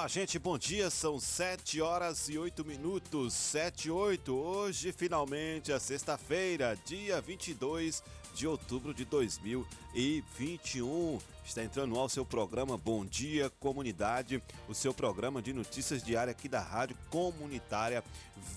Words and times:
Olá, 0.00 0.08
gente, 0.08 0.38
bom 0.38 0.56
dia. 0.56 0.88
São 0.88 1.20
7 1.20 1.82
horas 1.82 2.30
e 2.30 2.38
8 2.38 2.64
minutos. 2.64 3.34
7 3.34 3.88
e 3.88 3.90
8. 3.90 4.34
Hoje, 4.34 4.92
finalmente, 4.92 5.74
a 5.74 5.78
sexta-feira, 5.78 6.74
dia 6.86 7.20
22 7.20 8.02
de 8.34 8.46
outubro 8.46 8.94
de 8.94 9.04
2021. 9.04 11.18
Está 11.44 11.62
entrando 11.62 11.98
ao 11.98 12.08
seu 12.08 12.24
programa 12.24 12.78
Bom 12.78 13.04
Dia 13.04 13.50
Comunidade, 13.60 14.42
o 14.66 14.74
seu 14.74 14.94
programa 14.94 15.42
de 15.42 15.52
notícias 15.52 16.02
diária 16.02 16.30
aqui 16.30 16.48
da 16.48 16.60
Rádio 16.60 16.96
Comunitária 17.10 18.02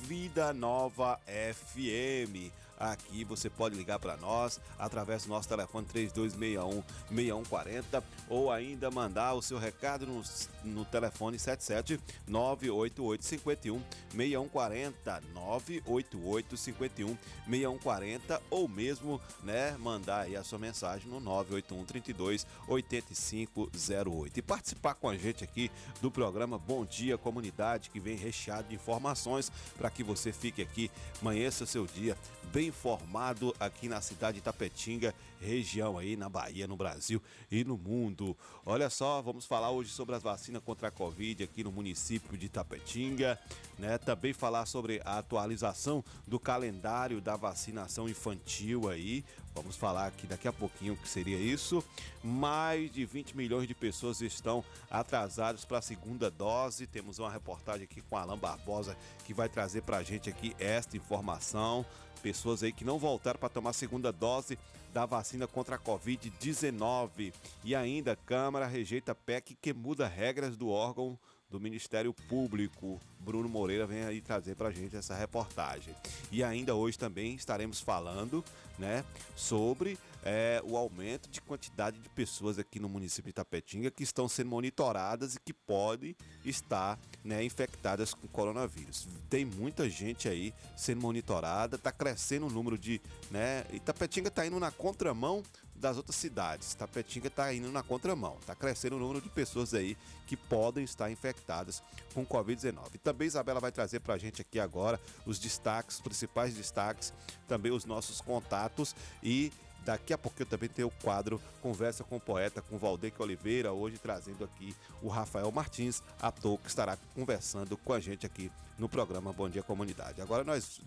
Vida 0.07 0.53
Nova 0.53 1.19
FM. 1.27 2.53
Aqui 2.80 3.23
você 3.23 3.50
pode 3.50 3.76
ligar 3.76 4.00
para 4.00 4.18
nós 4.18 4.59
através 4.77 5.23
do 5.23 5.30
nosso 5.30 5.48
telefone 5.48 5.86
3261 5.88 6.84
6140 7.09 8.04
ou 8.30 8.52
ainda 8.52 8.90
mandar 8.91 9.34
o 9.34 9.41
seu 9.41 9.58
recado 9.58 10.05
no, 10.05 10.22
no 10.64 10.84
telefone 10.86 11.38
77 11.38 12.00
988 12.28 13.23
51 13.23 13.81
6140 14.12 15.23
988 15.34 16.58
51 16.58 17.17
6140 17.45 18.42
ou 18.50 18.67
mesmo, 18.67 19.22
né, 19.44 19.75
mandar 19.78 20.22
aí 20.22 20.36
a 20.36 20.44
sua 20.44 20.59
mensagem 20.59 21.09
no 21.09 21.19
981 21.19 21.86
32 21.86 22.47
8508 22.67 24.38
e 24.38 24.42
participar 24.42 24.95
com 24.95 25.08
a 25.08 25.17
gente 25.17 25.44
aqui 25.44 25.72
do 26.02 26.12
programa 26.12 26.58
Bom 26.58 26.86
Dia 26.86 27.17
Comunidade 27.17 27.90
que 27.90 28.00
vem 28.00 28.16
recheado 28.16 28.69
de 28.69 28.75
informações 28.75 29.52
para 29.78 29.90
que 29.90 30.03
você 30.03 30.31
fique 30.31 30.62
aqui, 30.62 30.90
amanheça 31.22 31.66
seu 31.66 31.86
dia 31.86 32.17
bem 32.54 32.68
informado 32.68 33.52
aqui 33.59 33.90
na 33.90 34.00
cidade 34.00 34.38
de 34.38 34.44
Tapetinga, 34.44 35.16
região 35.42 35.98
aí 35.98 36.16
na 36.16 36.30
Bahia, 36.30 36.68
no 36.68 36.78
Brasil 36.78 37.20
e 37.52 37.64
no 37.64 37.76
mundo. 37.76 38.38
Olha 38.64 38.92
só, 38.92 39.23
vamos 39.23 39.44
falar 39.44 39.72
hoje 39.72 39.90
sobre 39.90 40.14
as 40.14 40.22
vacinas 40.22 40.62
contra 40.64 40.90
a 40.90 40.92
Covid 40.92 41.44
aqui 41.44 41.64
no 41.64 41.72
município 41.72 42.38
de 42.38 42.48
Tapetinga, 42.48 43.40
né? 43.80 43.98
Também 43.98 44.34
falar 44.34 44.68
sobre 44.68 45.02
a 45.04 45.18
atualização 45.18 46.04
do 46.28 46.40
calendário 46.40 47.20
da 47.20 47.36
vacinação 47.36 48.08
infantil 48.08 48.88
aí. 48.88 49.26
Vamos 49.56 49.76
falar 49.76 50.08
aqui 50.08 50.26
daqui 50.26 50.48
a 50.48 50.54
pouquinho 50.54 50.94
o 50.94 50.98
que 50.98 51.08
seria 51.08 51.38
isso. 51.38 51.84
Mais 52.24 52.92
de 52.92 53.06
20 53.06 53.36
milhões 53.36 53.68
de 53.68 53.76
pessoas 53.76 54.22
estão 54.22 54.64
atrasadas 54.90 55.66
para 55.66 55.80
a 55.80 55.81
segunda 55.81 56.30
dose. 56.30 56.88
Temos 56.88 57.20
uma 57.20 57.31
reportagem 57.31 57.84
aqui 57.84 58.02
com 58.02 58.18
Alan 58.18 58.38
Barbosa 58.38 58.96
que 59.26 59.34
vai 59.34 59.50
trazer 59.50 59.81
para 59.81 59.98
a 59.98 60.04
gente 60.04 60.30
aqui 60.30 60.56
esta 60.59 60.98
informação. 60.98 61.86
Pessoas 62.23 62.63
aí 62.63 62.71
que 62.71 62.85
não 62.85 62.97
voltaram 62.97 63.38
para 63.38 63.49
tomar 63.49 63.71
a 63.71 63.73
segunda 63.73 64.09
dose 64.09 64.57
da 64.93 65.05
vacina 65.05 65.45
contra 65.45 65.75
a 65.75 65.79
Covid-19. 65.79 67.33
E 67.66 67.75
ainda, 67.75 68.16
Câmara 68.16 68.66
rejeita 68.66 69.13
PEC 69.13 69.57
que 69.61 69.73
muda 69.73 70.07
regras 70.07 70.55
do 70.55 70.69
órgão 70.69 71.19
do 71.54 71.59
Ministério 71.59 72.12
Público. 72.28 73.00
Bruno 73.20 73.48
Moreira 73.48 73.86
vem 73.86 74.04
aí 74.04 74.20
trazer 74.20 74.56
para 74.56 74.70
a 74.70 74.72
gente 74.72 74.96
essa 74.96 75.16
reportagem. 75.16 75.96
E 76.31 76.44
ainda 76.44 76.74
hoje 76.74 76.97
também 76.97 77.36
estaremos 77.36 77.80
falando 77.80 78.44
né, 78.80 79.06
sobre 79.36 80.00
é, 80.25 80.59
o 80.66 80.75
aumento 80.75 81.30
de 81.30 81.40
quantidade 81.40 82.00
de 82.00 82.09
pessoas 82.09 82.58
aqui 82.58 82.80
no 82.80 82.90
município 82.90 83.25
de 83.25 83.30
Itapetinga 83.30 83.92
que 83.92 84.02
estão 84.02 84.28
sendo 84.28 84.50
monitoradas 84.50 85.36
e 85.36 85.40
que 85.40 85.53
podem 85.53 86.16
estar 86.44 86.97
né, 87.24 87.44
infectadas 87.44 88.16
com 88.16 88.28
coronavírus. 88.28 89.08
Tem 89.30 89.46
muita 89.46 89.88
gente 89.88 90.28
aí 90.28 90.53
sendo 90.75 91.02
monitorada, 91.02 91.75
está 91.75 91.92
crescendo 91.92 92.47
o 92.47 92.50
número 92.50 92.80
de. 92.80 93.00
Né, 93.30 93.63
Itapetinga 93.72 94.30
está 94.30 94.46
indo 94.46 94.59
na 94.59 94.72
contramão 94.72 95.44
das 95.75 95.97
outras 95.97 96.16
cidades. 96.16 96.73
Tapetinga 96.75 97.28
está 97.28 97.53
indo 97.53 97.72
na 97.72 97.84
contramão. 97.84 98.38
Está 98.39 98.56
crescendo 98.56 98.95
o 98.95 99.00
número 99.00 99.22
de 99.22 99.29
pessoas 99.29 99.73
aí 99.73 99.97
que 100.25 100.38
podem 100.38 100.84
estar 100.84 101.11
infectadas 101.11 101.84
com 102.13 102.25
Covid-19. 102.25 102.95
E 102.95 102.97
também 102.97 103.28
Isabela 103.28 103.59
vai 103.59 103.72
trazer 103.72 104.00
para 104.00 104.13
a 104.13 104.17
gente 104.17 104.41
aqui 104.41 104.59
agora 104.59 105.00
os 105.25 105.39
destaques, 105.39 105.97
os 105.97 106.01
principais 106.01 106.53
destaques, 106.53 107.13
também 107.47 107.72
os 107.72 107.85
nossos 107.85 108.22
contatos 108.22 108.95
e 109.22 109.51
Daqui 109.85 110.13
a 110.13 110.17
pouco 110.17 110.41
eu 110.41 110.45
também 110.45 110.69
tenho 110.69 110.88
o 110.88 111.03
quadro 111.03 111.41
Conversa 111.61 112.03
com 112.03 112.16
o 112.16 112.19
Poeta, 112.19 112.61
com 112.61 112.77
Valdeque 112.77 113.21
Oliveira, 113.21 113.73
hoje 113.73 113.97
trazendo 113.97 114.44
aqui 114.44 114.75
o 115.01 115.07
Rafael 115.07 115.51
Martins, 115.51 116.01
ator 116.21 116.57
que 116.59 116.69
estará 116.69 116.97
conversando 117.13 117.75
com 117.77 117.94
a 117.94 117.99
gente 117.99 118.25
aqui 118.25 118.51
no 118.77 118.88
programa 118.88 119.33
Bom 119.33 119.49
Dia 119.49 119.61
Comunidade. 119.61 120.21
Agora 120.21 120.44
nós, 120.44 120.81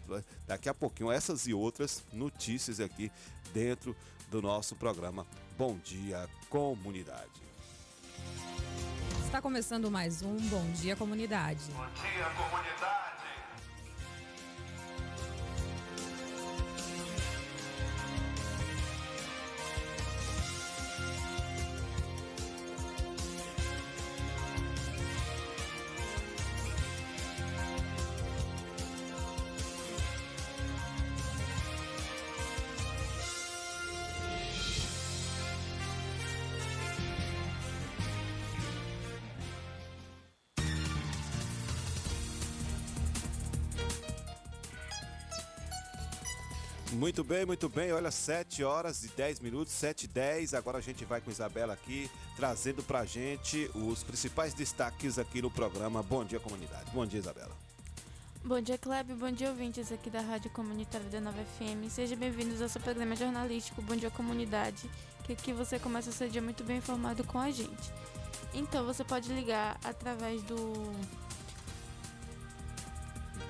daqui 0.46 0.68
a 0.68 0.74
pouquinho, 0.74 1.12
essas 1.12 1.46
e 1.46 1.54
outras 1.54 2.02
notícias 2.12 2.80
aqui 2.80 3.12
dentro 3.52 3.94
do 4.30 4.40
nosso 4.40 4.74
programa 4.76 5.26
Bom 5.58 5.76
Dia 5.78 6.28
Comunidade. 6.48 7.46
Está 9.24 9.42
começando 9.42 9.90
mais 9.90 10.22
um 10.22 10.36
Bom 10.48 10.64
Dia 10.72 10.96
Comunidade. 10.96 11.60
Bom 11.72 11.86
dia, 11.86 12.24
comunidade. 12.30 13.05
Muito 46.96 47.22
bem, 47.22 47.44
muito 47.44 47.68
bem. 47.68 47.92
Olha, 47.92 48.10
7 48.10 48.64
horas 48.64 49.04
e 49.04 49.08
10 49.08 49.40
minutos, 49.40 49.70
7 49.74 50.04
e 50.04 50.08
10. 50.08 50.54
Agora 50.54 50.78
a 50.78 50.80
gente 50.80 51.04
vai 51.04 51.20
com 51.20 51.30
Isabela 51.30 51.74
aqui, 51.74 52.10
trazendo 52.34 52.82
pra 52.82 53.04
gente 53.04 53.70
os 53.74 54.02
principais 54.02 54.54
destaques 54.54 55.18
aqui 55.18 55.42
no 55.42 55.50
programa 55.50 56.02
Bom 56.02 56.24
Dia 56.24 56.40
Comunidade. 56.40 56.90
Bom 56.92 57.04
dia, 57.04 57.20
Isabela. 57.20 57.54
Bom 58.42 58.58
dia, 58.62 58.78
Kleber. 58.78 59.14
Bom 59.14 59.30
dia, 59.30 59.50
ouvintes 59.50 59.92
aqui 59.92 60.08
da 60.08 60.22
Rádio 60.22 60.50
Comunitária 60.52 61.06
da 61.10 61.20
Nova 61.20 61.44
FM. 61.58 61.90
Sejam 61.90 62.16
bem-vindos 62.16 62.62
ao 62.62 62.68
seu 62.70 62.80
programa 62.80 63.14
jornalístico 63.14 63.82
Bom 63.82 63.94
Dia 63.94 64.10
Comunidade, 64.10 64.90
que 65.24 65.34
aqui 65.34 65.52
você 65.52 65.78
começa 65.78 66.08
o 66.08 66.14
seu 66.14 66.30
dia 66.30 66.40
muito 66.40 66.64
bem 66.64 66.78
informado 66.78 67.22
com 67.24 67.38
a 67.38 67.50
gente. 67.50 67.92
Então, 68.54 68.86
você 68.86 69.04
pode 69.04 69.30
ligar 69.30 69.78
através 69.84 70.42
do... 70.44 70.56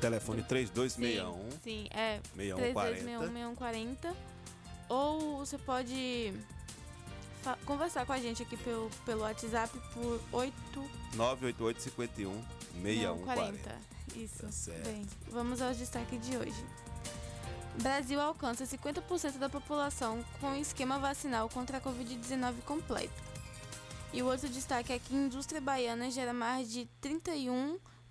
Telefone 0.00 0.42
3261 0.42 1.50
Sim, 1.50 1.58
sim 1.62 1.88
é 1.90 2.20
6140. 2.36 4.08
3261-6140. 4.08 4.14
Ou 4.88 5.38
você 5.38 5.58
pode 5.58 6.32
conversar 7.64 8.06
com 8.06 8.12
a 8.12 8.18
gente 8.18 8.42
aqui 8.42 8.56
pelo, 8.56 8.90
pelo 9.04 9.22
WhatsApp 9.22 9.76
por 9.92 10.20
8... 10.32 10.54
988 11.14 11.82
51 11.82 12.44
6140. 12.82 13.96
Isso. 14.16 14.42
Tá 14.42 14.52
certo. 14.52 14.84
Bem, 14.84 15.06
vamos 15.30 15.60
aos 15.60 15.76
destaques 15.76 16.20
de 16.26 16.36
hoje. 16.36 16.64
Brasil 17.82 18.20
alcança 18.20 18.64
50% 18.64 19.38
da 19.38 19.48
população 19.48 20.24
com 20.40 20.54
esquema 20.54 20.98
vacinal 20.98 21.48
contra 21.48 21.78
a 21.78 21.80
Covid-19 21.80 22.54
completo. 22.64 23.22
E 24.12 24.22
o 24.22 24.26
outro 24.26 24.48
destaque 24.48 24.92
é 24.92 24.98
que 24.98 25.14
a 25.14 25.18
indústria 25.18 25.60
baiana 25.60 26.10
gera 26.10 26.32
mais 26.32 26.72
de 26.72 26.88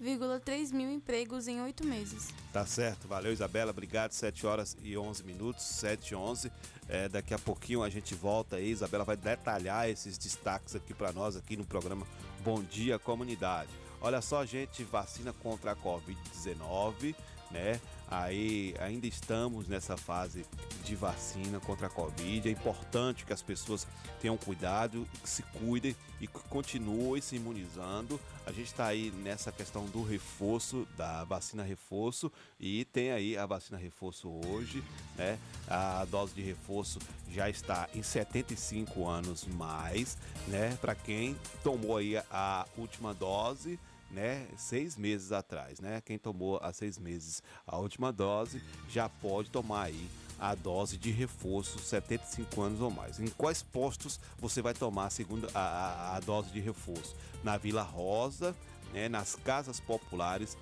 31,3 0.01 0.73
mil 0.73 0.91
empregos 0.91 1.47
em 1.47 1.61
oito 1.61 1.85
meses. 1.85 2.29
Tá 2.51 2.65
certo, 2.65 3.07
valeu 3.07 3.31
Isabela, 3.31 3.71
obrigado. 3.71 4.11
7 4.11 4.45
horas 4.45 4.77
e 4.83 4.97
11 4.97 5.23
minutos, 5.23 5.63
7 5.63 6.09
e 6.09 6.15
11. 6.15 6.51
É, 6.87 7.07
daqui 7.07 7.33
a 7.33 7.39
pouquinho 7.39 7.81
a 7.81 7.89
gente 7.89 8.13
volta 8.13 8.57
aí. 8.57 8.69
Isabela 8.69 9.03
vai 9.03 9.15
detalhar 9.15 9.89
esses 9.89 10.17
destaques 10.17 10.75
aqui 10.75 10.93
para 10.93 11.11
nós, 11.11 11.35
aqui 11.35 11.55
no 11.55 11.65
programa 11.65 12.05
Bom 12.43 12.61
Dia 12.61 12.99
Comunidade. 12.99 13.69
Olha 14.01 14.21
só, 14.21 14.45
gente, 14.45 14.83
vacina 14.83 15.33
contra 15.33 15.71
a 15.71 15.75
Covid-19, 15.75 17.15
né? 17.49 17.79
Aí 18.09 18.75
ainda 18.79 19.07
estamos 19.07 19.67
nessa 19.67 19.97
fase 19.97 20.45
de 20.83 20.95
vacina 20.95 21.59
contra 21.59 21.87
a 21.87 21.89
Covid. 21.89 22.47
É 22.47 22.51
importante 22.51 23.25
que 23.25 23.33
as 23.33 23.41
pessoas 23.41 23.87
tenham 24.21 24.37
cuidado, 24.37 25.07
que 25.23 25.29
se 25.29 25.41
cuidem 25.43 25.95
e 26.21 26.27
que 26.27 26.39
continuem 26.49 27.21
se 27.21 27.35
imunizando. 27.35 28.19
A 28.45 28.51
gente 28.51 28.67
está 28.67 28.85
aí 28.85 29.11
nessa 29.23 29.51
questão 29.51 29.85
do 29.85 30.03
reforço, 30.03 30.87
da 30.95 31.23
vacina 31.23 31.63
reforço, 31.63 32.31
e 32.59 32.85
tem 32.85 33.11
aí 33.11 33.37
a 33.37 33.45
vacina 33.45 33.77
reforço 33.77 34.29
hoje, 34.29 34.83
né? 35.15 35.39
A 35.67 36.05
dose 36.05 36.33
de 36.33 36.41
reforço 36.41 36.99
já 37.31 37.49
está 37.49 37.89
em 37.93 38.03
75 38.03 39.07
anos 39.07 39.45
mais, 39.45 40.17
né? 40.47 40.77
Para 40.79 40.93
quem 40.93 41.35
tomou 41.63 41.97
aí 41.97 42.17
a 42.29 42.67
última 42.77 43.13
dose 43.13 43.79
né, 44.15 44.47
seis 44.55 44.95
meses 44.95 45.33
atrás, 45.33 45.81
né? 45.81 45.99
Quem 45.99 46.17
tomou 46.17 46.57
há 46.63 46.71
seis 46.71 46.97
meses 46.97 47.43
a 47.67 47.77
última 47.77 48.13
dose 48.13 48.63
já 48.87 49.09
pode 49.09 49.51
tomar 49.51 49.83
aí 49.83 50.09
a 50.39 50.55
dose 50.55 50.97
de 50.97 51.11
reforço 51.11 51.79
75 51.79 52.61
anos 52.61 52.79
ou 52.79 52.89
mais. 52.89 53.19
Em 53.19 53.27
quais 53.27 53.61
postos 53.61 54.17
você 54.39 54.61
vai 54.61 54.73
tomar 54.73 55.07
a 55.07 55.09
segunda 55.09 55.49
a, 55.53 55.59
a, 55.59 56.15
a 56.15 56.19
dose 56.21 56.49
de 56.49 56.61
reforço? 56.61 57.13
Na 57.43 57.57
Vila 57.57 57.83
Rosa, 57.83 58.55
né, 58.93 59.09
nas 59.09 59.35
casas 59.35 59.81
populares, 59.81 60.57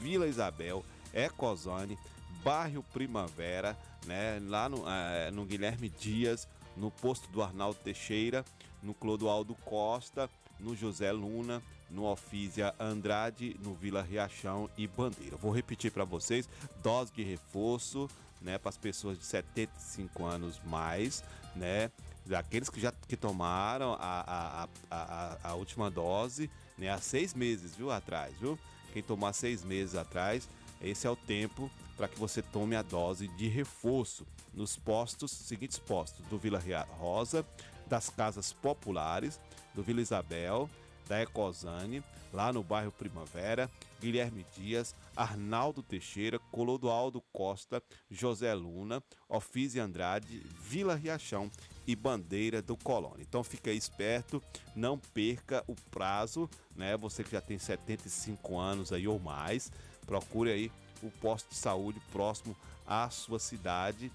Vila 0.00 0.26
Isabel, 0.26 0.84
Ecozone, 1.14 1.96
Bairro 2.42 2.82
Primavera, 2.92 3.78
né, 4.04 4.40
lá 4.42 4.68
no, 4.68 4.82
é, 4.88 5.30
no 5.30 5.44
Guilherme 5.44 5.88
Dias, 5.88 6.48
no 6.76 6.90
posto 6.90 7.30
do 7.30 7.40
Arnaldo 7.40 7.78
Teixeira, 7.84 8.44
no 8.82 8.92
Clodoaldo 8.92 9.54
Costa, 9.64 10.28
no 10.58 10.74
José 10.74 11.12
Luna, 11.12 11.62
no 11.90 12.04
Ofísia 12.04 12.74
Andrade, 12.78 13.56
no 13.62 13.74
Vila 13.74 14.02
Riachão 14.02 14.68
e 14.76 14.86
Bandeira. 14.86 15.36
Vou 15.36 15.52
repetir 15.52 15.90
para 15.90 16.04
vocês: 16.04 16.48
dose 16.82 17.12
de 17.12 17.22
reforço, 17.22 18.08
né, 18.40 18.58
para 18.58 18.70
as 18.70 18.76
pessoas 18.76 19.18
de 19.18 19.24
75 19.24 20.24
anos 20.24 20.60
mais, 20.64 21.22
né, 21.54 21.90
daqueles 22.24 22.68
que 22.68 22.80
já 22.80 22.92
que 23.06 23.16
tomaram 23.16 23.94
a, 23.94 23.98
a, 24.00 24.68
a, 24.90 25.38
a, 25.50 25.54
última 25.54 25.90
dose, 25.90 26.50
né, 26.76 26.90
há 26.90 26.98
seis 26.98 27.34
meses, 27.34 27.74
viu, 27.76 27.90
atrás, 27.90 28.34
viu? 28.38 28.58
Quem 28.92 29.02
tomar 29.02 29.32
seis 29.32 29.62
meses 29.62 29.94
atrás, 29.94 30.48
esse 30.80 31.06
é 31.06 31.10
o 31.10 31.16
tempo 31.16 31.70
para 31.96 32.08
que 32.08 32.18
você 32.18 32.42
tome 32.42 32.76
a 32.76 32.82
dose 32.82 33.28
de 33.28 33.48
reforço 33.48 34.26
nos 34.52 34.76
postos, 34.76 35.30
seguintes 35.30 35.78
postos, 35.78 36.24
do 36.26 36.38
Vila 36.38 36.62
Rosa, 36.98 37.44
das 37.86 38.10
casas 38.10 38.52
populares, 38.52 39.40
do 39.74 39.82
Vila 39.82 40.00
Isabel, 40.00 40.68
da 41.06 41.22
Ecosane, 41.22 42.02
lá 42.32 42.52
no 42.52 42.62
bairro 42.62 42.92
Primavera, 42.92 43.70
Guilherme 44.00 44.44
Dias, 44.56 44.94
Arnaldo 45.16 45.82
Teixeira, 45.82 46.38
Clodoaldo 46.52 47.22
Costa, 47.32 47.82
José 48.10 48.52
Luna, 48.54 49.02
Ofísio 49.28 49.82
Andrade, 49.82 50.40
Vila 50.60 50.94
Riachão 50.94 51.50
e 51.86 51.96
Bandeira 51.96 52.60
do 52.60 52.76
Colônia. 52.76 53.22
Então 53.22 53.42
fica 53.42 53.70
esperto, 53.70 54.42
não 54.74 54.98
perca 54.98 55.64
o 55.66 55.74
prazo, 55.90 56.50
né? 56.74 56.96
Você 56.96 57.24
que 57.24 57.30
já 57.30 57.40
tem 57.40 57.58
75 57.58 58.58
anos 58.58 58.92
aí 58.92 59.08
ou 59.08 59.18
mais, 59.18 59.70
procure 60.04 60.50
aí 60.50 60.72
o 61.02 61.10
posto 61.10 61.50
de 61.50 61.56
saúde 61.56 62.00
próximo 62.12 62.56
à 62.86 63.08
sua 63.10 63.38
cidade, 63.38 64.10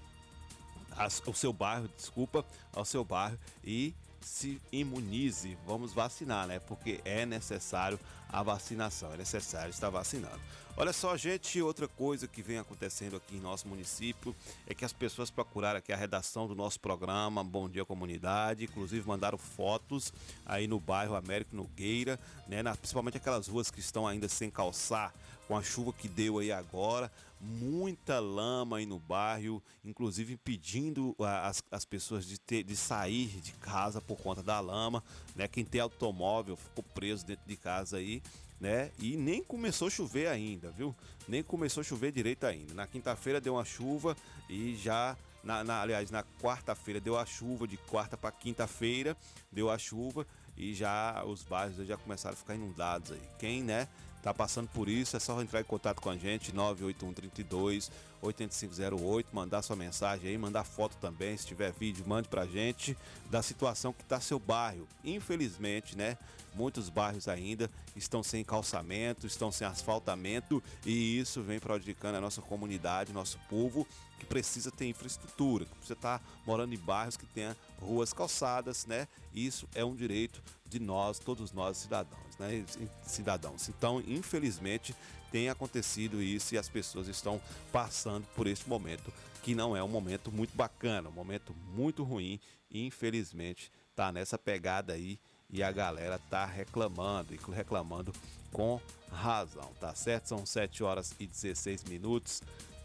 ao 0.91 1.33
seu 1.33 1.53
bairro, 1.53 1.89
desculpa, 1.95 2.45
ao 2.73 2.85
seu 2.85 3.03
bairro 3.03 3.39
e 3.63 3.93
se 4.21 4.61
imunize, 4.71 5.57
vamos 5.65 5.93
vacinar, 5.93 6.47
né? 6.47 6.59
Porque 6.59 7.01
é 7.03 7.25
necessário 7.25 7.99
a 8.29 8.41
vacinação, 8.41 9.13
é 9.13 9.17
necessário 9.17 9.69
estar 9.71 9.89
vacinando. 9.89 10.39
Olha 10.77 10.93
só, 10.93 11.17
gente, 11.17 11.61
outra 11.61 11.87
coisa 11.87 12.27
que 12.27 12.41
vem 12.41 12.57
acontecendo 12.57 13.17
aqui 13.17 13.35
em 13.35 13.41
nosso 13.41 13.67
município 13.67 14.33
é 14.65 14.73
que 14.73 14.85
as 14.85 14.93
pessoas 14.93 15.29
procuraram 15.29 15.77
aqui 15.77 15.91
a 15.91 15.97
redação 15.97 16.47
do 16.47 16.55
nosso 16.55 16.79
programa 16.79 17.43
Bom 17.43 17.69
Dia 17.69 17.83
Comunidade, 17.83 18.63
inclusive 18.63 19.05
mandaram 19.05 19.37
fotos 19.37 20.13
aí 20.45 20.67
no 20.67 20.79
bairro 20.79 21.15
Américo 21.15 21.55
Nogueira, 21.55 22.17
né? 22.47 22.63
Na, 22.63 22.75
principalmente 22.75 23.17
aquelas 23.17 23.47
ruas 23.47 23.69
que 23.69 23.81
estão 23.81 24.07
ainda 24.07 24.29
sem 24.29 24.49
calçar, 24.49 25.13
com 25.47 25.57
a 25.57 25.61
chuva 25.61 25.91
que 25.91 26.07
deu 26.07 26.39
aí 26.39 26.51
agora, 26.51 27.11
muita 27.41 28.19
lama 28.19 28.77
aí 28.77 28.85
no 28.85 28.99
bairro, 28.99 29.61
inclusive 29.83 30.33
impedindo 30.33 31.15
as, 31.19 31.63
as 31.71 31.83
pessoas 31.83 32.25
de, 32.25 32.39
ter, 32.39 32.63
de 32.63 32.75
sair 32.75 33.27
de 33.41 33.51
casa 33.53 33.99
por 33.99 34.17
conta 34.17 34.43
da 34.43 34.59
lama, 34.59 35.03
né? 35.35 35.47
Quem 35.47 35.65
tem 35.65 35.81
automóvel 35.81 36.55
ficou 36.55 36.83
preso 36.83 37.25
dentro 37.25 37.47
de 37.47 37.57
casa 37.57 37.97
aí, 37.97 38.21
né? 38.59 38.91
E 38.99 39.17
nem 39.17 39.43
começou 39.43 39.87
a 39.87 39.91
chover 39.91 40.27
ainda, 40.27 40.69
viu? 40.71 40.95
Nem 41.27 41.41
começou 41.41 41.81
a 41.81 41.83
chover 41.83 42.11
direito 42.11 42.45
ainda. 42.45 42.73
Na 42.73 42.85
quinta-feira 42.85 43.41
deu 43.41 43.55
uma 43.55 43.65
chuva 43.65 44.15
e 44.47 44.75
já 44.75 45.17
na, 45.43 45.63
na, 45.63 45.81
aliás, 45.81 46.11
na 46.11 46.23
quarta-feira 46.39 46.99
deu 46.99 47.17
a 47.17 47.25
chuva, 47.25 47.67
de 47.67 47.77
quarta 47.77 48.15
para 48.15 48.31
quinta-feira 48.31 49.17
deu 49.51 49.71
a 49.71 49.77
chuva 49.77 50.27
e 50.55 50.73
já 50.73 51.23
os 51.25 51.43
bairros 51.43 51.87
já 51.87 51.97
começaram 51.97 52.33
a 52.33 52.37
ficar 52.37 52.55
inundados 52.55 53.11
aí. 53.11 53.21
Quem, 53.39 53.63
né, 53.63 53.87
tá 54.21 54.33
passando 54.33 54.67
por 54.69 54.87
isso, 54.87 55.17
é 55.17 55.19
só 55.19 55.41
entrar 55.41 55.61
em 55.61 55.65
contato 55.65 56.01
com 56.01 56.09
a 56.09 56.17
gente, 56.17 56.53
981 56.53 57.13
32 57.13 57.91
8508, 58.21 59.29
mandar 59.33 59.61
sua 59.61 59.75
mensagem 59.75 60.29
aí, 60.29 60.37
mandar 60.37 60.63
foto 60.63 60.95
também, 60.97 61.35
se 61.35 61.47
tiver 61.47 61.71
vídeo, 61.71 62.05
mande 62.07 62.27
pra 62.27 62.45
gente 62.45 62.95
da 63.29 63.41
situação 63.41 63.91
que 63.91 64.03
tá 64.03 64.19
seu 64.19 64.37
bairro. 64.37 64.87
Infelizmente, 65.03 65.97
né, 65.97 66.17
muitos 66.53 66.89
bairros 66.89 67.27
ainda 67.27 67.69
estão 67.95 68.21
sem 68.21 68.43
calçamento, 68.43 69.25
estão 69.25 69.51
sem 69.51 69.65
asfaltamento 69.65 70.61
e 70.85 71.17
isso 71.17 71.41
vem 71.41 71.59
prejudicando 71.59 72.15
a 72.15 72.21
nossa 72.21 72.41
comunidade, 72.41 73.13
nosso 73.13 73.39
povo 73.49 73.87
que 74.19 74.25
precisa 74.25 74.69
ter 74.69 74.87
infraestrutura, 74.87 75.65
que 75.65 75.71
precisa 75.71 75.93
estar 75.93 76.19
tá 76.19 76.25
morando 76.45 76.73
em 76.75 76.77
bairros 76.77 77.17
que 77.17 77.25
tenha 77.25 77.57
ruas 77.79 78.13
calçadas, 78.13 78.85
né? 78.85 79.07
Isso 79.33 79.67
é 79.73 79.83
um 79.83 79.95
direito 79.95 80.43
de 80.67 80.79
nós, 80.79 81.17
todos 81.17 81.51
nós 81.51 81.77
cidadãos, 81.77 82.30
né? 82.41 82.65
Cidadãos. 83.05 83.69
Então, 83.69 84.03
infelizmente, 84.05 84.95
tem 85.31 85.49
acontecido 85.49 86.21
isso 86.21 86.53
e 86.53 86.57
as 86.57 86.67
pessoas 86.67 87.07
estão 87.07 87.39
passando 87.71 88.25
por 88.35 88.47
este 88.47 88.67
momento 88.67 89.13
que 89.41 89.55
não 89.55 89.75
é 89.75 89.83
um 89.83 89.87
momento 89.87 90.31
muito 90.31 90.55
bacana, 90.55 91.09
um 91.09 91.13
momento 91.13 91.55
muito 91.73 92.03
ruim 92.03 92.39
e 92.69 92.85
infelizmente 92.85 93.71
tá 93.95 94.11
nessa 94.11 94.37
pegada 94.37 94.93
aí 94.93 95.19
e 95.49 95.63
a 95.63 95.71
galera 95.71 96.19
tá 96.29 96.45
reclamando 96.45 97.33
e 97.33 97.39
reclamando 97.51 98.13
com 98.51 98.79
razão, 99.11 99.71
tá 99.79 99.93
certo? 99.95 100.27
São 100.27 100.45
7 100.45 100.83
horas 100.83 101.15
e 101.19 101.27
16 101.27 101.83
minutos, 101.85 102.41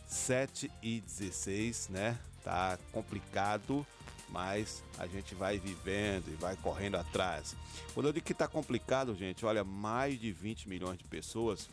7 0.07 0.71
e 0.83 1.01
16, 1.01 1.89
né? 1.91 2.19
Tá 2.43 2.79
complicado, 2.93 3.87
mas 4.29 4.83
a 4.99 5.07
gente 5.07 5.35
vai 5.35 5.59
vivendo 5.59 6.29
e 6.29 6.35
vai 6.35 6.57
correndo 6.57 6.97
atrás. 6.97 7.57
Quando 7.95 8.07
eu 8.07 8.13
digo 8.13 8.27
que 8.27 8.35
tá 8.35 8.49
complicado, 8.49 9.15
gente, 9.15 9.45
olha, 9.47 9.65
mais 9.65 10.21
de 10.21 10.33
20 10.33 10.69
milhões 10.69 10.99
de 10.99 11.05
pessoas 11.05 11.69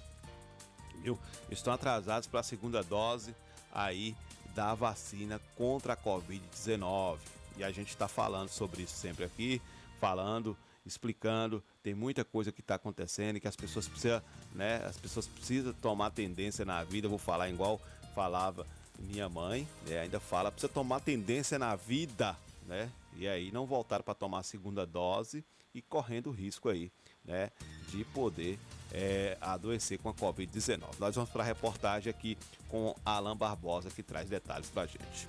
viu? 1.04 1.20
Estão 1.52 1.74
atrasados 1.74 2.28
para 2.28 2.40
a 2.40 2.44
segunda 2.44 2.82
dose 2.82 3.36
aí 3.72 4.16
da 4.56 4.74
vacina 4.74 5.40
contra 5.56 5.94
a 5.94 5.98
Covid-19. 5.98 7.18
E 7.58 7.64
a 7.64 7.72
gente 7.72 7.90
está 7.90 8.08
falando 8.08 8.50
sobre 8.50 8.84
isso 8.84 8.96
sempre 8.96 9.26
aqui, 9.26 9.62
falando, 10.00 10.58
explicando. 10.86 11.62
Tem 11.84 11.94
muita 11.94 12.24
coisa 12.24 12.52
que 12.52 12.62
está 12.62 12.76
acontecendo 12.76 13.36
e 13.36 13.40
que 13.40 13.48
as 13.48 13.56
pessoas 13.56 13.88
precisam, 13.88 14.22
né? 14.54 14.78
As 14.86 14.98
pessoas 14.98 15.28
precisam 15.28 15.74
tomar 15.74 16.12
tendência 16.12 16.64
na 16.64 16.84
vida. 16.84 17.06
Eu 17.06 17.10
vou 17.10 17.20
falar 17.20 17.50
igual 17.50 17.80
falava 18.14 18.66
minha 19.00 19.28
mãe, 19.30 19.68
né? 19.88 20.00
ainda 20.00 20.20
fala, 20.20 20.52
precisa 20.52 20.72
tomar 20.72 21.00
tendência 21.00 21.60
na 21.60 21.76
vida, 21.76 22.38
né? 22.66 22.90
E 23.16 23.28
aí 23.28 23.52
não 23.52 23.66
voltar 23.66 24.02
para 24.02 24.14
tomar 24.14 24.40
a 24.40 24.44
segunda 24.44 24.86
dose 24.86 25.44
e 25.74 25.82
correndo 25.82 26.32
risco 26.32 26.70
aí, 26.70 26.92
né? 27.24 27.52
De 27.90 28.04
poder 28.06 28.58
é, 28.92 29.38
adoecer 29.42 30.00
com 30.00 30.10
a 30.10 30.14
Covid-19. 30.14 31.00
Nós 31.00 31.16
vamos 31.16 31.30
para 31.30 31.44
a 31.44 31.46
reportagem 31.46 32.10
aqui 32.10 32.38
com 32.70 32.96
Alan 33.06 33.36
Barbosa, 33.36 33.90
que 33.90 34.04
traz 34.04 34.30
detalhes 34.30 34.70
para 34.70 34.84
a 34.84 34.86
gente. 34.86 35.28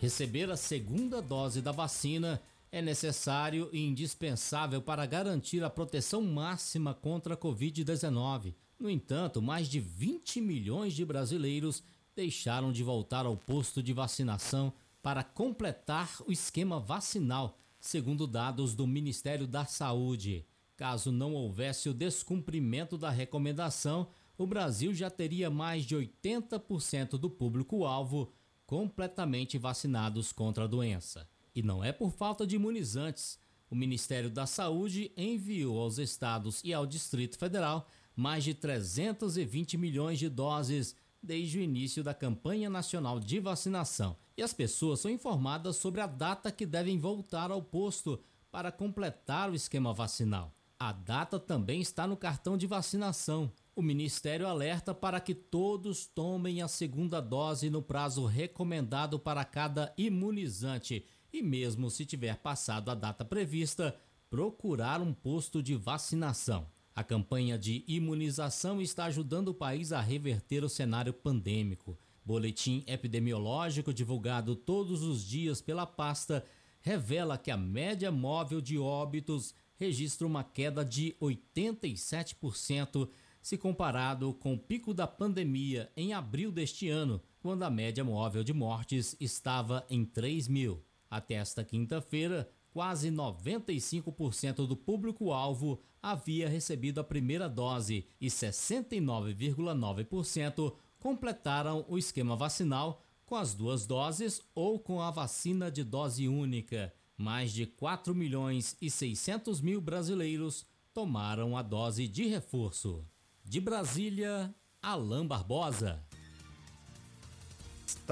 Receber 0.00 0.50
a 0.50 0.56
segunda 0.56 1.22
dose 1.22 1.62
da 1.62 1.72
vacina 1.72 2.42
é 2.72 2.80
necessário 2.80 3.68
e 3.70 3.86
indispensável 3.86 4.80
para 4.80 5.04
garantir 5.04 5.62
a 5.62 5.70
proteção 5.70 6.22
máxima 6.22 6.94
contra 6.94 7.34
a 7.34 7.36
Covid-19. 7.36 8.54
No 8.80 8.90
entanto, 8.90 9.40
mais 9.40 9.68
de 9.68 9.78
20 9.78 10.40
milhões 10.40 10.94
de 10.94 11.04
brasileiros 11.04 11.84
deixaram 12.14 12.72
de 12.72 12.82
voltar 12.82 13.26
ao 13.26 13.36
posto 13.36 13.82
de 13.82 13.92
vacinação 13.92 14.72
para 15.02 15.24
completar 15.24 16.10
o 16.26 16.32
esquema 16.32 16.78
vacinal, 16.78 17.58
segundo 17.80 18.26
dados 18.26 18.74
do 18.74 18.86
Ministério 18.86 19.46
da 19.46 19.64
Saúde. 19.64 20.46
Caso 20.76 21.10
não 21.10 21.34
houvesse 21.34 21.88
o 21.88 21.94
descumprimento 21.94 22.96
da 22.96 23.10
recomendação, 23.10 24.08
o 24.36 24.46
Brasil 24.46 24.94
já 24.94 25.10
teria 25.10 25.50
mais 25.50 25.84
de 25.84 25.94
80% 25.96 27.10
do 27.18 27.28
público-alvo 27.28 28.32
completamente 28.66 29.58
vacinados 29.58 30.32
contra 30.32 30.64
a 30.64 30.66
doença. 30.66 31.28
E 31.54 31.62
não 31.62 31.84
é 31.84 31.92
por 31.92 32.10
falta 32.10 32.46
de 32.46 32.56
imunizantes. 32.56 33.38
O 33.68 33.74
Ministério 33.74 34.30
da 34.30 34.46
Saúde 34.46 35.12
enviou 35.16 35.78
aos 35.78 35.98
estados 35.98 36.62
e 36.64 36.72
ao 36.72 36.86
Distrito 36.86 37.38
Federal 37.38 37.88
mais 38.14 38.44
de 38.44 38.54
320 38.54 39.76
milhões 39.76 40.18
de 40.18 40.28
doses 40.28 40.94
desde 41.22 41.58
o 41.58 41.62
início 41.62 42.02
da 42.02 42.12
campanha 42.12 42.68
nacional 42.68 43.20
de 43.20 43.38
vacinação. 43.38 44.16
E 44.36 44.42
as 44.42 44.52
pessoas 44.52 45.00
são 45.00 45.10
informadas 45.10 45.76
sobre 45.76 46.00
a 46.00 46.06
data 46.06 46.50
que 46.50 46.66
devem 46.66 46.98
voltar 46.98 47.50
ao 47.50 47.62
posto 47.62 48.18
para 48.50 48.72
completar 48.72 49.50
o 49.50 49.54
esquema 49.54 49.92
vacinal. 49.92 50.54
A 50.78 50.90
data 50.90 51.38
também 51.38 51.80
está 51.80 52.06
no 52.06 52.16
cartão 52.16 52.56
de 52.56 52.66
vacinação. 52.66 53.52
O 53.74 53.80
Ministério 53.80 54.48
alerta 54.48 54.92
para 54.92 55.20
que 55.20 55.32
todos 55.32 56.06
tomem 56.06 56.60
a 56.60 56.66
segunda 56.66 57.20
dose 57.20 57.70
no 57.70 57.80
prazo 57.80 58.26
recomendado 58.26 59.18
para 59.18 59.44
cada 59.44 59.94
imunizante 59.96 61.06
e, 61.32 61.40
mesmo 61.40 61.88
se 61.88 62.04
tiver 62.04 62.36
passado 62.38 62.90
a 62.90 62.94
data 62.94 63.24
prevista, 63.24 63.96
procurar 64.28 65.00
um 65.00 65.14
posto 65.14 65.62
de 65.62 65.76
vacinação. 65.76 66.66
A 66.94 67.02
campanha 67.02 67.58
de 67.58 67.82
imunização 67.88 68.80
está 68.80 69.06
ajudando 69.06 69.48
o 69.48 69.54
país 69.54 69.92
a 69.92 70.00
reverter 70.00 70.62
o 70.62 70.68
cenário 70.68 71.12
pandêmico. 71.12 71.98
Boletim 72.22 72.84
epidemiológico 72.86 73.94
divulgado 73.94 74.54
todos 74.54 75.02
os 75.02 75.24
dias 75.24 75.62
pela 75.62 75.86
pasta 75.86 76.44
revela 76.82 77.38
que 77.38 77.50
a 77.50 77.56
média 77.56 78.12
móvel 78.12 78.60
de 78.60 78.78
óbitos 78.78 79.54
registra 79.76 80.26
uma 80.26 80.44
queda 80.44 80.84
de 80.84 81.16
87% 81.20 83.08
se 83.40 83.56
comparado 83.56 84.34
com 84.34 84.54
o 84.54 84.58
pico 84.58 84.92
da 84.92 85.06
pandemia 85.06 85.90
em 85.96 86.12
abril 86.12 86.52
deste 86.52 86.88
ano, 86.88 87.20
quando 87.40 87.62
a 87.64 87.70
média 87.70 88.04
móvel 88.04 88.44
de 88.44 88.52
mortes 88.52 89.16
estava 89.18 89.84
em 89.88 90.04
3 90.04 90.46
mil. 90.46 90.84
Até 91.10 91.34
esta 91.34 91.64
quinta-feira, 91.64 92.48
quase 92.72 93.10
95% 93.10 94.66
do 94.66 94.74
público-alvo 94.74 95.78
havia 96.02 96.48
recebido 96.48 97.00
a 97.00 97.04
primeira 97.04 97.46
dose 97.48 98.06
e 98.20 98.26
69,9% 98.28 100.74
completaram 100.98 101.84
o 101.88 101.96
esquema 101.98 102.34
vacinal 102.34 103.00
com 103.26 103.36
as 103.36 103.54
duas 103.54 103.86
doses 103.86 104.42
ou 104.54 104.78
com 104.78 105.00
a 105.00 105.10
vacina 105.10 105.70
de 105.70 105.82
dose 105.84 106.28
única. 106.28 106.92
Mais 107.16 107.50
de 107.52 107.64
4 107.66 108.14
milhões 108.14 108.76
e 108.80 108.88
600 108.90 109.60
mil 109.60 109.80
brasileiros 109.80 110.66
tomaram 110.92 111.56
a 111.56 111.62
dose 111.62 112.06
de 112.08 112.26
reforço. 112.26 113.06
De 113.44 113.60
Brasília, 113.60 114.52
Alain 114.82 115.26
Barbosa. 115.26 116.02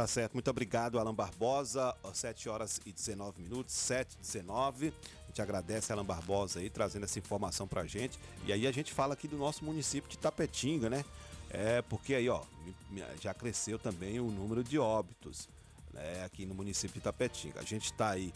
Tá 0.00 0.06
certo, 0.06 0.32
muito 0.32 0.48
obrigado, 0.48 0.98
Alan 0.98 1.12
Barbosa. 1.12 1.94
7 2.14 2.48
horas 2.48 2.80
e 2.86 2.90
19 2.90 3.42
minutos, 3.42 3.74
7 3.74 4.14
e 4.14 4.20
19. 4.22 4.94
A 5.24 5.26
gente 5.26 5.42
agradece 5.42 5.92
Alan 5.92 6.06
Barbosa 6.06 6.58
aí, 6.58 6.70
trazendo 6.70 7.04
essa 7.04 7.18
informação 7.18 7.68
pra 7.68 7.84
gente. 7.84 8.18
E 8.46 8.50
aí 8.50 8.66
a 8.66 8.72
gente 8.72 8.94
fala 8.94 9.12
aqui 9.12 9.28
do 9.28 9.36
nosso 9.36 9.62
município 9.62 10.08
de 10.08 10.16
Tapetinga, 10.16 10.88
né? 10.88 11.04
É, 11.50 11.82
porque 11.82 12.14
aí, 12.14 12.30
ó, 12.30 12.40
já 13.20 13.34
cresceu 13.34 13.78
também 13.78 14.18
o 14.18 14.30
número 14.30 14.64
de 14.64 14.78
óbitos 14.78 15.50
né, 15.92 16.24
aqui 16.24 16.46
no 16.46 16.54
município 16.54 16.94
de 16.94 17.02
Tapetinga. 17.02 17.60
A 17.60 17.64
gente 17.64 17.92
está 17.92 18.08
aí 18.08 18.32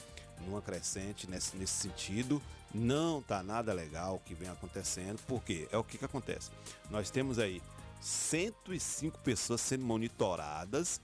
numa 0.46 0.60
crescente 0.60 1.26
nesse, 1.26 1.56
nesse 1.56 1.72
sentido. 1.72 2.42
Não 2.74 3.22
tá 3.22 3.42
nada 3.42 3.72
legal 3.72 4.16
o 4.16 4.20
que 4.20 4.34
vem 4.34 4.50
acontecendo, 4.50 5.18
porque 5.26 5.66
é 5.72 5.78
o 5.78 5.82
que, 5.82 5.96
que 5.96 6.04
acontece. 6.04 6.50
Nós 6.90 7.08
temos 7.08 7.38
aí 7.38 7.62
105 8.02 9.18
pessoas 9.20 9.62
sendo 9.62 9.86
monitoradas, 9.86 11.00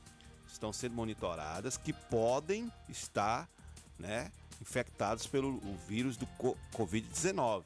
estão 0.53 0.73
sendo 0.73 0.95
monitoradas, 0.95 1.77
que 1.77 1.93
podem 1.93 2.71
estar 2.89 3.49
né, 3.99 4.31
infectados 4.61 5.27
pelo 5.27 5.61
vírus 5.87 6.17
do 6.17 6.27
Covid-19. 6.75 7.65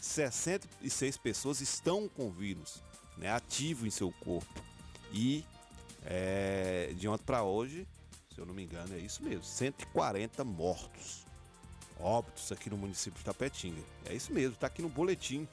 66 0.00 1.16
pessoas 1.16 1.60
estão 1.60 2.08
com 2.08 2.28
o 2.28 2.30
vírus 2.30 2.82
né, 3.16 3.30
ativo 3.30 3.86
em 3.86 3.90
seu 3.90 4.12
corpo. 4.12 4.64
E 5.12 5.44
é, 6.04 6.92
de 6.96 7.08
ontem 7.08 7.24
para 7.24 7.42
hoje, 7.42 7.86
se 8.34 8.40
eu 8.40 8.46
não 8.46 8.54
me 8.54 8.64
engano, 8.64 8.94
é 8.94 8.98
isso 8.98 9.22
mesmo: 9.22 9.44
140 9.44 10.44
mortos 10.44 11.26
óbitos 11.98 12.52
aqui 12.52 12.68
no 12.68 12.76
município 12.76 13.18
de 13.18 13.24
Tapetinga. 13.24 13.82
É 14.04 14.14
isso 14.14 14.32
mesmo, 14.32 14.54
está 14.54 14.66
aqui 14.66 14.82
no 14.82 14.88
boletim. 14.88 15.48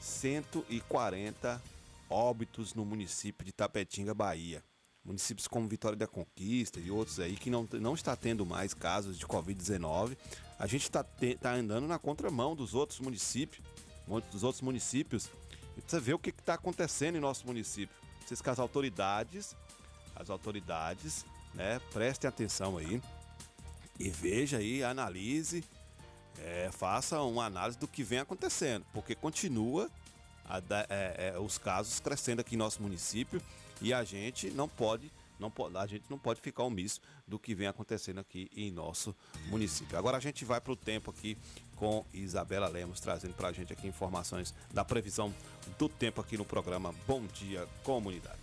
140 0.00 1.60
óbitos 2.08 2.74
no 2.74 2.84
município 2.84 3.44
de 3.44 3.52
Tapetinga, 3.52 4.14
Bahia. 4.14 4.62
Municípios 5.08 5.48
como 5.48 5.66
Vitória 5.66 5.96
da 5.96 6.06
Conquista 6.06 6.78
e 6.78 6.90
outros 6.90 7.18
aí 7.18 7.34
que 7.34 7.48
não, 7.48 7.66
não 7.80 7.94
está 7.94 8.14
tendo 8.14 8.44
mais 8.44 8.74
casos 8.74 9.18
de 9.18 9.26
Covid-19. 9.26 10.18
A 10.58 10.66
gente 10.66 10.82
está 10.82 11.02
tá 11.02 11.54
andando 11.54 11.88
na 11.88 11.98
contramão 11.98 12.54
dos 12.54 12.74
outros 12.74 13.00
municípios, 13.00 13.64
dos 14.30 14.42
outros 14.42 14.60
municípios. 14.60 15.30
Precisa 15.74 15.98
ver 15.98 16.12
o 16.12 16.18
que 16.18 16.28
está 16.28 16.54
acontecendo 16.54 17.16
em 17.16 17.20
nosso 17.20 17.46
município. 17.46 17.96
Precisa 18.18 18.42
que 18.42 18.50
as 18.50 18.58
autoridades, 18.58 19.56
as 20.14 20.28
autoridades, 20.28 21.24
né, 21.54 21.80
prestem 21.90 22.28
atenção 22.28 22.76
aí 22.76 23.00
e 23.98 24.10
veja 24.10 24.58
aí, 24.58 24.84
analise, 24.84 25.64
é, 26.38 26.68
faça 26.70 27.20
uma 27.22 27.46
análise 27.46 27.78
do 27.78 27.88
que 27.88 28.04
vem 28.04 28.18
acontecendo, 28.18 28.84
porque 28.92 29.14
continua 29.14 29.90
a, 30.44 30.58
é, 30.90 31.32
é, 31.34 31.38
os 31.38 31.56
casos 31.56 31.98
crescendo 31.98 32.40
aqui 32.40 32.56
em 32.56 32.58
nosso 32.58 32.82
município 32.82 33.40
e 33.80 33.92
a 33.92 34.04
gente 34.04 34.50
não 34.50 34.68
pode 34.68 35.10
não 35.38 35.52
a 35.76 35.86
gente 35.86 36.04
não 36.10 36.18
pode 36.18 36.40
ficar 36.40 36.64
omisso 36.64 37.00
do 37.26 37.38
que 37.38 37.54
vem 37.54 37.68
acontecendo 37.68 38.18
aqui 38.18 38.50
em 38.56 38.70
nosso 38.72 39.14
município. 39.46 39.96
Agora 39.96 40.16
a 40.16 40.20
gente 40.20 40.44
vai 40.44 40.60
para 40.60 40.72
o 40.72 40.76
tempo 40.76 41.10
aqui 41.10 41.38
com 41.76 42.04
Isabela 42.12 42.66
Lemos, 42.66 42.98
trazendo 42.98 43.34
para 43.34 43.48
a 43.48 43.52
gente 43.52 43.72
aqui 43.72 43.86
informações 43.86 44.52
da 44.72 44.84
previsão 44.84 45.32
do 45.78 45.88
tempo 45.88 46.20
aqui 46.20 46.36
no 46.36 46.44
programa 46.44 46.92
Bom 47.06 47.24
Dia 47.26 47.68
Comunidade. 47.84 48.37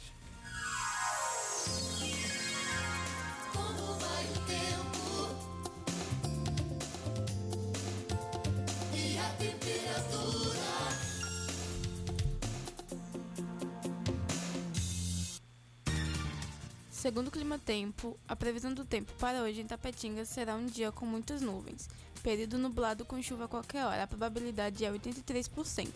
Segundo 17.06 17.28
o 17.28 17.32
Clima 17.32 17.60
Tempo, 17.60 18.18
a 18.28 18.36
previsão 18.36 18.74
do 18.74 18.84
tempo 18.84 19.14
para 19.20 19.44
hoje 19.44 19.62
em 19.62 19.68
Tapetinga 19.68 20.26
será 20.26 20.56
um 20.56 20.66
dia 20.66 20.92
com 20.92 21.06
muitas 21.06 21.40
nuvens, 21.40 21.88
período 22.24 22.58
nublado 22.58 23.06
com 23.06 23.22
chuva 23.22 23.46
a 23.46 23.48
qualquer 23.48 23.86
hora, 23.86 24.02
a 24.02 24.08
probabilidade 24.08 24.84
é 24.84 24.92
83%. 24.92 25.88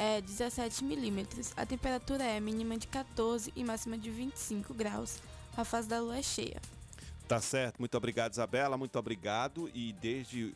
É 0.00 0.20
17 0.20 0.82
milímetros, 0.82 1.52
a 1.56 1.64
temperatura 1.64 2.24
é 2.24 2.40
mínima 2.40 2.76
de 2.76 2.88
14 2.88 3.52
e 3.54 3.62
máxima 3.62 3.96
de 3.96 4.10
25 4.10 4.74
graus. 4.74 5.20
A 5.56 5.64
fase 5.64 5.86
da 5.86 6.00
lua 6.00 6.16
é 6.16 6.22
cheia. 6.22 6.60
Tá 7.28 7.40
certo, 7.40 7.78
muito 7.78 7.96
obrigado 7.96 8.32
Isabela, 8.32 8.76
muito 8.76 8.98
obrigado. 8.98 9.70
E 9.72 9.92
desde, 9.92 10.52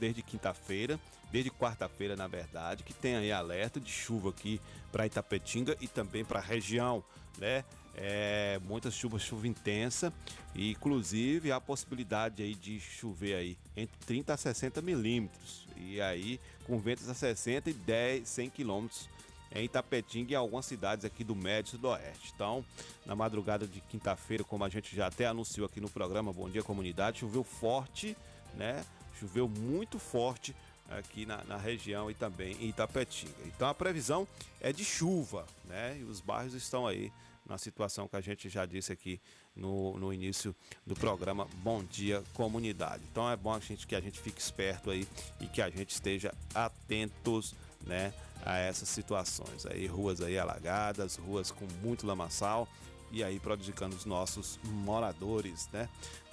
desde 0.00 0.22
quinta-feira, 0.22 0.98
desde 1.30 1.50
quarta-feira 1.50 2.16
na 2.16 2.26
verdade, 2.26 2.82
que 2.82 2.94
tem 2.94 3.14
aí 3.14 3.30
alerta 3.30 3.78
de 3.78 3.92
chuva 3.92 4.30
aqui 4.30 4.58
para 4.90 5.04
Itapetinga 5.04 5.76
e 5.82 5.86
também 5.86 6.24
para 6.24 6.38
a 6.38 6.42
região, 6.42 7.04
né? 7.36 7.62
É, 8.00 8.60
muitas 8.64 8.94
chuvas, 8.94 9.22
chuva 9.22 9.48
intensa, 9.48 10.12
e 10.54 10.70
inclusive 10.70 11.50
a 11.50 11.60
possibilidade 11.60 12.42
aí 12.42 12.54
de 12.54 12.78
chover 12.78 13.34
aí 13.34 13.58
entre 13.76 13.96
30 14.06 14.34
a 14.34 14.36
60 14.36 14.80
milímetros, 14.80 15.66
e 15.76 16.00
aí 16.00 16.40
com 16.64 16.78
ventos 16.78 17.08
a 17.08 17.14
60 17.14 17.70
e 17.70 17.72
10, 17.72 18.28
100 18.28 18.50
quilômetros 18.50 19.08
em 19.50 19.64
Itapetinga 19.64 20.32
e 20.32 20.34
algumas 20.36 20.66
cidades 20.66 21.04
aqui 21.04 21.24
do 21.24 21.34
médio 21.34 21.72
sudoeste. 21.72 22.32
Então, 22.34 22.64
na 23.06 23.16
madrugada 23.16 23.66
de 23.66 23.80
quinta-feira, 23.80 24.44
como 24.44 24.62
a 24.64 24.68
gente 24.68 24.94
já 24.94 25.06
até 25.06 25.26
anunciou 25.26 25.66
aqui 25.66 25.80
no 25.80 25.88
programa 25.88 26.32
Bom 26.32 26.48
Dia 26.48 26.62
Comunidade, 26.62 27.20
choveu 27.20 27.42
forte, 27.42 28.16
né? 28.54 28.84
Choveu 29.18 29.48
muito 29.48 29.98
forte 29.98 30.54
aqui 30.90 31.26
na, 31.26 31.42
na, 31.44 31.56
região 31.56 32.10
e 32.10 32.14
também 32.14 32.56
em 32.60 32.68
Itapetinga. 32.68 33.32
Então 33.46 33.68
a 33.68 33.74
previsão 33.74 34.28
é 34.60 34.72
de 34.72 34.84
chuva, 34.84 35.46
né? 35.64 35.96
E 35.98 36.04
os 36.04 36.20
bairros 36.20 36.54
estão 36.54 36.86
aí 36.86 37.10
na 37.48 37.56
situação 37.56 38.06
que 38.06 38.16
a 38.16 38.20
gente 38.20 38.48
já 38.48 38.66
disse 38.66 38.92
aqui 38.92 39.20
no, 39.56 39.98
no 39.98 40.12
início 40.12 40.54
do 40.86 40.94
programa 40.94 41.46
Bom 41.62 41.82
Dia 41.82 42.22
Comunidade. 42.34 43.02
Então 43.10 43.28
é 43.30 43.36
bom 43.36 43.54
a 43.54 43.58
gente, 43.58 43.86
que 43.86 43.96
a 43.96 44.00
gente 44.00 44.20
fique 44.20 44.40
esperto 44.40 44.90
aí 44.90 45.08
e 45.40 45.46
que 45.46 45.62
a 45.62 45.70
gente 45.70 45.90
esteja 45.90 46.32
atentos, 46.54 47.54
né, 47.86 48.12
a 48.44 48.58
essas 48.58 48.88
situações 48.88 49.66
aí, 49.66 49.86
ruas 49.86 50.20
aí 50.20 50.38
alagadas, 50.38 51.16
ruas 51.16 51.50
com 51.50 51.66
muito 51.82 52.06
lamaçal 52.06 52.68
e 53.10 53.24
aí 53.24 53.40
prejudicando 53.40 53.94
os 53.94 54.04
nossos 54.04 54.58
moradores, 54.64 55.68
né? 55.72 55.88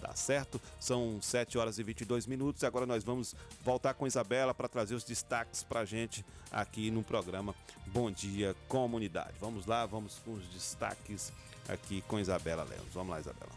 Tá 0.05 0.15
certo? 0.15 0.61
São 0.79 1.19
7 1.19 1.57
horas 1.57 1.79
e 1.79 1.83
22 1.83 2.27
minutos. 2.27 2.63
Agora 2.63 2.85
nós 2.85 3.03
vamos 3.03 3.33
voltar 3.63 3.95
com 3.95 4.05
Isabela 4.05 4.53
para 4.53 4.67
trazer 4.67 4.93
os 4.93 5.03
destaques 5.03 5.63
para 5.63 5.79
a 5.79 5.85
gente 5.85 6.23
aqui 6.51 6.91
no 6.91 7.01
programa 7.01 7.55
Bom 7.87 8.11
Dia 8.11 8.55
Comunidade. 8.67 9.33
Vamos 9.41 9.65
lá, 9.65 9.83
vamos 9.87 10.19
com 10.23 10.33
os 10.33 10.47
destaques 10.49 11.33
aqui 11.67 12.03
com 12.03 12.19
Isabela 12.19 12.63
Lemos. 12.63 12.93
Vamos 12.93 13.09
lá, 13.09 13.19
Isabela. 13.19 13.51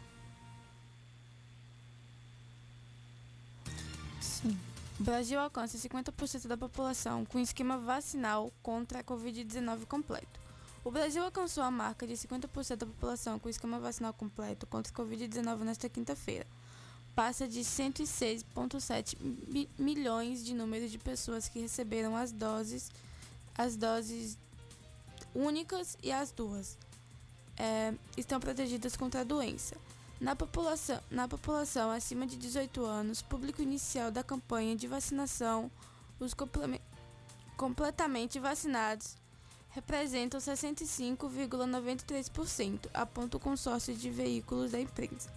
Sim. 4.18 4.58
Brasil 4.98 5.38
alcança 5.38 5.76
50% 5.76 6.46
da 6.46 6.56
população 6.56 7.26
com 7.26 7.38
esquema 7.38 7.76
vacinal 7.76 8.50
contra 8.62 9.00
a 9.00 9.04
Covid-19 9.04 9.84
completo. 9.84 10.47
O 10.84 10.90
Brasil 10.90 11.22
alcançou 11.22 11.62
a 11.62 11.70
marca 11.70 12.06
de 12.06 12.14
50% 12.14 12.76
da 12.76 12.86
população 12.86 13.38
com 13.38 13.48
esquema 13.48 13.78
vacinal 13.78 14.12
completo 14.12 14.66
contra 14.66 14.92
o 14.92 14.96
Covid-19 14.96 15.58
nesta 15.58 15.88
quinta-feira. 15.88 16.46
Passa 17.14 17.48
de 17.48 17.60
106,7 17.60 19.16
mi 19.48 19.68
milhões 19.76 20.44
de 20.44 20.54
número 20.54 20.88
de 20.88 20.98
pessoas 20.98 21.48
que 21.48 21.58
receberam 21.58 22.16
as 22.16 22.30
doses, 22.30 22.92
as 23.56 23.76
doses 23.76 24.38
únicas 25.34 25.98
e 26.00 26.12
as 26.12 26.30
duas 26.30 26.78
é, 27.56 27.92
estão 28.16 28.38
protegidas 28.38 28.96
contra 28.96 29.22
a 29.22 29.24
doença. 29.24 29.76
Na 30.20 30.34
população, 30.34 31.00
na 31.10 31.28
população 31.28 31.90
acima 31.90 32.26
de 32.26 32.36
18 32.36 32.84
anos, 32.84 33.20
público 33.20 33.60
inicial 33.60 34.10
da 34.10 34.22
campanha 34.22 34.76
de 34.76 34.86
vacinação, 34.86 35.70
os 36.20 36.34
completamente 37.56 38.38
vacinados 38.38 39.16
representam 39.70 40.38
65,93%, 40.40 42.88
aponta 42.92 43.36
o 43.36 43.40
consórcio 43.40 43.94
de 43.94 44.10
veículos 44.10 44.72
da 44.72 44.80
imprensa. 44.80 45.32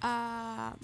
A, 0.00 0.74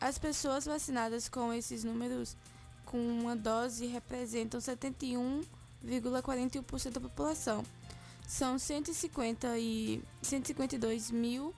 as 0.00 0.18
pessoas 0.18 0.66
vacinadas 0.66 1.28
com 1.28 1.52
esses 1.52 1.84
números 1.84 2.36
com 2.84 2.98
uma 2.98 3.36
dose 3.36 3.86
representam 3.86 4.58
71,41% 4.60 6.90
da 6.90 7.00
população. 7.00 7.64
São 8.26 8.58
150 8.58 9.56
e 9.58 10.02
152 10.22 11.12
mil, 11.12 11.54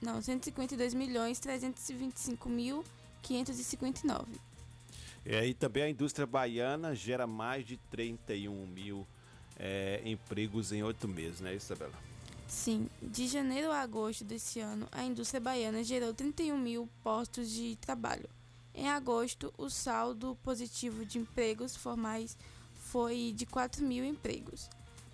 não, 0.00 0.22
152 0.22 0.94
milhões 0.94 1.40
325 1.40 2.48
mil 2.48 2.84
559. 3.22 4.40
É, 5.24 5.44
e 5.44 5.52
também 5.52 5.82
a 5.82 5.90
indústria 5.90 6.24
baiana 6.26 6.94
gera 6.94 7.26
mais 7.26 7.66
de 7.66 7.76
31 7.90 8.68
mil 8.68 9.04
é, 9.58 10.00
empregos 10.04 10.72
em 10.72 10.82
oito 10.82 11.08
meses, 11.08 11.40
né, 11.40 11.54
Isabela? 11.54 11.92
Sim, 12.46 12.88
de 13.02 13.26
janeiro 13.26 13.72
a 13.72 13.80
agosto 13.80 14.24
desse 14.24 14.60
ano, 14.60 14.86
a 14.92 15.04
indústria 15.04 15.40
baiana 15.40 15.82
gerou 15.82 16.14
31 16.14 16.56
mil 16.56 16.88
postos 17.02 17.50
de 17.50 17.76
trabalho. 17.76 18.28
Em 18.74 18.88
agosto, 18.88 19.52
o 19.58 19.68
saldo 19.68 20.38
positivo 20.44 21.04
de 21.04 21.18
empregos 21.18 21.74
formais 21.74 22.36
foi 22.74 23.32
de 23.34 23.46
4 23.46 23.84
mil 23.84 24.04
empregos, 24.04 24.68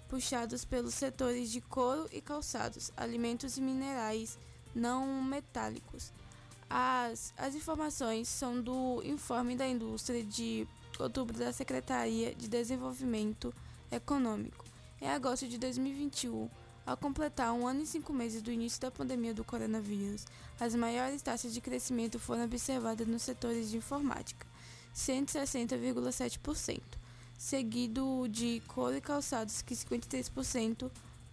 puxados 0.08 0.64
pelos 0.64 0.94
setores 0.94 1.50
de 1.50 1.60
couro 1.60 2.06
e 2.12 2.20
calçados, 2.20 2.92
alimentos 2.96 3.56
e 3.56 3.62
minerais 3.62 4.38
não 4.74 5.22
metálicos. 5.22 6.12
As, 6.68 7.32
as 7.36 7.54
informações 7.54 8.28
são 8.28 8.60
do 8.60 9.02
Informe 9.04 9.56
da 9.56 9.66
Indústria 9.66 10.24
de 10.24 10.66
outubro 10.98 11.38
da 11.38 11.52
Secretaria 11.52 12.34
de 12.34 12.48
Desenvolvimento 12.48 13.54
Econômico. 13.92 14.64
Em 15.00 15.08
agosto 15.08 15.46
de 15.46 15.58
2021, 15.58 16.48
ao 16.84 16.96
completar 16.96 17.52
um 17.52 17.66
ano 17.66 17.82
e 17.82 17.86
cinco 17.86 18.12
meses 18.12 18.42
do 18.42 18.50
início 18.50 18.80
da 18.80 18.90
pandemia 18.90 19.34
do 19.34 19.44
coronavírus, 19.44 20.24
as 20.58 20.74
maiores 20.74 21.22
taxas 21.22 21.52
de 21.52 21.60
crescimento 21.60 22.18
foram 22.18 22.44
observadas 22.44 23.06
nos 23.06 23.22
setores 23.22 23.70
de 23.70 23.76
informática, 23.76 24.46
160,7%, 24.94 26.80
seguido 27.38 28.26
de 28.28 28.62
couro 28.66 28.96
e 28.96 29.00
calçados, 29.00 29.62
que 29.62 29.74
53%, 29.74 30.90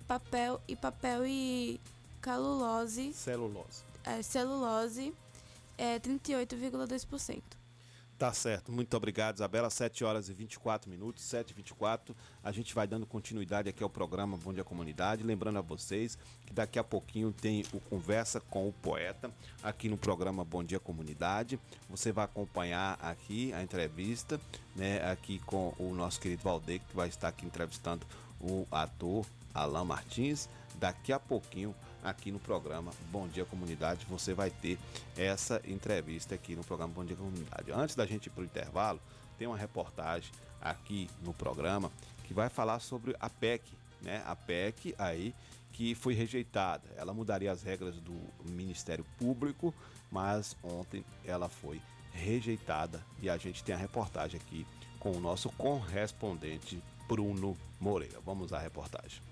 papel 0.07 0.61
e 0.67 0.75
papel 0.75 1.25
e 1.25 1.79
calulose, 2.21 3.13
celulose, 3.13 3.83
é, 4.03 4.21
celulose 4.21 5.13
é 5.77 5.97
38,2%. 5.99 7.58
Tá 8.19 8.33
certo, 8.33 8.69
muito 8.69 8.97
obrigado, 8.97 9.35
Isabela. 9.35 9.69
7 9.69 10.03
horas 10.03 10.27
e 10.27 10.33
24 10.33 10.89
minutos, 10.89 11.23
7 11.23 11.51
e 11.51 11.53
24 11.53 12.13
A 12.43 12.51
gente 12.51 12.75
vai 12.75 12.85
dando 12.85 13.05
continuidade 13.05 13.69
aqui 13.69 13.81
ao 13.81 13.89
programa 13.89 14.35
Bom 14.35 14.51
Dia 14.51 14.65
Comunidade. 14.65 15.23
Lembrando 15.23 15.59
a 15.59 15.61
vocês 15.61 16.17
que 16.45 16.51
daqui 16.51 16.77
a 16.77 16.83
pouquinho 16.83 17.31
tem 17.31 17.63
o 17.71 17.79
Conversa 17.79 18.41
com 18.41 18.67
o 18.67 18.73
Poeta 18.73 19.31
aqui 19.63 19.87
no 19.87 19.97
programa 19.97 20.43
Bom 20.43 20.61
Dia 20.65 20.81
Comunidade. 20.81 21.57
Você 21.89 22.11
vai 22.11 22.25
acompanhar 22.25 22.99
aqui 23.01 23.53
a 23.53 23.63
entrevista, 23.63 24.37
né? 24.75 25.09
Aqui 25.09 25.39
com 25.45 25.73
o 25.79 25.93
nosso 25.95 26.19
querido 26.19 26.43
Valdeir, 26.43 26.81
que 26.89 26.93
vai 26.93 27.07
estar 27.07 27.29
aqui 27.29 27.45
entrevistando 27.45 28.05
o 28.41 28.67
ator 28.69 29.25
Alain 29.53 29.85
Martins. 29.85 30.49
Daqui 30.77 31.13
a 31.13 31.19
pouquinho 31.21 31.73
aqui 32.03 32.31
no 32.31 32.39
programa 32.39 32.91
Bom 33.11 33.27
Dia 33.27 33.45
Comunidade. 33.45 34.05
Você 34.09 34.33
vai 34.33 34.49
ter 34.49 34.77
essa 35.17 35.61
entrevista 35.65 36.35
aqui 36.35 36.55
no 36.55 36.63
programa 36.63 36.93
Bom 36.93 37.05
Dia 37.05 37.15
Comunidade. 37.15 37.71
Antes 37.71 37.95
da 37.95 38.05
gente 38.05 38.27
ir 38.27 38.29
para 38.29 38.41
o 38.41 38.45
intervalo, 38.45 38.99
tem 39.37 39.47
uma 39.47 39.57
reportagem 39.57 40.31
aqui 40.61 41.09
no 41.23 41.33
programa 41.33 41.91
que 42.25 42.33
vai 42.33 42.49
falar 42.49 42.79
sobre 42.79 43.15
a 43.19 43.29
PEC, 43.29 43.63
né? 44.01 44.21
A 44.25 44.35
PEC 44.35 44.93
aí 44.97 45.33
que 45.71 45.95
foi 45.95 46.13
rejeitada. 46.13 46.83
Ela 46.97 47.13
mudaria 47.13 47.51
as 47.51 47.63
regras 47.63 47.95
do 47.95 48.19
Ministério 48.45 49.05
Público, 49.17 49.73
mas 50.11 50.55
ontem 50.63 51.05
ela 51.23 51.47
foi 51.47 51.81
rejeitada 52.11 53.03
e 53.21 53.29
a 53.29 53.37
gente 53.37 53.63
tem 53.63 53.73
a 53.73 53.77
reportagem 53.77 54.39
aqui 54.39 54.65
com 54.99 55.11
o 55.11 55.19
nosso 55.19 55.49
correspondente 55.51 56.81
Bruno 57.07 57.57
Moreira. 57.79 58.19
Vamos 58.25 58.51
à 58.51 58.59
reportagem. 58.59 59.28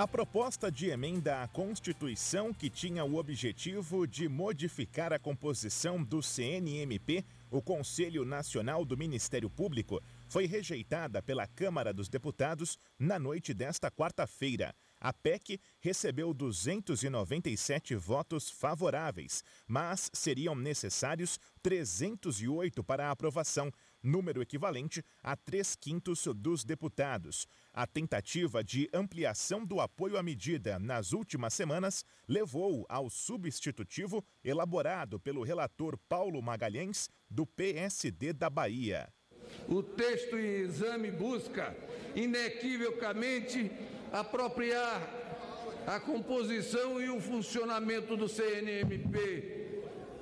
A 0.00 0.08
proposta 0.08 0.72
de 0.72 0.88
emenda 0.88 1.42
à 1.42 1.46
Constituição, 1.46 2.54
que 2.54 2.70
tinha 2.70 3.04
o 3.04 3.16
objetivo 3.16 4.06
de 4.06 4.30
modificar 4.30 5.12
a 5.12 5.18
composição 5.18 6.02
do 6.02 6.22
CNMP, 6.22 7.22
o 7.50 7.60
Conselho 7.60 8.24
Nacional 8.24 8.82
do 8.82 8.96
Ministério 8.96 9.50
Público, 9.50 10.02
foi 10.26 10.46
rejeitada 10.46 11.20
pela 11.20 11.46
Câmara 11.46 11.92
dos 11.92 12.08
Deputados 12.08 12.78
na 12.98 13.18
noite 13.18 13.52
desta 13.52 13.90
quarta-feira. 13.90 14.74
A 14.98 15.12
PEC 15.12 15.60
recebeu 15.80 16.32
297 16.32 17.94
votos 17.94 18.48
favoráveis, 18.48 19.44
mas 19.68 20.10
seriam 20.14 20.54
necessários 20.54 21.38
308 21.62 22.82
para 22.82 23.08
a 23.08 23.10
aprovação, 23.10 23.70
número 24.02 24.42
equivalente 24.42 25.04
a 25.22 25.36
três 25.36 25.76
quintos 25.76 26.26
dos 26.36 26.64
deputados. 26.64 27.46
A 27.72 27.86
tentativa 27.86 28.64
de 28.64 28.88
ampliação 28.92 29.64
do 29.64 29.80
apoio 29.80 30.16
à 30.16 30.22
medida 30.22 30.78
nas 30.78 31.12
últimas 31.12 31.54
semanas 31.54 32.04
levou 32.26 32.84
ao 32.88 33.08
substitutivo 33.08 34.24
elaborado 34.44 35.20
pelo 35.20 35.42
relator 35.42 35.96
Paulo 36.08 36.42
Magalhães, 36.42 37.08
do 37.28 37.46
PSD 37.46 38.32
da 38.32 38.50
Bahia. 38.50 39.12
O 39.68 39.82
texto 39.82 40.36
em 40.38 40.62
exame 40.62 41.10
busca 41.10 41.76
inequivocamente 42.14 43.70
apropriar 44.12 45.20
a 45.86 45.98
composição 45.98 47.00
e 47.00 47.08
o 47.08 47.20
funcionamento 47.20 48.16
do 48.16 48.28
CNMP, 48.28 49.59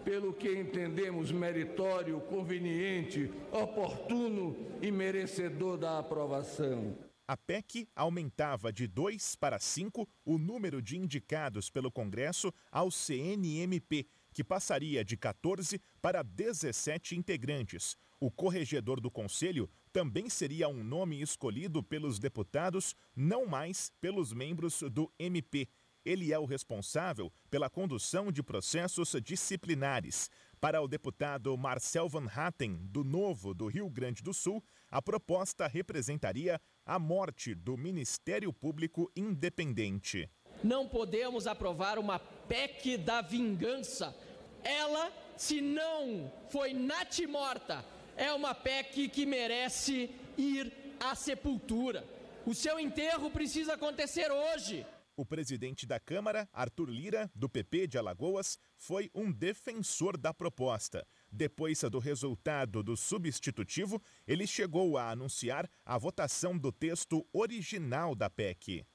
pelo 0.09 0.33
que 0.33 0.51
entendemos 0.51 1.31
meritório, 1.31 2.19
conveniente, 2.23 3.31
oportuno 3.53 4.57
e 4.81 4.91
merecedor 4.91 5.77
da 5.77 5.99
aprovação. 5.99 6.97
A 7.27 7.37
PEC 7.37 7.87
aumentava 7.95 8.73
de 8.73 8.87
2 8.87 9.37
para 9.37 9.59
5 9.59 10.09
o 10.25 10.39
número 10.39 10.81
de 10.81 10.97
indicados 10.97 11.69
pelo 11.69 11.93
Congresso 11.93 12.51
ao 12.73 12.91
CNMP, 12.91 14.07
que 14.33 14.43
passaria 14.43 15.05
de 15.05 15.15
14 15.15 15.79
para 16.01 16.23
17 16.23 17.15
integrantes. 17.15 17.95
O 18.19 18.31
corregedor 18.31 19.03
do 19.03 19.11
Conselho 19.11 19.69
também 19.93 20.31
seria 20.31 20.69
um 20.69 20.83
nome 20.83 21.21
escolhido 21.21 21.83
pelos 21.83 22.19
deputados, 22.19 22.97
não 23.15 23.45
mais 23.45 23.93
pelos 24.01 24.33
membros 24.33 24.83
do 24.91 25.13
MP. 25.19 25.69
Ele 26.09 26.33
é 26.33 26.39
o 26.39 26.47
responsável 26.47 27.31
pela 27.51 27.69
condução 27.69 28.33
de 28.33 28.43
processos 28.43 29.15
disciplinares. 29.23 30.31
Para 30.59 30.81
o 30.81 30.89
deputado 30.89 31.55
Marcel 31.59 32.09
Van 32.09 32.27
Hatten, 32.35 32.79
do 32.81 33.05
Novo 33.05 33.53
do 33.53 33.67
Rio 33.67 33.91
Grande 33.91 34.23
do 34.23 34.33
Sul, 34.33 34.65
a 34.91 35.03
proposta 35.03 35.67
representaria 35.67 36.59
a 36.87 36.99
morte 36.99 37.55
do 37.55 37.77
Ministério 37.77 38.51
Público 38.55 39.13
Independente. 39.15 40.31
Não 40.65 40.89
podemos 40.89 41.47
aprovar 41.47 41.99
uma 41.99 42.19
PEC 42.19 42.97
da 42.97 43.21
vingança. 43.21 44.17
Ela, 44.65 45.13
se 45.37 45.61
não 45.61 46.33
foi 46.49 46.73
natimorta, 46.73 47.85
é 48.17 48.33
uma 48.33 48.55
PEC 48.55 49.11
que 49.11 49.27
merece 49.27 50.11
ir 50.39 50.73
à 50.99 51.15
sepultura. 51.15 52.03
O 52.47 52.55
seu 52.55 52.81
enterro 52.81 53.31
precisa 53.31 53.75
acontecer 53.75 54.33
hoje. 54.33 54.87
O 55.19 55.27
presidente 55.27 55.85
da 55.85 55.99
Câmara, 55.99 56.49
Arthur 56.53 56.89
Lira, 56.89 57.29
do 57.35 57.49
PP 57.49 57.89
de 57.89 57.99
Alagoas, 57.99 58.57
foi 58.77 59.11
um 59.13 59.33
defensor 59.33 60.17
da 60.17 60.33
proposta. 60.33 61.05
Depois 61.29 61.81
do 61.81 61.99
resultado 61.99 62.85
do 62.85 62.97
substitutivo, 62.97 64.01
ele 64.29 64.47
chegou 64.47 64.97
a 64.97 65.11
anunciar 65.11 65.69
a 65.85 65.99
votação 65.99 66.57
do 66.57 66.71
texto 66.71 67.27
original 67.33 68.15
da 68.15 68.31
PEC. 68.31 68.87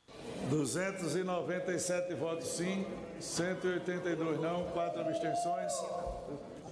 297 0.49 2.13
votos 2.15 2.47
sim, 2.47 2.85
182 3.19 4.39
não, 4.39 4.71
4 4.71 5.01
abstenções. 5.01 5.73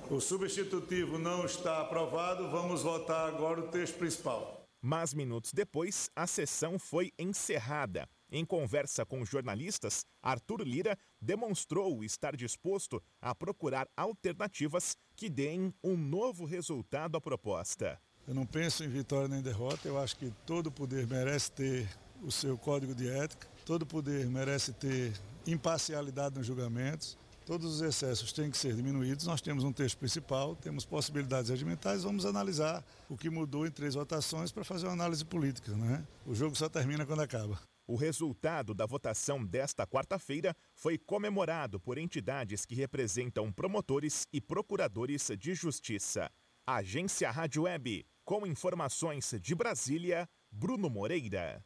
O 0.10 0.22
substitutivo 0.22 1.20
não 1.20 1.44
está 1.44 1.82
aprovado. 1.82 2.50
Vamos 2.50 2.84
votar 2.84 3.28
agora 3.28 3.60
o 3.60 3.68
texto 3.68 3.98
principal. 3.98 4.66
Mas 4.82 5.14
minutos 5.14 5.52
depois, 5.52 6.10
a 6.16 6.26
sessão 6.26 6.80
foi 6.80 7.12
encerrada. 7.20 8.08
Em 8.32 8.46
conversa 8.46 9.06
com 9.06 9.26
jornalistas, 9.26 10.06
Arthur 10.24 10.62
Lira 10.62 10.98
demonstrou 11.22 12.02
estar 12.02 12.34
disposto 12.34 13.04
a 13.22 13.36
procurar 13.36 13.90
alternativas 13.98 14.96
que 15.18 15.30
deem 15.30 15.74
um 15.84 15.98
novo 15.98 16.46
resultado 16.46 17.18
à 17.18 17.22
proposta. 17.22 18.00
Eu 18.26 18.34
não 18.34 18.46
penso 18.46 18.86
em 18.86 18.88
vitória 18.88 19.28
nem 19.28 19.42
derrota, 19.42 19.86
eu 19.86 20.00
acho 20.00 20.16
que 20.16 20.32
todo 20.46 20.72
poder 20.72 21.06
merece 21.08 21.52
ter 21.52 21.90
o 22.24 22.32
seu 22.32 22.58
código 22.58 22.96
de 22.96 23.10
ética, 23.10 23.50
todo 23.66 23.86
poder 23.86 24.30
merece 24.30 24.72
ter 24.72 25.12
imparcialidade 25.46 26.38
nos 26.38 26.48
julgamentos, 26.48 27.18
todos 27.46 27.76
os 27.76 27.82
excessos 27.82 28.32
têm 28.32 28.50
que 28.50 28.58
ser 28.58 28.76
diminuídos. 28.76 29.26
Nós 29.26 29.42
temos 29.42 29.66
um 29.66 29.74
texto 29.74 29.98
principal, 29.98 30.56
temos 30.56 30.86
possibilidades 30.86 31.50
regimentais, 31.50 32.04
vamos 32.04 32.26
analisar 32.26 32.82
o 33.10 33.18
que 33.18 33.30
mudou 33.30 33.68
em 33.68 33.72
três 33.72 33.96
votações 33.96 34.54
para 34.54 34.64
fazer 34.64 34.86
uma 34.86 34.94
análise 34.94 35.26
política. 35.26 35.74
Né? 35.76 36.02
O 36.26 36.34
jogo 36.34 36.56
só 36.56 36.70
termina 36.70 37.06
quando 37.06 37.22
acaba. 37.22 37.60
O 37.88 37.96
resultado 37.96 38.74
da 38.74 38.86
votação 38.86 39.44
desta 39.46 39.86
quarta-feira 39.86 40.56
foi 40.74 40.98
comemorado 40.98 41.80
por 41.80 41.98
entidades 41.98 42.66
que 42.66 42.76
representam 42.76 43.52
promotores 43.52 44.28
e 44.32 44.40
procuradores 44.40 45.30
de 45.38 45.54
justiça. 45.54 46.32
Agência 46.66 47.30
Rádio 47.32 47.64
Web, 47.64 48.06
com 48.24 48.46
informações 48.46 49.34
de 49.42 49.56
Brasília, 49.56 50.30
Bruno 50.52 50.90
Moreira. 50.90 51.66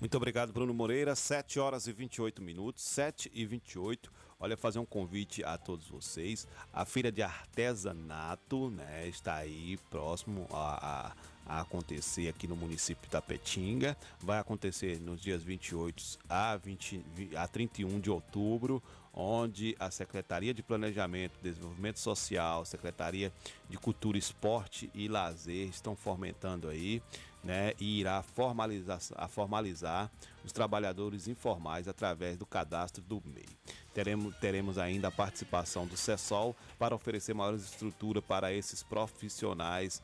Muito 0.00 0.16
obrigado, 0.16 0.50
Bruno 0.50 0.72
Moreira. 0.72 1.14
7 1.14 1.60
horas 1.60 1.86
e 1.86 1.92
28 1.92 2.40
minutos, 2.40 2.82
7 2.84 3.30
e 3.34 3.44
28. 3.44 4.10
Olha, 4.38 4.56
fazer 4.56 4.78
um 4.78 4.86
convite 4.86 5.44
a 5.44 5.58
todos 5.58 5.88
vocês. 5.88 6.48
A 6.72 6.86
feira 6.86 7.12
de 7.12 7.20
artesanato, 7.20 8.70
né, 8.70 9.06
está 9.06 9.34
aí 9.34 9.76
próximo 9.90 10.48
a, 10.50 11.08
a, 11.08 11.12
a 11.50 11.62
acontecer 11.62 12.28
aqui 12.28 12.46
no 12.46 12.54
município 12.54 13.10
da 13.10 13.20
Petinga. 13.20 13.96
Vai 14.20 14.38
acontecer 14.38 15.00
nos 15.00 15.20
dias 15.20 15.42
28 15.42 16.18
a, 16.28 16.56
20, 16.56 17.04
a 17.36 17.48
31 17.48 17.98
de 17.98 18.08
outubro, 18.08 18.80
onde 19.12 19.74
a 19.80 19.90
Secretaria 19.90 20.54
de 20.54 20.62
Planejamento 20.62 21.32
Desenvolvimento 21.42 21.98
Social, 21.98 22.64
Secretaria 22.64 23.32
de 23.68 23.76
Cultura, 23.76 24.16
Esporte 24.16 24.88
e 24.94 25.08
Lazer 25.08 25.68
estão 25.68 25.96
fomentando 25.96 26.68
aí 26.68 27.02
né, 27.42 27.72
e 27.80 27.98
irá 27.98 28.22
formalizar, 28.22 29.00
a 29.16 29.26
formalizar 29.26 30.08
os 30.44 30.52
trabalhadores 30.52 31.26
informais 31.26 31.88
através 31.88 32.36
do 32.36 32.46
cadastro 32.46 33.02
do 33.02 33.20
MEI. 33.24 33.48
Teremos, 33.92 34.36
teremos 34.36 34.78
ainda 34.78 35.08
a 35.08 35.12
participação 35.12 35.84
do 35.84 35.96
CESOL 35.96 36.54
para 36.78 36.94
oferecer 36.94 37.34
maior 37.34 37.54
estrutura 37.54 38.22
para 38.22 38.52
esses 38.52 38.84
profissionais 38.84 40.00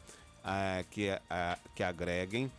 eh, 0.47 0.85
que, 0.91 1.09
eh, 1.09 1.59
que 1.75 1.83
agreguem 1.83 2.51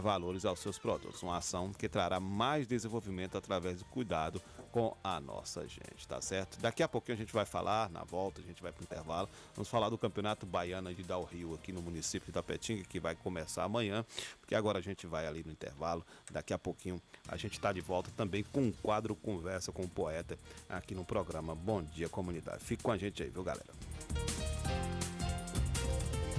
valores 0.00 0.44
aos 0.44 0.60
seus 0.60 0.78
produtos. 0.78 1.20
Uma 1.20 1.38
ação 1.38 1.72
que 1.72 1.88
trará 1.88 2.20
mais 2.20 2.64
desenvolvimento 2.64 3.36
através 3.36 3.80
do 3.80 3.84
cuidado 3.86 4.40
com 4.74 4.96
a 5.04 5.20
nossa 5.20 5.68
gente, 5.68 6.08
tá 6.08 6.20
certo? 6.20 6.58
Daqui 6.60 6.82
a 6.82 6.88
pouquinho 6.88 7.14
a 7.14 7.18
gente 7.18 7.32
vai 7.32 7.44
falar, 7.44 7.88
na 7.90 8.02
volta, 8.02 8.40
a 8.40 8.44
gente 8.44 8.60
vai 8.60 8.72
para 8.72 8.80
o 8.80 8.82
intervalo, 8.82 9.28
vamos 9.54 9.68
falar 9.68 9.88
do 9.88 9.96
Campeonato 9.96 10.44
Baiano 10.44 10.92
de 10.92 11.04
Dal 11.04 11.22
Rio 11.22 11.54
aqui 11.54 11.72
no 11.72 11.80
município 11.80 12.26
de 12.26 12.32
Tapetinga, 12.32 12.82
que 12.82 12.98
vai 12.98 13.14
começar 13.14 13.62
amanhã, 13.62 14.04
porque 14.40 14.52
agora 14.52 14.80
a 14.80 14.82
gente 14.82 15.06
vai 15.06 15.28
ali 15.28 15.44
no 15.44 15.52
intervalo, 15.52 16.04
daqui 16.28 16.52
a 16.52 16.58
pouquinho 16.58 17.00
a 17.28 17.36
gente 17.36 17.52
está 17.52 17.72
de 17.72 17.80
volta 17.80 18.10
também 18.16 18.42
com 18.42 18.62
um 18.62 18.72
quadro 18.72 19.14
Conversa 19.14 19.70
com 19.70 19.82
o 19.82 19.88
Poeta 19.88 20.36
aqui 20.68 20.92
no 20.92 21.04
programa 21.04 21.54
Bom 21.54 21.80
Dia 21.80 22.08
Comunidade. 22.08 22.64
Fique 22.64 22.82
com 22.82 22.90
a 22.90 22.98
gente 22.98 23.22
aí, 23.22 23.30
viu 23.30 23.44
galera? 23.44 23.72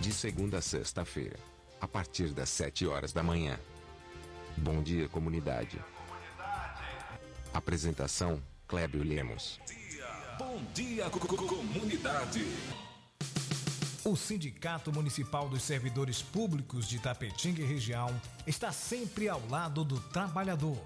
De 0.05 0.13
segunda 0.13 0.59
a 0.59 0.61
sexta-feira, 0.61 1.35
a 1.81 1.87
partir 1.87 2.27
das 2.27 2.49
7 2.49 2.85
horas 2.85 3.11
da 3.11 3.23
manhã. 3.23 3.57
Bom 4.55 4.83
dia, 4.83 5.09
comunidade. 5.09 5.79
Apresentação: 7.51 8.39
Clébio 8.67 9.01
Lemos. 9.03 9.59
Bom 10.37 10.61
dia, 10.75 11.09
co- 11.09 11.19
co- 11.19 11.47
comunidade. 11.47 12.45
O 14.03 14.15
Sindicato 14.15 14.93
Municipal 14.93 15.49
dos 15.49 15.63
Servidores 15.63 16.21
Públicos 16.21 16.87
de 16.87 16.99
Tapetinga 16.99 17.63
e 17.63 17.65
região 17.65 18.07
está 18.45 18.71
sempre 18.71 19.27
ao 19.27 19.41
lado 19.47 19.83
do 19.83 19.99
trabalhador. 19.99 20.77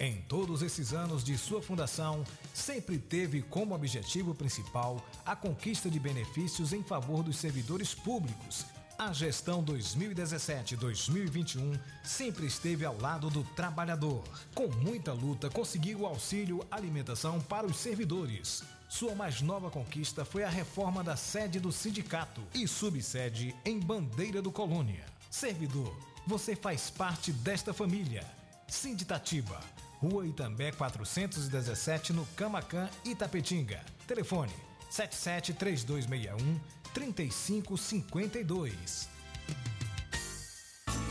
Em 0.00 0.16
todos 0.22 0.62
esses 0.62 0.92
anos 0.92 1.22
de 1.22 1.38
sua 1.38 1.62
fundação, 1.62 2.24
sempre 2.52 2.98
teve 2.98 3.42
como 3.42 3.72
objetivo 3.74 4.34
principal 4.34 5.00
a 5.24 5.36
conquista 5.36 5.88
de 5.90 6.00
benefícios 6.00 6.72
em 6.72 6.82
favor 6.82 7.22
dos 7.22 7.36
servidores 7.36 7.94
públicos. 7.94 8.66
A 8.98 9.12
gestão 9.12 9.64
2017-2021 9.64 11.78
sempre 12.04 12.46
esteve 12.46 12.84
ao 12.84 12.96
lado 12.98 13.30
do 13.30 13.42
trabalhador. 13.42 14.22
Com 14.54 14.68
muita 14.68 15.12
luta, 15.12 15.50
conseguiu 15.50 16.00
o 16.00 16.06
auxílio 16.06 16.64
alimentação 16.70 17.40
para 17.40 17.66
os 17.66 17.76
servidores. 17.76 18.62
Sua 18.88 19.14
mais 19.14 19.40
nova 19.40 19.70
conquista 19.70 20.24
foi 20.24 20.42
a 20.44 20.48
reforma 20.48 21.02
da 21.02 21.16
sede 21.16 21.58
do 21.58 21.72
sindicato 21.72 22.42
e 22.54 22.68
subsede 22.68 23.56
em 23.64 23.80
Bandeira 23.80 24.42
do 24.42 24.52
Colônia. 24.52 25.04
Servidor, 25.30 25.96
você 26.26 26.54
faz 26.54 26.90
parte 26.90 27.32
desta 27.32 27.72
família. 27.72 28.41
Sinditatiba, 28.66 29.60
Rua 30.02 30.26
Itambé 30.26 30.72
417, 30.72 32.12
no 32.12 32.26
Camacan, 32.36 32.88
Itapetinga. 33.04 33.80
Telefone 34.06 34.52
77 34.90 35.54
3261 35.54 36.60
3552. 36.92 39.08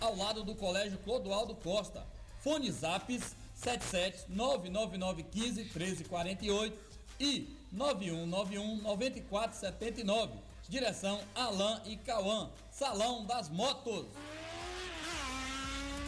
ao 0.00 0.16
lado 0.16 0.42
do 0.42 0.54
Colégio 0.54 0.98
Clodoaldo 0.98 1.54
Costa. 1.56 2.06
Fone 2.40 2.70
Zaps 2.70 3.36
77 3.54 4.26
99915 4.28 5.62
1348 5.64 6.78
e 7.20 7.56
9191 7.72 8.82
9479. 8.82 10.32
Direção 10.68 11.20
Alain 11.34 11.80
e 11.86 11.96
Cauã. 11.96 12.50
Salão 12.70 13.24
das 13.26 13.48
Motos. 13.48 14.06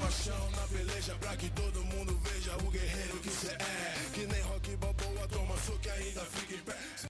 Paixão 0.01 0.51
na 0.53 0.67
peleja 0.69 1.15
pra 1.17 1.37
que 1.37 1.51
todo 1.51 1.85
mundo 1.85 2.19
veja 2.19 2.57
o 2.57 2.71
guerreiro 2.71 3.19
que 3.21 3.31
cê 3.31 3.49
é. 3.49 4.11
Que 4.15 4.27
nem 4.27 4.41
rock 4.43 4.77
balboa, 4.77 5.29
toma 5.29 5.57
soco 5.59 5.81
e 5.85 5.91
ainda 5.91 6.25
fica 6.25 6.55
em 6.55 6.59
pé. 6.59 7.10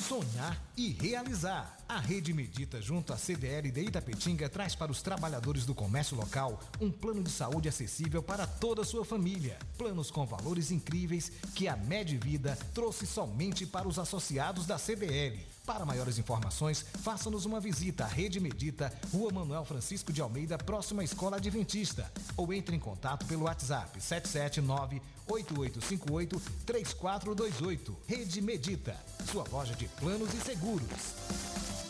Sonhar 0.00 0.60
e 0.76 0.88
realizar. 0.88 1.76
A 1.88 1.98
Rede 1.98 2.32
Medita, 2.32 2.80
junto 2.80 3.12
à 3.12 3.16
CDL 3.16 3.70
de 3.70 3.80
Itapetinga, 3.80 4.48
traz 4.48 4.74
para 4.74 4.92
os 4.92 5.02
trabalhadores 5.02 5.66
do 5.66 5.74
comércio 5.74 6.16
local 6.16 6.60
um 6.80 6.90
plano 6.90 7.22
de 7.22 7.30
saúde 7.30 7.68
acessível 7.68 8.22
para 8.22 8.46
toda 8.46 8.82
a 8.82 8.84
sua 8.84 9.04
família. 9.04 9.58
Planos 9.76 10.10
com 10.10 10.24
valores 10.24 10.70
incríveis 10.70 11.32
que 11.54 11.68
a 11.68 11.76
Medvida 11.76 12.56
trouxe 12.72 13.06
somente 13.06 13.66
para 13.66 13.88
os 13.88 13.98
associados 13.98 14.66
da 14.66 14.78
CDL. 14.78 15.44
Para 15.66 15.84
maiores 15.84 16.18
informações, 16.18 16.84
faça-nos 17.02 17.44
uma 17.44 17.60
visita 17.60 18.04
à 18.04 18.08
Rede 18.08 18.40
Medita, 18.40 18.92
Rua 19.12 19.32
Manuel 19.32 19.64
Francisco 19.64 20.12
de 20.12 20.20
Almeida, 20.20 20.56
próxima 20.58 21.02
à 21.02 21.04
Escola 21.04 21.36
Adventista. 21.36 22.10
Ou 22.36 22.52
entre 22.52 22.74
em 22.74 22.80
contato 22.80 23.26
pelo 23.26 23.44
WhatsApp 23.44 24.00
779 24.00 25.02
8858 25.30 26.40
3428. 26.66 27.96
Rede 28.08 28.40
Medita, 28.40 28.96
sua 29.30 29.44
loja 29.50 29.74
de 29.74 29.86
planos 29.88 30.34
e 30.34 30.38
seguros. 30.38 31.89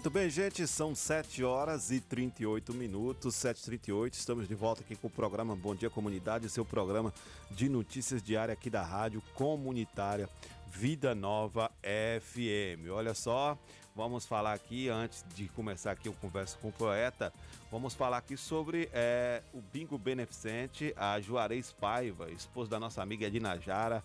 Muito 0.00 0.08
bem, 0.08 0.30
gente, 0.30 0.66
são 0.66 0.94
7 0.94 1.44
horas 1.44 1.90
e 1.90 2.00
38 2.00 2.72
minutos, 2.72 3.34
7h38. 3.34 4.14
Estamos 4.14 4.48
de 4.48 4.54
volta 4.54 4.80
aqui 4.80 4.96
com 4.96 5.08
o 5.08 5.10
programa 5.10 5.54
Bom 5.54 5.74
Dia 5.74 5.90
Comunidade, 5.90 6.48
seu 6.48 6.64
programa 6.64 7.12
de 7.50 7.68
notícias 7.68 8.22
diária 8.22 8.54
aqui 8.54 8.70
da 8.70 8.82
Rádio 8.82 9.22
Comunitária 9.34 10.26
Vida 10.72 11.14
Nova 11.14 11.70
FM. 11.82 12.88
Olha 12.90 13.12
só, 13.12 13.58
vamos 13.94 14.24
falar 14.24 14.54
aqui, 14.54 14.88
antes 14.88 15.22
de 15.34 15.48
começar 15.48 15.90
aqui 15.90 16.08
o 16.08 16.14
Conversa 16.14 16.56
com 16.62 16.68
o 16.68 16.72
Poeta, 16.72 17.30
vamos 17.70 17.92
falar 17.92 18.16
aqui 18.16 18.38
sobre 18.38 18.88
eh, 18.94 19.42
o 19.52 19.60
Bingo 19.60 19.98
Beneficente, 19.98 20.94
a 20.96 21.20
Juarez 21.20 21.72
Paiva, 21.72 22.30
esposa 22.30 22.70
da 22.70 22.80
nossa 22.80 23.02
amiga 23.02 23.26
Edina 23.26 23.58
Jara, 23.58 24.02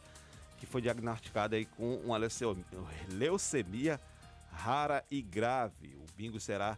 que 0.58 0.65
foi 0.65 0.81
diagnosticada 0.81 1.55
aí 1.55 1.63
com 1.63 1.95
uma 1.99 2.17
leucemia 2.17 3.97
rara 4.55 5.03
e 5.11 5.21
grave. 5.21 5.95
O 5.95 6.05
bingo 6.17 6.39
será 6.39 6.77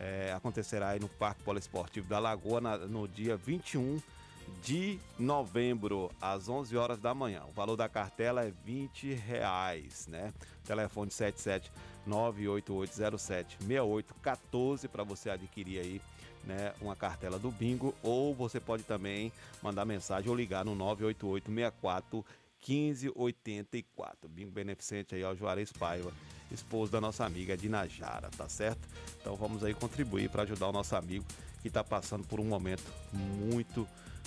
é, 0.00 0.32
acontecerá 0.32 0.90
aí 0.90 1.00
no 1.00 1.08
Parque 1.08 1.42
Poliesportivo 1.42 2.08
da 2.08 2.18
Lagoa 2.20 2.60
na- 2.60 2.78
no 2.78 3.08
dia 3.08 3.36
21 3.36 4.00
de 4.62 4.98
novembro, 5.18 6.10
às 6.20 6.48
11 6.48 6.76
horas 6.76 6.98
da 7.00 7.12
manhã. 7.12 7.42
O 7.48 7.52
valor 7.52 7.76
da 7.76 7.88
cartela 7.88 8.44
é 8.44 8.52
20 8.64 9.12
reais, 9.12 10.06
né? 10.06 10.32
Telefone 10.64 11.10
77 11.10 11.70
98807 12.06 13.56
6814 13.60 14.88
para 14.88 15.02
você 15.04 15.30
adquirir 15.30 15.80
aí 15.80 16.00
né, 16.44 16.72
uma 16.80 16.94
cartela 16.96 17.38
do 17.38 17.50
bingo 17.50 17.94
ou 18.02 18.34
você 18.34 18.58
pode 18.60 18.82
também 18.84 19.32
mandar 19.62 19.84
mensagem 19.84 20.30
ou 20.30 20.36
ligar 20.36 20.64
no 20.64 20.74
988 20.74 21.52
64 21.52 22.24
1584. 22.66 24.28
Bingo 24.28 24.50
beneficente 24.50 25.14
aí 25.14 25.22
ao 25.22 25.36
Juarez 25.36 25.72
Paiva, 25.72 26.12
esposo 26.50 26.90
da 26.90 27.00
nossa 27.00 27.24
amiga 27.24 27.56
Dinajara, 27.56 28.30
tá 28.30 28.48
certo? 28.48 28.88
Então 29.20 29.36
vamos 29.36 29.64
aí 29.64 29.74
contribuir 29.74 30.28
para 30.30 30.42
ajudar 30.42 30.68
o 30.68 30.72
nosso 30.72 30.96
amigo 30.96 31.24
que 31.62 31.68
está 31.68 31.82
passando 31.82 32.26
por 32.26 32.40
um 32.40 32.44
momento 32.44 32.92
muito, 33.12 33.86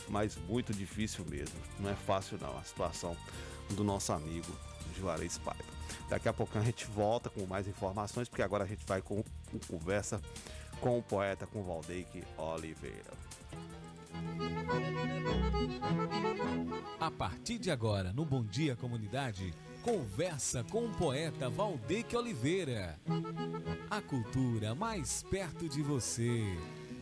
mas 0.09 0.37
muito 0.47 0.73
difícil 0.73 1.25
mesmo. 1.25 1.59
Não 1.79 1.89
é 1.89 1.95
fácil 1.95 2.37
não 2.41 2.57
a 2.57 2.63
situação 2.63 3.15
do 3.69 3.83
nosso 3.83 4.11
amigo 4.11 4.51
Juarez 4.97 5.37
Paiva. 5.37 5.63
Daqui 6.09 6.27
a 6.27 6.33
pouco 6.33 6.57
a 6.57 6.61
gente 6.61 6.85
volta 6.85 7.29
com 7.29 7.45
mais 7.45 7.67
informações, 7.67 8.27
porque 8.27 8.41
agora 8.41 8.63
a 8.63 8.67
gente 8.67 8.85
vai 8.85 9.01
com, 9.01 9.23
com 9.49 9.59
conversa 9.67 10.21
com 10.81 10.97
o 10.97 11.03
poeta, 11.03 11.45
com 11.45 11.63
Valdeque 11.63 12.23
Oliveira. 12.37 13.20
A 16.99 17.09
partir 17.09 17.57
de 17.57 17.71
agora, 17.71 18.13
no 18.13 18.25
Bom 18.25 18.43
Dia 18.43 18.75
Comunidade, 18.75 19.53
conversa 19.83 20.63
com 20.63 20.85
o 20.85 20.93
poeta 20.93 21.49
Valdeque 21.49 22.15
Oliveira. 22.15 22.99
A 23.89 24.01
cultura 24.01 24.75
mais 24.75 25.23
perto 25.23 25.67
de 25.67 25.81
você. 25.81 26.43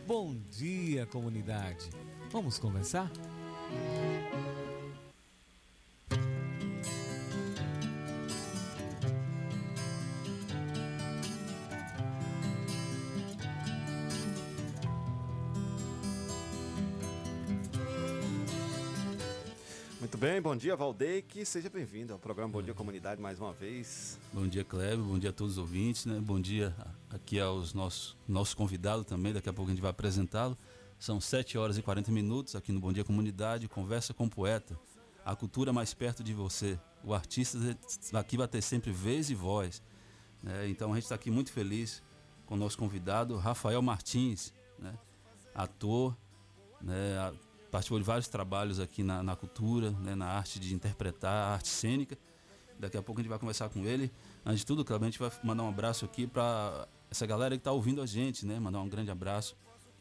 Bom 0.06 0.34
dia, 0.50 1.06
comunidade. 1.06 1.90
Vamos 2.30 2.58
conversar? 2.58 3.10
Bem, 20.20 20.38
bom 20.38 20.54
dia 20.54 20.76
Valdeque, 20.76 21.46
seja 21.46 21.70
bem-vindo 21.70 22.12
ao 22.12 22.18
programa 22.18 22.52
Bom 22.52 22.60
Dia 22.60 22.74
Comunidade 22.74 23.18
mais 23.18 23.40
uma 23.40 23.54
vez. 23.54 24.18
Bom 24.34 24.46
dia, 24.46 24.62
Kleber. 24.62 24.98
Bom 24.98 25.18
dia 25.18 25.30
a 25.30 25.32
todos 25.32 25.54
os 25.54 25.58
ouvintes. 25.58 26.04
Né? 26.04 26.20
Bom 26.20 26.38
dia 26.38 26.76
aqui 27.08 27.40
aos 27.40 27.72
nossos, 27.72 28.14
nossos 28.28 28.52
convidados 28.52 29.06
também. 29.06 29.32
Daqui 29.32 29.48
a 29.48 29.52
pouco 29.52 29.70
a 29.70 29.74
gente 29.74 29.80
vai 29.80 29.90
apresentá-lo. 29.90 30.58
São 30.98 31.18
7 31.22 31.56
horas 31.56 31.78
e 31.78 31.82
40 31.82 32.12
minutos 32.12 32.54
aqui 32.54 32.70
no 32.70 32.78
Bom 32.78 32.92
Dia 32.92 33.02
Comunidade. 33.02 33.66
Conversa 33.66 34.12
com 34.12 34.26
o 34.26 34.30
poeta. 34.30 34.78
A 35.24 35.34
cultura 35.34 35.72
mais 35.72 35.94
perto 35.94 36.22
de 36.22 36.34
você. 36.34 36.78
O 37.02 37.14
artista 37.14 37.56
aqui 38.12 38.36
vai 38.36 38.46
ter 38.46 38.60
sempre 38.60 38.92
vez 38.92 39.30
e 39.30 39.34
voz. 39.34 39.82
né? 40.42 40.68
Então 40.68 40.92
a 40.92 40.96
gente 40.96 41.04
está 41.04 41.14
aqui 41.14 41.30
muito 41.30 41.50
feliz 41.50 42.02
com 42.44 42.56
o 42.56 42.58
nosso 42.58 42.76
convidado, 42.76 43.38
Rafael 43.38 43.80
Martins, 43.80 44.52
né? 44.78 44.92
ator, 45.54 46.14
né? 46.78 47.32
Participou 47.70 47.98
de 47.98 48.04
vários 48.04 48.28
trabalhos 48.28 48.80
aqui 48.80 49.02
na, 49.02 49.22
na 49.22 49.36
cultura, 49.36 49.90
né? 49.90 50.14
na 50.14 50.26
arte 50.26 50.58
de 50.58 50.74
interpretar, 50.74 51.54
arte 51.54 51.68
cênica. 51.68 52.18
Daqui 52.78 52.96
a 52.96 53.02
pouco 53.02 53.20
a 53.20 53.22
gente 53.22 53.28
vai 53.28 53.38
conversar 53.38 53.68
com 53.68 53.84
ele. 53.84 54.10
Antes 54.44 54.60
de 54.60 54.66
tudo, 54.66 54.84
Cleber, 54.84 55.06
a 55.06 55.10
gente 55.10 55.18
vai 55.18 55.30
mandar 55.44 55.62
um 55.62 55.68
abraço 55.68 56.04
aqui 56.04 56.26
para 56.26 56.88
essa 57.10 57.26
galera 57.26 57.54
que 57.54 57.60
está 57.60 57.72
ouvindo 57.72 58.00
a 58.00 58.06
gente, 58.06 58.46
né? 58.46 58.58
Mandar 58.58 58.80
um 58.80 58.88
grande 58.88 59.10
abraço 59.10 59.54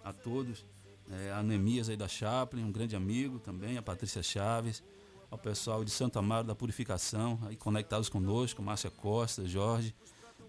a 0.03 0.13
todos. 0.13 0.65
É, 1.11 1.31
a 1.33 1.43
Neemias 1.43 1.89
aí 1.89 1.97
da 1.97 2.07
Chaplin, 2.07 2.63
um 2.63 2.71
grande 2.71 2.95
amigo 2.95 3.39
também, 3.39 3.77
a 3.77 3.81
Patrícia 3.81 4.21
Chaves, 4.21 4.83
ao 5.29 5.37
pessoal 5.37 5.83
de 5.83 5.91
Santo 5.91 6.19
Amaro 6.19 6.47
da 6.47 6.55
Purificação, 6.55 7.39
aí 7.47 7.55
conectados 7.55 8.09
conosco, 8.09 8.61
Márcia 8.61 8.91
Costa, 8.91 9.45
Jorge. 9.45 9.93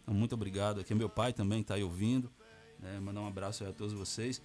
Então, 0.02 0.14
muito 0.14 0.34
obrigado. 0.34 0.80
Aqui 0.80 0.94
meu 0.94 1.08
pai 1.08 1.32
também 1.32 1.62
está 1.62 1.74
aí 1.74 1.82
ouvindo. 1.82 2.30
Né? 2.78 3.00
Mandar 3.00 3.20
um 3.20 3.26
abraço 3.26 3.64
a 3.64 3.72
todos 3.72 3.92
vocês. 3.92 4.40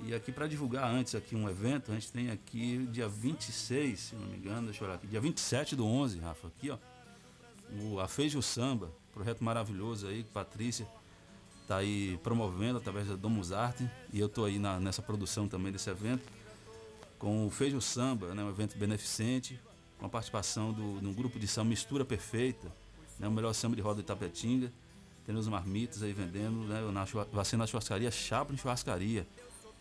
E 0.00 0.14
aqui 0.14 0.30
para 0.32 0.46
divulgar 0.46 0.84
antes 0.92 1.14
aqui 1.14 1.34
um 1.34 1.48
evento, 1.48 1.90
a 1.90 1.94
gente 1.94 2.12
tem 2.12 2.30
aqui 2.30 2.86
dia 2.90 3.08
26, 3.08 3.98
se 4.00 4.14
não 4.14 4.26
me 4.26 4.36
engano, 4.36 4.66
deixa 4.66 4.82
eu 4.82 4.88
olhar 4.88 4.96
aqui, 4.96 5.06
dia 5.06 5.20
27 5.20 5.76
do 5.76 5.86
11, 5.86 6.18
Rafa, 6.18 6.48
aqui 6.48 6.70
ó, 6.70 6.78
o 7.80 8.00
A 8.00 8.06
Feijo 8.08 8.42
Samba, 8.42 8.90
projeto 9.12 9.42
maravilhoso 9.42 10.06
aí, 10.06 10.22
que 10.22 10.30
Patrícia 10.30 10.86
tá 11.66 11.76
aí 11.78 12.18
promovendo 12.22 12.78
através 12.78 13.06
da 13.08 13.14
Domus 13.16 13.50
Arte, 13.52 13.88
e 14.12 14.20
eu 14.20 14.28
tô 14.28 14.44
aí 14.44 14.58
na- 14.58 14.78
nessa 14.78 15.00
produção 15.00 15.48
também 15.48 15.72
desse 15.72 15.88
evento, 15.88 16.22
com 17.18 17.46
o 17.46 17.50
Feijo 17.50 17.80
Samba, 17.80 18.34
né, 18.34 18.42
um 18.44 18.50
evento 18.50 18.76
beneficente, 18.76 19.58
com 19.98 20.04
a 20.04 20.08
participação 20.08 20.72
do, 20.72 21.00
de 21.00 21.06
um 21.06 21.14
grupo 21.14 21.38
de 21.38 21.48
samba 21.48 21.70
Mistura 21.70 22.04
Perfeita, 22.04 22.70
né, 23.18 23.26
o 23.26 23.30
melhor 23.30 23.54
samba 23.54 23.74
de 23.76 23.80
roda 23.80 24.02
de 24.02 24.06
Tapetinga, 24.06 24.70
tendo 25.24 25.38
os 25.38 25.48
marmitas 25.48 26.02
aí 26.02 26.12
vendendo, 26.12 26.58
né, 26.66 26.82
na, 27.32 27.44
ser 27.44 27.56
na 27.56 27.66
churrascaria 27.66 28.10
Chaplin 28.10 28.58
Churrascaria, 28.58 29.26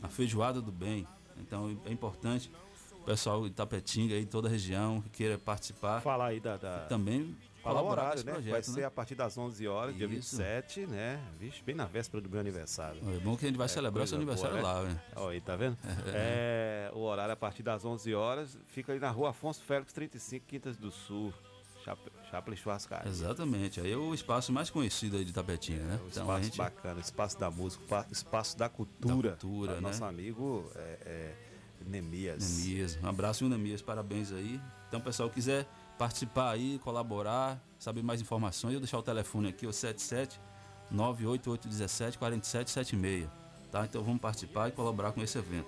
na 0.03 0.09
Feijoada 0.09 0.61
do 0.61 0.71
Bem. 0.71 1.07
Então 1.37 1.75
é 1.85 1.91
importante 1.91 2.51
o 2.91 3.03
pessoal 3.03 3.43
de 3.43 3.49
Tapetinga 3.49 4.13
aí, 4.15 4.25
toda 4.25 4.47
a 4.47 4.51
região, 4.51 5.01
que 5.01 5.09
queira 5.09 5.37
participar. 5.37 6.01
Falar 6.01 6.27
aí 6.27 6.39
da. 6.39 6.57
da... 6.57 6.79
Também 6.85 7.35
Falar 7.63 7.81
o 7.81 7.87
horário, 7.87 8.25
né? 8.25 8.33
projeto, 8.33 8.51
Vai 8.51 8.59
né? 8.59 8.65
ser 8.65 8.83
a 8.83 8.91
partir 8.91 9.15
das 9.15 9.37
11 9.37 9.65
horas, 9.69 9.95
dia 9.95 10.05
Isso. 10.05 10.35
27, 10.35 10.85
né? 10.85 11.17
Vixe, 11.39 11.63
bem 11.63 11.73
na 11.73 11.85
véspera 11.85 12.21
do 12.21 12.29
meu 12.29 12.41
aniversário. 12.41 12.99
É 13.15 13.19
bom 13.19 13.37
que 13.37 13.45
a 13.45 13.47
gente 13.47 13.57
vai 13.57 13.69
celebrar 13.69 14.05
seu 14.05 14.17
aniversário 14.17 14.57
boa, 14.57 14.73
lá, 14.73 14.83
né? 14.83 15.01
Olha 15.15 15.31
aí, 15.31 15.39
tá 15.39 15.55
vendo? 15.55 15.77
É, 16.13 16.91
o 16.93 16.99
horário 16.99 17.31
é 17.31 17.33
a 17.33 17.37
partir 17.37 17.63
das 17.63 17.85
11 17.85 18.13
horas, 18.13 18.59
fica 18.67 18.91
ali 18.91 18.99
na 18.99 19.09
rua 19.09 19.29
Afonso 19.29 19.63
Félix, 19.63 19.93
35, 19.93 20.45
Quintas 20.45 20.75
do 20.75 20.91
Sul, 20.91 21.33
Chaplin 22.31 22.55
Churrascaria. 22.55 23.09
Exatamente. 23.09 23.79
Aí 23.81 23.91
é 23.91 23.97
o 23.97 24.13
espaço 24.13 24.51
mais 24.51 24.69
conhecido 24.69 25.17
aí 25.17 25.25
de 25.25 25.33
Tapetinga, 25.33 25.83
né? 25.83 25.99
O 26.03 26.07
espaço 26.07 26.57
bacana, 26.57 26.99
espaço 26.99 27.39
da 27.39 27.51
música, 27.51 27.83
pa- 27.87 28.05
espaço 28.11 28.57
da 28.57 28.69
cultura. 28.69 29.31
Da 29.31 29.37
cultura, 29.37 29.73
né? 29.75 29.79
Nosso 29.81 30.03
amigo 30.05 30.69
é, 30.75 30.97
é, 31.05 31.35
Nemias. 31.85 32.57
Nemias. 32.63 32.97
Um 33.03 33.07
abraço, 33.07 33.47
Nemias. 33.47 33.81
Parabéns 33.81 34.31
aí. 34.31 34.59
Então, 34.87 35.01
pessoal, 35.01 35.29
quiser 35.29 35.67
participar 35.97 36.51
aí, 36.51 36.79
colaborar, 36.79 37.61
saber 37.77 38.01
mais 38.01 38.19
informações, 38.21 38.73
eu 38.73 38.79
deixar 38.79 38.97
o 38.97 39.03
telefone 39.03 39.49
aqui, 39.49 39.67
o 39.67 39.73
77 39.73 40.39
98817 40.91 42.17
4776. 42.17 43.27
Tá? 43.71 43.85
Então 43.85 44.03
vamos 44.03 44.21
participar 44.21 44.69
e 44.69 44.71
colaborar 44.71 45.11
com 45.11 45.21
esse 45.21 45.37
evento. 45.37 45.67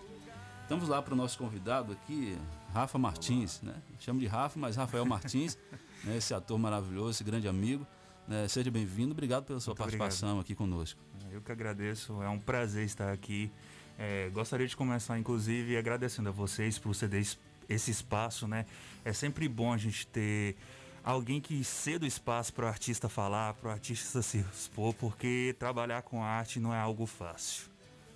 Estamos 0.62 0.88
lá 0.90 1.02
para 1.02 1.14
o 1.14 1.18
nosso 1.18 1.38
convidado 1.38 1.92
aqui, 1.94 2.38
Rafa 2.74 2.98
Martins, 2.98 3.62
né? 3.62 3.76
Chamo 4.00 4.20
de 4.20 4.26
Rafa, 4.28 4.60
mas 4.60 4.76
Rafael 4.76 5.06
Martins, 5.06 5.58
né? 6.06 6.18
esse 6.18 6.34
ator 6.34 6.58
maravilhoso, 6.58 7.12
esse 7.12 7.24
grande 7.24 7.48
amigo. 7.48 7.86
Né? 8.28 8.48
Seja 8.48 8.72
bem-vindo, 8.72 9.12
obrigado 9.12 9.44
pela 9.46 9.60
sua 9.60 9.72
Muito 9.72 9.78
participação 9.80 10.30
obrigado. 10.30 10.46
aqui 10.46 10.56
conosco. 10.56 11.00
Eu 11.32 11.42
que 11.42 11.52
agradeço, 11.52 12.22
é 12.24 12.30
um 12.30 12.40
prazer 12.40 12.86
estar 12.86 13.12
aqui. 13.12 13.52
É, 13.98 14.30
gostaria 14.34 14.68
de 14.68 14.76
começar, 14.76 15.18
inclusive, 15.20 15.78
agradecendo 15.78 16.30
a 16.30 16.32
vocês 16.32 16.78
por 16.80 16.94
ceder 16.96 17.22
es- 17.22 17.38
esse 17.70 17.92
espaço, 17.92 18.48
né? 18.48 18.66
É 19.04 19.14
sempre 19.14 19.48
bom 19.48 19.72
a 19.72 19.78
gente 19.78 20.06
ter 20.08 20.56
alguém 21.04 21.40
que 21.40 21.64
ceda 21.64 22.04
o 22.04 22.08
espaço 22.08 22.52
para 22.54 22.66
o 22.66 22.68
artista 22.68 23.08
falar, 23.08 23.54
para 23.54 23.70
o 23.70 23.72
artista 23.72 24.22
se 24.22 24.40
expor, 24.54 24.94
porque 24.96 25.56
trabalhar 25.60 26.02
com 26.02 26.24
arte 26.24 26.60
não 26.60 26.74
é 26.74 26.80
algo 26.80 27.06
fácil. 27.06 27.66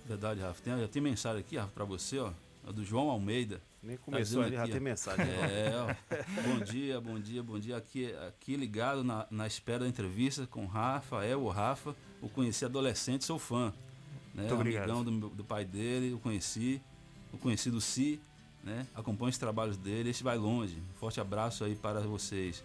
Verdade, 0.06 0.40
Rafa. 0.40 0.60
Tem, 0.62 0.88
tem 0.88 1.00
mensagem 1.02 1.40
aqui, 1.40 1.56
Rafa, 1.56 1.72
para 1.72 1.84
você, 1.84 2.18
ó. 2.18 2.32
Do 2.72 2.84
João 2.84 3.08
Almeida. 3.08 3.62
Nem 3.82 3.96
Tá 3.96 4.02
começou 4.04 4.42
ainda, 4.42 4.56
já 4.56 4.68
tem 4.68 4.80
mensagem. 4.80 5.24
É, 5.26 5.72
ó. 5.74 6.42
Bom 6.42 6.60
dia, 6.64 7.00
bom 7.00 7.18
dia, 7.18 7.42
bom 7.42 7.58
dia. 7.58 7.76
Aqui, 7.76 8.14
aqui 8.28 8.56
ligado 8.56 9.02
na, 9.02 9.26
na 9.30 9.46
espera 9.46 9.80
da 9.80 9.88
entrevista 9.88 10.46
com 10.46 10.66
Rafael, 10.66 11.40
o 11.42 11.48
Rafa. 11.48 11.96
O 12.20 12.28
conheci 12.28 12.64
adolescente, 12.64 13.24
sou 13.24 13.38
fã. 13.38 13.72
Né? 14.34 14.42
Muito 14.42 14.54
obrigado. 14.54 14.90
Amigão 14.90 15.04
do, 15.04 15.28
do 15.30 15.44
pai 15.44 15.64
dele, 15.64 16.12
o 16.12 16.18
conheci. 16.18 16.80
O 17.32 17.38
conheci 17.38 17.70
do 17.70 17.80
Si, 17.80 18.20
né? 18.62 18.86
Acompanho 18.94 19.30
os 19.30 19.38
trabalhos 19.38 19.78
dele. 19.78 20.10
Esse 20.10 20.22
vai 20.22 20.36
longe. 20.36 20.76
Forte 20.98 21.18
abraço 21.20 21.64
aí 21.64 21.74
para 21.74 22.00
vocês. 22.00 22.62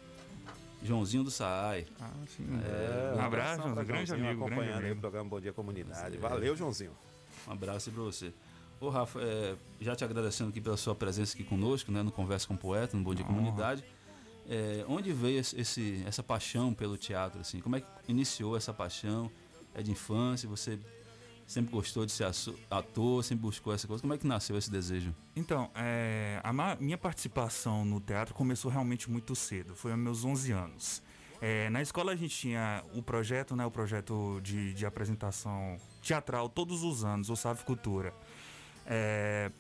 Joãozinho 0.84 1.24
do 1.24 1.32
Saai. 1.32 1.88
Ah, 2.00 2.12
sim. 2.28 2.46
É, 2.64 3.16
Um 3.16 3.22
abraço, 3.22 3.62
um 3.68 3.74
grande 3.74 3.88
Joãozinho 4.08 4.28
amigo, 4.28 4.40
grande 4.46 4.54
acompanhando 4.54 4.80
aí 4.80 4.86
amigo. 4.86 4.98
o 4.98 5.02
programa 5.02 5.30
Bom 5.30 5.40
Dia 5.40 5.54
Comunidade. 5.54 6.18
É. 6.18 6.20
Valeu, 6.20 6.56
Joãozinho. 6.58 6.92
Um 7.48 7.52
abraço 7.54 7.90
aí 7.90 7.96
pra 7.96 8.04
você. 8.04 8.34
Ô 8.80 8.90
Rafa, 8.90 9.20
é, 9.22 9.56
já 9.80 9.96
te 9.96 10.04
agradecendo 10.04 10.50
aqui 10.50 10.60
pela 10.60 10.78
sua 10.78 10.94
presença 10.94 11.34
aqui 11.34 11.44
conosco, 11.44 11.92
né, 11.92 12.04
no 12.04 12.12
Conversa 12.12 12.48
com 12.48 12.54
o 12.54 12.58
Poeta, 12.58 12.96
no 12.98 13.04
Bom 13.04 13.16
Dia. 13.16 13.26
Comunidade. 13.26 13.84
É, 14.48 14.86
onde 14.88 15.12
veio 15.12 15.40
esse, 15.40 16.04
essa 16.06 16.22
paixão 16.22 16.74
pelo 16.74 16.98
teatro? 16.98 17.42
Assim? 17.42 17.60
Como 17.60 17.76
é 17.76 17.82
que 17.82 17.88
iniciou 18.08 18.56
essa 18.56 18.74
paixão? 18.74 19.32
É 19.74 19.82
de 19.82 19.92
infância? 19.92 20.48
Você 20.48 20.80
sempre 21.48 21.72
gostou 21.72 22.06
de 22.06 22.12
ser 22.12 22.28
ator? 22.70 23.24
Sempre 23.24 23.44
buscou 23.44 23.74
essa 23.74 23.88
coisa? 23.88 24.02
Como 24.02 24.14
é 24.14 24.18
que 24.18 24.28
nasceu 24.28 24.58
esse 24.58 24.70
desejo? 24.70 25.16
Então, 25.36 25.72
é, 25.74 26.40
a 26.44 26.54
minha 26.80 26.98
participação 26.98 27.84
no 27.84 28.00
teatro 28.00 28.36
começou 28.36 28.70
realmente 28.70 29.10
muito 29.10 29.36
cedo, 29.36 29.76
foi 29.76 29.92
aos 29.92 30.00
meus 30.00 30.24
11 30.24 30.52
anos. 30.52 31.04
É, 31.42 31.70
na 31.70 31.82
escola 31.82 32.14
a 32.14 32.16
gente 32.16 32.36
tinha 32.36 32.84
o 32.94 33.02
projeto, 33.02 33.56
né, 33.56 33.66
o 33.66 33.72
projeto 33.72 34.40
de, 34.42 34.74
de 34.74 34.86
apresentação 34.86 35.78
teatral 36.02 36.48
todos 36.48 36.84
os 36.84 37.04
anos, 37.04 37.30
o 37.30 37.36
Save 37.36 37.64
Cultura. 37.64 38.14
É, 38.86 39.52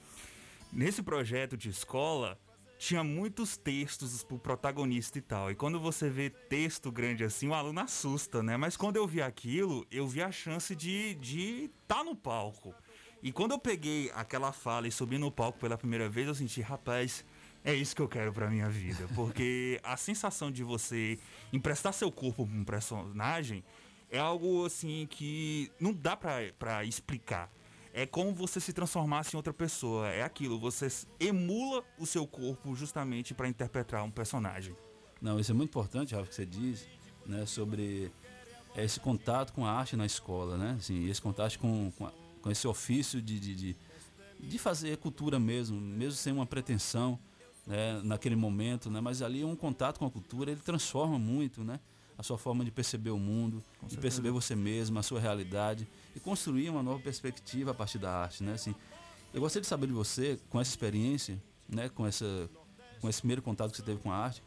nesse 0.72 1.02
projeto 1.02 1.58
de 1.58 1.70
escola 1.70 2.40
tinha 2.78 3.04
muitos 3.04 3.58
textos 3.58 4.24
pro 4.24 4.38
protagonista 4.38 5.18
e 5.18 5.22
tal. 5.22 5.50
E 5.50 5.56
quando 5.56 5.80
você 5.80 6.10
vê 6.10 6.30
texto 6.30 6.92
grande 6.92 7.24
assim, 7.24 7.48
o 7.48 7.54
aluno 7.54 7.80
assusta, 7.80 8.44
né? 8.44 8.58
Mas 8.58 8.76
quando 8.76 8.98
eu 8.98 9.08
vi 9.08 9.22
aquilo, 9.22 9.86
eu 9.90 10.08
vi 10.08 10.22
a 10.22 10.32
chance 10.32 10.76
de 10.76 11.16
de 11.16 11.72
estar 11.82 12.04
no 12.04 12.16
palco. 12.16 12.74
E 13.24 13.32
quando 13.32 13.54
eu 13.54 13.60
peguei 13.60 14.12
aquela 14.14 14.52
fala 14.52 14.88
e 14.88 14.92
subi 14.92 15.18
no 15.18 15.32
palco 15.32 15.58
pela 15.58 15.78
primeira 15.78 16.08
vez, 16.08 16.28
eu 16.28 16.36
senti, 16.36 16.62
rapaz, 16.62 17.26
é 17.64 17.74
isso 17.74 17.96
que 17.96 18.02
eu 18.02 18.08
quero 18.08 18.32
pra 18.32 18.50
minha 18.50 18.70
vida. 18.70 19.08
Porque 19.16 19.80
a 19.84 19.98
sensação 19.98 20.52
de 20.52 20.64
você 20.64 21.18
emprestar 21.52 21.92
seu 21.92 22.12
corpo 22.12 22.46
pra 22.46 22.56
um 22.56 22.64
personagem 22.64 23.64
é 24.12 24.20
algo 24.20 24.66
assim 24.66 25.08
que 25.10 25.72
não 25.80 25.92
dá 25.92 26.16
pra, 26.16 26.36
pra 26.60 26.86
explicar. 26.86 27.50
É 27.98 28.06
como 28.06 28.34
você 28.34 28.60
se 28.60 28.74
transformasse 28.74 29.34
em 29.34 29.38
outra 29.38 29.54
pessoa. 29.54 30.10
É 30.10 30.22
aquilo, 30.22 30.60
você 30.60 30.89
emula 31.18 31.82
o 31.98 32.06
seu 32.06 32.28
corpo 32.28 32.76
justamente 32.76 33.34
pra 33.34 33.48
interpretar 33.48 34.04
um 34.04 34.12
personagem. 34.12 34.76
Não, 35.22 35.39
isso 35.39 35.50
é 35.52 35.56
muito 35.56 35.70
importante, 35.70 36.14
Rafa, 36.14 36.28
que 36.28 36.36
você 36.36 36.46
diz, 36.46 36.86
né, 37.26 37.46
sobre 37.46 38.12
esse 38.76 39.00
contato 39.00 39.54
com 39.54 39.66
a 39.66 39.72
arte 39.72 39.96
na 39.96 40.06
escola, 40.06 40.58
né? 40.58 40.76
Assim, 40.78 41.08
esse 41.10 41.22
contato 41.22 41.58
com, 41.58 41.89
com, 41.98 42.06
a- 42.06 42.12
com 42.41 42.52
esse 42.52 42.68
ofício 42.68 43.22
de, 43.22 43.39
de, 43.39 43.56
de, 43.56 43.76
de 44.41 44.60
fazer 44.60 44.98
cultura 44.98 45.39
mesmo, 45.39 45.80
mesmo 45.80 46.18
sem 46.18 46.34
uma 46.34 46.46
pretensão, 46.46 47.18
né, 47.66 48.02
naquele 48.04 48.36
momento, 48.36 48.89
né? 48.91 49.00
Mas 49.00 49.22
ali 49.22 49.46
um 49.46 49.56
contato 49.56 50.00
com 50.00 50.06
a 50.06 50.12
cultura, 50.12 50.52
ele 50.52 50.60
transforma 50.60 51.18
muito, 51.18 51.64
né? 51.64 51.80
A 52.18 52.24
sua 52.24 52.38
forma 52.38 52.66
de 52.66 52.72
perceber 52.72 53.12
o 53.12 53.18
mundo, 53.18 53.64
de 53.88 53.98
perceber 53.98 54.32
você 54.32 54.54
mesmo, 54.54 55.00
a 55.00 55.04
sua 55.04 55.22
realidade 55.22 55.88
e 56.16 56.20
construir 56.20 56.70
uma 56.70 56.82
nova 56.82 56.99
perspectiva 56.99 57.72
a 57.72 57.74
partir 57.74 57.99
da 57.99 58.11
arte, 58.11 58.43
né? 58.43 58.53
Assim, 58.53 58.74
eu 59.34 59.41
gostaria 59.41 59.61
de 59.61 59.68
saber 59.68 59.88
de 59.88 59.93
você, 59.93 60.39
com 60.49 60.59
essa 60.61 60.72
experiência, 60.72 61.41
né, 61.68 61.89
com 61.89 62.05
essa 62.07 62.49
com 63.01 63.09
esse 63.09 63.20
primeiro 63.20 63.41
contato 63.41 63.72
que 63.72 63.78
você 63.78 63.84
teve 63.84 64.01
com 64.01 64.11
a 64.11 64.16
arte, 64.16 64.41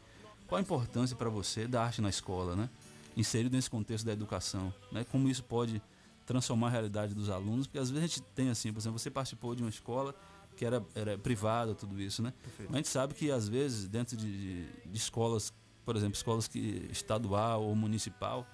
qual 0.47 0.57
a 0.57 0.61
importância 0.61 1.15
para 1.15 1.29
você 1.29 1.67
da 1.67 1.83
arte 1.83 2.01
na 2.01 2.09
escola, 2.09 2.55
né? 2.55 2.69
Inserido 3.15 3.55
nesse 3.55 3.69
contexto 3.69 4.05
da 4.05 4.11
educação, 4.11 4.73
né? 4.91 5.05
Como 5.11 5.29
isso 5.29 5.43
pode 5.43 5.81
transformar 6.25 6.67
a 6.67 6.69
realidade 6.71 7.13
dos 7.13 7.29
alunos, 7.29 7.67
porque 7.67 7.79
às 7.79 7.89
vezes 7.89 8.03
a 8.03 8.07
gente 8.07 8.21
tem 8.33 8.49
assim, 8.49 8.73
por 8.73 8.79
exemplo, 8.79 8.99
você 8.99 9.09
participou 9.09 9.55
de 9.55 9.63
uma 9.63 9.69
escola 9.69 10.13
que 10.57 10.65
era, 10.65 10.83
era 10.93 11.17
privada, 11.17 11.73
tudo 11.73 12.01
isso, 12.01 12.21
né? 12.21 12.33
Mas 12.59 12.73
a 12.73 12.77
gente 12.77 12.89
sabe 12.89 13.13
que 13.13 13.31
às 13.31 13.47
vezes 13.47 13.87
dentro 13.87 14.17
de, 14.17 14.31
de, 14.31 14.87
de 14.87 14.97
escolas, 14.97 15.53
por 15.85 15.95
exemplo, 15.95 16.15
escolas 16.15 16.47
que 16.47 16.87
estadual 16.91 17.63
ou 17.63 17.75
municipal, 17.75 18.45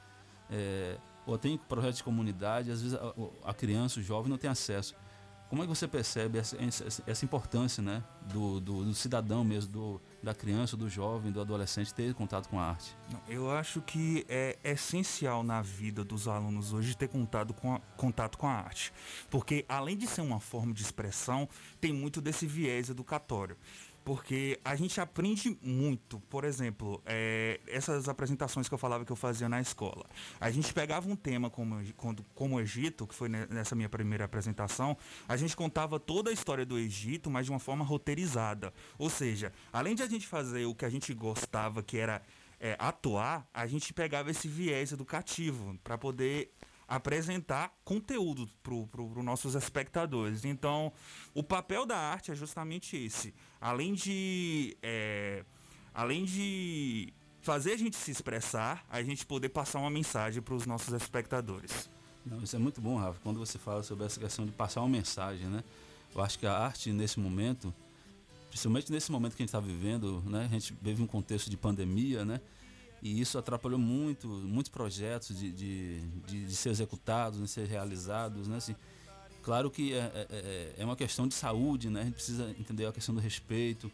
é, 0.49 0.97
ou 1.25 1.37
tem 1.37 1.57
projetos 1.57 1.97
de 1.97 2.03
comunidade, 2.03 2.71
às 2.71 2.81
vezes 2.81 2.97
a, 2.97 3.13
a 3.49 3.53
criança, 3.53 3.99
o 3.99 4.03
jovem 4.03 4.29
não 4.29 4.37
tem 4.37 4.49
acesso. 4.49 4.95
Como 5.47 5.61
é 5.61 5.67
que 5.67 5.69
você 5.69 5.87
percebe 5.87 6.39
essa, 6.39 6.57
essa, 7.05 7.23
importância 7.23 7.81
né, 7.81 8.03
do, 8.33 8.59
do, 8.59 8.83
do 8.83 8.93
cidadão 8.95 9.43
mesmo, 9.43 9.71
do, 9.71 10.01
da 10.21 10.33
criança, 10.33 10.75
do 10.75 10.89
jovem, 10.89 11.31
do 11.31 11.39
adolescente 11.39 11.93
ter 11.93 12.15
contato 12.15 12.49
com 12.49 12.59
a 12.59 12.63
arte? 12.63 12.97
Eu 13.27 13.51
acho 13.51 13.79
que 13.81 14.25
é 14.27 14.57
essencial 14.63 15.43
na 15.43 15.61
vida 15.61 16.03
dos 16.03 16.27
alunos 16.27 16.73
hoje 16.73 16.97
ter 16.97 17.07
contato 17.07 17.53
com 17.53 17.75
a, 17.75 17.79
contato 17.95 18.39
com 18.39 18.47
a 18.47 18.53
arte. 18.53 18.91
Porque 19.29 19.63
além 19.69 19.95
de 19.95 20.07
ser 20.07 20.21
uma 20.21 20.39
forma 20.39 20.73
de 20.73 20.81
expressão, 20.81 21.47
tem 21.79 21.93
muito 21.93 22.19
desse 22.21 22.47
viés 22.47 22.89
educatório. 22.89 23.55
Porque 24.05 24.59
a 24.63 24.75
gente 24.75 25.01
aprende 25.01 25.57
muito, 25.63 26.19
por 26.29 26.43
exemplo, 26.43 27.01
é, 27.07 27.59
essas 27.65 28.07
apresentações 28.07 28.69
que 28.69 28.73
eu 28.75 28.77
falava 28.77 29.03
que 29.03 29.11
eu 29.11 29.15
fazia 29.15 29.49
na 29.49 29.59
escola. 29.59 30.05
A 30.39 30.51
gente 30.51 30.71
pegava 30.71 31.09
um 31.09 31.15
tema 31.15 31.49
como, 31.49 31.81
como 32.35 32.55
o 32.55 32.61
Egito, 32.61 33.07
que 33.07 33.15
foi 33.15 33.27
ne- 33.27 33.47
nessa 33.47 33.75
minha 33.75 33.89
primeira 33.89 34.23
apresentação, 34.23 34.95
a 35.27 35.35
gente 35.35 35.55
contava 35.55 35.99
toda 35.99 36.29
a 36.29 36.33
história 36.33 36.63
do 36.63 36.77
Egito, 36.77 37.31
mas 37.31 37.47
de 37.47 37.51
uma 37.51 37.59
forma 37.59 37.83
roteirizada. 37.83 38.71
Ou 38.99 39.09
seja, 39.09 39.51
além 39.73 39.95
de 39.95 40.03
a 40.03 40.07
gente 40.07 40.27
fazer 40.27 40.65
o 40.67 40.75
que 40.75 40.85
a 40.85 40.89
gente 40.89 41.11
gostava, 41.11 41.81
que 41.81 41.97
era 41.97 42.21
é, 42.59 42.75
atuar, 42.77 43.49
a 43.51 43.65
gente 43.65 43.91
pegava 43.91 44.29
esse 44.29 44.47
viés 44.47 44.91
educativo 44.91 45.79
para 45.83 45.97
poder 45.97 46.53
apresentar 46.87 47.75
conteúdo 47.83 48.47
para 48.61 49.01
os 49.01 49.23
nossos 49.23 49.55
espectadores. 49.55 50.45
Então, 50.45 50.93
o 51.33 51.41
papel 51.41 51.83
da 51.83 51.97
arte 51.97 52.31
é 52.31 52.35
justamente 52.35 52.95
esse. 52.95 53.33
Além 53.65 53.95
de, 53.95 54.77
é, 54.83 55.43
além 55.91 56.23
de 56.23 57.11
fazer 57.41 57.71
a 57.71 57.77
gente 57.77 57.95
se 57.95 58.11
expressar, 58.11 58.85
a 58.87 59.01
gente 59.01 59.25
poder 59.25 59.49
passar 59.49 59.79
uma 59.79 59.89
mensagem 59.89 60.39
para 60.39 60.53
os 60.53 60.67
nossos 60.67 60.93
espectadores. 60.93 61.89
Não, 62.23 62.43
isso 62.43 62.55
é 62.55 62.59
muito 62.59 62.79
bom, 62.79 62.95
Rafa, 62.95 63.19
quando 63.23 63.39
você 63.39 63.57
fala 63.57 63.81
sobre 63.81 64.05
essa 64.05 64.19
questão 64.19 64.45
de 64.45 64.51
passar 64.51 64.81
uma 64.81 64.89
mensagem, 64.89 65.47
né? 65.47 65.63
Eu 66.13 66.21
acho 66.21 66.37
que 66.37 66.45
a 66.45 66.55
arte 66.55 66.91
nesse 66.91 67.19
momento, 67.19 67.73
principalmente 68.49 68.91
nesse 68.91 69.11
momento 69.11 69.35
que 69.35 69.41
a 69.41 69.45
gente 69.45 69.49
está 69.49 69.59
vivendo, 69.59 70.21
né? 70.27 70.45
A 70.45 70.53
gente 70.53 70.71
vive 70.79 71.01
um 71.01 71.07
contexto 71.07 71.49
de 71.49 71.57
pandemia, 71.57 72.23
né? 72.23 72.41
E 73.01 73.19
isso 73.19 73.35
atrapalhou 73.35 73.79
muito, 73.79 74.27
muitos 74.27 74.69
projetos 74.69 75.35
de, 75.35 75.51
de, 75.51 76.01
de, 76.27 76.45
de 76.45 76.55
ser 76.55 76.69
executados, 76.69 77.39
de 77.39 77.47
ser 77.47 77.65
realizados, 77.65 78.47
né? 78.47 78.57
Assim, 78.57 78.75
claro 79.45 79.69
que 79.69 79.93
é, 79.93 79.97
é- 79.97 80.27
é, 80.31 80.73
é 80.79 80.85
uma 80.85 80.95
questão 80.95 81.27
de 81.27 81.35
saúde, 81.35 81.87
né? 81.89 82.01
A 82.01 82.03
gente 82.05 82.15
precisa 82.15 82.49
entender 82.59 82.85
a 82.87 82.91
questão 82.91 83.13
do 83.13 83.21
respeito. 83.21 83.91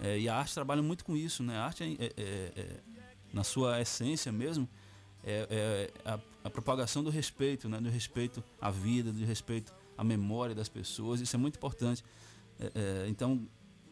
É, 0.00 0.18
e 0.18 0.28
a 0.28 0.34
arte 0.36 0.52
trabalha 0.52 0.82
muito 0.82 1.04
com 1.04 1.16
isso, 1.16 1.42
né? 1.42 1.56
A 1.56 1.64
arte, 1.66 1.96
é- 2.00 2.12
é- 2.16 2.80
na 3.32 3.44
sua 3.44 3.80
essência 3.80 4.32
mesmo, 4.32 4.68
é, 5.24 5.90
a, 6.04 6.18
a 6.44 6.50
propagação 6.50 7.02
do 7.04 7.10
respeito, 7.10 7.68
né? 7.68 7.80
Do 7.80 7.88
respeito 7.88 8.42
à 8.60 8.70
vida, 8.70 9.12
do 9.12 9.24
respeito 9.24 9.72
à 9.96 10.02
memória 10.02 10.54
das 10.54 10.68
pessoas. 10.68 11.20
Isso 11.20 11.36
é 11.36 11.38
muito 11.38 11.56
importante. 11.56 12.02
Então, 13.08 13.46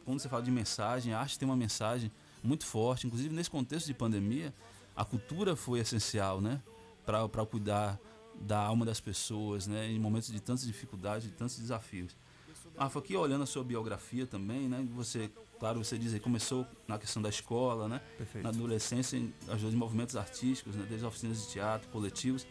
quando 0.05 0.19
você 0.21 0.29
fala 0.29 0.43
de 0.43 0.51
mensagem, 0.51 1.13
a 1.13 1.21
arte 1.21 1.39
tem 1.39 1.47
uma 1.47 1.57
mensagem 1.57 2.11
muito 2.43 2.65
forte. 2.67 3.07
Inclusive, 3.07 3.33
nesse 3.35 3.51
contexto 3.51 3.87
de 3.87 3.95
pandemia, 3.95 4.53
a 4.97 5.05
cultura 5.05 5.55
foi 5.55 5.79
essencial, 5.79 6.41
né? 6.41 6.61
Para 7.05 7.47
cuidar 7.47 7.97
da 8.41 8.59
alma 8.59 8.85
das 8.85 9.01
pessoas, 9.01 9.67
né? 9.67 9.91
Em 9.91 9.99
momentos 9.99 10.31
de 10.31 10.41
tantas 10.41 10.67
dificuldades, 10.67 11.29
de 11.29 11.35
tantos 11.35 11.59
desafios. 11.59 12.17
Rafa, 12.79 12.99
aqui 12.99 13.17
olhando 13.17 13.43
a 13.43 13.47
sua 13.47 13.65
biografia 13.65 14.27
também, 14.27 14.69
né? 14.69 14.87
Você, 14.95 15.31
claro, 15.59 15.83
você 15.83 15.97
diz 15.97 16.13
aí, 16.13 16.21
começou 16.21 16.67
na 16.87 16.99
questão 16.99 17.23
da 17.23 17.29
escola, 17.29 17.89
né? 17.89 18.01
Perfeito. 18.19 18.45
Na 18.45 18.51
adolescência, 18.51 19.21
ajudou 19.49 19.73
em 19.73 19.77
movimentos 19.77 20.17
artísticos, 20.17 20.77
né? 20.77 20.85
Desde 20.89 21.07
oficinas 21.07 21.43
de 21.43 21.49
teatro, 21.49 21.89
coletivos. 21.89 22.47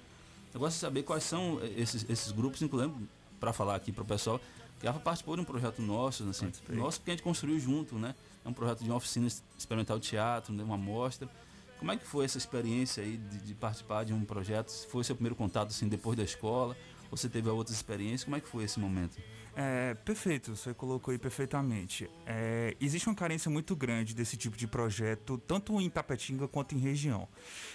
Eu 0.53 0.59
gosto 0.59 0.75
de 0.75 0.79
saber 0.79 1.03
quais 1.03 1.23
são 1.23 1.59
esses, 1.77 2.09
esses 2.09 2.31
grupos, 2.31 2.61
incluindo, 2.61 2.95
para 3.39 3.53
falar 3.53 3.75
aqui 3.75 3.91
para 3.91 4.03
o 4.03 4.05
pessoal, 4.05 4.39
que 4.79 4.87
a 4.87 4.91
Rafa 4.91 5.03
participou 5.03 5.35
de 5.35 5.41
um 5.41 5.45
projeto 5.45 5.81
nosso, 5.81 6.27
assim, 6.27 6.51
nosso 6.69 7.01
que 7.01 7.11
a 7.11 7.13
gente 7.13 7.23
construiu 7.23 7.59
junto, 7.59 7.95
né? 7.95 8.15
É 8.43 8.49
um 8.49 8.53
projeto 8.53 8.83
de 8.83 8.89
uma 8.89 8.97
oficina 8.97 9.27
experimental 9.57 9.99
de 9.99 10.07
teatro, 10.07 10.53
né? 10.53 10.63
uma 10.63 10.77
mostra. 10.77 11.29
Como 11.77 11.91
é 11.91 11.97
que 11.97 12.05
foi 12.05 12.25
essa 12.25 12.37
experiência 12.37 13.03
aí 13.03 13.17
de, 13.17 13.39
de 13.39 13.53
participar 13.53 14.03
de 14.03 14.13
um 14.13 14.23
projeto? 14.23 14.71
Foi 14.87 15.03
seu 15.03 15.15
primeiro 15.15 15.35
contato 15.35 15.69
assim 15.69 15.87
depois 15.87 16.17
da 16.17 16.23
escola? 16.23 16.75
Você 17.11 17.29
teve 17.29 17.49
outras 17.49 17.75
experiências? 17.75 18.23
Como 18.23 18.35
é 18.35 18.39
que 18.39 18.47
foi 18.47 18.63
esse 18.63 18.79
momento? 18.79 19.17
É, 19.55 19.93
perfeito, 19.93 20.55
você 20.55 20.73
colocou 20.73 21.11
aí 21.11 21.17
perfeitamente. 21.17 22.09
É, 22.25 22.75
existe 22.81 23.07
uma 23.07 23.15
carência 23.15 23.49
muito 23.49 23.73
grande 23.75 24.13
desse 24.13 24.35
tipo 24.35 24.57
de 24.57 24.67
projeto, 24.67 25.37
tanto 25.37 25.79
em 25.79 25.89
Tapetinga 25.89 26.47
quanto 26.47 26.75
em 26.75 26.77
região. 26.77 27.27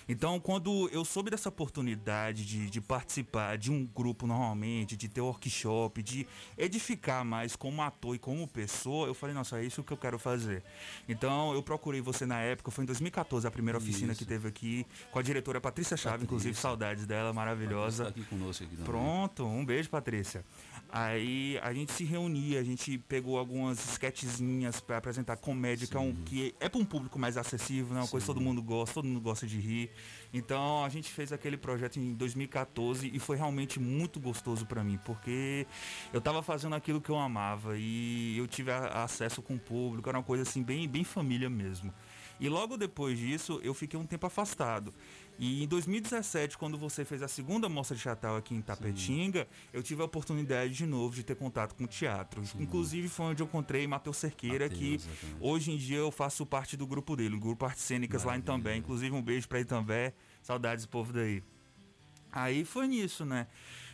Então, 0.06 0.38
quando 0.38 0.90
eu 0.92 1.04
soube 1.04 1.30
dessa 1.30 1.48
oportunidade 1.48 2.44
de, 2.44 2.68
de 2.68 2.80
participar 2.80 3.56
de 3.56 3.72
um 3.72 3.86
grupo 3.86 4.26
normalmente, 4.26 4.94
de 4.94 5.08
ter 5.08 5.22
workshop, 5.22 6.02
de 6.02 6.26
edificar 6.58 7.24
mais 7.24 7.56
como 7.56 7.80
ator 7.80 8.14
e 8.14 8.18
como 8.18 8.46
pessoa, 8.46 9.06
eu 9.06 9.14
falei, 9.14 9.34
nossa, 9.34 9.58
é 9.58 9.64
isso 9.64 9.82
que 9.82 9.92
eu 9.92 9.96
quero 9.96 10.18
fazer. 10.18 10.62
Então, 11.08 11.54
eu 11.54 11.62
procurei 11.62 12.02
você 12.02 12.26
na 12.26 12.40
época, 12.40 12.70
foi 12.70 12.84
em 12.84 12.86
2014 12.86 13.46
a 13.46 13.50
primeira 13.50 13.78
oficina 13.78 14.12
Isso. 14.12 14.18
que 14.18 14.26
teve 14.26 14.48
aqui, 14.48 14.86
com 15.10 15.18
a 15.18 15.22
diretora 15.22 15.60
Patrícia 15.60 15.96
Chave, 15.96 16.24
inclusive, 16.24 16.54
saudades 16.56 17.06
dela, 17.06 17.32
maravilhosa. 17.32 18.04
Tá 18.04 18.10
aqui 18.10 18.24
conosco 18.24 18.64
aqui 18.64 18.76
também. 18.76 18.90
Pronto, 18.90 19.46
um 19.46 19.64
beijo, 19.64 19.88
Patrícia. 19.88 20.44
Aí 20.92 21.58
a 21.62 21.72
gente 21.72 21.92
se 21.92 22.02
reunia, 22.04 22.58
a 22.58 22.64
gente 22.64 22.98
pegou 22.98 23.38
algumas 23.38 23.78
sketchzinhas 23.92 24.80
para 24.80 24.96
apresentar 24.96 25.36
comédia, 25.36 25.86
que 25.86 25.96
é, 25.96 26.00
um, 26.00 26.12
que 26.24 26.54
é 26.58 26.68
para 26.68 26.80
um 26.80 26.84
público 26.84 27.18
mais 27.18 27.36
acessível, 27.36 27.94
né? 27.94 28.00
Uma 28.00 28.08
coisa 28.08 28.24
que 28.26 28.32
todo 28.32 28.40
mundo 28.42 28.60
gosta, 28.62 28.94
todo 28.94 29.04
mundo 29.06 29.20
gosta 29.20 29.46
de 29.46 29.58
rir. 29.58 29.90
Então 30.34 30.84
a 30.84 30.88
gente 30.88 31.08
fez 31.10 31.32
aquele 31.32 31.56
projeto 31.56 31.98
em 31.98 32.12
2014 32.14 33.08
e 33.12 33.18
foi 33.18 33.36
realmente 33.36 33.78
muito 33.78 34.18
gostoso 34.18 34.66
para 34.66 34.82
mim, 34.82 34.98
porque 35.04 35.66
eu 36.12 36.20
tava 36.20 36.42
fazendo 36.42 36.74
aquilo 36.74 37.00
que 37.00 37.10
eu 37.10 37.16
amava 37.18 37.76
e 37.78 38.36
eu 38.36 38.46
tive 38.48 38.70
a- 38.72 39.04
acesso 39.04 39.40
com 39.42 39.54
o 39.54 39.58
público, 39.60 40.08
era 40.08 40.18
uma 40.18 40.24
coisa 40.24 40.42
assim 40.42 40.62
bem, 40.62 40.88
bem 40.88 41.04
família 41.04 41.48
mesmo. 41.48 41.92
E 42.38 42.48
logo 42.48 42.76
depois 42.78 43.18
disso, 43.18 43.60
eu 43.62 43.74
fiquei 43.74 44.00
um 44.00 44.06
tempo 44.06 44.26
afastado. 44.26 44.94
E 45.42 45.64
em 45.64 45.66
2017, 45.66 46.58
quando 46.58 46.76
você 46.76 47.02
fez 47.02 47.22
a 47.22 47.28
segunda 47.28 47.66
mostra 47.66 47.96
de 47.96 48.02
teatral 48.02 48.36
aqui 48.36 48.54
em 48.54 48.60
Tapetinga, 48.60 49.48
eu 49.72 49.82
tive 49.82 50.02
a 50.02 50.04
oportunidade 50.04 50.74
de 50.74 50.84
novo 50.84 51.14
de 51.14 51.22
ter 51.22 51.34
contato 51.34 51.74
com 51.74 51.84
o 51.84 51.86
teatro. 51.86 52.42
Inclusive 52.58 53.08
foi 53.08 53.24
onde 53.24 53.42
eu 53.42 53.46
encontrei 53.46 53.86
Matheus 53.86 54.18
Cerqueira, 54.18 54.68
que 54.68 54.96
exatamente. 54.96 55.36
hoje 55.40 55.72
em 55.72 55.78
dia 55.78 55.96
eu 55.96 56.10
faço 56.10 56.44
parte 56.44 56.76
do 56.76 56.86
grupo 56.86 57.16
dele, 57.16 57.36
o 57.36 57.40
grupo 57.40 57.64
Artes 57.64 57.82
Cênicas 57.84 58.22
lá 58.22 58.36
em 58.36 58.42
També. 58.42 58.76
Inclusive 58.76 59.16
um 59.16 59.22
beijo 59.22 59.48
pra 59.48 59.58
Itambé, 59.58 60.12
saudades 60.42 60.84
do 60.84 60.90
povo 60.90 61.10
daí. 61.10 61.42
Aí 62.30 62.62
foi 62.62 62.86
nisso, 62.86 63.24
né? 63.24 63.46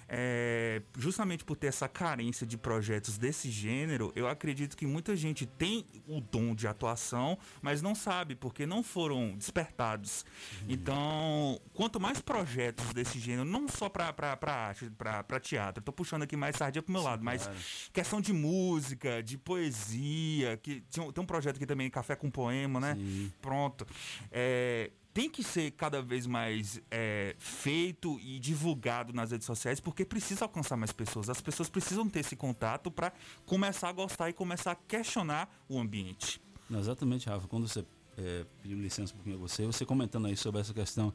É, 0.08 0.82
justamente 0.96 1.44
por 1.44 1.56
ter 1.56 1.66
essa 1.68 1.88
carência 1.88 2.46
de 2.46 2.56
projetos 2.56 3.18
desse 3.18 3.50
gênero, 3.50 4.12
eu 4.14 4.28
acredito 4.28 4.76
que 4.76 4.86
muita 4.86 5.16
gente 5.16 5.46
tem 5.46 5.84
o 6.06 6.20
dom 6.20 6.54
de 6.54 6.68
atuação, 6.68 7.36
mas 7.60 7.82
não 7.82 7.94
sabe 7.94 8.34
porque 8.34 8.66
não 8.66 8.82
foram 8.82 9.36
despertados. 9.36 10.24
Então, 10.68 11.60
quanto 11.74 11.98
mais 11.98 12.20
projetos 12.20 12.92
desse 12.92 13.18
gênero, 13.18 13.44
não 13.44 13.68
só 13.68 13.88
pra 13.88 14.14
arte, 14.40 14.90
pra, 14.90 15.24
pra 15.24 15.40
teatro, 15.40 15.82
tô 15.82 15.92
puxando 15.92 16.22
aqui 16.22 16.36
mais 16.36 16.56
sardinha 16.56 16.82
pro 16.82 16.92
meu 16.92 17.02
lado, 17.02 17.24
mas 17.24 17.42
claro. 17.44 17.58
questão 17.92 18.20
de 18.20 18.32
música, 18.32 19.22
de 19.22 19.36
poesia, 19.36 20.56
que 20.58 20.82
tem 20.90 21.22
um 21.22 21.26
projeto 21.26 21.56
aqui 21.56 21.66
também, 21.66 21.90
Café 21.90 22.14
com 22.14 22.30
Poema, 22.30 22.78
né? 22.80 22.96
Pronto. 23.40 23.86
É, 24.30 24.90
tem 25.16 25.30
que 25.30 25.42
ser 25.42 25.70
cada 25.70 26.02
vez 26.02 26.26
mais 26.26 26.78
é, 26.90 27.34
feito 27.38 28.20
e 28.20 28.38
divulgado 28.38 29.14
nas 29.14 29.30
redes 29.30 29.46
sociais, 29.46 29.80
porque 29.80 30.04
precisa 30.04 30.44
alcançar 30.44 30.76
mais 30.76 30.92
pessoas. 30.92 31.30
As 31.30 31.40
pessoas 31.40 31.70
precisam 31.70 32.06
ter 32.06 32.20
esse 32.20 32.36
contato 32.36 32.90
para 32.90 33.10
começar 33.46 33.88
a 33.88 33.92
gostar 33.92 34.28
e 34.28 34.34
começar 34.34 34.72
a 34.72 34.74
questionar 34.74 35.48
o 35.70 35.78
ambiente. 35.80 36.38
Exatamente, 36.70 37.30
Rafa. 37.30 37.48
Quando 37.48 37.66
você 37.66 37.82
é, 38.18 38.44
pediu 38.62 38.78
licença 38.78 39.14
um 39.14 39.16
pouquinho 39.16 39.36
a 39.36 39.38
você, 39.38 39.64
você 39.64 39.86
comentando 39.86 40.26
aí 40.26 40.36
sobre 40.36 40.60
essa 40.60 40.74
questão 40.74 41.14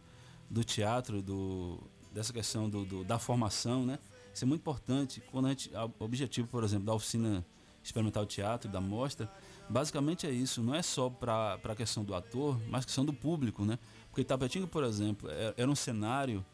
do 0.49 0.63
teatro, 0.63 1.21
do, 1.21 1.79
dessa 2.11 2.33
questão 2.33 2.67
do, 2.67 2.83
do- 2.83 3.03
da 3.03 3.19
formação, 3.19 3.85
né? 3.85 3.99
Isso 4.33 4.43
é 4.43 4.47
muito 4.47 4.61
importante. 4.61 5.21
Quando 5.31 5.45
a 5.45 5.49
gente, 5.49 5.69
o 5.99 6.03
objetivo, 6.03 6.47
por 6.47 6.63
exemplo, 6.63 6.87
da 6.87 6.93
oficina 6.95 7.45
experimental 7.83 8.25
de 8.25 8.33
teatro, 8.33 8.67
da 8.67 8.81
mostra, 8.81 9.31
basicamente 9.71 10.27
é 10.27 10.31
isso. 10.31 10.61
Não 10.61 10.75
é 10.75 10.81
só 10.81 11.09
para 11.09 11.59
a 11.63 11.75
questão 11.75 12.03
do 12.03 12.13
ator, 12.13 12.59
mas 12.69 12.85
questão 12.85 13.05
do 13.05 13.13
público, 13.13 13.63
né? 13.65 13.79
Porque 14.09 14.23
Tapetinga, 14.23 14.67
por 14.67 14.83
exemplo, 14.83 15.29
é- 15.29 15.53
era 15.57 15.71
um 15.71 15.75
cenário 15.75 16.45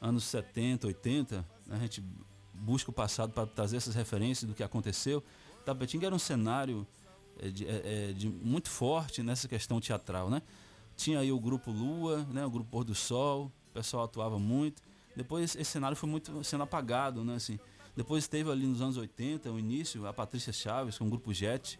anos 0.00 0.24
70, 0.24 0.86
80, 0.86 1.46
né? 1.66 1.76
a 1.76 1.78
gente 1.78 2.02
busca 2.52 2.90
o 2.90 2.92
passado 2.92 3.32
para 3.32 3.46
trazer 3.46 3.76
essas 3.76 3.94
referências 3.94 4.48
do 4.48 4.54
que 4.54 4.62
aconteceu. 4.62 5.22
Tapetinga 5.64 6.06
era 6.06 6.14
um 6.14 6.18
cenário 6.18 6.86
é, 7.38 7.48
de, 7.48 7.66
é, 7.66 7.82
é, 8.10 8.12
de 8.12 8.28
muito 8.28 8.68
forte 8.68 9.22
nessa 9.22 9.48
questão 9.48 9.80
teatral, 9.80 10.28
né? 10.28 10.42
Tinha 10.96 11.20
aí 11.20 11.32
o 11.32 11.40
grupo 11.40 11.70
Lua, 11.70 12.26
né? 12.30 12.44
O 12.44 12.50
grupo 12.50 12.70
Pôr 12.70 12.84
do 12.84 12.94
Sol, 12.94 13.46
o 13.70 13.72
pessoal 13.72 14.04
atuava 14.04 14.38
muito. 14.38 14.82
Depois 15.16 15.54
esse 15.56 15.70
cenário 15.70 15.96
foi 15.96 16.08
muito 16.08 16.44
sendo 16.44 16.62
apagado, 16.64 17.24
né? 17.24 17.36
Assim, 17.36 17.58
depois 17.96 18.28
teve 18.28 18.50
ali 18.50 18.66
nos 18.66 18.82
anos 18.82 18.96
80, 18.96 19.50
o 19.50 19.58
início, 19.58 20.06
a 20.06 20.12
Patrícia 20.12 20.52
Chaves 20.52 20.98
com 20.98 21.06
o 21.06 21.10
grupo 21.10 21.32
Jet, 21.32 21.78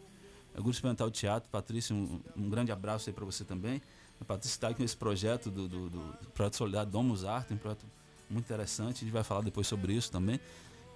grupo 0.56 0.70
experimental 0.70 1.10
de 1.10 1.18
teatro. 1.18 1.48
Patrícia, 1.50 1.94
um, 1.94 2.20
um 2.36 2.48
grande 2.50 2.72
abraço 2.72 3.08
aí 3.08 3.14
para 3.14 3.24
você 3.24 3.44
também. 3.44 3.80
A 4.20 4.24
Patrícia 4.24 4.56
está 4.56 4.68
aqui 4.68 4.82
nesse 4.82 4.96
projeto 4.96 5.50
do, 5.50 5.68
do, 5.68 5.90
do 5.90 6.00
projeto 6.34 6.56
solidário 6.56 6.90
Domus 6.90 7.24
Arte, 7.24 7.54
um 7.54 7.56
projeto 7.56 7.86
muito 8.28 8.44
interessante. 8.44 8.96
A 8.96 9.00
gente 9.00 9.12
vai 9.12 9.24
falar 9.24 9.40
depois 9.42 9.66
sobre 9.66 9.92
isso 9.94 10.10
também. 10.10 10.38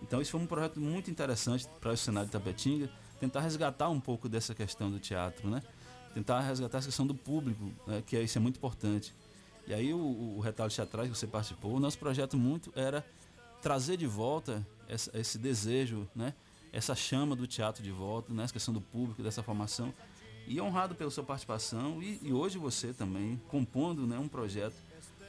Então, 0.02 0.20
isso 0.20 0.30
foi 0.32 0.40
um 0.40 0.46
projeto 0.46 0.78
muito 0.80 1.10
interessante 1.10 1.66
para 1.80 1.92
o 1.92 1.96
cenário 1.96 2.26
de 2.26 2.32
Tapetinga, 2.32 2.90
tentar 3.18 3.40
resgatar 3.40 3.88
um 3.88 4.00
pouco 4.00 4.28
dessa 4.28 4.54
questão 4.54 4.90
do 4.90 4.98
teatro, 4.98 5.48
né? 5.48 5.62
Tentar 6.12 6.40
resgatar 6.40 6.78
essa 6.78 6.88
questão 6.88 7.06
do 7.06 7.14
público, 7.14 7.72
né? 7.86 8.02
que 8.06 8.16
é, 8.16 8.22
isso 8.22 8.36
é 8.36 8.40
muito 8.40 8.56
importante. 8.56 9.14
E 9.66 9.72
aí, 9.72 9.94
o, 9.94 9.98
o 10.36 10.40
Retalho 10.40 10.70
Teatrais 10.70 11.10
que 11.10 11.16
você 11.16 11.26
participou, 11.26 11.72
o 11.74 11.80
nosso 11.80 11.98
projeto 11.98 12.36
muito 12.36 12.70
era 12.76 13.04
trazer 13.62 13.96
de 13.96 14.06
volta 14.06 14.64
essa- 14.86 15.10
esse 15.18 15.38
desejo, 15.38 16.06
né? 16.14 16.34
Essa 16.74 16.94
chama 16.94 17.36
do 17.36 17.46
teatro 17.46 17.82
de 17.82 17.90
volta, 17.92 18.32
né? 18.34 18.42
Essa 18.44 18.52
questão 18.52 18.74
do 18.74 18.80
público, 18.80 19.22
dessa 19.22 19.42
formação. 19.42 19.94
E 20.46 20.60
honrado 20.60 20.94
pela 20.94 21.10
sua 21.10 21.24
participação 21.24 22.02
e, 22.02 22.18
e 22.20 22.32
hoje 22.32 22.58
você 22.58 22.92
também 22.92 23.40
compondo 23.48 24.06
né, 24.06 24.18
um 24.18 24.28
projeto 24.28 24.74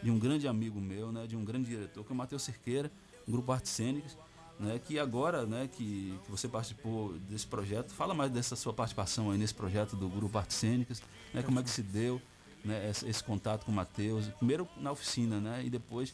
de 0.04 0.12
um 0.12 0.20
grande 0.20 0.46
amigo 0.48 0.82
meu, 0.82 1.12
né, 1.12 1.26
de 1.26 1.38
um 1.38 1.46
grande 1.46 1.70
diretor, 1.70 2.04
que 2.04 2.12
é 2.12 2.14
o 2.14 2.18
Matheus 2.18 2.42
Cerqueira, 2.44 2.92
um 3.26 3.32
grupo 3.32 3.50
Artes 3.52 3.72
Cênicas, 3.72 4.18
né, 4.60 4.78
que 4.78 5.00
agora 5.00 5.46
né, 5.46 5.70
que, 5.72 6.20
que 6.26 6.30
você 6.30 6.50
participou 6.50 7.14
desse 7.30 7.48
projeto, 7.48 7.92
fala 7.94 8.14
mais 8.14 8.30
dessa 8.30 8.58
sua 8.58 8.74
participação 8.74 9.32
aí 9.32 9.38
nesse 9.38 9.54
projeto 9.54 9.96
do 9.96 10.10
grupo 10.10 10.38
Artes 10.38 10.58
Cênicas, 10.58 11.02
né, 11.34 11.42
como 11.42 11.60
é 11.62 11.64
que 11.64 11.70
se 11.70 11.82
deu 11.82 12.22
né, 12.64 12.90
esse, 12.90 13.08
esse 13.08 13.24
contato 13.24 13.66
com 13.66 13.72
o 13.72 13.76
Matheus, 13.76 14.28
primeiro 14.38 14.68
na 14.78 14.92
oficina 14.92 15.40
né, 15.40 15.64
e 15.64 15.70
depois 15.70 16.14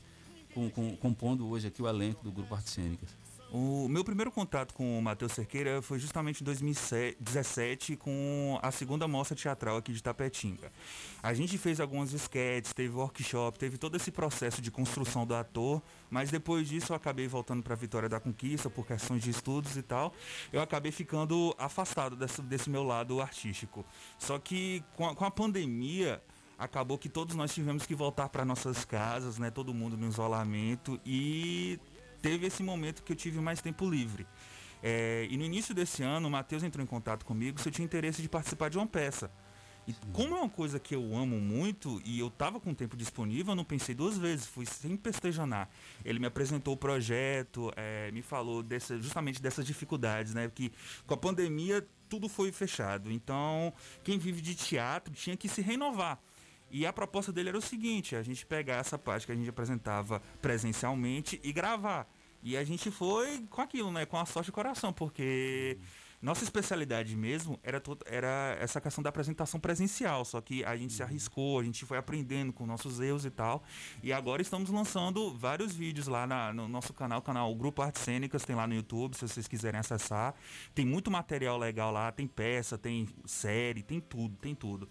com, 0.54 0.70
com- 0.70 0.96
compondo 0.98 1.48
hoje 1.50 1.68
aqui 1.68 1.82
o 1.82 1.88
elenco 1.88 2.24
do 2.24 2.32
grupo 2.32 2.54
Artes 2.54 2.72
Cênicas. 2.72 3.10
O 3.54 3.90
meu 3.90 4.02
primeiro 4.02 4.32
contato 4.32 4.74
com 4.74 4.98
o 4.98 5.02
Matheus 5.02 5.34
Cerqueira 5.34 5.82
foi 5.82 6.00
justamente 6.00 6.40
em 6.40 6.46
2017 6.46 7.98
com 7.98 8.58
a 8.64 8.72
segunda 8.72 9.10
mostra 9.10 9.36
teatral 9.36 9.76
aqui 9.76 9.92
de 9.92 10.02
Tapetinga. 10.02 10.72
A 11.22 11.34
gente 11.34 11.58
fez 11.58 11.82
algumas 11.82 12.14
sketches, 12.14 12.72
teve 12.72 12.96
workshop, 12.96 13.60
teve 13.60 13.78
todo 13.78 13.98
esse 13.98 14.10
processo 14.10 14.62
de 14.62 14.72
construção 14.72 15.28
do 15.28 15.36
ator, 15.36 15.82
mas 16.10 16.32
depois 16.32 16.70
disso 16.70 16.94
eu 16.94 16.96
acabei 16.96 17.28
voltando 17.28 17.62
para 17.62 17.76
Vitória 17.76 18.08
da 18.08 18.22
Conquista 18.22 18.70
por 18.70 18.88
questões 18.88 19.22
de 19.22 19.32
estudos 19.32 19.76
e 19.76 19.82
tal. 19.82 20.14
Eu 20.54 20.62
acabei 20.62 20.94
ficando 20.94 21.54
afastado 21.58 22.16
desse, 22.16 22.42
desse 22.42 22.70
meu 22.70 22.84
lado 22.84 23.20
artístico. 23.20 23.86
Só 24.18 24.40
que 24.40 24.82
com 24.96 25.06
a, 25.06 25.14
com 25.14 25.26
a 25.26 25.32
pandemia 25.32 26.24
acabou 26.58 26.98
que 26.98 27.10
todos 27.10 27.36
nós 27.36 27.54
tivemos 27.54 27.86
que 27.86 27.96
voltar 27.96 28.30
para 28.30 28.46
nossas 28.46 28.86
casas, 28.86 29.38
né? 29.38 29.52
Todo 29.52 29.74
mundo 29.74 29.98
no 29.98 30.08
isolamento 30.08 30.98
e 31.06 31.78
teve 32.22 32.48
esse 32.48 32.64
momento 32.64 33.04
que 33.04 33.12
eu 33.12 33.16
tive 33.16 33.40
mais 33.40 33.62
tempo 33.62 33.90
livre. 33.90 34.28
É, 34.84 35.28
e 35.30 35.38
no 35.38 35.44
início 35.44 35.74
desse 35.74 36.02
ano, 36.02 36.28
o 36.28 36.32
Matheus 36.32 36.64
entrou 36.64 36.84
em 36.84 36.88
contato 36.88 37.26
comigo 37.26 37.60
se 37.60 37.68
eu 37.68 37.72
tinha 37.72 37.86
interesse 37.86 38.22
de 38.22 38.30
participar 38.30 38.70
de 38.70 38.78
uma 38.78 38.88
peça. 38.88 39.32
E 39.88 39.94
como 40.14 40.36
é 40.36 40.40
uma 40.40 40.50
coisa 40.50 40.80
que 40.80 40.96
eu 40.96 41.16
amo 41.16 41.40
muito 41.40 42.02
e 42.06 42.20
eu 42.20 42.30
tava 42.30 42.60
com 42.60 42.74
tempo 42.74 42.96
disponível, 42.96 43.52
eu 43.52 43.56
não 43.56 43.64
pensei 43.64 43.96
duas 43.96 44.18
vezes, 44.18 44.46
fui 44.46 44.66
sem 44.66 44.96
pestejanar. 44.96 45.70
Ele 46.06 46.20
me 46.20 46.28
apresentou 46.28 46.76
o 46.76 46.78
projeto, 46.78 47.72
é, 47.76 48.12
me 48.12 48.22
falou 48.22 48.62
dessa, 48.62 48.98
justamente 49.00 49.42
dessas 49.42 49.66
dificuldades, 49.66 50.34
né? 50.34 50.52
Que 50.54 50.72
com 51.06 51.14
a 51.16 51.18
pandemia 51.18 51.86
tudo 52.08 52.30
foi 52.30 52.52
fechado. 52.52 53.12
Então, 53.12 53.74
quem 54.04 54.20
vive 54.20 54.40
de 54.40 54.54
teatro 54.54 55.14
tinha 55.14 55.36
que 55.36 55.50
se 55.50 55.62
renovar. 55.62 56.20
E 56.72 56.86
a 56.86 56.94
proposta 56.94 57.32
dele 57.32 57.50
era 57.50 57.58
o 57.58 57.62
seguinte: 57.62 58.16
a 58.16 58.24
gente 58.24 58.46
pegar 58.46 58.76
essa 58.76 58.98
parte 58.98 59.26
que 59.26 59.32
a 59.32 59.36
gente 59.36 59.50
apresentava 59.50 60.22
presencialmente 60.42 61.40
e 61.44 61.52
gravar. 61.52 62.08
E 62.44 62.58
a 62.58 62.64
gente 62.64 62.90
foi 62.90 63.46
com 63.50 63.62
aquilo, 63.62 63.92
né? 63.92 64.06
Com 64.06 64.18
a 64.18 64.26
sorte 64.26 64.50
e 64.50 64.52
coração, 64.52 64.92
porque 64.92 65.78
nossa 66.20 66.44
especialidade 66.44 67.16
mesmo 67.16 67.60
era, 67.64 67.80
to- 67.80 67.98
era 68.06 68.56
essa 68.60 68.80
questão 68.82 69.04
da 69.04 69.10
apresentação 69.10 69.60
presencial. 69.60 70.26
Só 70.26 70.42
que 70.42 70.64
a 70.64 70.76
gente 70.76 70.92
se 70.94 71.04
arriscou, 71.04 71.60
a 71.60 71.64
gente 71.64 71.86
foi 71.86 71.98
aprendendo 72.00 72.52
com 72.52 72.66
nossos 72.66 73.00
erros 73.00 73.26
e 73.26 73.30
tal. 73.30 73.64
E 74.02 74.12
agora 74.12 74.42
estamos 74.42 74.70
lançando 74.72 75.36
vários 75.36 75.76
vídeos 75.76 76.08
lá 76.08 76.26
na- 76.26 76.52
no 76.52 76.68
nosso 76.68 76.94
canal, 76.94 77.22
canal 77.22 77.54
Grupo 77.56 77.82
Artes 77.84 78.02
Cênicas, 78.02 78.44
tem 78.44 78.56
lá 78.56 78.66
no 78.66 78.74
YouTube, 78.74 79.16
se 79.16 79.28
vocês 79.28 79.48
quiserem 79.48 79.80
acessar. 79.80 80.34
Tem 80.74 80.86
muito 80.86 81.12
material 81.12 81.60
legal 81.60 81.92
lá, 81.92 82.12
tem 82.12 82.26
peça, 82.28 82.76
tem 82.76 83.08
série, 83.26 83.84
tem 83.84 84.00
tudo, 84.00 84.36
tem 84.38 84.56
tudo. 84.56 84.90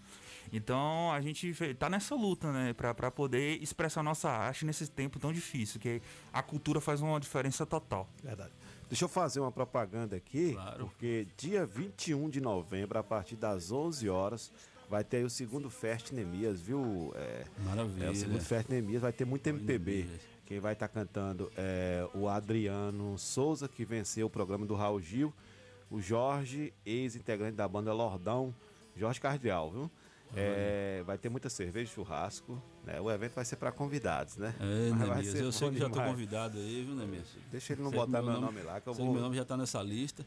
Então 0.51 1.11
a 1.11 1.21
gente 1.21 1.53
tá 1.75 1.89
nessa 1.89 2.13
luta, 2.13 2.51
né, 2.51 2.73
pra, 2.73 2.93
pra 2.93 3.09
poder 3.09 3.61
expressar 3.61 4.03
nossa 4.03 4.29
arte 4.29 4.65
nesse 4.65 4.87
tempo 4.89 5.19
tão 5.19 5.31
difícil, 5.31 5.79
que 5.79 6.01
a 6.33 6.43
cultura 6.43 6.81
faz 6.81 7.01
uma 7.01 7.19
diferença 7.19 7.65
total. 7.65 8.09
Verdade. 8.21 8.51
Deixa 8.89 9.05
eu 9.05 9.09
fazer 9.09 9.39
uma 9.39 9.51
propaganda 9.51 10.17
aqui, 10.17 10.57
porque 10.77 11.25
dia 11.37 11.65
21 11.65 12.29
de 12.29 12.41
novembro, 12.41 12.99
a 12.99 13.03
partir 13.03 13.37
das 13.37 13.71
11 13.71 14.09
horas, 14.09 14.51
vai 14.89 15.01
ter 15.01 15.17
aí 15.17 15.23
o 15.23 15.29
segundo 15.29 15.69
Fest 15.69 16.11
Nemias, 16.11 16.59
viu? 16.59 17.13
É, 17.15 17.45
Maravilha. 17.63 18.07
É, 18.07 18.09
o 18.09 18.15
segundo 18.15 18.41
Fest 18.41 18.67
Nemias 18.67 19.01
vai 19.01 19.13
ter 19.13 19.23
muito 19.23 19.47
MPB. 19.47 20.09
Quem 20.45 20.59
vai 20.59 20.73
estar 20.73 20.89
cantando 20.89 21.49
é 21.55 22.05
o 22.13 22.27
Adriano 22.27 23.17
Souza, 23.17 23.69
que 23.69 23.85
venceu 23.85 24.27
o 24.27 24.29
programa 24.29 24.65
do 24.65 24.75
Raul 24.75 24.99
Gil, 24.99 25.33
o 25.89 26.01
Jorge, 26.01 26.73
ex-integrante 26.85 27.55
da 27.55 27.65
banda 27.69 27.93
Lordão, 27.93 28.53
Jorge 28.93 29.21
Cardial, 29.21 29.71
viu? 29.71 29.91
É, 30.33 31.03
vai 31.05 31.17
ter 31.17 31.27
muita 31.29 31.49
cerveja, 31.49 31.91
churrasco, 31.91 32.61
né? 32.85 33.01
O 33.01 33.11
evento 33.11 33.33
vai 33.33 33.43
ser 33.43 33.57
para 33.57 33.71
convidados, 33.71 34.37
né? 34.37 34.55
É, 34.59 34.93
Nemias, 34.93 35.35
eu 35.35 35.51
sei 35.51 35.69
que 35.71 35.79
já 35.79 35.87
demais. 35.89 36.09
convidado 36.09 36.57
aí, 36.57 36.83
viu, 36.85 36.95
Nemias? 36.95 37.27
Deixa 37.51 37.73
ele 37.73 37.81
não 37.81 37.89
Sei 37.89 37.99
botar 37.99 38.21
meu 38.21 38.39
nome 38.39 38.61
lá, 38.61 38.79
que 38.79 38.87
eu 38.87 38.93
sei 38.93 39.03
vou- 39.03 39.13
meu 39.13 39.21
nome 39.23 39.35
já 39.35 39.43
tá 39.43 39.57
nessa 39.57 39.81
lista. 39.83 40.25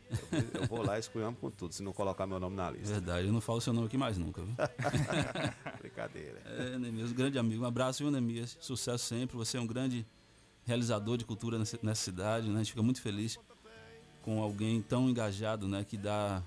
Eu 0.53 0.67
vou 0.67 0.83
lá 0.85 0.97
e 0.97 1.01
esculhamos 1.01 1.41
com 1.41 1.51
tudo, 1.51 1.73
se 1.73 1.83
não 1.83 1.93
colocar 1.93 2.27
meu 2.27 2.39
nome 2.39 2.55
na 2.55 2.71
lista. 2.71 2.93
Verdade, 2.93 3.27
eu 3.29 3.33
não 3.33 3.41
falo 3.41 3.61
seu 3.63 3.73
nome 3.73 3.87
aqui 3.87 3.97
mais 3.97 4.19
nunca, 4.19 4.43
viu? 4.43 4.55
Brincadeira. 5.81 6.41
É, 6.45 6.79
Nemias, 6.79 7.11
um 7.11 7.15
grande 7.15 7.39
amigo. 7.39 7.63
Um 7.65 7.67
abraço, 7.67 8.03
viu, 8.03 8.11
Nemias? 8.13 8.57
Sucesso 8.61 9.05
sempre. 9.07 9.37
Você 9.37 9.57
é 9.57 9.61
um 9.61 9.67
grande 9.67 10.07
realizador 10.67 11.17
de 11.17 11.25
cultura 11.25 11.59
nessa, 11.59 11.79
nessa 11.83 12.03
cidade, 12.03 12.49
né? 12.49 12.57
A 12.57 12.59
gente 12.59 12.71
fica 12.73 12.83
muito 12.83 13.01
feliz 13.01 13.39
com 14.23 14.43
alguém 14.43 14.81
tão 14.83 15.09
engajado, 15.09 15.67
né? 15.69 15.85
Que 15.85 15.97
dá 15.97 16.43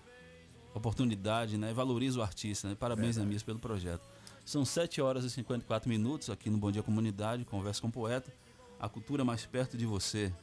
oportunidade, 0.78 1.58
né? 1.58 1.74
Valoriza 1.74 2.20
o 2.20 2.22
artista, 2.22 2.68
né? 2.68 2.76
Parabéns. 2.76 3.18
Nemias, 3.18 3.44
pelo 3.44 3.60
projeto. 3.60 4.08
São 4.46 4.64
7 4.64 5.02
horas 5.02 5.26
e 5.26 5.30
54 5.30 5.90
minutos 5.90 6.30
aqui 6.30 6.50
no 6.50 6.58
Bom 6.58 6.72
Dia 6.72 6.82
Comunidade, 6.82 7.44
conversa 7.44 7.82
com 7.82 7.90
o 7.90 7.92
poeta. 7.92 8.34
A 8.80 8.88
cultura 8.88 9.26
mais 9.26 9.46
perto 9.46 9.78
de 9.78 9.86
você. 9.86 10.34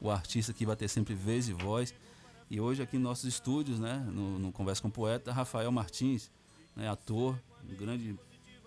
O 0.00 0.10
artista 0.10 0.52
que 0.52 0.66
vai 0.66 0.74
ter 0.74 0.88
sempre 0.88 1.14
vez 1.14 1.48
e 1.48 1.52
voz. 1.52 1.94
E 2.50 2.60
hoje 2.60 2.82
aqui 2.82 2.96
em 2.96 3.00
nossos 3.00 3.24
estúdios, 3.24 3.78
né, 3.78 4.04
no, 4.12 4.38
no 4.38 4.52
Conversa 4.52 4.82
com 4.82 4.88
o 4.88 4.90
Poeta, 4.90 5.32
Rafael 5.32 5.70
Martins, 5.70 6.30
né, 6.76 6.88
ator, 6.88 7.40
um 7.66 7.74
grande 7.74 8.18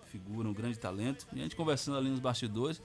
figura, 0.06 0.48
um 0.48 0.54
grande 0.54 0.78
talento. 0.78 1.26
E 1.32 1.40
a 1.40 1.42
gente 1.42 1.54
conversando 1.54 1.98
ali 1.98 2.08
nos 2.08 2.18
bastidores, 2.18 2.82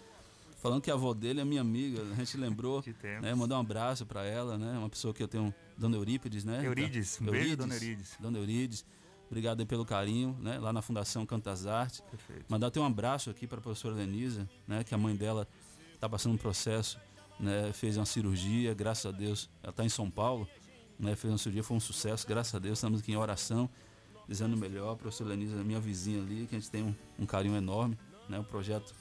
falando 0.62 0.80
que 0.80 0.92
a 0.92 0.94
avó 0.94 1.12
dele 1.12 1.42
é 1.42 1.44
minha 1.44 1.60
amiga, 1.60 2.04
a 2.04 2.16
gente 2.16 2.38
lembrou, 2.38 2.84
né, 3.20 3.34
mandar 3.34 3.58
um 3.58 3.62
abraço 3.62 4.06
para 4.06 4.24
ela, 4.24 4.60
né, 4.60 4.78
uma 4.78 4.90
pessoa 4.90 5.12
que 5.12 5.22
eu 5.22 5.28
tenho, 5.28 5.54
Dona 5.76 5.98
Eurípides, 5.98 6.46
né? 6.46 6.64
Eurides, 6.64 7.20
um 7.20 7.26
beijo, 7.26 7.58
Dona 7.58 7.74
Eurides. 7.74 8.16
Dona 8.20 8.38
Eurides, 8.38 8.86
obrigado 9.26 9.66
pelo 9.66 9.84
carinho, 9.84 10.38
né, 10.40 10.60
lá 10.60 10.72
na 10.72 10.84
Fundação 10.84 11.26
Cantas 11.26 11.66
Artes. 11.66 12.04
Mandar 12.48 12.68
até 12.68 12.80
um 12.80 12.86
abraço 12.86 13.32
aqui 13.32 13.48
para 13.48 13.58
a 13.58 13.62
professora 13.62 13.96
Denisa, 13.96 14.48
né, 14.68 14.84
que 14.84 14.94
a 14.94 14.98
mãe 15.00 15.16
dela 15.16 15.48
está 15.96 16.08
passando 16.08 16.34
um 16.34 16.38
processo, 16.38 17.00
né, 17.40 17.74
fez 17.74 17.98
uma 17.98 18.06
cirurgia, 18.06 18.72
graças 18.76 19.08
a 19.08 19.12
Deus, 19.12 19.50
ela 19.64 19.72
está 19.72 19.84
em 19.84 19.90
São 19.90 20.12
Paulo, 20.12 20.48
né, 21.00 21.16
fez 21.16 21.32
uma 21.32 21.40
cirurgia, 21.40 21.64
foi 21.64 21.76
um 21.76 21.80
sucesso, 21.80 22.28
graças 22.28 22.54
a 22.54 22.60
Deus, 22.60 22.78
estamos 22.78 23.00
aqui 23.00 23.12
em 23.12 23.18
oração, 23.18 23.68
dizendo 24.28 24.56
melhor, 24.56 24.94
a 24.94 24.96
professora 24.96 25.32
Lenisa 25.32 25.60
é 25.60 25.64
minha 25.64 25.80
vizinha 25.80 26.22
ali, 26.22 26.46
que 26.46 26.56
a 26.56 26.60
gente 26.60 26.70
tem 26.70 26.84
um, 26.84 26.94
um 27.18 27.26
carinho 27.26 27.56
enorme, 27.56 27.98
né, 28.30 28.38
um 28.38 28.44
projeto 28.44 28.94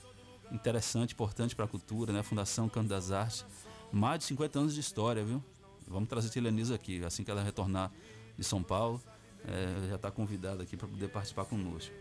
interessante, 0.52 1.12
importante 1.12 1.54
para 1.54 1.64
a 1.64 1.68
cultura, 1.68 2.12
né, 2.12 2.22
Fundação 2.22 2.68
Canto 2.68 2.88
das 2.88 3.10
Artes, 3.10 3.44
mais 3.92 4.20
de 4.20 4.24
50 4.26 4.58
anos 4.58 4.74
de 4.74 4.80
história, 4.80 5.24
viu? 5.24 5.42
Vamos 5.86 6.08
trazer 6.08 6.28
a 6.28 6.30
tia 6.30 6.42
Lenisa 6.42 6.74
aqui, 6.74 7.04
assim 7.04 7.24
que 7.24 7.30
ela 7.30 7.42
retornar 7.42 7.90
de 8.36 8.44
São 8.44 8.62
Paulo, 8.62 9.00
é, 9.44 9.88
já 9.88 9.96
está 9.96 10.10
convidada 10.10 10.62
aqui 10.62 10.76
para 10.76 10.86
poder 10.86 11.08
participar 11.08 11.44
conosco. 11.44 11.92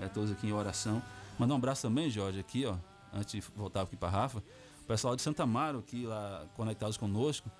É, 0.00 0.08
todos 0.08 0.30
aqui 0.30 0.46
em 0.46 0.52
oração. 0.52 1.02
Mandar 1.38 1.54
um 1.54 1.58
abraço 1.58 1.82
também, 1.82 2.10
Jorge, 2.10 2.40
aqui, 2.40 2.66
ó, 2.66 2.76
antes 3.12 3.32
de 3.32 3.40
voltar 3.54 3.82
aqui 3.82 3.96
para 3.96 4.08
Rafa, 4.08 4.38
o 4.38 4.86
pessoal 4.86 5.16
de 5.16 5.22
Santa 5.22 5.42
Amaro 5.42 5.78
aqui 5.78 6.06
lá 6.06 6.46
conectados 6.54 6.96
conosco. 6.96 7.50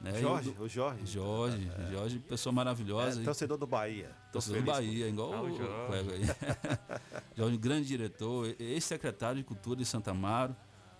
Né? 0.00 0.20
Jorge, 0.20 0.50
do- 0.50 0.62
o 0.62 0.68
Jorge. 0.68 1.06
Jorge, 1.06 1.70
Jorge, 1.90 2.18
pessoa 2.20 2.52
maravilhosa. 2.52 3.20
É, 3.20 3.24
torcedor 3.24 3.56
do 3.56 3.66
Bahia. 3.66 4.10
Torcedor 4.32 4.60
do 4.60 4.66
Bahia, 4.66 5.08
igual 5.08 5.32
Ah, 5.34 5.42
o 5.42 5.46
o 5.46 5.56
Jorge. 5.56 5.86
colega 5.86 6.12
aí. 6.12 7.00
Jorge, 7.36 7.56
grande 7.56 7.86
diretor, 7.88 8.54
ex-secretário 8.58 9.38
de 9.38 9.44
Cultura 9.44 9.78
de 9.78 9.84
Santa 9.86 10.10
Amaro, 10.10 10.54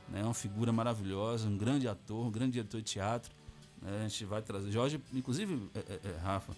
né? 0.08 0.22
uma 0.24 0.34
figura 0.34 0.72
maravilhosa, 0.72 1.46
um 1.48 1.56
grande 1.58 1.86
ator, 1.86 2.26
um 2.26 2.30
grande 2.30 2.52
diretor 2.52 2.78
de 2.78 2.84
teatro. 2.84 3.30
né? 3.82 4.04
A 4.04 4.08
gente 4.08 4.24
vai 4.24 4.40
trazer. 4.42 4.70
Jorge, 4.72 5.00
inclusive, 5.12 5.70
é, 5.74 5.78
é, 5.78 6.00
é, 6.14 6.16
Rafa, 6.22 6.54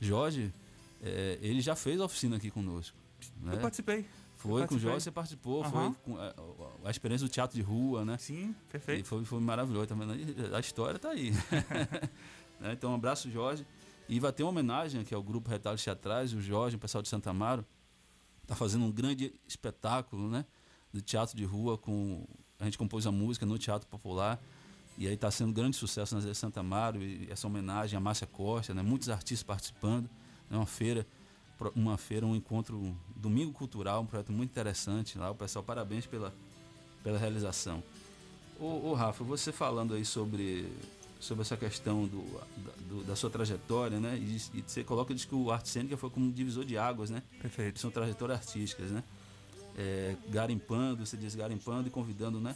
Jorge, 0.00 0.52
é, 1.02 1.38
ele 1.40 1.60
já 1.60 1.76
fez 1.76 2.00
oficina 2.00 2.36
aqui 2.36 2.50
conosco. 2.50 2.96
né? 3.40 3.54
Eu 3.54 3.60
participei. 3.60 4.04
Foi 4.38 4.66
com 4.66 4.74
o. 4.76 4.78
Jorge, 4.78 5.02
você 5.02 5.10
participou, 5.10 5.62
Aham. 5.62 5.92
foi 5.92 5.94
com 6.04 6.18
a, 6.18 6.34
a 6.88 6.90
experiência 6.90 7.26
do 7.26 7.30
teatro 7.30 7.56
de 7.56 7.62
rua, 7.62 8.04
né? 8.04 8.16
Sim, 8.18 8.54
perfeito. 8.70 9.00
E 9.00 9.04
foi, 9.04 9.24
foi 9.24 9.40
maravilhoso 9.40 9.86
também. 9.88 10.06
né? 10.06 10.16
A 10.54 10.60
história 10.60 10.98
tá 10.98 11.10
aí. 11.10 11.32
Né? 12.60 12.72
Então, 12.72 12.90
um 12.90 12.94
abraço, 12.96 13.30
Jorge. 13.30 13.64
E 14.08 14.18
vai 14.18 14.32
ter 14.32 14.42
uma 14.42 14.50
homenagem 14.50 15.00
aqui 15.00 15.14
ao 15.14 15.22
grupo 15.22 15.48
Retalhos 15.48 15.84
Teatrais, 15.84 16.32
o 16.32 16.40
Jorge, 16.40 16.74
o 16.74 16.78
pessoal 16.80 17.00
de 17.00 17.08
Santa 17.08 17.30
Amaro, 17.30 17.64
tá 18.48 18.56
fazendo 18.56 18.84
um 18.84 18.90
grande 18.90 19.32
espetáculo, 19.46 20.28
né? 20.28 20.44
De 20.92 21.00
teatro 21.00 21.36
de 21.36 21.44
rua 21.44 21.78
com 21.78 22.26
a 22.58 22.64
gente 22.64 22.76
compôs 22.76 23.06
a 23.06 23.12
música 23.12 23.46
no 23.46 23.56
Teatro 23.58 23.86
Popular 23.88 24.40
e 24.96 25.06
aí 25.06 25.14
está 25.14 25.30
sendo 25.30 25.50
um 25.50 25.52
grande 25.52 25.76
sucesso 25.76 26.18
na 26.18 26.34
Santa 26.34 26.58
Amaro 26.58 27.00
e 27.00 27.28
essa 27.30 27.46
homenagem 27.46 27.96
a 27.96 28.00
Márcia 28.00 28.26
Costa, 28.26 28.74
né? 28.74 28.82
Muitos 28.82 29.08
artistas 29.08 29.44
participando, 29.44 30.10
é 30.50 30.56
uma 30.56 30.66
feira, 30.66 31.06
uma 31.74 31.96
feira, 31.96 32.24
um 32.26 32.34
encontro, 32.36 32.76
um 32.76 32.94
domingo 33.16 33.52
cultural, 33.52 34.02
um 34.02 34.06
projeto 34.06 34.32
muito 34.32 34.50
interessante 34.50 35.18
lá. 35.18 35.30
O 35.30 35.34
pessoal, 35.34 35.62
parabéns 35.64 36.06
pela, 36.06 36.32
pela 37.02 37.18
realização. 37.18 37.82
Ô, 38.60 38.90
ô, 38.90 38.94
Rafa, 38.94 39.22
você 39.24 39.52
falando 39.52 39.94
aí 39.94 40.04
sobre, 40.04 40.68
sobre 41.20 41.42
essa 41.42 41.56
questão 41.56 42.06
do, 42.06 42.22
da, 42.32 42.72
do- 42.88 43.04
da 43.04 43.14
sua 43.16 43.30
trajetória, 43.30 43.98
né? 44.00 44.16
E, 44.18 44.36
e 44.58 44.64
você 44.66 44.82
coloca 44.84 45.14
diz 45.14 45.24
que 45.24 45.34
o 45.34 45.50
arte 45.50 45.68
cênica 45.68 45.96
foi 45.96 46.10
como 46.10 46.26
um 46.26 46.30
divisor 46.30 46.64
de 46.64 46.76
águas, 46.76 47.10
né? 47.10 47.22
Perfeito. 47.40 47.78
São 47.78 47.90
trajetórias 47.90 48.38
artísticas, 48.40 48.90
né? 48.90 49.02
É, 49.76 50.16
garimpando, 50.28 51.06
você 51.06 51.16
diz 51.16 51.34
garimpando 51.36 51.86
e 51.86 51.90
convidando, 51.90 52.40
né? 52.40 52.54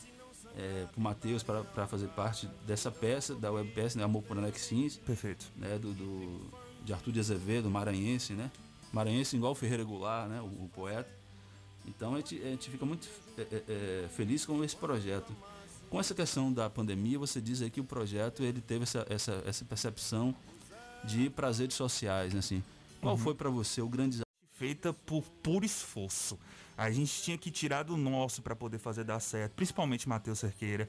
É, 0.56 0.86
pro 0.92 1.00
Matheus 1.00 1.42
para 1.42 1.86
fazer 1.86 2.08
parte 2.08 2.46
dessa 2.66 2.90
peça, 2.90 3.34
da 3.34 3.50
web 3.50 3.70
peça, 3.70 3.96
né? 3.98 4.04
Amor 4.04 4.22
por 4.22 4.36
Alexins. 4.36 4.96
Perfeito. 4.96 5.46
Né? 5.56 5.78
Do, 5.78 5.92
do- 5.92 6.62
de 6.84 6.92
Arthur 6.92 7.12
de 7.12 7.20
Azevedo, 7.20 7.70
maranhense, 7.70 8.32
né? 8.32 8.50
Maranhense 8.92 9.36
igual 9.36 9.52
o 9.52 9.54
Ferreira 9.54 9.84
Goulart, 9.84 10.28
né? 10.28 10.40
O, 10.40 10.64
o 10.64 10.70
poeta. 10.72 11.10
Então 11.86 12.14
a 12.14 12.18
gente, 12.18 12.40
a 12.42 12.46
gente 12.46 12.70
fica 12.70 12.84
muito 12.86 13.08
é, 13.36 13.42
é, 13.42 13.62
é, 14.04 14.08
feliz 14.08 14.44
com 14.44 14.62
esse 14.62 14.76
projeto. 14.76 15.34
Com 15.90 15.98
essa 16.00 16.14
questão 16.14 16.52
da 16.52 16.70
pandemia, 16.70 17.18
você 17.18 17.40
diz 17.40 17.60
aí 17.60 17.70
que 17.70 17.80
o 17.80 17.84
projeto 17.84 18.42
ele 18.42 18.60
teve 18.60 18.84
essa, 18.84 19.04
essa, 19.10 19.42
essa 19.46 19.64
percepção 19.64 20.34
de 21.04 21.28
prazeres 21.28 21.74
sociais, 21.74 22.32
né? 22.32 22.38
Assim, 22.38 22.62
qual 23.00 23.14
Uhum. 23.14 23.20
foi 23.20 23.34
para 23.34 23.50
você 23.50 23.82
o 23.82 23.88
grande 23.88 24.10
desafio? 24.10 24.32
feita 24.52 24.92
por 24.92 25.24
puro 25.42 25.64
esforço. 25.66 26.38
A 26.78 26.88
gente 26.88 27.20
tinha 27.20 27.36
que 27.36 27.50
tirar 27.50 27.82
do 27.82 27.96
nosso 27.96 28.40
para 28.42 28.54
poder 28.54 28.78
fazer 28.78 29.02
dar 29.02 29.18
certo, 29.18 29.52
principalmente 29.54 30.08
Matheus 30.08 30.38
Cerqueira, 30.38 30.88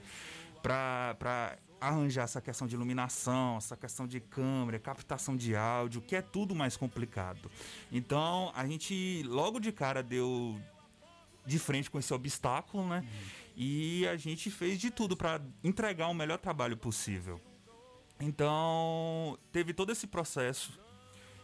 para 0.61 1.57
arranjar 1.87 2.23
essa 2.23 2.41
questão 2.41 2.65
de 2.65 2.75
iluminação, 2.75 3.57
essa 3.57 3.75
questão 3.75 4.07
de 4.07 4.19
câmera, 4.19 4.79
captação 4.79 5.35
de 5.35 5.55
áudio, 5.55 6.01
que 6.01 6.15
é 6.15 6.21
tudo 6.21 6.55
mais 6.55 6.77
complicado. 6.77 7.51
Então, 7.91 8.51
a 8.55 8.65
gente 8.65 9.23
logo 9.27 9.59
de 9.59 9.71
cara 9.71 10.01
deu 10.01 10.59
de 11.45 11.59
frente 11.59 11.91
com 11.91 11.99
esse 11.99 12.13
obstáculo, 12.13 12.87
né? 12.87 13.05
E 13.55 14.07
a 14.07 14.15
gente 14.15 14.49
fez 14.49 14.79
de 14.79 14.89
tudo 14.89 15.15
para 15.15 15.41
entregar 15.63 16.07
o 16.07 16.13
melhor 16.13 16.37
trabalho 16.37 16.77
possível. 16.77 17.39
Então, 18.19 19.37
teve 19.51 19.73
todo 19.73 19.91
esse 19.91 20.07
processo 20.07 20.79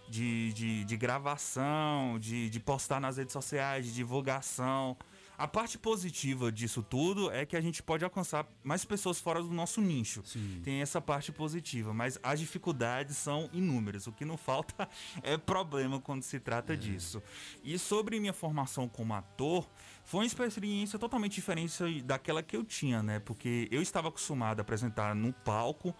de, 0.08 0.54
de, 0.54 0.86
de 0.86 0.98
gravação, 0.98 2.18
de, 2.18 2.50
de 2.50 2.60
postar 2.60 3.02
nas 3.02 3.18
redes 3.18 3.34
sociais, 3.34 3.86
de 3.86 3.94
divulgação. 3.94 4.98
A 5.40 5.48
parte 5.48 5.78
positiva 5.78 6.52
disso 6.52 6.84
tudo 6.84 7.32
é 7.32 7.46
que 7.46 7.56
a 7.56 7.62
gente 7.62 7.82
pode 7.82 8.04
alcançar 8.04 8.46
mais 8.62 8.84
pessoas 8.84 9.22
fora 9.22 9.42
do 9.42 9.50
nosso 9.50 9.80
nicho. 9.80 10.22
Tem 10.66 10.82
essa 10.82 11.00
parte 11.00 11.32
positiva, 11.32 11.94
mas 11.94 12.20
as 12.22 12.42
dificuldades 12.42 13.16
são 13.16 13.50
inúmeras. 13.54 14.06
O 14.06 14.12
que 14.12 14.26
não 14.26 14.36
falta 14.36 14.90
é 15.24 15.38
problema 15.38 15.98
quando 16.02 16.24
se 16.24 16.42
trata 16.42 16.76
disso. 16.76 17.24
E 17.64 17.80
sobre 17.80 18.20
minha 18.20 18.34
formação 18.34 18.90
como 18.90 19.14
ator, 19.14 19.66
foi 20.04 20.26
uma 20.26 20.46
experiência 20.48 21.00
totalmente 21.00 21.36
diferente 21.36 22.02
daquela 22.02 22.44
que 22.44 22.58
eu 22.58 22.66
tinha, 22.66 23.02
né? 23.02 23.20
Porque 23.22 23.70
eu 23.72 23.82
estava 23.82 24.10
acostumado 24.10 24.60
a 24.60 24.62
apresentar 24.62 25.16
no 25.16 25.32
palco 25.32 25.96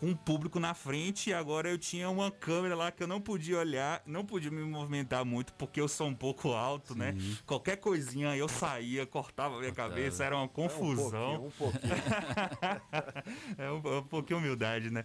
com 0.00 0.06
um 0.06 0.16
público 0.16 0.58
na 0.58 0.72
frente 0.72 1.28
e 1.28 1.34
agora 1.34 1.68
eu 1.68 1.76
tinha 1.76 2.08
uma 2.08 2.30
câmera 2.30 2.74
lá 2.74 2.90
que 2.90 3.02
eu 3.02 3.06
não 3.06 3.20
podia 3.20 3.58
olhar, 3.58 4.02
não 4.06 4.24
podia 4.24 4.50
me 4.50 4.62
movimentar 4.62 5.26
muito 5.26 5.52
porque 5.54 5.78
eu 5.78 5.86
sou 5.86 6.06
um 6.06 6.14
pouco 6.14 6.52
alto, 6.52 6.94
né? 6.94 7.14
Qualquer 7.44 7.76
coisinha 7.76 8.34
eu 8.34 8.48
saía, 8.48 9.04
cortava 9.04 9.56
a 9.56 9.58
minha 9.58 9.72
cabeça, 9.72 10.24
era 10.24 10.34
uma 10.34 10.48
confusão. 10.48 11.44
um 11.44 11.50
pouquinho, 11.50 11.92
é 13.58 13.70
um, 13.70 13.98
um 13.98 14.02
pouquinho 14.04 14.38
humildade, 14.38 14.90
né? 14.90 15.04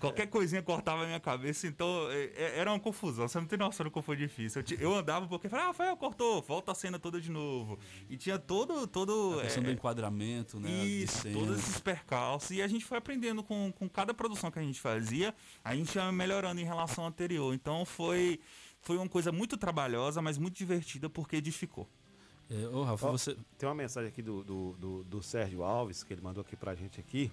Qualquer 0.00 0.26
coisinha 0.28 0.62
cortava 0.62 1.02
a 1.02 1.06
minha 1.06 1.20
cabeça, 1.20 1.66
então 1.66 2.10
é, 2.10 2.32
é, 2.34 2.58
era 2.58 2.72
uma 2.72 2.80
confusão. 2.80 3.28
Você 3.28 3.38
não 3.38 3.46
tem 3.46 3.58
noção 3.58 3.84
do 3.84 3.90
como 3.90 4.02
foi 4.02 4.16
difícil. 4.16 4.64
Eu, 4.78 4.94
andava 4.94 5.26
porque 5.28 5.48
falava, 5.48 5.68
ah, 5.68 5.72
Rafael, 5.72 5.96
cortou, 5.96 6.40
volta 6.40 6.72
a 6.72 6.74
cena 6.74 6.98
toda 6.98 7.20
de 7.20 7.30
novo. 7.30 7.78
E 8.08 8.16
tinha 8.16 8.38
todo. 8.38 8.86
todo 8.86 9.40
A 9.40 9.42
questão 9.42 9.62
é, 9.62 9.66
do 9.66 9.72
enquadramento, 9.72 10.58
né? 10.58 10.70
isso, 10.70 11.30
todos 11.30 11.58
esses 11.58 11.78
percalços. 11.80 12.50
E 12.52 12.62
a 12.62 12.68
gente 12.68 12.84
foi 12.84 12.96
aprendendo 12.96 13.42
com, 13.42 13.70
com 13.72 13.88
cada 13.88 14.14
produção 14.22 14.52
que 14.52 14.58
a 14.60 14.62
gente 14.62 14.80
fazia, 14.80 15.34
a 15.64 15.74
gente 15.74 15.96
ia 15.96 16.12
melhorando 16.12 16.60
em 16.60 16.64
relação 16.64 17.02
ao 17.02 17.10
anterior. 17.10 17.52
Então 17.52 17.84
foi, 17.84 18.38
foi 18.80 18.96
uma 18.96 19.08
coisa 19.08 19.32
muito 19.32 19.56
trabalhosa, 19.56 20.22
mas 20.22 20.38
muito 20.38 20.56
divertida 20.56 21.10
porque 21.10 21.36
edificou. 21.36 21.88
É, 22.48 22.68
ô, 22.68 22.84
Rafa, 22.84 23.08
Ó, 23.08 23.10
você. 23.12 23.36
Tem 23.58 23.68
uma 23.68 23.74
mensagem 23.74 24.08
aqui 24.08 24.22
do, 24.22 24.44
do, 24.44 24.72
do, 24.78 25.04
do 25.04 25.22
Sérgio 25.22 25.64
Alves, 25.64 26.04
que 26.04 26.12
ele 26.12 26.20
mandou 26.22 26.42
aqui 26.42 26.54
pra 26.54 26.72
gente 26.76 27.00
aqui. 27.00 27.32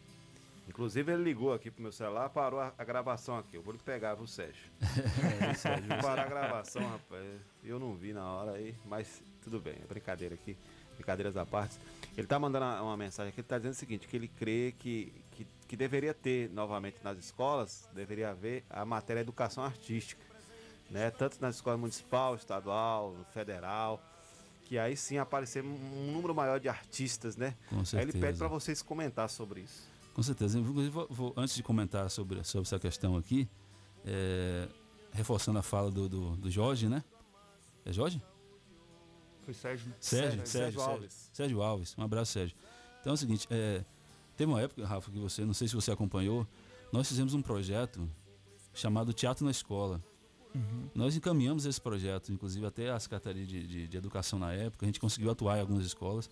Inclusive 0.68 1.12
ele 1.12 1.24
ligou 1.24 1.54
aqui 1.54 1.70
pro 1.70 1.82
meu 1.82 1.92
celular, 1.92 2.30
parou 2.30 2.60
a, 2.60 2.74
a 2.76 2.84
gravação 2.84 3.38
aqui. 3.38 3.56
Eu 3.56 3.62
vou 3.62 3.74
lhe 3.74 3.80
pegar, 3.80 4.16
viu, 4.16 4.26
Sérgio? 4.26 4.72
É, 5.48 5.54
Sérgio. 5.54 5.90
Parar 6.02 6.24
a 6.24 6.28
gravação, 6.28 6.82
rapaz. 6.88 7.26
Eu 7.64 7.80
não 7.80 7.96
vi 7.96 8.14
na 8.14 8.26
hora 8.32 8.54
aí, 8.54 8.74
mas 8.86 9.22
tudo 9.44 9.60
bem, 9.60 9.76
é 9.84 9.88
brincadeira 9.88 10.34
aqui. 10.34 10.58
Brincadeiras 10.96 11.38
à 11.38 11.46
parte. 11.46 11.78
Ele 12.18 12.28
tá 12.28 12.38
mandando 12.40 12.66
uma, 12.66 12.82
uma 12.82 12.98
mensagem 12.98 13.30
aqui, 13.30 13.42
ele 13.42 13.48
tá 13.48 13.58
dizendo 13.58 13.74
o 13.74 13.76
seguinte, 13.76 14.08
que 14.08 14.16
ele 14.16 14.28
crê 14.28 14.74
que, 14.78 15.14
que, 15.70 15.76
que 15.76 15.78
deveria 15.78 16.14
ter 16.14 16.50
novamente 16.50 16.98
nas 17.04 17.18
escolas, 17.20 17.88
deveria 17.94 18.32
haver 18.32 18.64
a 18.70 18.84
matéria 18.84 19.22
educação 19.22 19.64
artística. 19.64 20.22
Né? 20.90 21.12
Tanto 21.12 21.38
nas 21.40 21.56
escolas 21.56 21.80
municipal, 21.80 22.36
estadual, 22.36 23.16
federal, 23.32 24.02
que 24.64 24.78
aí 24.80 24.98
sim 24.98 25.18
aparecer 25.20 25.64
um 25.64 26.12
número 26.12 26.34
maior 26.34 26.60
de 26.60 26.68
artistas, 26.68 27.36
né? 27.38 27.56
Com 27.70 27.76
Aí 27.76 27.82
ele 27.82 27.86
certeza. 27.86 28.20
pede 28.20 28.38
para 28.40 28.48
vocês 28.48 28.82
comentar 28.82 29.30
sobre 29.30 29.62
isso. 29.62 29.88
Com 30.14 30.24
certeza. 30.24 30.58
Inclusive, 30.60 30.90
vou- 30.90 31.08
vou- 31.10 31.34
antes 31.38 31.56
de 31.56 31.62
comentar 31.64 32.10
sobre, 32.10 32.44
sobre 32.44 32.68
essa 32.68 32.80
questão 32.80 33.16
aqui, 33.16 33.48
é, 34.06 34.68
reforçando 35.12 35.60
a 35.60 35.62
fala 35.62 35.92
do, 35.92 36.10
do, 36.10 36.36
do 36.38 36.50
Jorge, 36.52 36.88
né? 36.90 37.04
É 37.86 37.94
Jorge? 37.94 38.22
Foi 39.44 39.54
Sérgio. 39.54 39.94
Sérgio, 40.00 40.30
Sérgio, 40.30 40.48
Sérgio, 40.48 40.48
Sérgio 40.48 40.80
Sérgio 40.80 40.82
Alves. 40.82 41.30
Sérgio 41.34 41.62
Alves. 41.62 41.96
Um 41.98 42.04
abraço, 42.04 42.32
Sérgio. 42.34 42.56
Então 43.02 43.12
é 43.12 43.14
o 43.14 43.18
seguinte, 43.18 43.48
é, 43.50 43.84
teve 44.40 44.50
uma 44.54 44.62
época, 44.62 44.86
Rafa, 44.86 45.12
que 45.12 45.20
você, 45.20 45.44
não 45.44 45.54
sei 45.54 45.68
se 45.68 45.76
você 45.76 45.92
acompanhou, 45.92 46.48
nós 46.94 47.10
fizemos 47.10 47.34
um 47.34 47.42
projeto 47.42 48.10
chamado 48.74 49.12
Teatro 49.12 49.44
na 49.44 49.52
Escola. 49.52 50.02
Nós 50.96 51.14
encaminhamos 51.14 51.66
esse 51.66 51.80
projeto, 51.80 52.32
inclusive 52.32 52.66
até 52.66 52.90
a 52.90 52.98
Secretaria 52.98 53.46
de, 53.46 53.68
de, 53.68 53.88
de 53.90 53.98
Educação 53.98 54.40
na 54.40 54.54
época, 54.54 54.86
a 54.86 54.88
gente 54.88 54.98
conseguiu 54.98 55.30
atuar 55.30 55.58
em 55.58 55.60
algumas 55.60 55.86
escolas. 55.86 56.30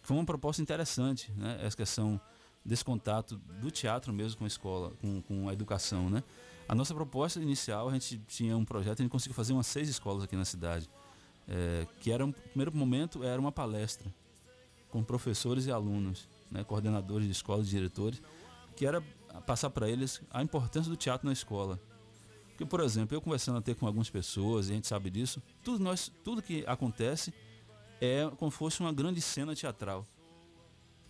Foi 0.00 0.16
uma 0.16 0.24
proposta 0.24 0.62
interessante, 0.62 1.32
né? 1.32 1.58
Essa 1.60 1.76
questão 1.76 2.20
desse 2.64 2.84
contato 2.84 3.36
do 3.60 3.72
teatro 3.72 4.12
mesmo 4.12 4.38
com 4.38 4.44
a 4.44 4.46
escola, 4.46 4.92
com, 5.00 5.20
com 5.22 5.48
a 5.48 5.52
educação, 5.52 6.08
né? 6.08 6.22
A 6.68 6.76
nossa 6.76 6.94
proposta 6.94 7.40
inicial, 7.40 7.88
a 7.88 7.92
gente 7.92 8.18
tinha 8.28 8.56
um 8.56 8.64
projeto, 8.64 9.00
a 9.00 9.02
gente 9.02 9.10
conseguiu 9.10 9.34
fazer 9.34 9.52
umas 9.52 9.66
seis 9.66 9.88
escolas 9.88 10.22
aqui 10.22 10.36
na 10.36 10.44
cidade. 10.44 10.88
É, 11.48 11.88
que 11.98 12.12
era, 12.12 12.24
um 12.24 12.30
primeiro 12.30 12.72
momento, 12.76 13.24
era 13.24 13.40
uma 13.40 13.50
palestra 13.50 14.14
com 14.90 15.02
professores 15.02 15.66
e 15.66 15.72
alunos, 15.72 16.28
né? 16.50 16.64
coordenadores 16.64 17.26
de 17.26 17.32
escolas, 17.32 17.68
diretores, 17.68 18.22
que 18.76 18.86
era 18.86 19.00
passar 19.46 19.70
para 19.70 19.88
eles 19.88 20.20
a 20.30 20.42
importância 20.42 20.90
do 20.90 20.96
teatro 20.96 21.26
na 21.26 21.32
escola. 21.32 21.80
Porque, 22.48 22.64
por 22.66 22.80
exemplo, 22.80 23.16
eu 23.16 23.20
conversando 23.20 23.58
até 23.58 23.74
com 23.74 23.86
algumas 23.86 24.10
pessoas, 24.10 24.68
e 24.68 24.72
a 24.72 24.74
gente 24.74 24.86
sabe 24.88 25.10
disso, 25.10 25.42
tudo, 25.62 25.82
nós, 25.82 26.10
tudo 26.24 26.42
que 26.42 26.64
acontece 26.66 27.32
é 28.00 28.28
como 28.36 28.50
se 28.50 28.58
fosse 28.58 28.80
uma 28.80 28.92
grande 28.92 29.20
cena 29.20 29.54
teatral. 29.54 30.04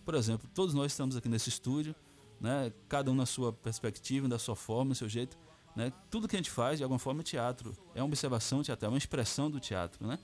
Por 0.05 0.14
exemplo, 0.14 0.49
todos 0.55 0.74
nós 0.74 0.93
estamos 0.93 1.16
aqui 1.16 1.28
nesse 1.28 1.49
estúdio, 1.49 1.95
né? 2.41 2.72
cada 2.89 3.11
um 3.11 3.14
na 3.14 3.26
sua 3.26 3.53
perspectiva, 3.53 4.28
da 4.28 4.39
sua 4.39 4.57
forma, 4.57 4.91
do 4.91 4.95
seu 4.95 5.09
jeito. 5.09 5.39
Né? 5.74 5.93
Tudo 6.11 6.26
que 6.28 6.36
a 6.36 6.39
gente 6.39 6.51
faz, 6.51 6.78
de 6.78 6.82
alguma 6.82 6.99
forma, 6.99 7.20
é 7.20 7.24
teatro. 7.24 7.76
É 7.95 8.03
uma 8.03 8.09
observação 8.09 8.62
teatral, 8.62 8.91
é 8.91 8.93
uma 8.93 8.99
expressão 8.99 9.51
do 9.51 9.61
teatro. 9.61 10.07
Né? 10.07 10.18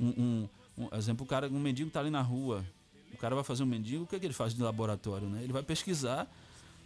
Um, 0.00 0.08
um, 0.08 0.48
um 0.78 0.96
exemplo, 0.96 1.24
o 1.24 1.28
cara, 1.28 1.48
um 1.48 1.60
mendigo 1.60 1.88
está 1.88 2.00
ali 2.00 2.10
na 2.10 2.22
rua, 2.22 2.64
o 3.12 3.16
cara 3.16 3.34
vai 3.34 3.44
fazer 3.44 3.62
um 3.62 3.66
mendigo, 3.66 4.04
o 4.04 4.06
que, 4.06 4.16
é 4.16 4.18
que 4.18 4.26
ele 4.26 4.34
faz 4.34 4.54
de 4.54 4.62
laboratório? 4.62 5.28
Né? 5.28 5.42
Ele 5.42 5.52
vai 5.52 5.62
pesquisar 5.62 6.30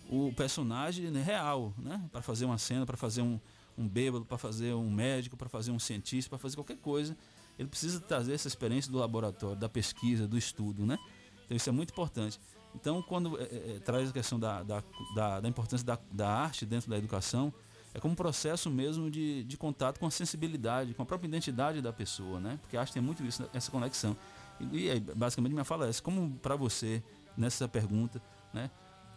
o 0.09 0.33
personagem 0.33 1.11
né, 1.11 1.23
real, 1.23 1.73
né? 1.79 2.03
Para 2.11 2.21
fazer 2.21 2.45
uma 2.45 2.59
cena, 2.59 2.85
para 2.85 2.97
fazer 2.97 3.23
um, 3.23 3.39
um 3.79 3.89
bêbado, 3.89 4.25
para 4.25 4.37
fazer 4.37 4.75
um 4.75 4.91
médico, 4.91 5.37
para 5.37 5.49
fazer 5.49 5.71
um 5.71 5.79
cientista, 5.79 6.29
para 6.29 6.39
fazer 6.39 6.57
qualquer 6.57 6.79
coisa. 6.79 7.17
Ele 7.59 7.69
precisa 7.69 8.01
trazer 8.01 8.33
essa 8.33 8.49
experiência 8.49 8.91
do 8.91 8.99
laboratório, 8.99 9.57
da 9.57 9.69
pesquisa, 9.69 10.27
do 10.27 10.37
estudo, 10.37 10.85
né? 10.85 10.99
Então 11.45 11.57
isso 11.57 11.69
é 11.69 11.73
muito 11.73 11.91
importante. 11.91 12.41
Então, 12.75 13.03
quando 13.03 13.39
é, 13.41 13.45
é, 13.45 13.77
é, 13.77 13.79
traz 13.81 14.11
a 14.11 14.13
questão 14.13 14.39
da, 14.39 14.63
da, 14.63 14.83
da, 15.15 15.41
da 15.41 15.49
importância 15.49 15.87
da, 15.87 15.99
da 16.11 16.29
arte 16.29 16.65
dentro 16.65 16.89
da 16.89 16.97
educação, 16.97 17.53
é 17.93 17.99
como 17.99 18.13
um 18.13 18.17
processo 18.17 18.71
mesmo 18.71 19.11
de, 19.11 19.43
de 19.45 19.57
contato 19.57 19.99
com 19.99 20.07
a 20.07 20.11
sensibilidade, 20.11 20.95
com 20.95 21.03
a 21.03 21.07
própria 21.07 21.27
identidade 21.27 21.81
da 21.81 21.93
pessoa, 21.93 22.39
né? 22.39 22.59
Porque 22.63 22.77
a 22.77 22.81
arte 22.81 22.93
tem 22.93 23.03
muito 23.03 23.25
isso, 23.25 23.49
essa 23.53 23.71
conexão. 23.71 24.17
E, 24.61 24.87
e 24.87 24.91
aí, 24.91 25.01
basicamente, 25.01 25.53
minha 25.53 25.65
fala 25.65 25.87
é 25.87 25.89
essa. 25.89 26.03
Como 26.03 26.31
para 26.39 26.57
você, 26.57 27.03
nessa 27.37 27.69
pergunta, 27.69 28.21
né? 28.53 28.71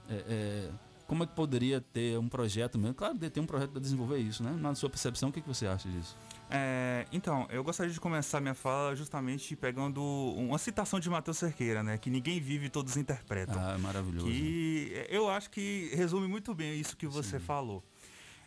É, 0.10 0.14
é, 0.28 0.70
como 1.08 1.24
é 1.24 1.28
que 1.28 1.34
poderia 1.34 1.82
ter 1.82 2.18
um 2.18 2.28
projeto 2.28 2.78
mesmo? 2.78 2.96
Claro, 2.96 3.18
ter 3.18 3.40
um 3.40 3.46
projeto 3.46 3.72
para 3.72 3.82
desenvolver 3.82 4.18
isso, 4.18 4.42
né? 4.42 4.52
Na 4.60 4.74
sua 4.74 4.90
percepção, 4.90 5.30
o 5.30 5.32
que, 5.32 5.42
que 5.42 5.48
você 5.48 5.68
acha 5.68 5.88
disso? 5.90 6.18
É, 6.50 7.06
então, 7.12 7.48
eu 7.50 7.64
gostaria 7.64 7.92
de 7.92 8.00
começar 8.00 8.40
minha 8.40 8.54
fala 8.54 8.96
justamente 8.96 9.56
pegando 9.56 10.02
uma 10.02 10.58
citação 10.58 11.00
de 11.00 11.10
Matheus 11.10 11.38
Cerqueira, 11.38 11.84
né? 11.84 11.98
Que 11.98 12.10
ninguém 12.10 12.40
vive, 12.40 12.70
todos 12.70 12.96
interpretam. 12.98 13.60
Ah, 13.60 13.78
maravilhoso. 13.78 14.28
Que 14.28 15.06
eu 15.10 15.30
acho 15.30 15.50
que 15.50 15.92
resume 15.94 16.28
muito 16.28 16.54
bem 16.54 16.80
isso 16.80 16.96
que 16.96 17.08
você 17.08 17.40
falou. 17.40 17.84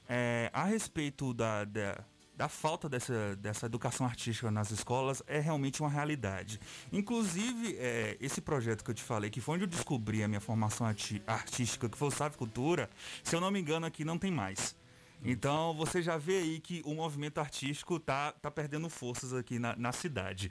É, 0.08 0.50
a 0.52 0.64
respeito 0.64 1.34
da, 1.34 1.64
da, 1.64 2.04
da 2.36 2.48
falta 2.48 2.88
dessa, 2.88 3.34
dessa 3.36 3.66
educação 3.66 4.06
artística 4.06 4.50
nas 4.50 4.70
escolas, 4.70 5.22
é 5.26 5.40
realmente 5.40 5.80
uma 5.80 5.88
realidade. 5.88 6.60
Inclusive, 6.92 7.76
é, 7.78 8.16
esse 8.20 8.40
projeto 8.40 8.84
que 8.84 8.90
eu 8.90 8.94
te 8.94 9.02
falei, 9.02 9.30
que 9.30 9.40
foi 9.40 9.54
onde 9.54 9.64
eu 9.64 9.68
descobri 9.68 10.22
a 10.22 10.28
minha 10.28 10.40
formação 10.40 10.86
artística, 11.26 11.88
que 11.88 11.96
foi 11.96 12.08
o 12.08 12.10
Sabe 12.10 12.36
Cultura, 12.36 12.90
se 13.24 13.34
eu 13.34 13.40
não 13.40 13.50
me 13.50 13.58
engano, 13.58 13.86
aqui 13.86 14.04
não 14.04 14.18
tem 14.18 14.30
mais. 14.30 14.76
Então 15.24 15.74
você 15.74 16.02
já 16.02 16.16
vê 16.16 16.38
aí 16.38 16.60
que 16.60 16.82
o 16.84 16.94
movimento 16.94 17.38
artístico 17.38 17.98
tá, 17.98 18.32
tá 18.32 18.50
perdendo 18.50 18.88
forças 18.88 19.32
aqui 19.32 19.58
na, 19.58 19.74
na 19.76 19.92
cidade. 19.92 20.50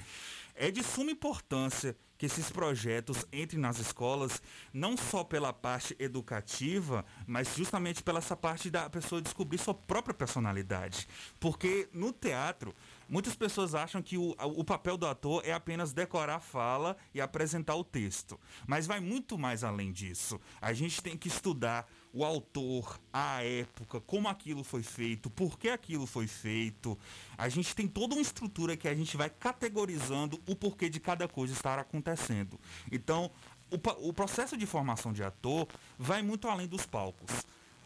É 0.55 0.71
de 0.71 0.81
suma 0.81 1.11
importância 1.11 1.95
que 2.17 2.25
esses 2.25 2.49
projetos 2.49 3.25
entrem 3.31 3.59
nas 3.59 3.77
escolas, 3.77 4.41
não 4.73 4.95
só 4.95 5.23
pela 5.23 5.51
parte 5.51 5.95
educativa, 5.99 7.05
mas 7.27 7.55
justamente 7.55 8.01
pela 8.01 8.19
essa 8.19 8.37
parte 8.37 8.69
da 8.69 8.89
pessoa 8.89 9.21
descobrir 9.21 9.57
sua 9.57 9.73
própria 9.73 10.13
personalidade. 10.13 11.07
Porque 11.39 11.89
no 11.91 12.13
teatro, 12.13 12.73
muitas 13.07 13.35
pessoas 13.35 13.75
acham 13.75 14.01
que 14.01 14.17
o, 14.17 14.35
o 14.39 14.63
papel 14.63 14.97
do 14.97 15.05
ator 15.05 15.41
é 15.45 15.53
apenas 15.53 15.93
decorar 15.93 16.35
a 16.35 16.39
fala 16.39 16.95
e 17.13 17.21
apresentar 17.21 17.75
o 17.75 17.83
texto. 17.83 18.39
Mas 18.67 18.87
vai 18.87 18.99
muito 18.99 19.37
mais 19.37 19.63
além 19.63 19.91
disso. 19.91 20.39
A 20.61 20.73
gente 20.73 21.01
tem 21.01 21.17
que 21.17 21.27
estudar 21.27 21.87
o 22.13 22.23
autor, 22.23 22.97
a 23.11 23.43
época, 23.43 23.99
como 23.99 24.29
aquilo 24.29 24.63
foi 24.63 24.81
feito, 24.81 25.29
por 25.29 25.59
que 25.59 25.67
aquilo 25.67 26.05
foi 26.05 26.27
feito. 26.27 26.97
A 27.37 27.49
gente 27.49 27.75
tem 27.75 27.87
toda 27.87 28.15
uma 28.15 28.21
estrutura 28.21 28.77
que 28.77 28.87
a 28.87 28.95
gente 28.95 29.17
vai 29.17 29.29
categorizando 29.29 30.41
o 30.47 30.55
porquê 30.55 30.89
de 30.89 30.99
cada 30.99 31.27
coisa 31.27 31.53
estar 31.53 31.77
acontecendo. 31.77 32.57
Então, 32.89 33.29
o, 33.69 34.07
o 34.07 34.13
processo 34.13 34.55
de 34.55 34.65
formação 34.65 35.11
de 35.11 35.23
ator 35.23 35.67
vai 35.97 36.21
muito 36.21 36.47
além 36.47 36.67
dos 36.67 36.85
palcos. 36.85 37.45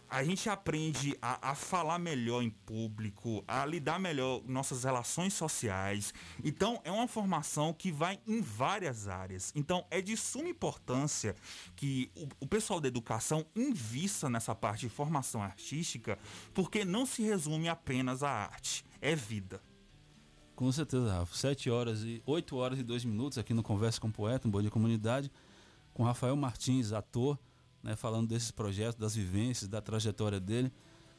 A 0.09 0.23
gente 0.23 0.49
aprende 0.49 1.15
a, 1.21 1.51
a 1.51 1.55
falar 1.55 1.99
melhor 1.99 2.41
em 2.41 2.49
público, 2.49 3.43
a 3.47 3.65
lidar 3.65 3.99
melhor 3.99 4.41
nossas 4.45 4.83
relações 4.83 5.33
sociais. 5.33 6.13
Então, 6.43 6.81
é 6.83 6.91
uma 6.91 7.07
formação 7.07 7.73
que 7.73 7.91
vai 7.91 8.19
em 8.25 8.41
várias 8.41 9.07
áreas. 9.07 9.53
Então, 9.55 9.85
é 9.91 10.01
de 10.01 10.17
suma 10.17 10.49
importância 10.49 11.35
que 11.75 12.11
o, 12.15 12.27
o 12.39 12.47
pessoal 12.47 12.81
da 12.81 12.87
educação 12.87 13.45
invista 13.55 14.29
nessa 14.29 14.55
parte 14.55 14.81
de 14.81 14.89
formação 14.89 15.43
artística, 15.43 16.17
porque 16.53 16.83
não 16.83 17.05
se 17.05 17.21
resume 17.21 17.69
apenas 17.69 18.23
à 18.23 18.31
arte, 18.31 18.83
é 18.99 19.15
vida. 19.15 19.61
Com 20.55 20.71
certeza, 20.71 21.19
Rafa. 21.19 21.37
7 21.37 21.69
horas 21.69 22.01
e 22.01 22.21
8 22.25 22.57
horas 22.57 22.79
e 22.79 22.83
2 22.83 23.05
minutos 23.05 23.37
aqui 23.37 23.53
no 23.53 23.63
Conversa 23.63 24.01
com 24.01 24.09
o 24.09 24.11
Poeta, 24.11 24.47
um 24.47 24.51
Bom 24.51 24.59
Dia 24.59 24.69
Comunidade, 24.71 25.31
com 25.93 26.03
Rafael 26.03 26.35
Martins, 26.35 26.91
ator, 26.91 27.39
né, 27.83 27.95
falando 27.95 28.27
desses 28.27 28.51
projetos, 28.51 28.95
das 28.95 29.15
vivências, 29.15 29.69
da 29.69 29.81
trajetória 29.81 30.39
dele. 30.39 30.71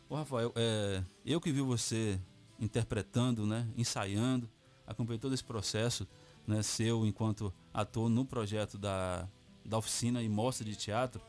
Ô 0.09 0.15
Rafael, 0.15 0.53
é, 0.57 1.03
eu 1.25 1.41
que 1.41 1.53
vi 1.53 1.61
você 1.61 2.21
interpretando, 2.59 3.47
né, 3.47 3.67
ensaiando, 3.77 4.49
acompanhei 4.87 5.19
todo 5.19 5.35
esse 5.35 5.45
processo 5.45 6.07
né, 6.47 6.63
seu 6.63 7.07
enquanto 7.07 7.53
ator 7.73 8.09
no 8.09 8.25
projeto 8.25 8.77
da, 8.77 9.29
da 9.65 9.79
oficina 9.79 10.23
e 10.23 10.29
mostra 10.29 10.65
de 10.65 10.77
teatro. 10.77 11.21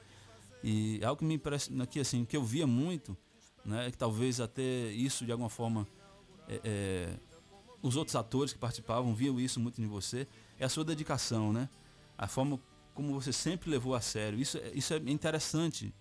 E 0.63 1.03
algo 1.03 1.19
que 1.19 1.25
me 1.25 1.35
impressiona 1.35 1.83
aqui, 1.83 1.99
assim, 1.99 2.25
que 2.25 2.35
eu 2.35 2.43
via 2.43 2.67
muito, 2.67 3.15
né, 3.63 3.89
que 3.91 3.97
talvez 3.97 4.39
até 4.39 4.91
isso 4.91 5.25
de 5.25 5.31
alguma 5.31 5.49
forma 5.49 5.87
é, 6.47 6.61
é, 6.63 7.19
os 7.81 7.95
outros 7.95 8.15
atores 8.15 8.53
que 8.53 8.59
participavam 8.59 9.13
viam 9.13 9.39
isso 9.39 9.59
muito 9.59 9.81
em 9.81 9.87
você, 9.87 10.27
é 10.59 10.65
a 10.65 10.69
sua 10.69 10.83
dedicação, 10.83 11.51
né? 11.51 11.67
A 12.17 12.27
forma 12.27 12.59
como 12.93 13.13
você 13.13 13.31
sempre 13.33 13.69
levou 13.69 13.95
a 13.95 14.01
sério. 14.01 14.39
Isso, 14.39 14.57
é- 14.57 14.71
isso 14.73 14.93
é 14.93 14.97
interessante. 14.97 15.93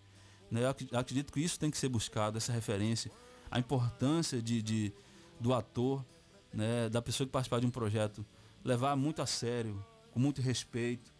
Né? 0.50 0.64
Eu 0.64 0.68
ac- 0.70 0.88
acredito 0.94 1.32
que 1.32 1.40
isso 1.40 1.58
tem 1.58 1.70
que 1.70 1.78
ser 1.78 1.88
buscado, 1.88 2.36
essa 2.38 2.52
referência. 2.52 3.10
A 3.50 3.58
importância 3.58 4.40
de, 4.42 4.60
de- 4.62 4.92
do 5.38 5.52
ator, 5.54 6.04
né? 6.52 6.88
da 6.88 7.00
pessoa 7.00 7.26
que 7.26 7.32
participar 7.32 7.60
de 7.60 7.66
um 7.66 7.70
projeto, 7.70 8.24
levar 8.64 8.96
muito 8.96 9.22
a 9.22 9.26
sério, 9.26 9.84
com 10.10 10.20
muito 10.20 10.40
respeito. 10.42 11.12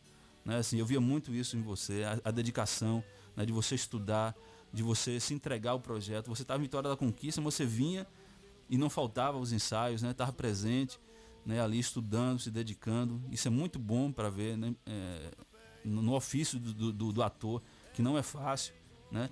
Né? 0.45 0.57
Assim, 0.57 0.79
eu 0.79 0.87
via 0.87 1.01
muito 1.01 1.33
isso 1.35 1.57
em 1.57 1.63
você, 1.63 2.03
a, 2.05 2.29
a 2.29 2.31
dedicação 2.31 3.03
né? 3.37 3.45
de 3.47 3.53
você 3.53 3.75
estudar, 3.75 4.35
de 4.73 4.83
você 4.83 5.19
se 5.21 5.35
entregar 5.35 5.73
ao 5.73 5.81
projeto. 5.81 6.29
Você 6.29 6.43
estava 6.43 6.61
em 6.61 6.65
Vitória 6.65 6.89
da 6.91 6.97
Conquista, 6.97 7.41
você 7.41 7.65
vinha 7.65 8.07
e 8.69 8.77
não 8.79 8.89
faltava 8.89 9.37
os 9.37 9.53
ensaios, 9.53 10.01
né? 10.01 10.13
Estava 10.13 10.33
presente, 10.33 10.97
né? 11.45 11.61
Ali 11.61 11.81
estudando, 11.81 12.39
se 12.39 12.53
dedicando. 12.53 13.21
Isso 13.33 13.49
é 13.49 13.51
muito 13.51 13.81
bom 13.81 14.13
para 14.13 14.31
ver, 14.31 14.57
né? 14.57 14.73
É, 14.87 15.33
no, 15.85 16.03
no 16.03 16.15
ofício 16.15 16.59
do, 16.59 16.93
do, 16.93 17.13
do 17.13 17.23
ator, 17.23 17.63
que 17.95 18.03
não 18.03 18.17
é 18.19 18.23
fácil, 18.23 18.73
né? 19.11 19.29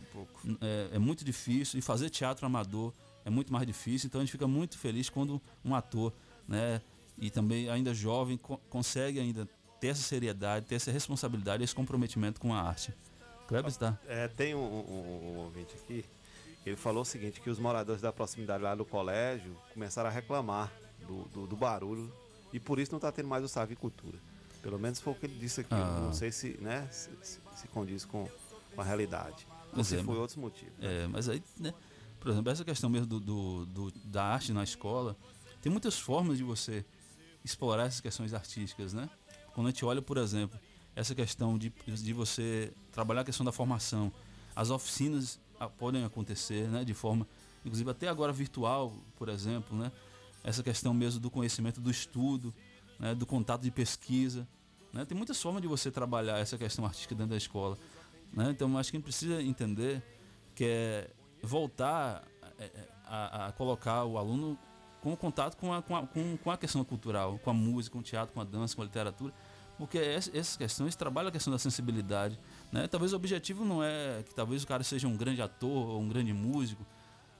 É, 0.60 0.90
é 0.96 0.98
muito 0.98 1.24
difícil 1.24 1.78
e 1.78 1.82
fazer 1.82 2.10
teatro 2.10 2.44
amador 2.46 2.92
é 3.24 3.30
muito 3.30 3.52
mais 3.52 3.66
difícil. 3.66 4.06
Então 4.08 4.20
a 4.20 4.24
gente 4.24 4.32
fica 4.32 4.46
muito 4.48 4.78
feliz 4.78 5.08
quando 5.10 5.40
um 5.64 5.74
ator, 5.74 6.12
né? 6.46 6.80
E 7.20 7.30
também 7.30 7.68
ainda 7.68 7.92
jovem 7.92 8.36
co- 8.36 8.58
consegue 8.70 9.18
ainda 9.20 9.48
ter 9.80 9.88
essa 9.88 10.02
seriedade, 10.02 10.66
ter 10.66 10.74
essa 10.76 10.90
responsabilidade, 10.90 11.62
esse 11.62 11.74
comprometimento 11.74 12.40
com 12.40 12.54
a 12.54 12.60
arte. 12.62 12.92
Kleber 13.46 13.68
está. 13.70 13.98
É, 14.06 14.28
tem 14.28 14.54
um, 14.54 14.58
um- 14.58 15.32
um 15.32 15.36
ouvinte 15.38 15.74
aqui, 15.74 16.04
ele 16.66 16.76
falou 16.76 17.02
o 17.02 17.04
seguinte, 17.04 17.40
que 17.40 17.48
os 17.48 17.58
moradores 17.58 18.02
da 18.02 18.12
proximidade 18.12 18.62
lá 18.62 18.74
do 18.74 18.84
colégio 18.84 19.56
começaram 19.72 20.08
a 20.10 20.12
reclamar 20.12 20.70
do, 21.06 21.24
do, 21.28 21.46
do 21.46 21.56
barulho 21.56 22.12
e 22.52 22.58
por 22.60 22.78
isso 22.78 22.90
não 22.92 22.98
está 22.98 23.10
tendo 23.10 23.28
mais 23.28 23.42
o 23.44 23.48
Savicultura. 23.48 24.18
Pelo 24.62 24.78
menos 24.78 25.00
foi 25.00 25.12
o 25.12 25.16
que 25.16 25.26
ele 25.26 25.38
disse 25.38 25.60
aqui. 25.60 25.74
Ah. 25.74 26.00
Não 26.04 26.12
sei 26.12 26.32
se, 26.32 26.58
né, 26.60 26.86
se, 26.90 27.10
se- 27.22 27.40
se 27.56 27.68
condiz 27.68 28.04
com, 28.04 28.28
com 28.74 28.80
a 28.80 28.84
realidade. 28.84 29.46
Ou 29.76 29.84
se 29.84 29.96
é, 29.96 30.02
foi 30.02 30.16
outros 30.16 30.36
motivos. 30.36 30.72
É, 30.80 31.06
mas 31.06 31.28
aí, 31.28 31.42
né? 31.58 31.72
Por 32.20 32.30
exemplo, 32.30 32.50
essa 32.50 32.64
questão 32.64 32.90
mesmo 32.90 33.06
do, 33.06 33.20
do- 33.20 33.66
do- 33.66 33.92
da 34.04 34.24
arte 34.24 34.52
na 34.52 34.64
escola, 34.64 35.16
tem 35.62 35.70
muitas 35.70 35.98
formas 35.98 36.36
de 36.38 36.44
você 36.44 36.84
explorar 37.44 37.86
essas 37.86 38.00
questões 38.00 38.34
artísticas, 38.34 38.92
né? 38.92 39.08
Quando 39.54 39.68
a 39.68 39.70
gente 39.70 39.84
olha, 39.84 40.02
por 40.02 40.16
exemplo, 40.18 40.58
essa 40.96 41.14
questão 41.14 41.56
de, 41.56 41.72
de 41.86 42.12
você 42.12 42.72
trabalhar 42.92 43.20
a 43.20 43.24
questão 43.24 43.44
da 43.46 43.52
formação, 43.52 44.12
as 44.56 44.70
oficinas 44.70 45.38
ah, 45.60 45.68
podem 45.68 46.04
acontecer, 46.04 46.68
né? 46.68 46.84
De 46.84 46.94
forma, 46.94 47.26
inclusive 47.64 47.88
até 47.90 48.08
agora 48.08 48.32
virtual, 48.32 48.92
por 49.16 49.28
exemplo, 49.28 49.76
né? 49.78 49.92
Essa 50.42 50.62
questão 50.62 50.92
mesmo 50.94 51.20
do 51.20 51.30
conhecimento, 51.30 51.80
do 51.80 51.90
estudo, 51.90 52.52
né? 52.98 53.14
do 53.14 53.24
contato 53.26 53.62
de 53.62 53.70
pesquisa, 53.70 54.46
né? 54.92 55.04
Tem 55.04 55.16
muitas 55.16 55.40
formas 55.40 55.60
de 55.62 55.68
você 55.68 55.90
trabalhar 55.90 56.38
essa 56.38 56.56
questão 56.56 56.84
artística 56.84 57.14
dentro 57.14 57.30
da 57.30 57.36
escola, 57.36 57.76
né? 58.32 58.50
Então, 58.50 58.76
acho 58.78 58.90
que 58.90 58.96
a 58.96 58.98
gente 58.98 59.04
precisa 59.04 59.42
entender 59.42 60.02
que 60.54 60.64
é 60.64 61.10
voltar 61.42 62.24
é, 62.58 62.64
é, 62.64 62.88
a, 63.06 63.46
a 63.46 63.52
colocar 63.52 64.04
o 64.04 64.18
aluno 64.18 64.58
com 65.00 65.14
contato 65.16 65.56
com 65.56 65.72
a, 65.72 65.80
com, 65.80 65.94
a, 65.94 66.06
com, 66.06 66.36
com 66.38 66.50
a 66.50 66.56
questão 66.56 66.82
cultural, 66.84 67.38
com 67.38 67.50
a 67.50 67.54
música, 67.54 67.92
com 67.92 68.00
o 68.00 68.02
teatro, 68.02 68.34
com 68.34 68.40
a 68.40 68.44
dança, 68.44 68.74
com 68.74 68.82
a 68.82 68.84
literatura, 68.84 69.32
porque 69.78 69.96
ess- 69.98 70.30
essas 70.34 70.56
questões 70.56 70.96
trabalham 70.96 71.28
a 71.28 71.32
questão 71.32 71.52
da 71.52 71.58
sensibilidade. 71.58 72.38
Né? 72.72 72.88
Talvez 72.88 73.12
o 73.12 73.16
objetivo 73.16 73.64
não 73.64 73.82
é 73.82 74.24
que 74.26 74.34
talvez 74.34 74.64
o 74.64 74.66
cara 74.66 74.82
seja 74.82 75.06
um 75.06 75.16
grande 75.16 75.40
ator 75.40 75.90
ou 75.90 76.00
um 76.00 76.08
grande 76.08 76.32
músico, 76.32 76.84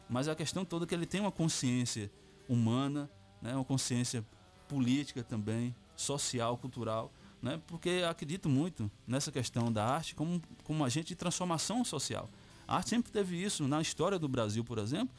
mas 0.08 0.28
a 0.28 0.36
questão 0.36 0.64
toda 0.64 0.84
é 0.84 0.86
que 0.86 0.94
ele 0.94 1.04
tem 1.06 1.20
uma 1.20 1.32
consciência 1.32 2.08
humana, 2.48 3.10
né? 3.42 3.54
uma 3.56 3.64
consciência 3.64 4.24
política 4.68 5.22
também, 5.22 5.74
social, 5.96 6.56
cultural, 6.56 7.12
né? 7.42 7.60
porque 7.66 8.04
acredito 8.08 8.48
muito 8.48 8.90
nessa 9.06 9.32
questão 9.32 9.72
da 9.72 9.84
arte 9.84 10.14
como, 10.14 10.40
como 10.64 10.84
agente 10.84 11.08
de 11.08 11.16
transformação 11.16 11.84
social. 11.84 12.28
A 12.66 12.76
arte 12.76 12.90
sempre 12.90 13.10
teve 13.10 13.42
isso. 13.42 13.66
Na 13.66 13.80
história 13.80 14.18
do 14.18 14.28
Brasil, 14.28 14.62
por 14.62 14.78
exemplo, 14.78 15.14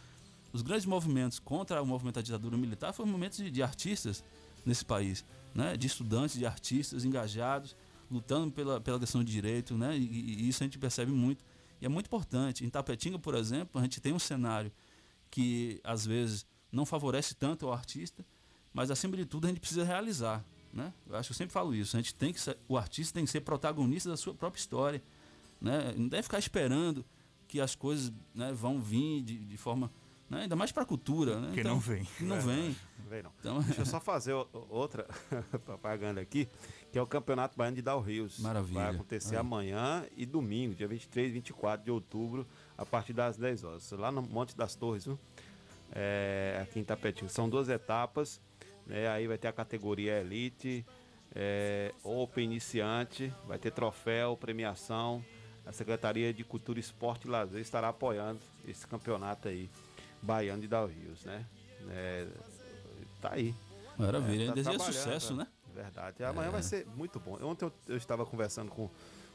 os 0.54 0.62
grandes 0.62 0.86
movimentos 0.86 1.40
contra 1.40 1.82
o 1.82 1.86
movimento 1.86 2.16
da 2.16 2.22
ditadura 2.22 2.56
militar 2.58 2.94
foram 2.94 3.10
momentos 3.12 3.38
de, 3.40 3.50
de 3.50 3.64
artistas 3.64 4.24
nesse 4.66 4.86
país, 4.86 5.26
né? 5.54 5.76
de 5.76 5.88
estudantes, 5.88 6.38
de 6.38 6.46
artistas 6.46 7.04
engajados, 7.04 7.76
lutando 8.10 8.52
pela, 8.52 8.80
pela 8.80 9.00
questão 9.00 9.24
de 9.24 9.32
direito, 9.32 9.78
né? 9.78 9.96
E, 9.98 10.02
e- 10.02 10.50
isso 10.50 10.64
a 10.64 10.66
gente 10.66 10.80
percebe 10.80 11.12
muito. 11.12 11.44
E 11.82 11.86
é 11.86 11.90
muito 11.90 12.08
importante. 12.08 12.66
Em 12.66 12.70
Tapetinga, 12.70 13.20
por 13.20 13.36
exemplo, 13.36 13.80
a 13.80 13.84
gente 13.84 14.02
tem 14.02 14.12
um 14.14 14.20
cenário 14.20 14.72
que 15.30 15.80
às 15.84 16.06
vezes 16.06 16.46
não 16.72 16.86
favorece 16.86 17.36
tanto 17.36 17.68
ao 17.68 17.74
artista, 17.74 18.26
mas 18.74 18.92
acima 18.92 19.16
de 19.18 19.26
tudo 19.26 19.46
a 19.46 19.50
gente 19.50 19.60
precisa 19.60 19.84
realizar. 19.84 20.44
Né? 20.72 20.94
Eu 21.08 21.16
acho 21.16 21.30
que 21.30 21.34
eu 21.34 21.38
sempre 21.38 21.54
falo 21.54 21.74
isso. 21.74 21.98
A 21.98 22.00
gente 22.00 22.14
tem 22.14 22.32
que 22.32 22.40
ser, 22.40 22.58
o 22.68 22.78
artista 22.78 23.14
tem 23.14 23.26
que 23.26 23.32
ser 23.32 23.42
protagonista 23.42 24.10
da 24.10 24.18
sua 24.18 24.34
própria 24.34 24.60
história. 24.60 25.02
Né? 25.60 25.94
Não 25.98 26.08
deve 26.08 26.24
ficar 26.24 26.38
esperando 26.40 27.04
que 27.48 27.60
as 27.60 27.74
coisas 27.76 28.14
né, 28.36 28.52
vão 28.54 28.80
vir 28.80 29.22
de, 29.24 29.38
de 29.46 29.58
forma. 29.58 29.92
né, 30.30 30.44
ainda 30.44 30.56
mais 30.56 30.72
para 30.72 30.84
a 30.84 30.86
cultura. 30.86 31.40
Né? 31.40 31.52
Que 31.56 31.64
não 31.64 31.80
vem. 31.80 32.04
que 32.18 32.24
não 32.24 32.36
Verdade, 32.40 32.62
vem. 32.62 32.76
Não 33.00 33.10
vem 33.10 33.24
não. 33.24 33.32
Então- 33.40 33.62
Deixa 33.64 33.82
eu 33.82 33.86
só 33.88 34.00
fazer 34.00 34.34
outra 34.70 35.08
propaganda 35.66 36.22
aqui, 36.22 36.48
que 36.92 37.00
é 37.00 37.02
o 37.02 37.08
Campeonato 37.08 37.58
Baiano 37.58 37.76
de 37.76 37.82
Dal 37.82 38.00
Rios. 38.00 38.38
Maravilha. 38.38 38.80
Vai 38.82 38.90
acontecer 38.94 39.36
Aí. 39.36 39.42
amanhã 39.42 40.06
e 40.16 40.24
domingo, 40.28 40.76
dia 40.76 40.88
23 40.88 41.30
e 41.30 41.34
24 41.34 41.84
de 41.84 41.90
outubro, 41.90 42.46
a 42.78 42.86
partir 42.86 43.14
das 43.14 43.36
10 43.38 43.64
horas. 43.64 43.92
Lá 43.94 44.12
no 44.12 44.22
Monte 44.22 44.56
das 44.56 44.76
Torres, 44.76 45.06
viu? 45.06 45.20
É, 45.92 46.60
aqui 46.62 46.80
em 46.80 46.84
Tapetinho. 46.84 47.28
São 47.30 47.50
duas 47.50 47.68
etapas. 47.70 48.40
Né? 48.90 49.08
Aí 49.08 49.28
vai 49.28 49.38
ter 49.38 49.48
a 49.48 49.54
categoria 49.54 50.20
Elite, 50.20 50.84
é, 51.36 51.94
Open 52.04 52.44
Iniciante, 52.44 53.32
vai 53.48 53.60
ter 53.60 53.72
troféu, 53.72 54.36
premiação. 54.36 55.24
A 55.66 55.72
Secretaria 55.72 56.34
de 56.34 56.44
Cultura, 56.44 56.80
Esporte 56.80 57.28
e 57.28 57.30
Lazer 57.30 57.62
estará 57.62 57.90
apoiando 57.90 58.40
esse 58.68 58.88
campeonato 58.88 59.48
aí, 59.48 59.70
baiano 60.20 60.64
de 60.64 60.68
Dal 60.68 60.88
Rios, 60.88 61.24
né? 61.24 61.46
É, 61.92 62.28
tá 63.22 63.34
aí. 63.34 63.54
Maravilha, 63.96 64.48
tá 64.48 64.54
deseja 64.54 64.78
trabalhando, 64.78 64.94
sucesso, 64.94 65.36
né? 65.36 65.46
Verdade. 65.76 66.24
Amanhã 66.24 66.48
É. 66.48 66.52
vai 66.52 66.64
ser 66.64 66.88
muito 66.96 67.20
bom. 67.20 67.38
Ontem 67.44 67.66
eu, 67.66 67.74
eu 67.88 67.98
estava 67.98 68.26
conversando 68.26 68.72
com, 68.72 68.90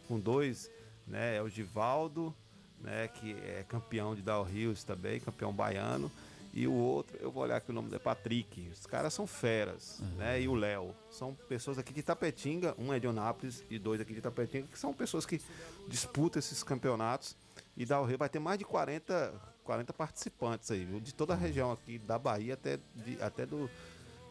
com 0.09 0.19
dois, 0.19 0.69
né? 1.07 1.37
É 1.37 1.43
o 1.43 1.49
Givaldo, 1.49 2.35
né? 2.81 3.07
Que 3.07 3.33
é 3.35 3.65
campeão 3.69 4.17
de 4.17 4.23
Dal 4.23 4.43
Rios 4.43 4.83
também, 4.83 5.21
campeão 5.21 5.53
baiano. 5.53 6.11
E 6.57 6.69
o 6.69 6.73
outro, 6.73 7.17
eu 7.21 7.33
vou 7.33 7.43
olhar 7.43 7.57
aqui 7.57 7.71
o 7.71 7.75
nome 7.75 7.89
dele, 7.91 8.01
Patrick. 8.01 8.69
Os 8.73 8.87
caras 8.87 9.13
são 9.13 9.27
feras, 9.27 10.01
né? 10.17 10.41
E 10.41 10.47
o 10.47 10.55
Léo. 10.55 10.95
São 11.11 11.35
pessoas 11.49 11.79
aqui 11.79 11.93
de 11.93 12.01
Tapetinga, 12.01 12.77
um 12.79 12.93
é 12.93 13.01
de 13.01 13.09
Onápolis 13.09 13.65
e 13.69 13.77
dois 13.77 14.01
aqui 14.01 14.15
de 14.15 14.21
Tapetinga, 14.21 14.69
que 14.69 14.79
são 14.79 14.93
pessoas 14.95 15.27
que 15.27 15.41
disputam 15.89 16.39
esses 16.39 16.63
campeonatos. 16.63 17.37
E 17.77 17.85
Dal 17.85 18.05
Rio 18.05 18.17
vai 18.17 18.29
ter 18.29 18.39
mais 18.39 18.57
de 18.57 18.65
40, 18.65 19.35
40 19.65 19.93
participantes 19.93 20.71
aí, 20.71 20.85
viu? 20.85 21.01
De 21.01 21.13
toda 21.13 21.33
a 21.33 21.37
região 21.37 21.73
aqui, 21.73 21.99
da 21.99 22.17
Bahia 22.21 22.55
até, 22.55 22.79
de, 22.95 23.21
até 23.21 23.45
do, 23.45 23.69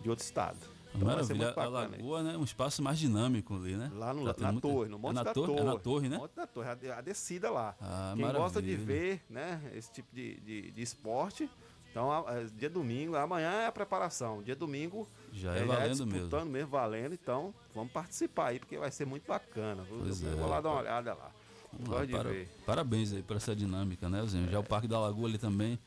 de 0.02 0.10
outro 0.10 0.24
estado. 0.24 0.58
Então 0.96 1.08
Maravilha. 1.08 1.54
A. 1.58 1.66
Lagoa, 1.68 2.24
né? 2.24 2.38
Um 2.38 2.44
espaço 2.46 2.82
mais 2.82 3.00
dinâmico 3.00 3.56
ali, 3.56 3.76
né? 3.76 3.92
Lá 3.96 4.14
no, 4.14 4.34
ter 4.34 4.44
na 4.44 4.52
muita- 4.54 4.68
torre, 4.70 4.88
no 4.90 4.98
Monte 5.00 5.12
é 5.12 5.16
na 5.16 5.24
da 5.24 5.34
torre, 5.34 5.48
Torre. 5.48 5.60
É 5.60 5.64
na 5.66 5.78
torre, 5.78 6.10
né? 6.10 6.18
Monte 6.18 6.36
da 6.36 6.48
Torre, 6.48 6.70
a, 6.70 6.98
a 7.00 7.02
descida 7.02 7.50
lá. 7.50 7.76
Ah, 7.82 8.14
Quem 8.16 8.32
gosta 8.32 8.62
de 8.62 8.72
maravilha. 8.78 8.86
ver, 8.86 9.22
né, 9.30 9.72
esse 9.76 9.92
tipo 9.92 10.16
de, 10.16 10.40
de, 10.42 10.72
de 10.72 10.82
esporte, 10.82 11.50
então 11.94 12.12
a- 12.12 12.28
a- 12.28 12.44
dia 12.58 12.72
domingo, 12.72 13.16
amanhã 13.16 13.52
é 13.52 13.68
a 13.68 13.72
preparação, 13.72 14.42
dia 14.42 14.56
domingo 14.56 15.08
Já 15.32 15.54
é 15.54 15.64
valendo 15.64 15.90
mesmo. 15.90 16.12
disputando 16.12 16.50
mesmo, 16.50 16.70
valendo, 16.72 17.14
então 17.14 17.54
vamos 17.76 17.94
participar 17.94 18.48
aí, 18.48 18.58
porque 18.60 18.80
vai 18.80 18.90
ser 18.90 19.06
muito 19.06 19.28
bacana. 19.28 19.86
Pois 19.88 20.24
eu 20.24 20.32
é. 20.32 20.36
vou 20.36 20.50
lá 20.50 20.60
dar 20.60 20.70
uma 20.72 20.80
olhada 20.80 21.14
lá. 21.14 21.32
Lá, 21.88 22.06
para-. 22.08 22.46
Parabéns 22.66 23.14
aí 23.14 23.22
por 23.22 23.36
essa 23.38 23.56
dinâmica, 23.56 24.10
né, 24.10 24.26
Zinho? 24.26 24.50
Já 24.50 24.60
o 24.60 24.64
Parque 24.64 24.88
da 24.88 25.00
Lagoa 25.00 25.28
ali 25.28 25.38
também. 25.38 25.78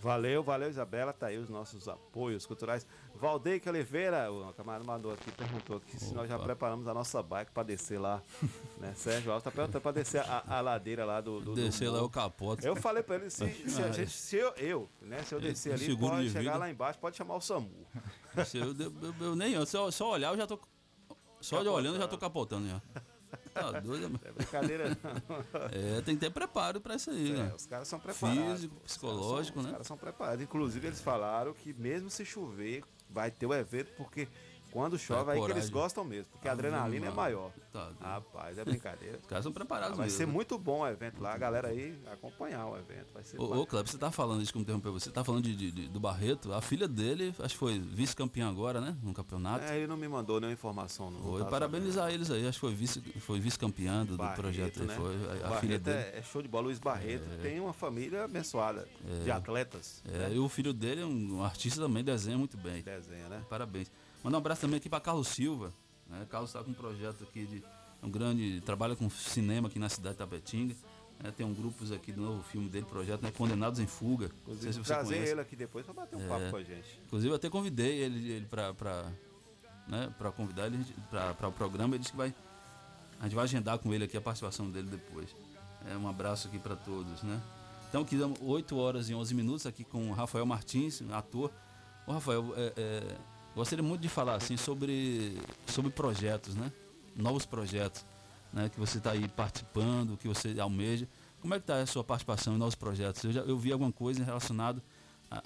Valeu, 0.00 0.42
valeu, 0.42 0.70
Isabela. 0.70 1.12
Tá 1.12 1.26
aí 1.26 1.38
os 1.38 1.48
nossos 1.48 1.88
apoios 1.88 2.46
culturais. 2.46 2.86
Valdeir 3.20 3.62
Oliveira, 3.66 4.30
o 4.30 4.52
camarada 4.52 4.84
mandou 4.84 5.12
aqui, 5.12 5.30
perguntou 5.32 5.76
aqui 5.78 5.98
se 5.98 6.12
nós 6.14 6.28
já 6.28 6.38
preparamos 6.38 6.86
a 6.86 6.94
nossa 6.94 7.22
bike 7.22 7.50
para 7.52 7.62
descer 7.62 7.98
lá. 7.98 8.22
né? 8.78 8.92
Sérgio 8.94 9.30
Alves 9.32 9.44
tá 9.44 9.50
perguntando 9.50 9.80
para 9.82 9.92
descer 9.92 10.20
a, 10.20 10.44
a 10.46 10.60
ladeira 10.60 11.04
lá 11.04 11.20
do. 11.20 11.40
do 11.40 11.54
Descer 11.54 11.88
do 11.90 11.96
lá 11.96 12.02
o 12.02 12.10
capote. 12.10 12.66
Eu 12.66 12.76
falei 12.76 13.02
para 13.02 13.16
ele, 13.16 13.30
se, 13.30 13.48
se, 13.68 13.82
a 13.82 13.90
gente- 13.90 14.10
se 14.10 14.36
eu, 14.36 14.52
eu, 14.56 14.88
né, 15.00 15.22
se 15.24 15.34
eu 15.34 15.40
descer 15.40 15.72
ali, 15.72 15.96
pode 15.96 16.24
de 16.24 16.30
chegar 16.30 16.42
vida. 16.52 16.56
lá 16.58 16.70
embaixo, 16.70 16.98
pode 16.98 17.16
chamar 17.16 17.36
o 17.36 17.40
SAMU. 17.40 17.70
Se 18.46 18.58
eu, 18.58 18.74
eu, 18.78 19.14
eu- 19.20 19.34
nem 19.36 19.64
só, 19.64 19.90
só 19.90 20.10
olhar 20.10 20.30
eu 20.32 20.36
já 20.36 20.46
tô. 20.46 20.58
Só 21.40 21.62
de 21.62 21.68
olhando 21.68 21.94
eu 21.96 22.00
já 22.02 22.08
tô 22.08 22.18
capotando 22.18 22.68
já. 22.68 22.82
Tá 23.54 23.72
doido, 23.80 24.02
mano. 24.10 24.20
É 24.24 24.32
brincadeira, 24.32 24.88
não. 24.90 25.36
É, 25.72 26.00
tem 26.02 26.14
que 26.14 26.20
ter 26.20 26.30
preparo 26.30 26.78
pra 26.80 26.96
isso 26.96 27.10
aí, 27.10 27.30
É, 27.32 27.34
né? 27.34 27.52
os 27.56 27.64
caras 27.66 27.88
são 27.88 27.98
preparados. 27.98 28.42
Físico. 28.52 28.76
Os 28.76 28.82
psicológico, 28.92 29.54
caras 29.54 29.54
são- 29.54 29.62
né? 29.62 29.68
Os 29.68 29.72
caras 29.72 29.86
são 29.86 29.96
preparados. 29.96 30.42
Inclusive, 30.44 30.86
eles 30.86 31.00
falaram 31.00 31.54
que 31.54 31.72
mesmo 31.72 32.10
se 32.10 32.24
chover, 32.26 32.84
vai 33.16 33.30
ter 33.30 33.46
o 33.46 33.54
evento, 33.54 33.90
porque 33.96 34.28
quando 34.76 34.98
chove, 34.98 35.32
aí 35.32 35.42
que 35.42 35.50
eles 35.52 35.70
gostam 35.70 36.04
mesmo, 36.04 36.26
porque 36.32 36.46
a 36.48 36.52
Ave 36.52 36.66
adrenalina 36.66 37.06
é 37.06 37.10
maior. 37.10 37.50
Tá. 37.72 37.90
Rapaz, 37.98 38.58
é 38.58 38.64
brincadeira. 38.64 39.16
Os 39.22 39.26
caras 39.26 39.42
são 39.42 39.50
preparados 39.52 39.94
Ah, 39.94 39.96
vai 39.96 40.04
mesmo. 40.06 40.18
ser 40.18 40.26
né? 40.26 40.32
muito 40.34 40.58
bom 40.58 40.80
o 40.80 40.86
evento 40.86 41.22
lá, 41.22 41.32
a 41.32 41.38
galera 41.38 41.68
aí 41.68 41.98
acompanhar 42.12 42.66
o 42.66 42.76
evento. 42.76 43.06
Vai 43.14 43.24
ser 43.24 43.40
Ô, 43.40 43.62
ô 43.62 43.66
Cleber, 43.66 43.90
você 43.90 43.96
tá 43.96 44.10
falando, 44.10 44.40
desculpa 44.40 44.62
interromper 44.64 44.90
você, 44.90 45.10
tá 45.10 45.24
falando 45.24 45.44
de, 45.44 45.56
de- 45.56 45.70
de- 45.70 45.88
do 45.88 45.98
Barreto, 45.98 46.52
a 46.52 46.60
filha 46.60 46.86
dele, 46.86 47.34
acho 47.38 47.54
que 47.54 47.58
foi 47.58 47.78
vice-campeã 47.78 48.48
agora, 48.50 48.78
né? 48.80 48.94
No 49.02 49.14
campeonato. 49.14 49.64
É, 49.64 49.78
ele 49.78 49.86
não 49.86 49.96
me 49.96 50.08
mandou 50.08 50.38
nenhuma 50.40 50.52
informação. 50.52 51.10
Não, 51.10 51.22
Foi, 51.22 51.40
tá 51.42 51.46
parabenizar 51.46 52.12
eles 52.12 52.30
aí, 52.30 52.46
acho 52.46 52.58
que 52.58 52.60
foi 52.60 52.74
vice- 52.74 53.00
foi 53.20 53.40
vice-campeã 53.40 54.04
do, 54.04 54.12
do 54.12 54.16
Barreto, 54.18 54.40
projeto 54.42 54.80
aí, 54.82 54.86
né? 54.86 54.94
foi. 54.94 55.14
A, 55.14 55.32
a 55.32 55.36
Barreto 55.38 55.60
filha 55.60 55.78
dele. 55.78 55.96
É, 55.98 56.18
é 56.18 56.22
show 56.22 56.42
de 56.42 56.48
bola. 56.48 56.66
Luiz 56.66 56.78
Barreto 56.78 57.24
tem 57.40 57.58
uma 57.60 57.72
família 57.72 58.24
abençoada 58.24 58.86
de 59.24 59.30
atletas. 59.30 60.02
É, 60.12 60.18
né? 60.18 60.34
e 60.34 60.38
o 60.38 60.48
filho 60.48 60.72
dele 60.74 61.00
é 61.02 61.06
um, 61.06 61.36
um 61.38 61.42
artista 61.44 61.80
também, 61.80 62.02
desenha 62.04 62.36
muito 62.36 62.56
bem. 62.58 62.82
Desenha, 62.82 63.28
né? 63.28 63.42
Parabéns. 63.48 63.90
Manda 64.26 64.38
um 64.38 64.40
abraço 64.40 64.62
também 64.62 64.78
aqui 64.78 64.88
para 64.88 64.98
Carlos 64.98 65.28
Silva. 65.28 65.72
Né? 66.08 66.26
Carlos 66.28 66.50
está 66.50 66.60
com 66.60 66.72
um 66.72 66.74
projeto 66.74 67.22
aqui 67.22 67.46
de. 67.46 67.62
Um 68.02 68.10
grande. 68.10 68.60
Trabalha 68.62 68.96
com 68.96 69.08
cinema 69.08 69.68
aqui 69.68 69.78
na 69.78 69.88
cidade 69.88 70.14
de 70.14 70.18
Tapetinga. 70.18 70.74
né? 71.22 71.30
Tem 71.30 71.46
um 71.46 71.54
grupos 71.54 71.92
aqui 71.92 72.10
do 72.10 72.22
novo 72.22 72.42
filme 72.42 72.68
dele, 72.68 72.84
projeto, 72.86 73.22
né? 73.22 73.30
Condenados 73.30 73.78
em 73.78 73.86
Fuga. 73.86 74.26
Se 74.26 74.34
Inclusive, 74.42 74.72
você 74.72 74.82
trazer 74.82 75.14
conhece. 75.14 75.30
ele 75.30 75.40
aqui 75.40 75.54
depois 75.54 75.84
pra 75.84 75.94
bater 75.94 76.16
um 76.16 76.24
É. 76.24 76.26
papo 76.28 76.50
com 76.50 76.56
a 76.56 76.62
gente. 76.64 77.00
Inclusive, 77.06 77.30
eu 77.30 77.36
até 77.36 77.48
convidei 77.48 77.98
ele, 78.00 78.32
ele 78.32 78.46
para 78.46 79.12
né, 79.86 80.12
pra 80.18 80.32
convidar 80.32 80.66
ele 80.66 80.84
para 81.08 81.46
o 81.46 81.52
programa. 81.52 81.94
Ele 81.94 82.00
disse 82.00 82.10
que 82.10 82.18
vai. 82.18 82.34
A 83.20 83.24
gente 83.26 83.36
vai 83.36 83.44
agendar 83.44 83.78
com 83.78 83.94
ele 83.94 84.02
aqui 84.02 84.16
a 84.16 84.20
participação 84.20 84.68
dele 84.68 84.88
depois. 84.90 85.28
É, 85.88 85.96
um 85.96 86.08
abraço 86.08 86.48
aqui 86.48 86.58
para 86.58 86.74
todos, 86.74 87.22
né? 87.22 87.40
Então, 87.88 88.02
aqui 88.02 88.16
damos 88.16 88.40
8 88.42 88.76
horas 88.76 89.08
e 89.08 89.14
11 89.14 89.32
minutos 89.36 89.66
aqui 89.66 89.84
com 89.84 90.10
o 90.10 90.12
Rafael 90.12 90.44
Martins, 90.44 91.00
ator. 91.12 91.52
Ô, 92.04 92.12
Rafael, 92.12 92.52
é, 92.56 92.72
é, 92.76 93.16
gostaria 93.56 93.82
muito 93.82 94.00
de 94.02 94.08
falar 94.08 94.34
assim 94.36 94.56
sobre, 94.56 95.36
sobre 95.66 95.90
projetos, 95.90 96.54
né? 96.54 96.70
Novos 97.16 97.44
projetos, 97.46 98.04
né? 98.52 98.68
Que 98.68 98.78
você 98.78 98.98
está 98.98 99.10
aí 99.12 99.26
participando, 99.28 100.16
que 100.16 100.28
você 100.28 100.58
almeja. 100.60 101.08
Como 101.40 101.54
é 101.54 101.58
que 101.58 101.62
está 101.64 101.80
a 101.80 101.86
sua 101.86 102.04
participação 102.04 102.54
em 102.54 102.58
novos 102.58 102.74
projetos? 102.74 103.24
Eu, 103.24 103.32
já, 103.32 103.40
eu 103.40 103.58
vi 103.58 103.72
alguma 103.72 103.92
coisa 103.92 104.22
relacionada 104.24 104.82
a, 105.30 105.42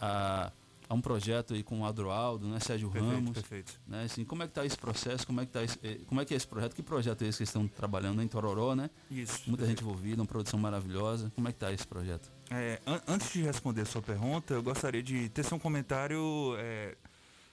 a, 0.47 0.53
a 0.89 0.95
um 0.95 1.01
projeto 1.01 1.53
aí 1.55 1.63
com 1.63 1.81
o 1.81 1.85
Adroaldo, 1.85 2.47
né? 2.49 2.59
Sérgio 2.61 2.91
Perfeito, 2.91 3.15
Ramos. 3.15 3.33
perfeito. 3.33 3.81
Né? 3.87 4.05
Assim, 4.05 4.25
como 4.25 4.43
é 4.43 4.47
que 4.47 4.51
está 4.53 4.65
esse 4.65 4.77
processo? 4.79 5.27
Como 5.27 5.41
é 5.41 5.47
que 5.47 5.53
tá 5.53 5.63
esse, 5.63 5.79
eh, 5.83 6.01
como 6.07 6.21
é 6.21 6.25
que 6.25 6.33
é 6.35 6.37
esse 6.37 6.47
projeto? 6.47 6.75
Que 6.75 6.83
projeto 6.83 7.23
é 7.23 7.29
esse 7.29 7.39
que 7.39 7.45
estão 7.45 7.69
trabalhando 7.69 8.23
em 8.23 8.29
Tororó, 8.29 8.75
né? 8.75 8.89
Isso, 9.11 9.43
Muita 9.47 9.67
gente 9.67 9.83
envolvida, 9.83 10.21
uma 10.23 10.27
produção 10.27 10.59
maravilhosa. 10.59 11.31
Como 11.35 11.47
é 11.49 11.53
que 11.53 11.57
está 11.57 11.71
esse 11.73 11.87
projeto? 11.87 12.31
É, 12.51 12.81
an- 12.87 13.01
antes 13.07 13.33
de 13.33 13.43
responder 13.43 13.83
a 13.83 13.87
sua 13.87 14.03
pergunta, 14.03 14.55
eu 14.55 14.63
gostaria 14.63 15.03
de 15.03 15.29
tecer 15.29 15.55
um 15.55 15.59
comentário 15.59 16.55
é, 16.59 16.97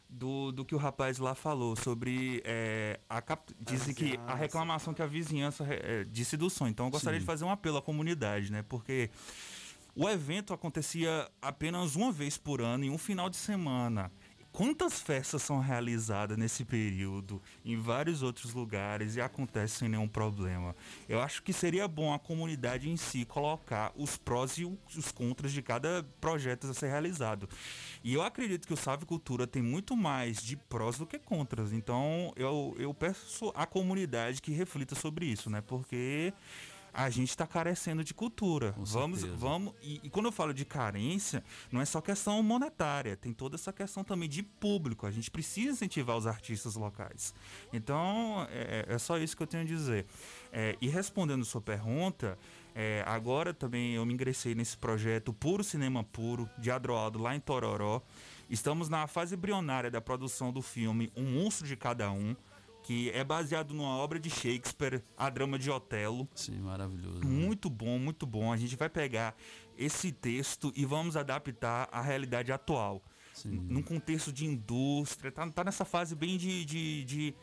do, 0.10 0.51
do 0.51 0.66
que 0.66 0.74
o 0.74 0.78
rapaz 0.78 1.18
lá 1.18 1.36
falou 1.36 1.76
sobre 1.76 2.41
é, 2.45 2.99
a 3.10 3.22
cap... 3.22 3.53
dizem 3.60 3.93
que 3.93 4.20
a 4.26 4.36
reclamação 4.36 4.93
que 4.93 5.01
a 5.01 5.08
vizinhança 5.08 5.66
é, 5.70 6.03
disse 6.05 6.38
do 6.38 6.49
som. 6.49 6.68
Então 6.68 6.88
eu 6.88 6.91
gostaria 6.91 7.20
Sim. 7.20 7.24
de 7.24 7.26
fazer 7.26 7.45
um 7.45 7.51
apelo 7.51 7.78
à 7.78 7.82
comunidade, 7.82 8.51
né? 8.51 8.64
Porque 8.68 9.10
o 9.95 10.08
evento 10.08 10.53
acontecia 10.53 11.30
apenas 11.41 11.95
uma 11.95 12.12
vez 12.12 12.38
por 12.38 12.62
ano, 12.62 12.86
em 12.86 12.89
um 12.89 12.97
final 12.97 13.30
de 13.30 13.36
semana. 13.36 14.12
Quantas 14.58 14.99
festas 14.99 15.43
são 15.43 15.60
realizadas 15.60 16.36
nesse 16.36 16.66
período 16.66 17.39
em 17.64 17.80
vários 17.80 18.24
outros 18.24 18.55
lugares 18.55 19.16
e 19.16 19.22
acontece 19.22 19.76
sem 19.76 19.88
nenhum 19.88 20.08
problema? 20.08 20.76
Eu 21.08 21.22
acho 21.22 21.43
que 21.43 21.53
seria 21.53 21.88
bom 21.88 22.12
a 22.12 22.18
comunidade 22.18 22.89
em 22.89 22.97
si 22.97 23.24
colocar 23.24 23.91
os 23.95 24.18
prós 24.18 24.58
e 24.58 24.66
os 24.66 25.12
contras 25.12 25.51
de 25.51 25.62
cada 25.62 26.03
projeto 26.20 26.66
a 26.66 26.74
ser 26.74 26.88
realizado. 26.88 27.47
E 28.03 28.16
eu 28.16 28.24
acredito 28.24 28.68
que 28.68 28.74
o 28.74 28.78
Salve 28.78 29.05
Cultura 29.05 29.45
tem 29.45 29.62
muito 29.62 29.95
mais 29.95 30.41
de 30.41 30.58
prós 30.58 30.97
do 30.97 31.05
que 31.05 31.20
contras. 31.20 31.72
Então 31.72 32.34
eu, 32.36 32.76
eu 32.80 32.91
peço 32.95 33.51
à 33.53 33.68
comunidade 33.68 34.41
que 34.41 34.51
reflita 34.51 34.95
sobre 34.95 35.28
isso, 35.28 35.51
né? 35.51 35.62
Porque 35.62 36.34
a 36.98 37.12
gente 37.12 37.30
está 37.30 37.45
carecendo 37.45 38.04
de 38.04 38.12
cultura. 38.12 38.74
vamos, 38.76 39.20
certeza. 39.20 39.39
vamos. 39.39 39.74
E, 39.84 40.02
e 40.04 40.10
quando 40.10 40.26
eu 40.26 40.32
falo 40.32 40.52
de 40.52 40.66
carência, 40.66 41.43
não 41.72 41.80
é 41.80 41.86
só 41.86 42.02
questão 42.02 42.41
monetária, 42.41 43.16
tem 43.16 43.32
toda 43.32 43.56
essa 43.56 43.72
questão 43.72 44.04
também 44.04 44.28
de 44.28 44.41
público. 44.41 45.06
A 45.06 45.12
gente 45.12 45.30
precisa 45.30 45.72
incentivar 45.74 46.18
os 46.18 46.26
artistas 46.26 46.76
locais. 46.76 47.36
Então, 47.72 48.48
é, 48.50 48.86
é 48.89 48.98
só 48.98 49.20
isso 49.20 49.38
que 49.38 49.43
eu 49.43 49.48
tenho 49.48 49.62
a 49.62 49.66
dizer. 49.66 50.08
É, 50.52 50.76
e 50.82 50.88
respondendo 50.88 51.45
sua 51.45 51.62
pergunta, 51.62 52.38
É, 52.80 53.04
agora 53.08 53.56
também 53.56 53.95
eu 53.95 54.06
me 54.06 54.14
ingressei 54.14 54.54
nesse 54.54 54.78
projeto 54.78 55.34
Puro 55.34 55.64
Cinema 55.64 56.04
Puro, 56.04 56.48
de 56.60 56.70
Adroaldo, 56.70 57.18
lá 57.18 57.36
em 57.36 57.39
Tororó. 57.39 58.04
Estamos 58.52 58.88
na 58.88 59.08
fase 59.08 59.34
embrionária 59.34 59.89
da 59.89 60.00
produção 60.00 60.54
do 60.54 60.62
filme 60.62 61.12
Um 61.16 61.24
Monstro 61.24 61.66
de 61.66 61.76
Cada 61.76 62.12
Um, 62.12 62.36
que 62.88 63.10
é 63.10 63.22
baseado 63.22 63.74
numa 63.74 63.98
obra 63.98 64.18
de 64.18 64.30
Shakespeare, 64.30 65.04
a 65.18 65.30
drama 65.30 65.60
de 65.60 65.70
Otelo. 65.70 66.26
Sim, 66.34 66.60
maravilhoso. 66.62 67.22
Muito 67.26 67.70
bom, 67.70 68.00
muito 68.00 68.26
bom. 68.26 68.50
A 68.50 68.56
gente 68.56 68.78
vai 68.78 68.88
pegar 68.90 69.36
esse 69.78 70.10
texto 70.10 70.72
e 70.74 70.86
vamos 70.86 71.18
adaptar 71.18 71.90
à 71.92 72.02
realidade 72.02 72.50
atual. 72.50 73.04
Sim. 73.34 73.50
Num 73.70 73.82
contexto 73.82 74.32
de 74.32 74.46
indústria, 74.46 75.34
tá, 75.34 75.46
tá 75.52 75.66
nessa 75.66 75.84
fase 75.84 76.16
bem 76.16 76.38
de, 76.38 76.64
de, 76.64 77.04
de, 77.04 77.36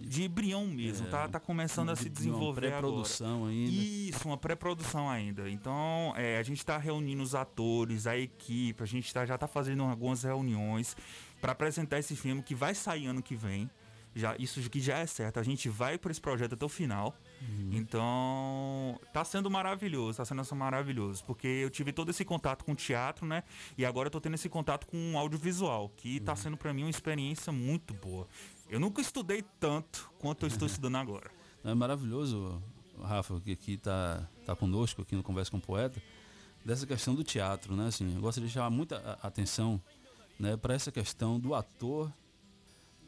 de 0.00 0.24
embrião 0.24 0.66
mesmo, 0.66 1.06
É, 1.06 1.10
tá, 1.10 1.28
tá 1.28 1.38
começando 1.38 1.90
a 1.90 1.94
se 1.96 2.04
de- 2.04 2.10
de 2.10 2.22
uma 2.28 2.32
desenvolver 2.32 2.60
pré-produção 2.70 3.36
agora. 3.36 3.50
ainda. 3.52 3.70
Isso, 3.70 4.26
uma 4.28 4.36
pré-produção 4.36 5.08
ainda. 5.08 5.48
Então, 5.48 6.12
é, 6.16 6.36
a 6.36 6.42
gente 6.42 6.66
tá 6.66 6.76
reunindo 6.78 7.22
os 7.22 7.36
atores, 7.36 8.08
a 8.08 8.18
equipe, 8.18 8.82
a 8.82 8.86
gente 8.86 9.14
tá, 9.14 9.24
já 9.24 9.38
tá 9.38 9.46
fazendo 9.46 9.84
algumas 9.84 10.24
reuniões 10.24 10.96
para 11.40 11.52
apresentar 11.52 12.00
esse 12.00 12.16
filme 12.16 12.42
que 12.42 12.56
vai 12.56 12.74
sair 12.74 13.06
ano 13.06 13.22
que 13.22 13.36
vem. 13.36 13.70
Já, 14.14 14.34
isso 14.38 14.68
que 14.68 14.80
já 14.80 14.98
é 14.98 15.06
certo. 15.06 15.38
A 15.38 15.42
gente 15.42 15.68
vai 15.68 15.96
para 15.96 16.10
esse 16.10 16.20
projeto 16.20 16.54
até 16.54 16.64
o 16.64 16.68
final. 16.68 17.14
Então, 17.70 19.00
tá 19.12 19.24
sendo 19.24 19.50
maravilhoso, 19.50 20.18
tá 20.18 20.24
sendo 20.24 20.42
maravilhoso, 20.54 21.24
porque 21.24 21.46
eu 21.46 21.70
tive 21.70 21.92
todo 21.92 22.10
esse 22.10 22.24
contato 22.24 22.64
com 22.64 22.72
o 22.72 22.74
teatro, 22.74 23.24
né? 23.24 23.44
E 23.78 23.84
agora 23.84 24.08
eu 24.08 24.10
tô 24.10 24.20
tendo 24.20 24.34
esse 24.34 24.48
contato 24.48 24.86
com 24.86 25.14
o 25.14 25.18
audiovisual, 25.18 25.88
que 25.96 26.20
tá 26.20 26.34
sendo 26.34 26.56
para 26.56 26.74
mim 26.74 26.82
uma 26.82 26.90
experiência 26.90 27.52
muito 27.52 27.94
boa. 27.94 28.26
Eu 28.68 28.80
nunca 28.80 29.00
estudei 29.00 29.44
tanto 29.58 30.10
quanto 30.18 30.44
eu 30.44 30.48
estou 30.48 30.66
estudando 30.68 30.96
agora. 30.96 31.30
É 31.64 31.72
maravilhoso, 31.72 32.62
Rafa, 33.02 33.40
que 33.40 33.52
aqui 33.52 33.76
tá, 33.76 34.28
tá 34.44 34.56
conosco, 34.56 35.02
aqui 35.02 35.14
no 35.14 35.22
Conversa 35.22 35.50
com 35.50 35.58
o 35.58 35.60
Poeta, 35.60 36.02
dessa 36.64 36.86
questão 36.86 37.14
do 37.14 37.22
teatro, 37.22 37.76
né? 37.76 37.86
Assim, 37.86 38.14
eu 38.14 38.20
gostaria 38.20 38.48
de 38.48 38.52
chamar 38.52 38.70
muita 38.70 39.18
atenção 39.22 39.80
né, 40.38 40.56
para 40.56 40.74
essa 40.74 40.90
questão 40.90 41.38
do 41.38 41.54
ator 41.54 42.12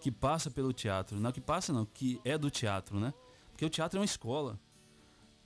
que 0.03 0.11
passa 0.11 0.51
pelo 0.51 0.73
teatro. 0.73 1.21
Não 1.21 1.31
que 1.31 1.41
passa, 1.41 1.73
não, 1.73 1.87
que 1.87 2.21
é 2.25 2.37
do 2.37 2.51
teatro, 2.51 2.99
né? 2.99 3.15
Porque 3.53 3.65
o 3.65 3.71
teatro 3.71 3.99
é 3.99 4.01
uma 4.01 4.05
escola. 4.05 4.59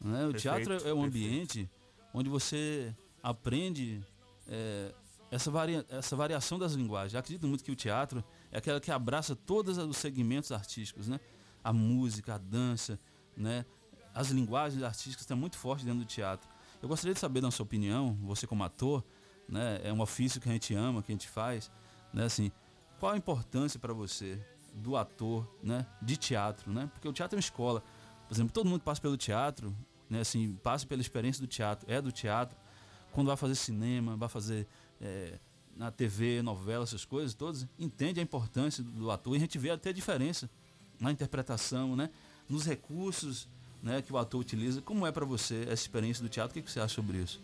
Né? 0.00 0.26
O 0.26 0.32
Perfeito, 0.32 0.40
teatro 0.40 0.72
é 0.72 0.76
um 0.76 0.80
perfeito. 0.80 1.04
ambiente 1.04 1.70
onde 2.14 2.30
você 2.30 2.94
aprende 3.22 4.02
é, 4.48 4.94
essa, 5.30 5.50
varia, 5.50 5.84
essa 5.90 6.16
variação 6.16 6.58
das 6.58 6.72
linguagens. 6.72 7.12
Eu 7.12 7.20
acredito 7.20 7.46
muito 7.46 7.62
que 7.62 7.70
o 7.70 7.76
teatro 7.76 8.24
é 8.50 8.56
aquela 8.56 8.80
que 8.80 8.90
abraça 8.90 9.36
todos 9.36 9.76
os 9.76 9.96
segmentos 9.98 10.50
artísticos, 10.50 11.06
né? 11.06 11.20
A 11.62 11.70
música, 11.70 12.36
a 12.36 12.38
dança, 12.38 12.98
né? 13.36 13.66
As 14.14 14.30
linguagens 14.30 14.82
artísticas 14.82 15.20
estão 15.20 15.36
muito 15.36 15.58
fortes 15.58 15.84
dentro 15.84 16.00
do 16.00 16.06
teatro. 16.06 16.48
Eu 16.80 16.88
gostaria 16.88 17.12
de 17.12 17.20
saber, 17.20 17.42
na 17.42 17.50
sua 17.50 17.64
opinião, 17.64 18.14
você 18.22 18.46
como 18.46 18.64
ator, 18.64 19.04
né? 19.46 19.80
É 19.84 19.92
um 19.92 20.00
ofício 20.00 20.40
que 20.40 20.48
a 20.48 20.52
gente 20.52 20.74
ama, 20.74 21.02
que 21.02 21.12
a 21.12 21.14
gente 21.14 21.28
faz, 21.28 21.70
né? 22.10 22.24
Assim, 22.24 22.50
qual 22.98 23.12
a 23.12 23.16
importância 23.16 23.78
para 23.78 23.92
você 23.92 24.38
do 24.74 24.96
ator, 24.96 25.46
né? 25.62 25.86
De 26.02 26.16
teatro, 26.16 26.70
né? 26.72 26.88
Porque 26.92 27.08
o 27.08 27.12
teatro 27.12 27.36
é 27.36 27.38
uma 27.38 27.40
escola. 27.40 27.82
Por 28.28 28.34
exemplo, 28.34 28.52
todo 28.52 28.68
mundo 28.68 28.82
passa 28.82 29.00
pelo 29.00 29.16
teatro, 29.16 29.74
né? 30.08 30.20
Assim, 30.20 30.58
passa 30.62 30.86
pela 30.86 31.00
experiência 31.00 31.40
do 31.40 31.46
teatro, 31.46 31.90
é 31.90 32.00
do 32.00 32.12
teatro. 32.12 32.56
Quando 33.12 33.28
vai 33.28 33.36
fazer 33.36 33.54
cinema, 33.54 34.16
vai 34.16 34.28
fazer 34.28 34.66
é, 35.00 35.38
na 35.74 35.90
TV, 35.90 36.42
novela, 36.42 36.84
essas 36.84 37.04
coisas 37.04 37.34
todas, 37.34 37.66
entende 37.78 38.20
a 38.20 38.22
importância 38.22 38.82
do, 38.82 38.90
do 38.90 39.10
ator 39.10 39.34
e 39.34 39.36
a 39.36 39.40
gente 39.40 39.58
vê 39.58 39.70
até 39.70 39.90
a 39.90 39.92
diferença 39.92 40.50
na 41.00 41.10
interpretação, 41.10 41.96
né? 41.96 42.10
Nos 42.48 42.66
recursos, 42.66 43.48
né? 43.82 44.02
Que 44.02 44.12
o 44.12 44.18
ator 44.18 44.40
utiliza. 44.40 44.82
Como 44.82 45.06
é 45.06 45.12
para 45.12 45.24
você 45.24 45.62
essa 45.62 45.82
experiência 45.82 46.22
do 46.22 46.28
teatro? 46.28 46.50
O 46.50 46.54
que, 46.54 46.62
que 46.62 46.70
você 46.70 46.80
acha 46.80 46.94
sobre 46.94 47.18
isso? 47.18 47.40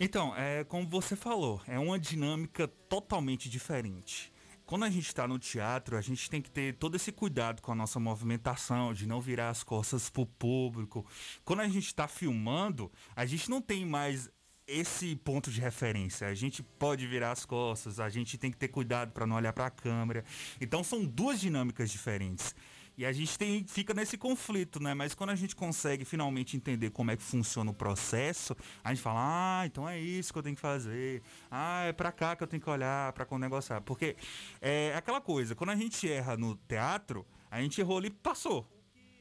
Então, 0.00 0.34
é 0.36 0.64
como 0.64 0.88
você 0.88 1.14
falou, 1.14 1.60
é 1.66 1.78
uma 1.78 1.98
dinâmica 1.98 2.66
totalmente 2.66 3.48
diferente. 3.48 4.32
Quando 4.64 4.84
a 4.84 4.90
gente 4.90 5.06
está 5.06 5.28
no 5.28 5.38
teatro, 5.38 5.96
a 5.96 6.00
gente 6.00 6.30
tem 6.30 6.40
que 6.40 6.50
ter 6.50 6.74
todo 6.76 6.94
esse 6.96 7.12
cuidado 7.12 7.60
com 7.60 7.72
a 7.72 7.74
nossa 7.74 8.00
movimentação, 8.00 8.94
de 8.94 9.06
não 9.06 9.20
virar 9.20 9.50
as 9.50 9.62
costas 9.62 10.08
pro 10.08 10.24
público. 10.24 11.06
Quando 11.44 11.60
a 11.60 11.68
gente 11.68 11.86
está 11.86 12.08
filmando, 12.08 12.90
a 13.14 13.26
gente 13.26 13.50
não 13.50 13.60
tem 13.60 13.84
mais 13.84 14.30
esse 14.66 15.14
ponto 15.16 15.50
de 15.50 15.60
referência. 15.60 16.26
A 16.26 16.34
gente 16.34 16.62
pode 16.62 17.06
virar 17.06 17.32
as 17.32 17.44
costas, 17.44 18.00
a 18.00 18.08
gente 18.08 18.38
tem 18.38 18.50
que 18.50 18.56
ter 18.56 18.68
cuidado 18.68 19.12
para 19.12 19.26
não 19.26 19.36
olhar 19.36 19.52
para 19.52 19.66
a 19.66 19.70
câmera. 19.70 20.24
Então 20.60 20.82
são 20.82 21.04
duas 21.04 21.40
dinâmicas 21.40 21.90
diferentes. 21.90 22.54
E 23.02 23.04
a 23.04 23.10
gente 23.10 23.36
tem, 23.36 23.64
fica 23.64 23.92
nesse 23.92 24.16
conflito, 24.16 24.80
né? 24.80 24.94
Mas 24.94 25.12
quando 25.12 25.30
a 25.30 25.34
gente 25.34 25.56
consegue 25.56 26.04
finalmente 26.04 26.56
entender 26.56 26.90
como 26.90 27.10
é 27.10 27.16
que 27.16 27.22
funciona 27.24 27.68
o 27.68 27.74
processo, 27.74 28.56
a 28.84 28.90
gente 28.90 29.02
fala, 29.02 29.18
ah, 29.60 29.66
então 29.66 29.88
é 29.88 29.98
isso 29.98 30.32
que 30.32 30.38
eu 30.38 30.42
tenho 30.44 30.54
que 30.54 30.62
fazer. 30.62 31.20
Ah, 31.50 31.82
é 31.82 31.92
pra 31.92 32.12
cá 32.12 32.36
que 32.36 32.44
eu 32.44 32.46
tenho 32.46 32.62
que 32.62 32.70
olhar 32.70 33.12
pra 33.12 33.26
negociar. 33.40 33.80
Porque 33.80 34.14
é 34.60 34.94
aquela 34.94 35.20
coisa, 35.20 35.52
quando 35.56 35.70
a 35.70 35.74
gente 35.74 36.08
erra 36.08 36.36
no 36.36 36.54
teatro, 36.54 37.26
a 37.50 37.60
gente 37.60 37.80
errou 37.80 37.98
ali 37.98 38.08
passou. 38.08 38.70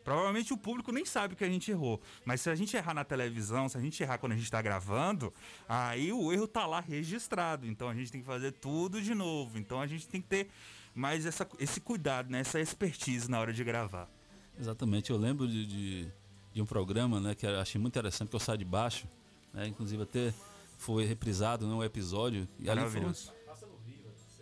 Provavelmente 0.04 0.54
o 0.54 0.58
público 0.58 0.92
nem 0.92 1.04
sabe 1.04 1.36
que 1.36 1.44
a 1.44 1.50
gente 1.50 1.72
errou. 1.72 2.00
Mas 2.24 2.42
se 2.42 2.52
a 2.52 2.56
gente 2.56 2.78
errar 2.78 2.94
na 2.94 3.04
televisão, 3.04 3.68
se 3.68 3.80
a 3.80 3.82
gente 3.82 4.04
errar 4.04 4.20
quando 4.20 4.34
a 4.34 4.38
gente 4.38 4.52
tá 4.52 4.62
gravando, 4.62 5.34
aí 5.68 6.14
o 6.14 6.32
erro 6.32 6.48
tá 6.48 6.68
lá 6.68 6.80
registrado. 6.80 7.66
Então 7.66 7.90
a 7.90 7.96
gente 7.96 8.12
tem 8.12 8.22
que 8.22 8.28
fazer 8.28 8.52
tudo 8.52 9.02
de 9.02 9.16
novo. 9.16 9.58
Então 9.58 9.82
a 9.82 9.88
gente 9.88 10.08
tem 10.08 10.22
que 10.22 10.28
ter 10.28 10.50
mais 10.94 11.26
essa, 11.26 11.48
esse 11.60 11.80
cuidado, 11.80 12.30
né? 12.30 12.40
essa 12.40 12.60
expertise 12.60 13.30
na 13.30 13.40
hora 13.40 13.54
de 13.54 13.64
gravar. 13.64 14.10
Exatamente, 14.60 15.10
eu 15.12 15.18
lembro 15.18 15.48
de, 15.48 15.66
de, 15.66 16.08
de 16.54 16.62
um 16.62 16.66
programa 16.66 17.20
né, 17.20 17.34
que 17.36 17.46
eu 17.46 17.60
achei 17.60 17.80
muito 17.80 17.94
interessante, 17.94 18.30
que 18.30 18.36
eu 18.36 18.40
saio 18.40 18.58
de 18.58 18.66
baixo, 18.66 19.08
né, 19.54 19.68
inclusive 19.68 20.04
até 20.04 20.34
foi 20.78 21.06
reprisado 21.06 21.66
num 21.66 21.84
episódio. 21.84 22.48
E 22.60 22.70
ali 22.70 22.82
foi, 22.82 22.90
Maravilhoso. 22.90 23.32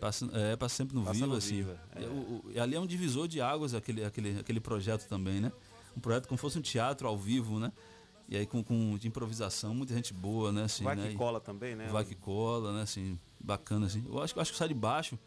passa, 0.00 0.28
é, 0.32 0.56
passa 0.56 0.74
sempre 0.76 0.94
no 0.96 1.02
Passa 1.02 1.14
Viva, 1.14 1.26
no 1.26 1.34
assim. 1.36 1.54
Viva, 1.56 1.80
E 1.98 2.04
o- 2.04 2.08
o- 2.46 2.52
e 2.52 2.58
ali 2.60 2.74
é 2.74 2.80
um 2.80 2.86
divisor 2.86 3.28
de 3.28 3.40
águas 3.40 3.74
aquele, 3.74 4.04
aquele, 4.04 4.38
aquele 4.40 4.60
projeto 4.60 5.06
também, 5.08 5.40
né? 5.40 5.52
Um 5.96 6.00
projeto 6.00 6.26
como 6.26 6.38
se 6.38 6.42
fosse 6.42 6.58
um 6.58 6.62
teatro 6.62 7.06
ao 7.06 7.16
vivo, 7.18 7.58
né? 7.58 7.72
E 8.28 8.36
aí 8.36 8.46
com, 8.46 8.62
com 8.62 8.96
de 8.96 9.08
improvisação, 9.08 9.74
muita 9.74 9.92
gente 9.94 10.12
boa, 10.14 10.52
né? 10.52 10.64
Assim, 10.64 10.84
Vai 10.84 10.96
né? 10.96 11.08
que 11.08 11.14
cola 11.16 11.40
também, 11.40 11.74
né? 11.74 11.88
Vai 11.88 12.04
que 12.04 12.14
cola, 12.14 12.72
né? 12.72 12.82
Assim, 12.82 13.18
bacana, 13.40 13.86
assim. 13.86 14.04
Eu 14.08 14.20
acho, 14.22 14.36
eu 14.36 14.40
acho 14.42 14.52
que 14.52 14.58
sai 14.58 14.68
de 14.68 14.74
baixo, 14.74 15.18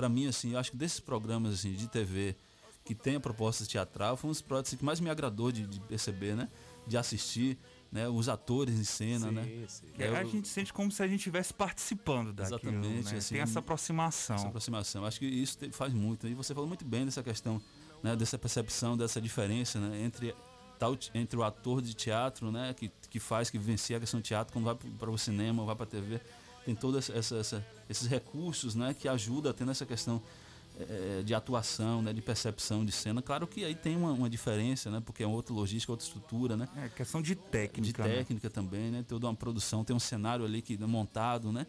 pra 0.00 0.08
mim, 0.08 0.26
assim, 0.26 0.52
eu 0.52 0.58
acho 0.58 0.70
que 0.70 0.76
desses 0.78 0.98
programas, 0.98 1.52
assim, 1.52 1.72
de 1.74 1.86
TV 1.86 2.34
que 2.82 2.94
tem 2.94 3.16
a 3.16 3.20
proposta 3.20 3.66
teatral, 3.66 4.16
foi 4.16 4.28
um 4.28 4.32
dos 4.32 4.40
projetos 4.40 4.70
assim, 4.70 4.78
que 4.78 4.84
mais 4.84 4.98
me 4.98 5.10
agradou 5.10 5.52
de, 5.52 5.66
de 5.66 5.78
perceber, 5.80 6.34
né? 6.34 6.48
De 6.86 6.96
assistir, 6.96 7.58
né? 7.92 8.08
Os 8.08 8.26
atores 8.26 8.74
em 8.80 8.84
cena, 8.84 9.28
Sim, 9.28 9.34
né? 9.34 9.66
sim. 9.68 9.86
Que 9.92 10.02
a 10.04 10.24
gente 10.24 10.48
sente 10.48 10.72
como 10.72 10.90
se 10.90 11.02
a 11.02 11.06
gente 11.06 11.18
estivesse 11.18 11.52
participando 11.52 12.32
daquilo, 12.32 12.56
Exatamente, 12.72 13.12
né? 13.12 13.18
assim, 13.18 13.34
Tem 13.34 13.42
essa 13.42 13.58
aproximação. 13.58 14.36
Essa 14.36 14.48
aproximação. 14.48 15.04
Acho 15.04 15.18
que 15.18 15.26
isso 15.26 15.58
te- 15.58 15.70
faz 15.70 15.92
muito. 15.92 16.26
E 16.26 16.32
você 16.32 16.54
falou 16.54 16.66
muito 16.66 16.84
bem 16.86 17.04
dessa 17.04 17.22
questão, 17.22 17.60
né, 18.02 18.16
dessa 18.16 18.38
percepção, 18.38 18.96
dessa 18.96 19.20
diferença 19.20 19.78
né, 19.78 20.02
entre, 20.02 20.34
tal, 20.78 20.96
entre 21.14 21.36
o 21.38 21.42
ator 21.42 21.82
de 21.82 21.92
teatro, 21.92 22.50
né, 22.50 22.72
que, 22.72 22.90
que 23.10 23.20
faz, 23.20 23.50
que 23.50 23.58
vivencia 23.58 23.98
a 23.98 24.00
questão 24.00 24.18
do 24.20 24.24
teatro, 24.24 24.54
quando 24.54 24.64
vai 24.64 24.74
para 24.74 25.10
o 25.10 25.18
cinema, 25.18 25.64
vai 25.66 25.76
para 25.76 25.84
a 25.84 25.88
TV. 25.88 26.18
Tem 26.70 26.76
todos 26.76 27.10
essa, 27.10 27.34
essa, 27.34 27.66
esses 27.88 28.06
recursos 28.06 28.76
né, 28.76 28.94
que 28.94 29.08
ajudam 29.08 29.50
a 29.50 29.52
ter 29.52 29.64
nessa 29.64 29.84
questão 29.84 30.22
eh, 30.78 31.20
de 31.24 31.34
atuação, 31.34 32.00
né, 32.00 32.12
de 32.12 32.22
percepção 32.22 32.84
de 32.84 32.92
cena. 32.92 33.20
Claro 33.20 33.44
que 33.44 33.64
aí 33.64 33.74
tem 33.74 33.96
uma, 33.96 34.12
uma 34.12 34.30
diferença, 34.30 34.88
né, 34.88 35.02
porque 35.04 35.24
é 35.24 35.26
outra 35.26 35.52
logística, 35.52 35.90
outra 35.90 36.06
estrutura. 36.06 36.56
Né? 36.56 36.68
É 36.76 36.88
questão 36.88 37.20
de 37.20 37.34
técnica. 37.34 38.04
De 38.04 38.08
né? 38.08 38.14
técnica 38.18 38.48
também, 38.48 38.92
né? 38.92 39.04
Toda 39.08 39.26
uma 39.26 39.34
produção, 39.34 39.82
tem 39.82 39.96
um 39.96 39.98
cenário 39.98 40.44
ali 40.44 40.62
que 40.62 40.74
é 40.80 40.86
montado, 40.86 41.50
né? 41.50 41.66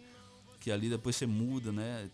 Que 0.60 0.72
ali 0.72 0.88
depois 0.88 1.16
você 1.16 1.26
muda, 1.26 1.72
né? 1.72 2.08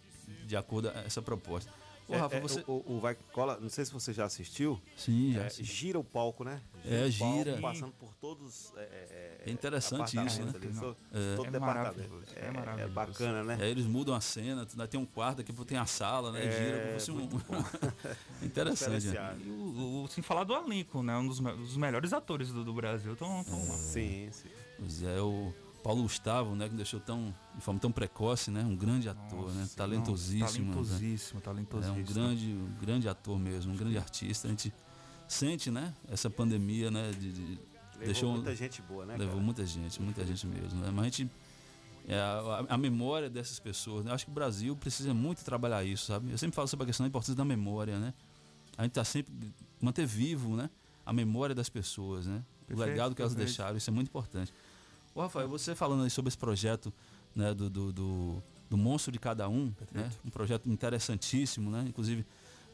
De 0.46 0.56
acordo 0.56 0.90
com 0.90 1.00
essa 1.00 1.22
proposta. 1.22 1.70
Ô, 2.10 2.14
É, 2.14 2.18
Rafa, 2.20 2.36
é, 2.38 2.40
você. 2.42 2.64
o, 2.68 2.84
o 2.96 3.00
Vai 3.02 3.16
Cola, 3.34 3.60
não 3.60 3.68
sei 3.70 3.84
se 3.84 3.92
você 3.92 4.14
já 4.14 4.24
assistiu. 4.26 4.80
Sim, 4.96 5.34
já 5.34 5.44
É, 5.44 5.50
gira 5.50 6.00
o 6.00 6.04
palco, 6.04 6.44
né? 6.46 6.62
É, 6.86 7.06
o 7.06 7.20
palco, 7.20 7.44
gira. 7.44 7.58
passando 7.62 7.92
por 7.94 8.14
todos. 8.16 8.72
É, 8.78 9.42
É 9.46 9.52
interessante 9.52 10.18
isso, 10.26 10.42
né? 10.44 10.54
ali, 10.56 10.68
É. 10.68 11.36
todo 11.36 11.48
É 11.48 11.52
departamento. 11.52 11.62
maravilhoso, 11.62 12.26
é 12.36 12.46
É, 12.46 12.52
maravilhoso. 12.52 12.94
bacana, 12.94 13.44
né? 13.44 13.58
Aí 13.62 13.70
eles 13.70 13.86
mudam 13.86 14.16
a 14.16 14.22
cena, 14.22 14.66
tem 14.90 15.00
um 15.00 15.06
quarto, 15.06 15.38
daqui 15.40 15.52
a 15.52 15.54
pouco 15.54 15.68
tem 15.68 15.78
a 15.78 15.86
sala, 15.86 16.32
né? 16.32 16.46
É, 16.46 16.52
Gira 16.52 16.80
como 16.88 17.00
se 17.00 17.12
fosse 17.12 17.12
um. 17.12 18.42
Interessante. 18.46 19.08
né? 19.08 19.38
E 19.46 19.50
o, 19.50 20.04
o- 20.04 20.08
sem 20.08 20.24
falar 20.24 20.44
do 20.44 20.54
elenco, 20.56 21.04
né? 21.04 21.18
Um 21.18 21.28
dos, 21.28 21.40
me- 21.40 21.54
dos 21.54 21.76
melhores 21.78 22.14
atores 22.14 22.52
do, 22.52 22.64
do 22.64 22.74
Brasil 22.74 23.14
estão 23.14 23.38
lá. 23.38 23.44
Sim, 23.44 24.30
sim. 24.32 24.50
Pois 24.80 25.04
é, 25.04 25.20
o 25.20 25.54
Paulo 25.88 26.04
Gustavo, 26.04 26.54
né? 26.54 26.68
Que 26.68 26.76
deixou 26.76 27.00
tão, 27.00 27.34
de 27.56 27.62
forma 27.62 27.80
tão 27.80 27.90
precoce, 27.90 28.52
né? 28.52 28.62
Um 28.62 28.76
grande 28.76 29.08
ator, 29.08 29.54
né? 29.54 29.62
Nossa, 29.62 29.78
Talentosíssimo. 29.78 30.66
não, 30.66 30.82
né? 30.82 30.86
talentosíssimo, 30.86 31.40
talentosíssimo. 31.40 31.98
É 31.98 32.02
um 32.02 32.04
grande, 32.04 32.48
um 32.52 32.74
grande 32.82 33.08
ator 33.08 33.40
mesmo, 33.40 33.72
um 33.72 33.78
grande 33.78 33.98
artista. 33.98 34.50
A 34.50 34.52
gente 34.52 34.74
sente, 35.30 35.72
né? 35.72 35.94
Essa 36.10 36.30
pandemia, 36.30 36.92
né? 36.92 37.12
De, 37.12 37.32
de- 37.32 37.60
Levou 37.94 38.06
deixou 38.06 38.32
muita 38.34 38.54
gente 38.54 38.82
boa, 38.82 39.06
né? 39.06 39.14
Levou 39.14 39.36
cara? 39.36 39.46
muita 39.46 39.66
gente, 39.66 40.02
muita 40.02 40.26
gente 40.26 40.46
mesmo. 40.46 40.78
Né? 40.82 40.92
Mas 40.92 41.00
a 41.00 41.04
gente. 41.06 41.32
é, 42.06 42.20
a, 42.20 42.66
a 42.68 42.78
memória 42.78 43.30
dessas 43.30 43.58
pessoas, 43.58 44.04
né? 44.04 44.12
Eu 44.12 44.16
acho 44.16 44.26
que 44.26 44.32
o 44.32 44.34
Brasil 44.34 44.76
precisa 44.76 45.14
muito 45.14 45.42
trabalhar 45.46 45.86
isso, 45.86 46.08
sabe? 46.08 46.30
Eu 46.32 46.38
sempre 46.38 46.54
falo 46.58 46.68
sobre 46.68 46.84
a 46.84 46.88
questão 46.88 47.06
da 47.06 47.08
importância 47.08 47.34
da 47.34 47.46
memória, 47.46 47.98
né? 47.98 48.14
A 48.78 48.84
gente 48.84 48.92
tá 48.92 49.06
sempre 49.06 49.34
manter 49.80 50.06
vivo, 50.06 50.54
né? 50.58 50.70
A 51.06 51.14
memória 51.14 51.56
das 51.56 51.70
pessoas, 51.70 52.28
né? 52.28 52.44
o 52.70 52.78
legado 52.78 53.16
que 53.16 53.22
elas 53.22 53.34
perfeito. 53.34 53.56
deixaram, 53.56 53.78
isso 53.78 53.90
é 53.90 53.94
muito 53.94 54.10
importante. 54.10 54.54
Ô, 55.18 55.22
Rafael, 55.22 55.50
você 55.50 55.74
falando 55.74 56.04
aí 56.04 56.12
sobre 56.12 56.28
esse 56.28 56.38
projeto 56.38 56.94
né, 57.36 57.52
do, 57.52 57.72
do, 57.72 57.92
do, 57.92 58.44
do 58.70 58.78
monstro 58.78 59.12
de 59.12 59.18
cada 59.18 59.50
um, 59.50 59.74
né? 59.92 60.12
um 60.24 60.30
projeto 60.30 60.70
interessantíssimo, 60.70 61.72
né? 61.72 61.86
Inclusive, 61.88 62.24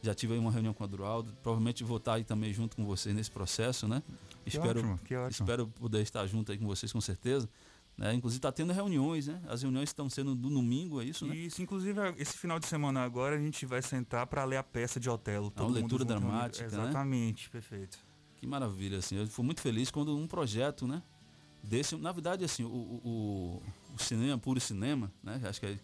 já 0.02 0.14
tive 0.14 0.34
aí 0.34 0.38
uma 0.38 0.52
reunião 0.52 0.74
com 0.74 0.84
o 0.84 0.86
Adroaldo, 0.86 1.32
provavelmente 1.42 1.82
vou 1.82 1.96
estar 1.96 2.12
aí 2.12 2.22
também 2.22 2.52
junto 2.52 2.76
com 2.76 2.84
vocês 2.84 3.14
nesse 3.14 3.30
processo, 3.30 3.88
né? 3.88 4.02
Que 4.42 4.50
espero, 4.50 4.80
ótimo, 4.80 4.98
que 4.98 5.16
ótimo. 5.16 5.30
espero 5.30 5.66
poder 5.68 6.02
estar 6.02 6.26
junto 6.26 6.52
aí 6.52 6.58
com 6.58 6.66
vocês 6.66 6.92
com 6.92 7.00
certeza. 7.00 7.48
Né? 7.96 8.12
Inclusive 8.12 8.40
está 8.40 8.52
tendo 8.52 8.74
reuniões, 8.74 9.26
né? 9.26 9.40
As 9.48 9.62
reuniões 9.62 9.88
estão 9.88 10.10
sendo 10.10 10.34
do 10.34 10.50
domingo, 10.50 11.00
é 11.00 11.04
isso, 11.06 11.24
né? 11.24 11.34
Isso, 11.34 11.62
inclusive, 11.62 11.98
esse 12.18 12.36
final 12.36 12.58
de 12.58 12.66
semana 12.66 13.04
agora 13.04 13.36
a 13.36 13.40
gente 13.40 13.64
vai 13.64 13.80
sentar 13.80 14.26
para 14.26 14.44
ler 14.44 14.58
a 14.58 14.62
peça 14.62 15.00
de 15.00 15.08
Otelo. 15.08 15.50
É 15.56 15.62
uma 15.62 15.70
leitura 15.70 16.04
dramática, 16.04 16.68
né? 16.68 16.82
Exatamente, 16.82 17.48
perfeito. 17.48 17.98
Que 18.36 18.46
maravilha, 18.46 18.98
assim. 18.98 19.16
Eu 19.16 19.26
fui 19.28 19.46
muito 19.46 19.62
feliz 19.62 19.90
quando 19.90 20.14
um 20.14 20.26
projeto, 20.26 20.86
né? 20.86 21.02
Desse, 21.68 21.96
na 21.96 22.12
verdade, 22.12 22.44
assim, 22.44 22.62
o, 22.64 22.68
o, 22.68 23.62
o- 23.94 23.98
cinema, 23.98 24.36
puro 24.38 24.60
cinema, 24.60 25.10
né? 25.22 25.40
Acho 25.44 25.60
que 25.60 25.66
é- 25.66 25.78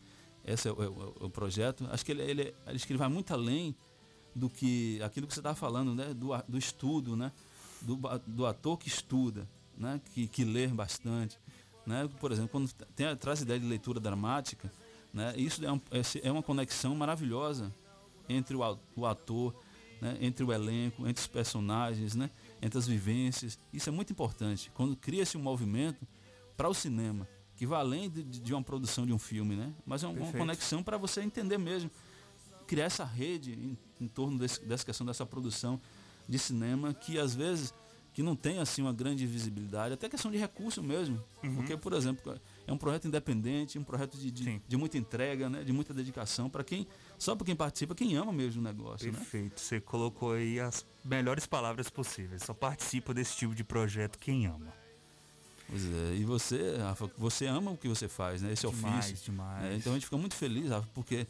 esse 0.44 0.68
é 0.68 0.72
o, 0.72 0.82
é 0.82 0.88
o- 1.24 1.30
projeto. 1.30 1.86
Acho 1.90 2.04
que 2.04 2.12
ele, 2.12 2.22
ele, 2.22 2.54
acho 2.66 2.86
que 2.86 2.92
ele 2.92 2.98
vai 2.98 3.08
muito 3.08 3.32
além 3.32 3.74
do 4.34 4.48
que 4.50 5.00
aquilo 5.02 5.26
que 5.26 5.32
você 5.34 5.40
estava 5.40 5.54
falando, 5.56 5.94
né? 5.94 6.12
Do, 6.12 6.30
do 6.48 6.58
estudo, 6.58 7.16
né? 7.16 7.32
Do, 7.80 7.98
do 8.26 8.46
ator 8.46 8.76
que 8.78 8.88
estuda, 8.88 9.48
né? 9.76 10.00
Que, 10.12 10.28
que 10.28 10.44
lê 10.44 10.66
bastante, 10.66 11.38
né? 11.86 12.08
Por 12.20 12.30
exemplo, 12.30 12.50
quando 12.50 12.70
tem, 12.94 13.14
traz 13.16 13.40
ideia 13.40 13.58
de 13.58 13.66
leitura 13.66 13.98
dramática, 13.98 14.70
né? 15.14 15.32
Isso 15.36 15.64
é, 15.64 15.72
um- 15.72 15.80
é- 16.22 16.30
uma 16.30 16.42
conexão 16.42 16.94
maravilhosa 16.94 17.72
entre 18.28 18.54
o, 18.54 18.78
o 18.96 19.06
ator, 19.06 19.54
né? 20.00 20.16
entre 20.20 20.44
o 20.44 20.52
elenco, 20.52 21.06
entre 21.08 21.20
os 21.20 21.26
personagens, 21.26 22.14
né? 22.14 22.30
Entre 22.62 22.78
as 22.78 22.86
vivências. 22.86 23.58
Isso 23.72 23.88
é 23.88 23.92
muito 23.92 24.12
importante. 24.12 24.70
Quando 24.74 24.96
cria-se 24.96 25.36
um 25.36 25.42
movimento 25.42 26.06
para 26.56 26.68
o 26.68 26.74
cinema, 26.74 27.26
que 27.56 27.66
vai 27.66 27.80
além 27.80 28.08
de, 28.10 28.22
de- 28.22 28.52
uma 28.54 28.62
produção 28.62 29.06
de 29.06 29.12
um 29.12 29.18
filme, 29.18 29.54
né? 29.56 29.72
mas 29.86 30.02
é 30.02 30.06
uma, 30.08 30.20
uma 30.22 30.32
conexão 30.32 30.82
para 30.82 30.96
você 30.96 31.20
entender 31.22 31.58
mesmo. 31.58 31.90
Criar 32.66 32.84
essa 32.84 33.04
rede 33.04 33.52
em, 33.52 33.76
em 34.00 34.08
torno 34.08 34.38
desse- 34.38 34.60
dessa 34.64 34.84
questão 34.84 35.06
dessa 35.06 35.26
produção 35.26 35.80
de 36.28 36.38
cinema 36.38 36.94
que 36.94 37.18
às 37.18 37.34
vezes 37.34 37.74
que 38.12 38.22
não 38.24 38.34
tem 38.34 38.58
assim 38.58 38.82
uma 38.82 38.92
grande 38.92 39.24
visibilidade, 39.24 39.94
até 39.94 40.08
questão 40.08 40.30
de 40.32 40.36
recurso 40.36 40.82
mesmo. 40.82 41.22
Uhum. 41.44 41.54
Porque, 41.56 41.76
por 41.76 41.92
exemplo, 41.92 42.38
é 42.66 42.72
um 42.72 42.76
projeto 42.76 43.06
independente, 43.06 43.78
um 43.78 43.84
projeto 43.84 44.18
de, 44.18 44.30
de, 44.32 44.60
de 44.66 44.76
muita 44.76 44.98
entrega, 44.98 45.48
né? 45.48 45.62
de 45.62 45.72
muita 45.72 45.94
dedicação 45.94 46.50
para 46.50 46.64
quem, 46.64 46.86
só 47.20 47.36
para 47.36 47.44
quem 47.44 47.54
participa, 47.54 47.94
quem 47.94 48.16
ama 48.16 48.32
mesmo 48.32 48.62
o 48.62 48.64
negócio. 48.64 49.12
Né? 49.12 49.18
Perfeito. 49.18 49.60
Você 49.60 49.78
colocou 49.78 50.32
aí 50.32 50.58
as 50.58 50.86
melhores 51.04 51.44
palavras 51.44 51.90
possíveis. 51.90 52.42
Só 52.42 52.54
participa 52.54 53.12
desse 53.12 53.36
tipo 53.36 53.54
de 53.54 53.62
projeto 53.62 54.18
quem 54.18 54.46
ama. 54.46 54.72
Pois 55.68 55.84
é, 55.84 56.14
e 56.14 56.24
você, 56.24 56.78
Rafa, 56.78 57.10
você 57.18 57.44
ama 57.46 57.70
o 57.72 57.76
que 57.76 57.86
você 57.86 58.08
faz, 58.08 58.40
né? 58.40 58.52
Esse 58.54 58.66
Demais, 58.66 59.04
ofício. 59.04 59.24
demais. 59.26 59.62
né? 59.62 59.76
Então 59.76 59.92
a 59.92 59.96
gente 59.96 60.06
fica 60.06 60.16
muito 60.16 60.34
feliz, 60.34 60.70
Rafa, 60.70 60.88
porque 60.94 61.26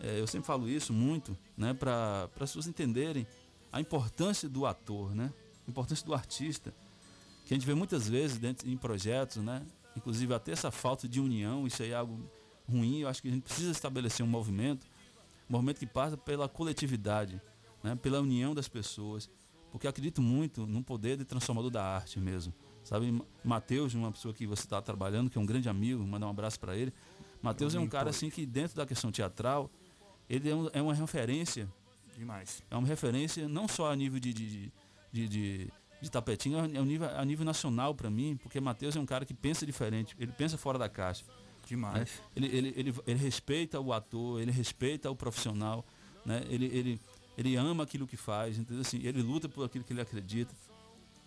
é, 0.00 0.18
eu 0.18 0.26
sempre 0.26 0.46
falo 0.46 0.66
isso 0.66 0.92
muito, 0.94 1.36
né? 1.56 1.74
Para 1.74 2.24
as 2.24 2.30
pessoas 2.38 2.66
entenderem 2.66 3.26
a 3.70 3.80
importância 3.82 4.48
do 4.48 4.64
ator, 4.64 5.14
né? 5.14 5.30
A 5.66 5.70
importância 5.70 6.06
do 6.06 6.14
artista. 6.14 6.74
Que 7.44 7.52
a 7.52 7.56
gente 7.56 7.66
vê 7.66 7.74
muitas 7.74 8.08
vezes 8.08 8.38
dentro 8.38 8.66
em 8.66 8.76
projetos, 8.78 9.36
né? 9.36 9.62
Inclusive 9.94 10.32
até 10.32 10.52
essa 10.52 10.70
falta 10.70 11.06
de 11.06 11.20
união, 11.20 11.66
isso 11.66 11.82
aí 11.82 11.90
é 11.90 11.94
algo 11.94 12.18
ruim. 12.66 13.00
Eu 13.00 13.08
acho 13.08 13.20
que 13.20 13.28
a 13.28 13.30
gente 13.30 13.42
precisa 13.42 13.70
estabelecer 13.70 14.24
um 14.24 14.28
movimento, 14.28 14.86
um 15.48 15.52
movimento 15.52 15.78
que 15.78 15.86
passa 15.86 16.16
pela 16.16 16.48
coletividade, 16.48 17.40
né? 17.82 17.94
Pela 17.96 18.20
união 18.20 18.54
das 18.54 18.68
pessoas. 18.68 19.28
Porque 19.70 19.86
acredito 19.88 20.22
muito 20.22 20.66
no 20.66 20.82
poder 20.82 21.16
de 21.16 21.24
transformador 21.24 21.70
da 21.70 21.82
arte 21.84 22.20
mesmo. 22.20 22.52
Sabe, 22.84 23.10
Ma- 23.10 23.24
Matheus, 23.42 23.92
uma 23.94 24.12
pessoa 24.12 24.32
que 24.32 24.46
você 24.46 24.62
está 24.62 24.80
trabalhando, 24.80 25.28
que 25.30 25.36
é 25.36 25.40
um 25.40 25.46
grande 25.46 25.68
amigo, 25.68 26.04
mandar 26.06 26.26
um 26.26 26.30
abraço 26.30 26.60
para 26.60 26.76
ele. 26.76 26.92
Matheus 27.42 27.74
é 27.74 27.80
um 27.80 27.88
cara 27.88 28.10
assim 28.10 28.30
que 28.30 28.46
dentro 28.46 28.76
da 28.76 28.86
questão 28.86 29.10
teatral, 29.10 29.70
ele 30.28 30.48
é, 30.48 30.54
um- 30.54 30.68
é 30.72 30.80
uma 30.82 30.94
referência 30.94 31.68
Demais. 32.16 32.62
é 32.70 32.76
uma 32.76 32.86
referência 32.86 33.48
não 33.48 33.66
só 33.66 33.90
a 33.90 33.96
nível 33.96 34.20
de, 34.20 34.32
de, 34.32 34.46
de, 34.48 34.72
de, 35.12 35.28
de, 35.28 35.72
de 36.02 36.10
tapetinho, 36.10 36.58
é 36.58 36.80
um 36.80 36.84
nível, 36.84 37.08
a 37.18 37.24
nível 37.24 37.44
nacional 37.44 37.94
para 37.94 38.08
mim, 38.10 38.38
porque 38.42 38.60
Matheus 38.60 38.94
é 38.96 39.00
um 39.00 39.06
cara 39.06 39.24
que 39.24 39.34
pensa 39.34 39.66
diferente, 39.66 40.14
ele 40.18 40.30
pensa 40.32 40.56
fora 40.56 40.78
da 40.78 40.88
caixa. 40.88 41.24
Demais. 41.66 41.94
né? 41.94 42.06
Ele, 42.36 42.46
ele, 42.46 42.74
ele, 42.76 42.94
ele 43.06 43.18
respeita 43.18 43.80
o 43.80 43.92
ator, 43.92 44.40
ele 44.40 44.50
respeita 44.50 45.10
o 45.10 45.16
profissional, 45.16 45.84
né? 46.24 46.42
ele, 46.48 46.66
ele, 46.66 47.00
ele 47.36 47.56
ama 47.56 47.84
aquilo 47.84 48.06
que 48.06 48.16
faz, 48.16 48.58
entendeu? 48.58 48.82
Assim, 48.82 49.00
ele 49.02 49.22
luta 49.22 49.48
por 49.48 49.64
aquilo 49.64 49.84
que 49.84 49.92
ele 49.92 50.00
acredita. 50.00 50.54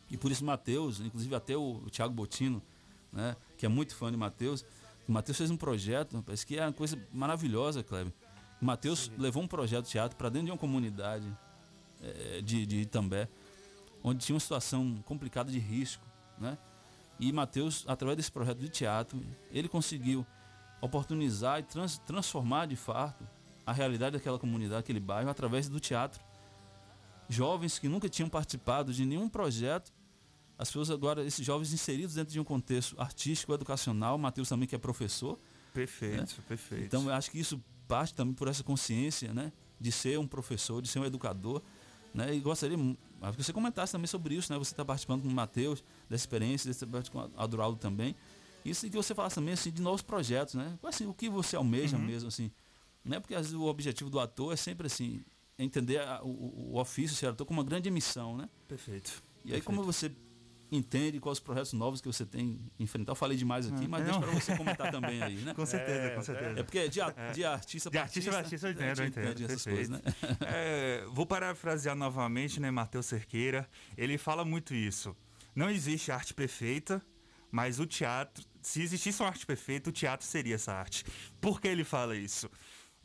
E 0.10 0.18
por 0.18 0.32
isso 0.32 0.44
Matheus, 0.46 1.00
inclusive 1.00 1.36
até 1.36 1.56
o, 1.58 1.82
o 1.86 1.90
Thiago 1.90 2.14
Botino, 2.14 2.62
né? 3.12 3.36
que 3.58 3.66
é 3.66 3.70
muito 3.70 3.96
fã 3.96 4.12
de 4.12 4.18
Matheus, 4.18 4.64
o 5.08 5.12
Matheus 5.12 5.38
fez 5.38 5.50
um 5.50 5.58
projeto, 5.58 6.18
rapaz, 6.18 6.44
que 6.44 6.58
é 6.58 6.64
uma 6.66 6.74
coisa 6.74 7.02
maravilhosa, 7.14 7.82
Kleber. 7.82 8.14
O 8.62 8.66
Matheus 8.66 9.12
levou 9.18 9.44
um 9.44 9.48
projeto 9.48 9.86
de 9.86 9.92
teatro 9.92 10.18
para 10.18 10.30
dentro 10.30 10.48
de 10.48 10.52
uma 10.52 10.58
comunidade 10.58 11.26
eh, 12.02 12.42
de, 12.44 12.66
de 12.66 12.82
Itambé, 12.82 13.30
onde 14.04 14.26
tinha 14.26 14.34
uma 14.34 14.40
situação 14.40 15.02
complicada 15.06 15.52
de 15.52 15.60
risco, 15.60 16.06
né? 16.38 16.58
E 17.20 17.32
Matheus, 17.32 17.84
através 17.88 18.16
desse 18.18 18.32
projeto 18.32 18.60
de 18.60 18.70
teatro, 18.70 19.20
ele 19.52 19.68
conseguiu 19.68 20.26
oportunizar 20.82 21.60
e 21.60 21.64
trans- 21.64 21.98
transformar 22.00 22.68
de 22.68 22.76
fato 22.76 23.28
a 23.66 23.74
realidade 23.74 24.14
daquela 24.18 24.38
comunidade, 24.40 24.80
aquele 24.80 25.00
bairro, 25.00 25.30
através 25.30 25.68
do 25.68 25.80
teatro. 25.80 26.22
Jovens 27.30 27.78
que 27.78 27.90
nunca 27.90 28.08
tinham 28.08 28.30
participado 28.30 28.94
de 28.94 29.06
nenhum 29.06 29.28
projeto, 29.28 29.92
as 30.58 30.70
pessoas 30.70 30.90
agora, 30.90 31.24
esses 31.24 31.46
jovens 31.46 31.74
inseridos 31.74 32.16
dentro 32.16 32.32
de 32.32 32.40
um 32.40 32.44
contexto 32.44 33.00
artístico, 33.00 33.54
educacional, 33.54 34.18
Matheus 34.18 34.48
também 34.50 34.68
que 34.68 34.76
é 34.76 34.78
professor, 34.78 35.38
Perfeito, 35.74 36.42
perfeito. 36.48 36.86
então 36.86 37.04
eu 37.04 37.14
acho 37.14 37.30
que 37.30 37.40
isso 37.40 37.62
parte 37.88 38.14
também 38.14 38.34
por 38.34 38.48
essa 38.48 38.64
consciência, 38.64 39.34
né? 39.34 39.52
De 39.80 39.92
ser 39.92 40.18
um 40.18 40.26
professor, 40.26 40.82
de 40.82 40.88
ser 40.88 41.00
um 41.00 41.06
educador, 41.06 41.62
né? 42.18 42.36
E 42.36 42.40
gostaria 42.40 42.78
que 42.78 43.44
você 43.44 43.54
comentasse 43.54 43.92
também 43.92 44.08
sobre 44.08 44.36
isso, 44.36 44.52
né? 44.52 44.58
Você 44.60 44.74
está 44.74 44.84
participando 44.84 45.22
com 45.22 45.28
o 45.28 45.32
Matheus, 45.32 45.84
dessa 46.10 46.24
experiência, 46.24 46.68
desse 46.68 46.86
debate 46.86 47.10
com 47.12 47.20
a 47.20 47.30
Adroaldo 47.38 47.78
também. 47.78 48.16
Isso 48.66 48.86
e 48.86 48.90
que 48.90 48.98
você 48.98 49.16
falasse 49.16 49.36
também 49.36 49.54
assim, 49.54 49.72
de 49.72 49.82
novos 49.82 50.02
projetos, 50.02 50.56
né? 50.56 50.78
Assim, 50.84 51.06
o 51.06 51.14
que 51.14 51.30
você 51.30 51.56
almeja 51.56 51.96
Uhum. 51.98 52.04
mesmo, 52.04 52.28
assim. 52.28 52.52
Né? 53.06 53.20
Porque 53.20 53.34
às 53.36 53.42
vezes 53.48 53.54
o 53.54 53.64
objetivo 53.64 54.10
do 54.10 54.20
ator 54.20 54.52
é 54.52 54.56
sempre 54.58 54.88
assim, 54.88 55.22
entender 55.58 56.00
a- 56.02 56.22
o, 56.24 56.74
o- 56.74 56.78
ofício 56.80 57.16
ser 57.16 57.28
ator 57.28 57.46
como 57.48 57.62
uma 57.62 57.66
grande 57.66 57.90
missão, 57.90 58.36
né? 58.36 58.50
Perfeito. 58.68 59.24
E 59.46 59.54
aí 59.54 59.62
como 59.62 59.82
você 59.84 60.12
entende 60.72 61.20
quais 61.20 61.38
os 61.38 61.44
projetos 61.44 61.74
novos 61.74 62.02
que 62.02 62.08
você 62.08 62.26
tem 62.26 62.60
enfrentar? 62.80 63.12
Eu 63.12 63.16
falei 63.16 63.38
demais 63.38 63.68
aqui, 63.68 63.86
Ah, 63.86 63.88
mas 63.88 64.06
não. 64.06 64.20
deixa 64.20 64.20
para 64.20 64.40
você 64.42 64.58
comentar 64.58 64.92
também 64.92 65.22
aí, 65.24 65.36
né? 65.38 65.54
Com 65.54 65.66
certeza, 65.66 66.16
com 66.16 66.22
certeza. 66.22 66.60
É 66.60 66.64
porque 66.64 66.90
de, 66.90 67.02
a- 67.02 67.12
de 67.34 67.46
artista 67.46 67.90
De 67.90 67.94
para 67.98 68.02
artista 68.04 68.30
para 68.32 68.40
artista, 68.40 68.68
eu 68.70 68.74
né, 68.76 68.92
entendo, 68.92 69.00
eu 69.00 69.06
gente 69.06 69.20
entendo. 69.20 69.46
essas 69.46 69.64
perfeito. 69.64 69.90
coisas, 69.90 69.90
né? 70.04 70.38
É, 70.48 71.06
vou 71.12 71.26
parafrasear 71.26 71.96
novamente, 71.96 72.60
né, 72.60 72.70
Matheus 72.72 73.06
Cerqueira. 73.06 73.68
Ele 73.98 74.18
fala 74.18 74.44
muito 74.44 74.74
isso. 74.74 75.16
Não 75.56 75.70
existe 75.70 76.12
arte 76.12 76.34
perfeita, 76.34 77.02
mas 77.52 77.80
o 77.80 77.86
teatro, 77.86 78.44
se 78.62 78.82
existisse 78.82 79.22
uma 79.22 79.30
arte 79.30 79.46
perfeita, 79.46 79.90
o 79.90 79.94
teatro 79.94 80.26
seria 80.28 80.56
essa 80.56 80.74
arte. 80.74 81.06
Por 81.42 81.60
que 81.62 81.68
ele 81.68 81.84
fala 81.84 82.16
isso? 82.16 82.50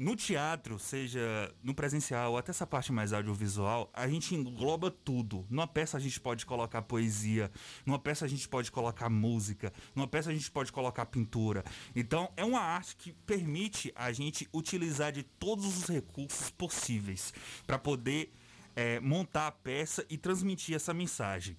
No 0.03 0.17
teatro, 0.17 0.81
seja 0.81 1.55
no 1.63 1.73
presencial 1.73 2.33
ou 2.33 2.37
até 2.37 2.51
essa 2.51 2.67
parte 2.67 2.91
mais 2.91 3.13
audiovisual, 3.13 3.89
a 3.95 4.09
gente 4.09 4.35
engloba 4.35 4.91
tudo. 4.91 5.47
Numa 5.49 5.65
peça 5.65 5.97
a 5.97 6.01
gente 6.01 6.19
pode 6.19 6.45
colocar 6.45 6.83
poesia, 6.83 7.49
numa 7.87 8.01
peça 8.01 8.25
a 8.25 8.29
gente 8.29 8.49
pode 8.49 8.73
colocar 8.73 9.09
música, 9.09 9.73
numa 9.95 10.09
peça 10.09 10.31
a 10.31 10.33
gente 10.33 10.51
pode 10.51 10.73
colocar 10.73 11.07
pintura. 11.07 11.63
Então 11.95 12.33
é 12.37 12.45
uma 12.45 12.59
arte 12.59 12.97
que 12.97 13.13
permite 13.13 13.93
a 13.95 14.11
gente 14.11 14.49
utilizar 14.53 15.13
de 15.13 15.23
todos 15.23 15.65
os 15.67 15.87
recursos 15.87 16.51
possíveis 16.51 17.33
para 17.65 17.79
poder 17.79 18.35
é, 18.75 18.99
montar 18.99 19.47
a 19.47 19.53
peça 19.53 20.05
e 20.11 20.19
transmitir 20.19 20.75
essa 20.75 20.93
mensagem. 20.93 21.57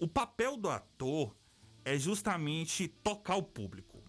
O 0.00 0.08
papel 0.08 0.56
do 0.56 0.68
ator 0.68 1.32
é 1.84 1.96
justamente 1.96 2.88
tocar 2.88 3.36
o 3.36 3.42
público. 3.44 4.02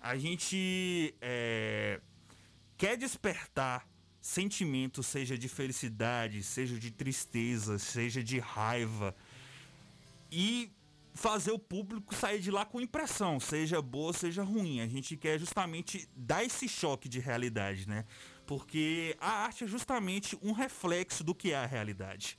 A 0.00 0.16
gente 0.16 1.12
é, 1.20 2.00
quer 2.76 2.96
despertar 2.96 3.88
sentimentos, 4.20 5.06
seja 5.06 5.36
de 5.36 5.48
felicidade, 5.48 6.42
seja 6.42 6.78
de 6.78 6.90
tristeza, 6.90 7.78
seja 7.78 8.22
de 8.22 8.38
raiva, 8.38 9.14
e 10.32 10.72
fazer 11.12 11.52
o 11.52 11.58
público 11.58 12.14
sair 12.14 12.40
de 12.40 12.50
lá 12.50 12.64
com 12.64 12.80
impressão, 12.80 13.38
seja 13.38 13.80
boa, 13.80 14.12
seja 14.12 14.42
ruim. 14.42 14.80
A 14.80 14.86
gente 14.88 15.16
quer 15.16 15.38
justamente 15.38 16.08
dar 16.16 16.42
esse 16.42 16.68
choque 16.68 17.08
de 17.08 17.20
realidade, 17.20 17.88
né? 17.88 18.04
Porque 18.46 19.16
a 19.20 19.44
arte 19.44 19.64
é 19.64 19.66
justamente 19.66 20.38
um 20.42 20.52
reflexo 20.52 21.22
do 21.22 21.34
que 21.34 21.52
é 21.52 21.56
a 21.56 21.66
realidade. 21.66 22.38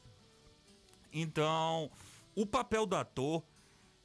Então, 1.14 1.90
o 2.36 2.46
papel 2.46 2.86
do 2.86 2.96
ator 2.96 3.44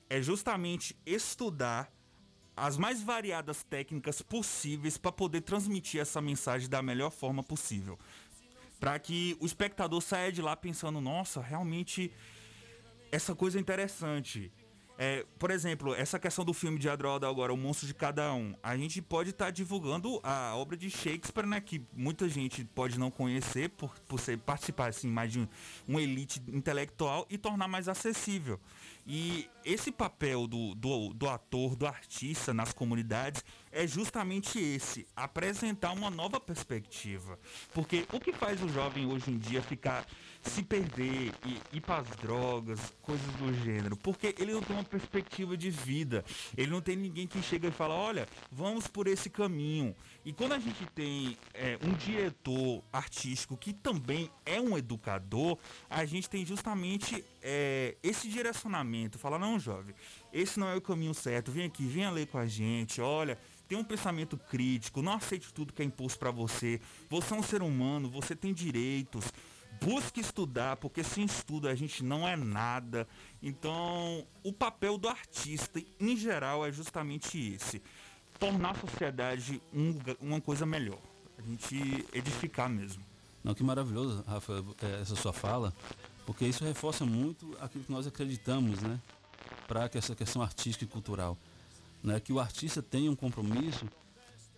é 0.09 0.23
justamente 0.23 0.97
estudar 1.05 1.93
as 2.61 2.77
mais 2.77 3.03
variadas 3.03 3.63
técnicas 3.63 4.21
possíveis 4.21 4.99
para 4.99 5.11
poder 5.11 5.41
transmitir 5.41 5.99
essa 5.99 6.21
mensagem 6.21 6.69
da 6.69 6.83
melhor 6.83 7.11
forma 7.11 7.43
possível. 7.43 7.99
Para 8.79 8.99
que 8.99 9.35
o 9.41 9.47
espectador 9.47 10.03
saia 10.03 10.31
de 10.31 10.43
lá 10.43 10.55
pensando, 10.55 11.01
nossa, 11.01 11.41
realmente 11.41 12.13
essa 13.11 13.35
coisa 13.35 13.59
interessante. 13.59 14.53
É, 15.03 15.25
por 15.39 15.51
exemplo, 15.51 15.95
essa 15.95 16.19
questão 16.19 16.45
do 16.45 16.53
filme 16.53 16.79
de 16.79 16.87
Adroaldo 16.87 17.25
agora, 17.25 17.55
O 17.55 17.57
Monstro 17.57 17.87
de 17.87 17.95
Cada 17.95 18.35
Um. 18.35 18.55
A 18.63 18.77
gente 18.77 19.01
pode 19.01 19.31
estar 19.31 19.51
divulgando 19.51 20.21
a 20.23 20.55
obra 20.55 20.77
de 20.77 20.91
Shakespeare, 20.91 21.47
né? 21.47 21.59
Que 21.59 21.83
muita 21.95 22.29
gente 22.29 22.67
pode 22.67 22.99
não 22.99 23.11
conhecer 23.11 23.71
por, 23.71 23.99
por 24.01 24.21
ser, 24.21 24.37
participar 24.37 24.91
assim, 24.91 25.09
mais 25.09 25.33
de 25.33 25.41
um, 25.41 25.49
uma 25.89 26.03
elite 26.03 26.43
intelectual 26.49 27.27
e 27.31 27.39
tornar 27.39 27.67
mais 27.67 27.89
acessível. 27.89 28.61
E 29.07 29.49
esse 29.65 29.91
papel 29.91 30.47
do, 30.47 30.75
do, 30.75 31.15
do 31.15 31.31
ator, 31.31 31.75
do 31.75 31.87
artista 31.87 32.53
nas 32.53 32.71
comunidades 32.71 33.43
é 33.73 33.87
justamente 33.87 34.61
esse, 34.61 35.07
apresentar 35.17 35.93
uma 35.93 36.11
nova 36.11 36.39
perspectiva. 36.39 37.39
Porque 37.73 38.07
o 38.13 38.21
que 38.21 38.35
faz 38.35 38.63
o 38.63 38.69
jovem 38.69 39.07
hoje 39.07 39.31
em 39.31 39.39
dia 39.39 39.63
ficar 39.63 40.07
se 40.43 40.63
perder 40.63 41.33
e 41.45 41.77
ir 41.77 41.81
para 41.81 41.99
as 41.99 42.09
drogas, 42.17 42.81
coisas 43.03 43.27
do 43.35 43.53
gênero, 43.63 43.97
porque 43.97 44.35
ele 44.39 44.53
não 44.53 44.63
tem 44.63 44.75
uma 44.75 44.85
perspectiva 44.85 45.57
de 45.57 45.71
vida. 45.71 46.25
Ele 46.57 46.71
não 46.71 46.81
tem 46.81 46.97
ninguém 46.97 47.27
que 47.27 47.43
chega 47.43 47.69
e 47.69 47.71
fala, 47.71 47.95
olha, 47.95 48.27
vamos 48.51 48.87
por 48.87 49.07
esse 49.07 49.29
caminho. 49.29 49.95
E 50.25 50.33
quando 50.33 50.53
a 50.53 50.59
gente 50.59 50.87
tem 50.95 51.37
é, 51.53 51.79
um 51.83 51.93
diretor 51.93 52.83
artístico 52.93 53.57
que 53.57 53.73
também 53.73 54.31
é 54.47 54.61
um 54.61 54.77
educador, 54.77 55.59
a 55.89 56.05
gente 56.05 56.29
tem 56.29 56.45
justamente 56.45 57.25
é, 57.43 57.97
esse 58.03 58.29
direcionamento. 58.29 59.19
Fala, 59.19 59.39
não, 59.39 59.59
jovem, 59.59 59.95
esse 60.33 60.59
não 60.59 60.69
é 60.69 60.77
o 60.77 60.81
caminho 60.81 61.15
certo. 61.15 61.53
Vem 61.53 61.67
aqui, 61.67 61.85
venha 61.85 62.11
ler 62.11 62.27
com 62.27 62.39
a 62.39 62.47
gente. 62.47 63.01
Olha, 63.01 63.39
tem 63.69 63.77
um 63.77 63.85
pensamento 63.85 64.37
crítico. 64.37 65.03
Não 65.03 65.13
aceite 65.13 65.53
tudo 65.53 65.73
que 65.73 65.83
é 65.83 65.85
imposto 65.85 66.19
para 66.19 66.31
você. 66.31 66.81
Você 67.09 67.35
é 67.35 67.37
um 67.37 67.43
ser 67.43 67.63
humano, 67.63 68.11
você 68.11 68.35
tem 68.35 68.55
direitos 68.55 69.25
busque 69.81 70.21
estudar, 70.21 70.77
porque 70.77 71.03
sem 71.03 71.25
estudo 71.25 71.69
a 71.69 71.75
gente 71.75 72.05
não 72.05 72.29
é 72.29 72.37
nada. 72.37 73.09
Então, 73.43 74.27
o 74.45 74.53
papel 74.53 74.99
do 74.99 75.09
artista, 75.09 75.83
em 75.99 76.17
geral, 76.17 76.65
é 76.67 76.71
justamente 76.71 77.55
esse: 77.55 77.83
tornar 78.39 78.71
a 78.71 78.75
sociedade 78.75 79.61
um, 79.73 79.99
uma 80.21 80.41
coisa 80.41 80.67
melhor. 80.67 81.01
A 81.39 81.43
gente 81.43 82.07
edificar 82.13 82.69
mesmo. 82.69 83.03
Não, 83.43 83.55
que 83.55 83.63
maravilhoso, 83.63 84.23
Rafa, 84.27 84.63
é, 84.83 85.01
essa 85.01 85.17
sua 85.17 85.33
fala, 85.33 85.73
porque 86.27 86.45
isso 86.47 86.63
reforça 86.63 87.07
muito 87.07 87.57
aquilo 87.59 87.85
que 87.85 87.93
nós 87.93 88.07
acreditamos, 88.07 88.81
né? 88.83 89.01
Para 89.67 89.89
que 89.89 89.97
essa 89.97 90.15
questão 90.15 90.43
artística 90.43 90.85
e 90.85 90.89
cultural. 90.89 91.39
Né? 92.03 92.21
Que 92.21 92.33
o 92.33 92.39
artista 92.39 92.83
tenha 92.83 93.11
um 93.11 93.17
compromisso 93.17 93.87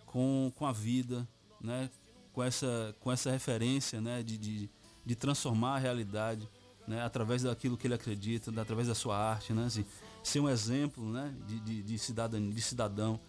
com, 0.05 0.51
com 0.55 0.65
a 0.65 0.73
vida, 0.73 1.25
né? 1.61 1.89
Com 2.33 2.43
essa, 2.43 2.93
com 2.99 3.11
essa 3.11 3.31
referência, 3.31 4.01
né? 4.01 4.21
de, 4.21 4.37
de 4.37 4.69
de 5.05 5.15
transformar 5.15 5.75
a 5.75 5.79
realidade 5.79 6.47
né, 6.87 7.01
através 7.01 7.43
daquilo 7.43 7.77
que 7.77 7.87
ele 7.87 7.93
acredita, 7.93 8.51
através 8.59 8.87
da 8.87 8.95
sua 8.95 9.17
arte, 9.17 9.53
né, 9.53 9.65
assim, 9.65 9.85
ser 10.23 10.39
um 10.39 10.49
exemplo 10.49 11.05
né, 11.11 11.33
de, 11.47 11.59
de, 11.59 11.83
de, 11.83 11.99
cidadão, 11.99 12.49
de 12.49 12.61
cidadão. 12.61 13.19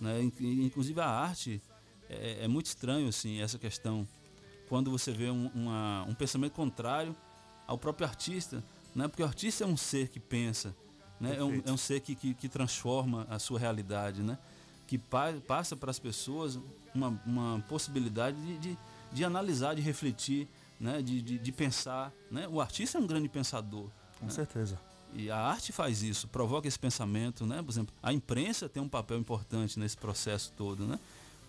Né, 0.00 0.22
inclusive 0.40 0.98
a 1.00 1.08
arte 1.08 1.60
é, 2.08 2.44
é, 2.44 2.48
muito 2.48 2.66
estranho 2.66 3.08
assim, 3.08 3.40
essa 3.40 3.58
questão, 3.58 4.06
quando 4.68 4.90
você 4.90 5.12
vê 5.12 5.30
um, 5.30 5.48
uma, 5.54 6.04
um 6.08 6.14
pensamento 6.14 6.52
contrário 6.52 7.14
ao 7.66 7.76
próprio 7.76 8.06
artista, 8.06 8.64
né, 8.94 9.06
porque 9.06 9.22
o 9.22 9.26
artista 9.26 9.64
é 9.64 9.66
um 9.66 9.76
ser 9.76 10.08
que 10.08 10.18
pensa, 10.18 10.74
né, 11.20 11.36
é, 11.36 11.44
um, 11.44 11.62
é 11.66 11.72
um 11.72 11.76
ser 11.76 12.00
que, 12.00 12.14
que, 12.14 12.34
que, 12.34 12.48
transforma 12.48 13.26
a 13.28 13.38
sua 13.38 13.58
realidade, 13.58 14.22
né, 14.22 14.38
que 14.86 14.98
pa, 14.98 15.34
passa 15.46 15.76
para 15.76 15.90
as 15.90 15.98
pessoas 15.98 16.58
uma, 16.94 17.08
uma 17.24 17.64
possibilidade 17.68 18.36
de, 18.40 18.58
de, 18.58 18.78
de 19.12 19.24
analisar, 19.24 19.74
de 19.74 19.82
refletir, 19.82 20.48
né, 20.80 21.02
de, 21.02 21.20
de, 21.20 21.38
de, 21.38 21.52
pensar. 21.52 22.12
Né? 22.30 22.48
O 22.48 22.60
artista 22.60 22.96
é 22.96 23.00
um 23.00 23.06
grande 23.06 23.28
pensador. 23.28 23.90
Com 24.18 24.26
né? 24.26 24.32
certeza. 24.32 24.80
E 25.12 25.30
a 25.30 25.36
arte 25.36 25.72
faz 25.72 26.02
isso, 26.02 26.26
provoca 26.28 26.66
esse 26.66 26.78
pensamento. 26.78 27.44
Né? 27.44 27.62
Por 27.62 27.70
exemplo, 27.70 27.94
a 28.02 28.12
imprensa 28.12 28.68
tem 28.68 28.82
um 28.82 28.88
papel 28.88 29.18
importante 29.18 29.78
nesse 29.78 29.96
processo 29.96 30.52
todo. 30.56 30.86
Né? 30.86 30.98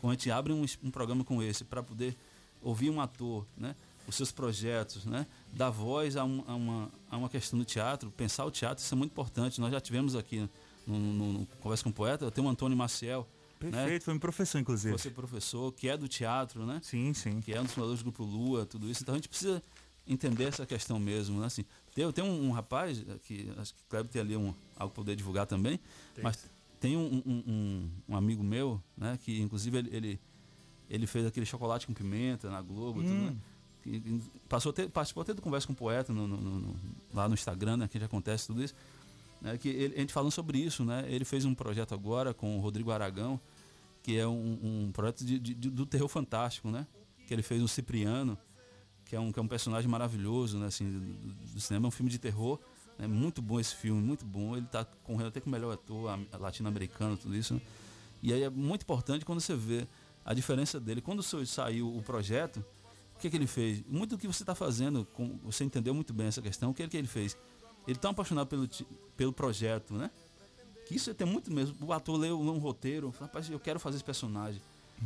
Quando 0.02 0.12
a 0.12 0.16
gente 0.16 0.30
abre 0.30 0.52
um, 0.52 0.66
um 0.84 0.92
programa 0.92 1.24
como 1.24 1.42
esse 1.42 1.64
para 1.64 1.82
poder 1.82 2.16
ouvir 2.62 2.90
um 2.90 3.00
ator, 3.00 3.46
né? 3.58 3.76
os 4.08 4.16
seus 4.16 4.32
projetos, 4.32 5.06
né? 5.06 5.26
dar 5.54 5.70
voz 5.70 6.18
a, 6.18 6.26
um, 6.26 6.44
a, 6.48 6.56
uma, 6.56 6.92
a 7.10 7.18
uma 7.18 7.30
questão 7.30 7.58
do 7.58 7.64
teatro, 7.64 8.12
pensar 8.12 8.46
o 8.46 8.52
teatro, 8.52 8.84
isso 8.84 8.94
é 8.94 8.98
muito 8.98 9.12
importante. 9.12 9.62
Nós 9.62 9.72
já 9.72 9.80
tivemos 9.80 10.16
aqui 10.16 10.50
no, 10.86 11.00
no, 11.00 11.34
no 11.34 11.46
Conversa 11.62 11.84
com 11.84 11.92
o 11.92 11.94
Poeta, 11.94 12.26
eu 12.26 12.32
tenho 12.32 12.48
o 12.48 12.50
Antônio 12.50 12.76
Maciel, 12.76 13.28
Perfeito, 13.70 13.94
né? 13.94 14.00
foi 14.00 14.14
meu 14.14 14.22
professor, 14.22 14.60
inclusive. 14.60 14.98
Você 14.98 15.10
professor, 15.12 15.72
que 15.72 15.88
é 15.88 15.96
do 15.96 16.08
teatro, 16.08 16.66
né? 16.66 16.80
Sim, 16.84 17.14
sim. 17.14 17.42
Que 17.42 17.54
é 17.54 17.60
um 17.60 17.64
dos 17.64 17.74
fundadores 17.74 18.00
do 18.00 18.06
Grupo 18.06 18.24
Lua, 18.24 18.66
tudo 18.66 18.90
isso. 18.90 19.04
Então 19.04 19.14
a 19.14 19.18
gente 19.18 19.30
precisa 19.30 19.62
entender 20.08 20.46
essa 20.46 20.66
questão 20.66 21.00
mesmo, 21.00 21.40
né? 21.40 21.46
Assim, 21.46 21.64
tem, 21.94 22.12
tem 22.12 22.24
um, 22.24 22.48
um 22.48 22.52
rapaz, 22.52 23.04
que 23.24 23.52
acho 23.58 23.74
que 23.74 23.82
o 23.82 23.86
Kleber 23.90 24.12
tem 24.12 24.22
ali 24.22 24.36
um, 24.36 24.54
algo 24.76 24.94
para 24.94 25.04
poder 25.04 25.16
divulgar 25.16 25.46
também, 25.46 25.80
tem. 26.16 26.24
mas 26.24 26.50
tem 26.80 26.98
um, 26.98 27.22
um, 27.26 27.90
um, 28.10 28.18
amigo 28.18 28.44
meu, 28.44 28.82
né? 28.98 29.18
Que 29.24 29.40
inclusive 29.40 29.78
ele, 29.78 29.96
ele, 29.96 30.20
ele, 30.90 31.08
fez 31.08 31.26
aquele 31.28 31.46
chocolate 31.46 31.86
com 31.86 31.94
pimenta 31.94 32.50
na 32.50 32.62
Globo, 32.62 33.02
hum. 33.02 33.04
tudo, 33.04 33.14
né? 33.14 33.36
Que, 33.84 34.22
passou 34.50 34.74
ter, 34.74 34.90
participou 34.90 35.22
até 35.22 35.34
do 35.34 35.42
Conversa 35.42 35.68
com 35.68 35.74
o 35.74 35.76
Poeta 35.76 36.12
no, 36.12 36.28
no, 36.28 36.38
no, 36.38 36.76
lá 37.14 37.28
no 37.28 37.34
Instagram, 37.34 37.78
né? 37.78 37.88
Que 37.88 38.00
já 38.00 38.06
acontece 38.06 38.48
tudo 38.48 38.64
isso. 38.64 38.76
Né, 39.42 39.58
que 39.58 39.70
ele, 39.70 39.96
a 39.96 40.00
gente 40.00 40.14
falando 40.14 40.32
sobre 40.32 40.60
isso, 40.60 40.86
né? 40.86 41.04
Ele 41.08 41.26
fez 41.26 41.46
um 41.46 41.56
projeto 41.56 41.96
agora 41.96 42.34
com 42.34 42.58
o 42.58 42.62
Rodrigo 42.62 42.92
Aragão, 42.92 43.40
que 44.02 44.18
é 44.18 44.28
um, 44.28 44.88
um 44.88 44.92
projeto 44.92 45.24
de, 45.24 45.40
de, 45.40 45.54
do 45.54 45.86
terror 45.86 46.08
fantástico, 46.08 46.70
né? 46.70 46.88
Que 47.28 47.34
ele 47.34 47.44
fez 47.44 47.62
o 47.62 47.68
Cipriano, 47.68 48.38
que 49.06 49.16
é 49.16 49.20
um, 49.20 49.32
que 49.32 49.40
é 49.40 49.42
um 49.42 49.48
personagem 49.48 49.90
maravilhoso, 49.90 50.58
né? 50.58 50.68
Assim, 50.68 50.90
do, 50.90 51.54
do 51.54 51.60
cinema, 51.60 51.88
é 51.88 51.90
um 51.90 51.92
filme 51.92 52.10
de 52.10 52.18
terror. 52.18 52.60
É 52.98 53.04
né? 53.04 53.08
muito 53.08 53.42
bom 53.42 53.60
esse 53.60 53.76
filme, 53.76 54.02
muito 54.02 54.26
bom. 54.26 54.56
Ele 54.56 54.66
está 54.66 54.86
correndo 54.86 55.28
até 55.28 55.40
com 55.40 55.50
o 55.50 55.52
melhor 55.52 55.74
ator 55.74 56.20
latino-americano, 56.40 57.18
tudo 57.18 57.36
isso. 57.36 57.56
Né? 57.56 57.62
E 58.22 58.34
aí 58.34 58.44
é 58.44 58.50
muito 58.50 58.84
importante 58.84 59.26
quando 59.26 59.40
você 59.40 59.56
vê 59.56 59.88
a 60.24 60.34
diferença 60.34 60.80
dele. 60.80 61.02
Quando 61.02 61.24
saiu 61.24 61.96
o 61.96 62.02
projeto, 62.04 62.64
o 63.16 63.20
que, 63.20 63.30
que 63.30 63.36
ele 63.36 63.48
fez? 63.48 63.84
Muito 63.88 64.12
do 64.12 64.18
que 64.18 64.28
você 64.28 64.44
está 64.44 64.56
fazendo, 64.56 65.08
você 65.44 65.64
entendeu 65.64 65.94
muito 65.94 66.14
bem 66.14 66.28
essa 66.28 66.42
questão, 66.42 66.72
o 66.72 66.74
que, 66.74 66.88
que 66.88 66.98
ele 66.98 67.08
fez? 67.08 67.36
Ele 67.88 67.98
tão 67.98 68.12
apaixonado 68.12 68.48
pelo, 68.48 68.70
pelo 69.18 69.34
projeto, 69.34 69.96
né? 69.96 70.12
Isso 70.96 71.14
tem 71.14 71.28
muito 71.28 71.52
mesmo. 71.52 71.76
O 71.86 71.94
ator 71.94 72.18
leu 72.18 72.40
um 72.40 72.58
roteiro, 72.58 73.12
fala, 73.12 73.28
rapaz, 73.28 73.50
eu 73.50 73.60
quero 73.60 73.80
fazer 73.80 73.98
esse 73.98 74.04
personagem. 74.04 74.62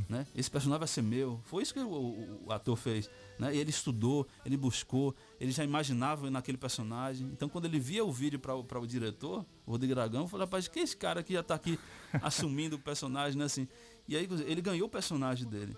Né? 0.09 0.27
Esse 0.35 0.51
personagem 0.51 0.79
vai 0.79 0.87
ser 0.87 1.01
meu. 1.01 1.39
Foi 1.45 1.63
isso 1.63 1.73
que 1.73 1.79
o, 1.79 1.87
o, 1.87 2.43
o 2.47 2.51
ator 2.51 2.75
fez. 2.75 3.09
Né? 3.39 3.55
Ele 3.55 3.69
estudou, 3.69 4.27
ele 4.45 4.57
buscou, 4.57 5.15
ele 5.39 5.51
já 5.51 5.63
imaginava 5.63 6.29
naquele 6.29 6.57
personagem. 6.57 7.27
Então, 7.27 7.47
quando 7.47 7.65
ele 7.65 7.79
via 7.79 8.03
o 8.03 8.11
vídeo 8.11 8.39
para 8.39 8.79
o 8.79 8.87
diretor, 8.87 9.45
o 9.65 9.71
Rodrigo 9.71 9.95
Dragão, 9.95 10.27
falou: 10.27 10.45
rapaz, 10.45 10.67
que 10.67 10.79
esse 10.79 10.97
cara 10.97 11.23
que 11.23 11.33
já 11.33 11.39
está 11.39 11.55
aqui 11.55 11.79
assumindo 12.21 12.75
o 12.75 12.79
personagem, 12.79 13.37
né? 13.37 13.45
Assim, 13.45 13.67
e 14.07 14.17
aí 14.17 14.27
ele 14.45 14.61
ganhou 14.61 14.87
o 14.87 14.91
personagem 14.91 15.47
dele. 15.47 15.75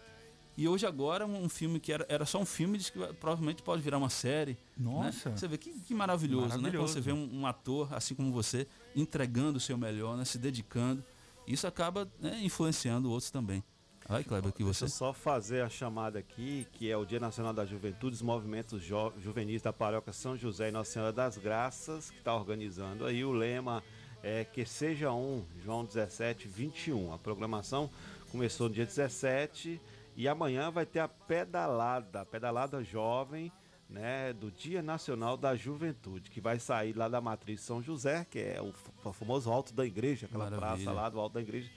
E 0.58 0.68
hoje 0.68 0.88
agora 0.88 1.24
um 1.24 1.48
filme 1.48 1.80
que 1.80 1.94
era, 1.94 2.04
era 2.10 2.26
só 2.26 2.40
um 2.40 2.46
filme, 2.46 2.80
diz 2.80 2.90
que 2.90 2.98
provavelmente 3.14 3.62
pode 3.62 3.80
virar 3.80 4.00
uma 4.00 4.10
série. 4.10 4.58
Né? 4.76 4.90
Nossa. 4.90 5.30
Né? 5.30 5.38
Você 5.38 5.48
vê 5.48 5.56
que, 5.56 5.72
que 5.72 5.94
maravilhoso, 5.94 6.48
maravilhoso, 6.48 6.72
né? 6.72 6.80
Quando 6.80 6.90
você 6.90 7.00
vê 7.00 7.14
um, 7.14 7.42
um, 7.42 7.46
ator, 7.46 7.94
assim 7.94 8.16
como 8.16 8.32
você, 8.32 8.68
entregando 8.96 9.58
o 9.58 9.62
seu 9.62 9.78
melhor, 9.78 10.18
né? 10.18 10.26
Se 10.26 10.40
dedicando. 10.40 11.04
Isso 11.46 11.68
acaba 11.68 12.12
né, 12.20 12.40
influenciando 12.42 13.10
outros 13.12 13.30
também. 13.30 13.64
Vai, 14.10 14.24
Kleber, 14.24 14.52
que 14.52 14.64
você. 14.64 14.86
Deixa 14.86 14.96
eu 14.96 14.98
só 14.98 15.14
fazer 15.14 15.62
a 15.62 15.70
chamada 15.70 16.18
aqui, 16.18 16.66
que 16.74 16.90
é 16.90 16.98
o 16.98 17.06
Dia 17.06 17.20
Nacional 17.20 17.54
da 17.54 17.64
Juventude, 17.64 18.16
os 18.16 18.22
movimentos 18.24 18.82
jo 18.82 19.14
juvenis 19.22 19.62
da 19.62 19.72
Paróquia 19.72 20.12
São 20.12 20.36
José 20.36 20.70
e 20.70 20.72
Nossa 20.72 20.92
Senhora 20.92 21.14
das 21.14 21.38
Graças, 21.38 22.10
que 22.10 22.18
está 22.18 22.34
organizando 22.34 23.06
aí. 23.06 23.24
O 23.24 23.32
lema 23.32 23.84
é 24.24 24.44
que 24.44 24.66
seja 24.66 25.12
um, 25.12 25.46
João 25.64 25.86
17, 25.86 26.48
21. 26.48 27.14
A 27.14 27.20
programação 27.20 27.92
começou 28.32 28.70
no 28.70 28.74
dia 28.74 28.86
17 28.86 29.80
e 30.18 30.28
amanhã 30.28 30.72
vai 30.72 30.84
ter 30.84 31.00
a 31.00 31.08
pedalada, 31.08 32.22
a 32.22 32.26
pedalada 32.26 32.84
jovem, 32.84 33.52
né, 33.88 34.34
do 34.34 34.52
Dia 34.52 34.82
Nacional 34.82 35.38
da 35.38 35.56
Juventude, 35.56 36.32
que 36.32 36.42
vai 36.42 36.60
sair 36.60 36.98
lá 36.98 37.08
da 37.08 37.22
Matriz 37.22 37.62
São 37.62 37.84
José, 37.84 38.26
que 38.30 38.40
é 38.40 38.60
o, 38.60 38.74
o 39.08 39.14
famoso 39.14 39.52
Alto 39.52 39.76
da 39.76 39.86
Igreja, 39.86 40.26
aquela 40.26 40.50
Maravilha. 40.50 40.68
praça 40.68 40.92
lá 40.92 41.08
do 41.08 41.20
Alto 41.20 41.34
da 41.34 41.42
Igreja, 41.42 41.70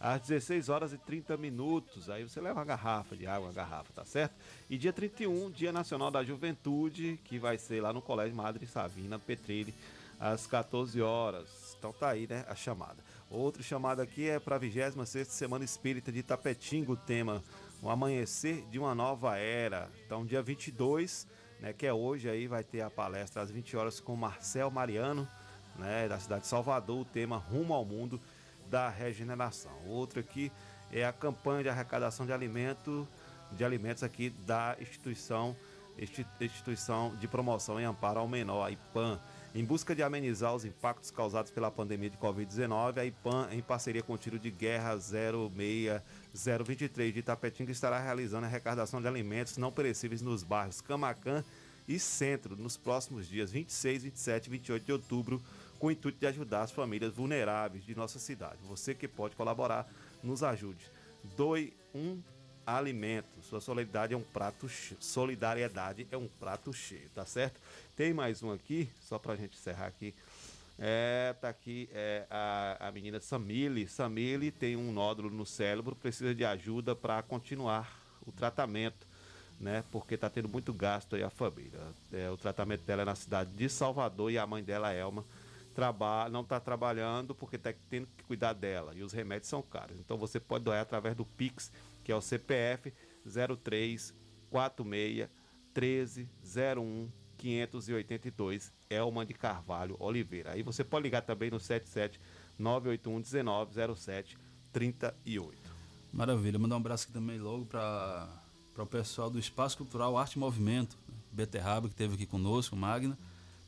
às 0.00 0.22
16 0.22 0.70
horas 0.70 0.94
e 0.94 0.98
30 0.98 1.36
minutos. 1.36 2.08
Aí 2.08 2.24
você 2.26 2.40
leva 2.40 2.60
uma 2.60 2.64
garrafa 2.64 3.14
de 3.14 3.26
água, 3.26 3.48
uma 3.48 3.54
garrafa, 3.54 3.92
tá 3.92 4.06
certo? 4.06 4.34
E 4.70 4.78
dia 4.78 4.92
31, 4.92 5.50
Dia 5.50 5.70
Nacional 5.70 6.10
da 6.10 6.24
Juventude, 6.24 7.20
que 7.24 7.38
vai 7.38 7.58
ser 7.58 7.82
lá 7.82 7.92
no 7.92 8.00
Colégio 8.00 8.34
Madre 8.34 8.66
Savina 8.66 9.18
Petrilli, 9.18 9.74
às 10.18 10.46
14 10.46 11.00
horas. 11.02 11.76
Então 11.78 11.92
tá 11.92 12.08
aí, 12.08 12.26
né, 12.26 12.44
a 12.48 12.54
chamada. 12.54 13.04
Outro 13.28 13.62
chamado 13.62 14.00
aqui 14.00 14.28
é 14.28 14.38
para 14.38 14.56
a 14.56 14.58
26 14.58 15.28
Semana 15.28 15.64
Espírita 15.64 16.10
de 16.10 16.22
Tapetinga, 16.22 16.92
o 16.92 16.96
tema 16.96 17.42
o 17.82 17.90
amanhecer 17.90 18.64
de 18.70 18.78
uma 18.78 18.94
nova 18.94 19.36
era. 19.36 19.90
Então, 20.06 20.24
dia 20.24 20.40
22, 20.40 21.26
né, 21.60 21.72
que 21.72 21.84
é 21.84 21.92
hoje 21.92 22.30
aí, 22.30 22.46
vai 22.46 22.62
ter 22.62 22.80
a 22.80 22.88
palestra 22.88 23.42
às 23.42 23.50
20 23.50 23.76
horas 23.76 23.98
com 23.98 24.14
Marcel 24.14 24.70
Mariano, 24.70 25.28
né, 25.76 26.08
da 26.08 26.18
cidade 26.20 26.42
de 26.42 26.46
Salvador, 26.46 27.00
o 27.00 27.04
tema 27.04 27.36
Rumo 27.36 27.74
ao 27.74 27.84
Mundo 27.84 28.20
da 28.70 28.88
Regeneração. 28.88 29.72
Outro 29.88 30.20
aqui 30.20 30.52
é 30.92 31.04
a 31.04 31.12
campanha 31.12 31.64
de 31.64 31.68
arrecadação 31.68 32.24
de 32.24 32.32
alimento, 32.32 33.06
de 33.50 33.64
alimentos 33.64 34.04
aqui 34.04 34.30
da 34.30 34.76
instituição 34.80 35.56
instituição 36.40 37.14
de 37.16 37.28
promoção 37.28 37.78
em 37.78 37.84
amparo 37.84 38.20
ao 38.20 38.26
menor, 38.26 38.64
a 38.64 38.70
IPAM. 38.70 39.20
Em 39.54 39.62
busca 39.62 39.94
de 39.94 40.02
amenizar 40.02 40.54
os 40.54 40.64
impactos 40.64 41.10
causados 41.10 41.50
pela 41.50 41.70
pandemia 41.70 42.08
de 42.08 42.16
Covid-19, 42.16 42.96
a 42.96 43.04
IPAN, 43.04 43.48
em 43.52 43.60
parceria 43.60 44.02
com 44.02 44.14
o 44.14 44.18
Tiro 44.18 44.38
de 44.38 44.50
Guerra 44.50 44.96
06023 44.96 47.12
de 47.12 47.20
Itapetinga, 47.20 47.70
estará 47.70 48.00
realizando 48.00 48.44
a 48.44 48.46
arrecadação 48.46 48.98
de 48.98 49.06
alimentos 49.06 49.58
não 49.58 49.70
perecíveis 49.70 50.22
nos 50.22 50.42
bairros 50.42 50.80
Camacan 50.80 51.44
e 51.86 51.98
Centro 51.98 52.56
nos 52.56 52.78
próximos 52.78 53.28
dias 53.28 53.52
26, 53.52 54.04
27 54.04 54.46
e 54.46 54.50
28 54.50 54.86
de 54.86 54.92
outubro, 54.92 55.42
com 55.78 55.88
o 55.88 55.90
intuito 55.90 56.18
de 56.18 56.26
ajudar 56.28 56.62
as 56.62 56.70
famílias 56.70 57.12
vulneráveis 57.12 57.84
de 57.84 57.94
nossa 57.94 58.18
cidade. 58.18 58.56
Você 58.62 58.94
que 58.94 59.06
pode 59.06 59.36
colaborar, 59.36 59.86
nos 60.22 60.42
ajude. 60.42 60.90
Doe 61.36 61.74
um 61.94 62.22
alimento. 62.66 63.42
Sua 63.42 63.60
solidariedade 63.60 64.14
é 64.14 64.16
um 64.16 64.22
prato 64.22 64.68
cheio. 64.68 65.02
Solidariedade 65.02 66.06
é 66.10 66.16
um 66.16 66.28
prato 66.28 66.72
cheio, 66.72 67.10
tá 67.14 67.26
certo? 67.26 67.60
Tem 67.94 68.14
mais 68.14 68.42
um 68.42 68.50
aqui, 68.50 68.88
só 69.02 69.18
pra 69.18 69.36
gente 69.36 69.54
encerrar 69.54 69.86
aqui. 69.86 70.14
É, 70.78 71.34
tá 71.38 71.50
aqui 71.50 71.90
é, 71.92 72.24
a, 72.30 72.88
a 72.88 72.90
menina 72.90 73.20
Samile. 73.20 73.86
Samile 73.86 74.50
tem 74.50 74.76
um 74.76 74.90
nódulo 74.90 75.28
no 75.28 75.44
cérebro, 75.44 75.94
precisa 75.94 76.34
de 76.34 76.42
ajuda 76.42 76.96
para 76.96 77.22
continuar 77.22 78.00
o 78.26 78.32
tratamento, 78.32 79.06
né? 79.60 79.84
Porque 79.92 80.16
tá 80.16 80.30
tendo 80.30 80.48
muito 80.48 80.72
gasto 80.72 81.16
aí 81.16 81.22
a 81.22 81.28
família. 81.28 81.78
É, 82.10 82.30
o 82.30 82.36
tratamento 82.38 82.82
dela 82.82 83.02
é 83.02 83.04
na 83.04 83.14
cidade 83.14 83.50
de 83.50 83.68
Salvador 83.68 84.30
e 84.30 84.38
a 84.38 84.46
mãe 84.46 84.64
dela, 84.64 84.90
Elma, 84.90 85.22
trabalha, 85.74 86.30
não 86.30 86.40
está 86.40 86.58
trabalhando 86.58 87.34
porque 87.34 87.56
está 87.56 87.74
tendo 87.90 88.08
que 88.16 88.24
cuidar 88.24 88.54
dela 88.54 88.94
e 88.94 89.02
os 89.02 89.12
remédios 89.12 89.50
são 89.50 89.60
caros. 89.60 89.98
Então 89.98 90.16
você 90.16 90.40
pode 90.40 90.64
doar 90.64 90.80
através 90.80 91.14
do 91.14 91.26
Pix, 91.26 91.70
que 92.02 92.10
é 92.10 92.16
o 92.16 92.22
CPF 92.22 92.90
03 93.62 94.14
46 94.50 95.28
13 95.74 96.28
01 96.56 97.21
582 97.42 98.72
Elma 98.88 99.26
de 99.26 99.34
Carvalho 99.34 99.96
Oliveira. 99.98 100.52
Aí 100.52 100.62
você 100.62 100.84
pode 100.84 101.02
ligar 101.02 101.22
também 101.22 101.50
no 101.50 101.58
77 101.58 102.20
981 102.56 103.20
19 103.20 103.96
07 103.96 104.38
38. 104.72 105.58
Maravilha. 106.12 106.58
Mandar 106.58 106.76
um 106.76 106.78
abraço 106.78 107.04
aqui 107.04 107.12
também 107.12 107.38
logo 107.38 107.66
para 107.66 108.28
o 108.78 108.86
pessoal 108.86 109.28
do 109.28 109.40
Espaço 109.40 109.76
Cultural 109.76 110.16
Arte 110.16 110.34
e 110.34 110.38
Movimento, 110.38 110.96
né? 111.08 111.16
Beterraba, 111.32 111.88
que 111.88 111.94
esteve 111.94 112.14
aqui 112.14 112.26
conosco, 112.26 112.76
Magna. 112.76 113.18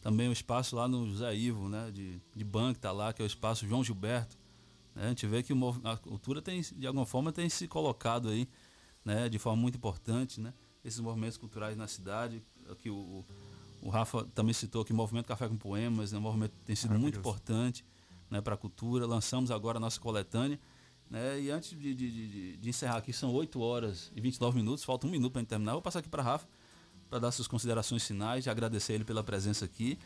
Também 0.01 0.29
o 0.29 0.33
espaço 0.33 0.77
lá 0.77 0.87
no 0.87 1.09
José 1.09 1.35
Ivo, 1.35 1.69
né, 1.69 1.91
de, 1.91 2.21
de 2.37 2.45
Ban, 2.45 2.73
que 2.73 2.79
está 2.79 2.93
lá, 2.93 3.13
que 3.13 3.23
é 3.23 3.25
o 3.25 3.27
espaço 3.27 3.67
João 3.67 3.83
Gilberto. 3.83 4.37
Né? 4.95 5.07
A 5.07 5.09
gente 5.09 5.27
vê 5.27 5.43
que 5.43 5.53
o, 5.53 5.81
a 5.83 5.97
cultura 5.97 6.43
tem, 6.43 6.61
de 6.61 6.87
alguma 6.87 7.07
forma, 7.07 7.33
tem 7.33 7.49
se 7.49 7.67
colocado 7.67 8.29
aí, 8.29 8.47
né, 9.03 9.31
de 9.31 9.39
forma 9.39 9.61
muito 9.61 9.77
importante, 9.77 10.41
né? 10.41 10.53
Esses 10.85 11.01
movimentos 11.01 11.39
culturais 11.39 11.75
na 11.75 11.89
cidade, 11.89 12.43
que 12.81 12.91
o, 12.91 12.95
o, 12.95 13.25
o 13.85 13.91
Rafa 13.91 14.25
também 14.35 14.53
citou 14.55 14.83
aqui, 14.83 14.93
o 14.93 14.97
movimento 14.97 15.27
Café 15.27 15.47
com 15.49 15.57
Poemas, 15.57 16.11
né, 16.13 16.19
um 16.19 16.23
movimento 16.23 16.53
que 16.53 16.65
tem 16.65 16.75
sido 16.75 16.99
muito 16.99 17.19
importante 17.19 17.85
né, 18.31 18.41
para 18.41 18.55
a 18.55 18.57
cultura. 18.57 19.07
Lançamos 19.07 19.51
agora 19.51 19.77
a 19.79 19.81
nossa 19.81 20.01
coletânea. 20.01 20.59
Né, 21.11 21.41
e 21.43 21.51
antes 21.51 21.71
de, 21.79 21.95
de, 21.95 22.11
de- 22.11 22.57
de 22.57 22.69
encerrar 22.69 22.97
aqui, 22.97 23.13
são 23.13 23.33
8 23.33 23.61
horas 23.61 24.11
e 24.17 24.21
29 24.21 24.57
minutos, 24.57 24.83
falta 24.85 25.07
um 25.07 25.11
minuto 25.11 25.33
para 25.35 25.45
terminar. 25.45 25.73
Eu 25.73 25.77
vou 25.77 25.83
passar 25.83 25.99
aqui 26.01 26.09
para 26.09 26.23
Rafa 26.23 26.47
para 27.11 27.19
dar 27.19 27.31
suas 27.31 27.47
considerações 27.47 28.05
finais, 28.05 28.47
e 28.47 28.51
agradecer 28.51 28.95
ele 28.95 29.05
pela 29.05 29.23
presença 29.23 29.65
aqui. 29.65 29.99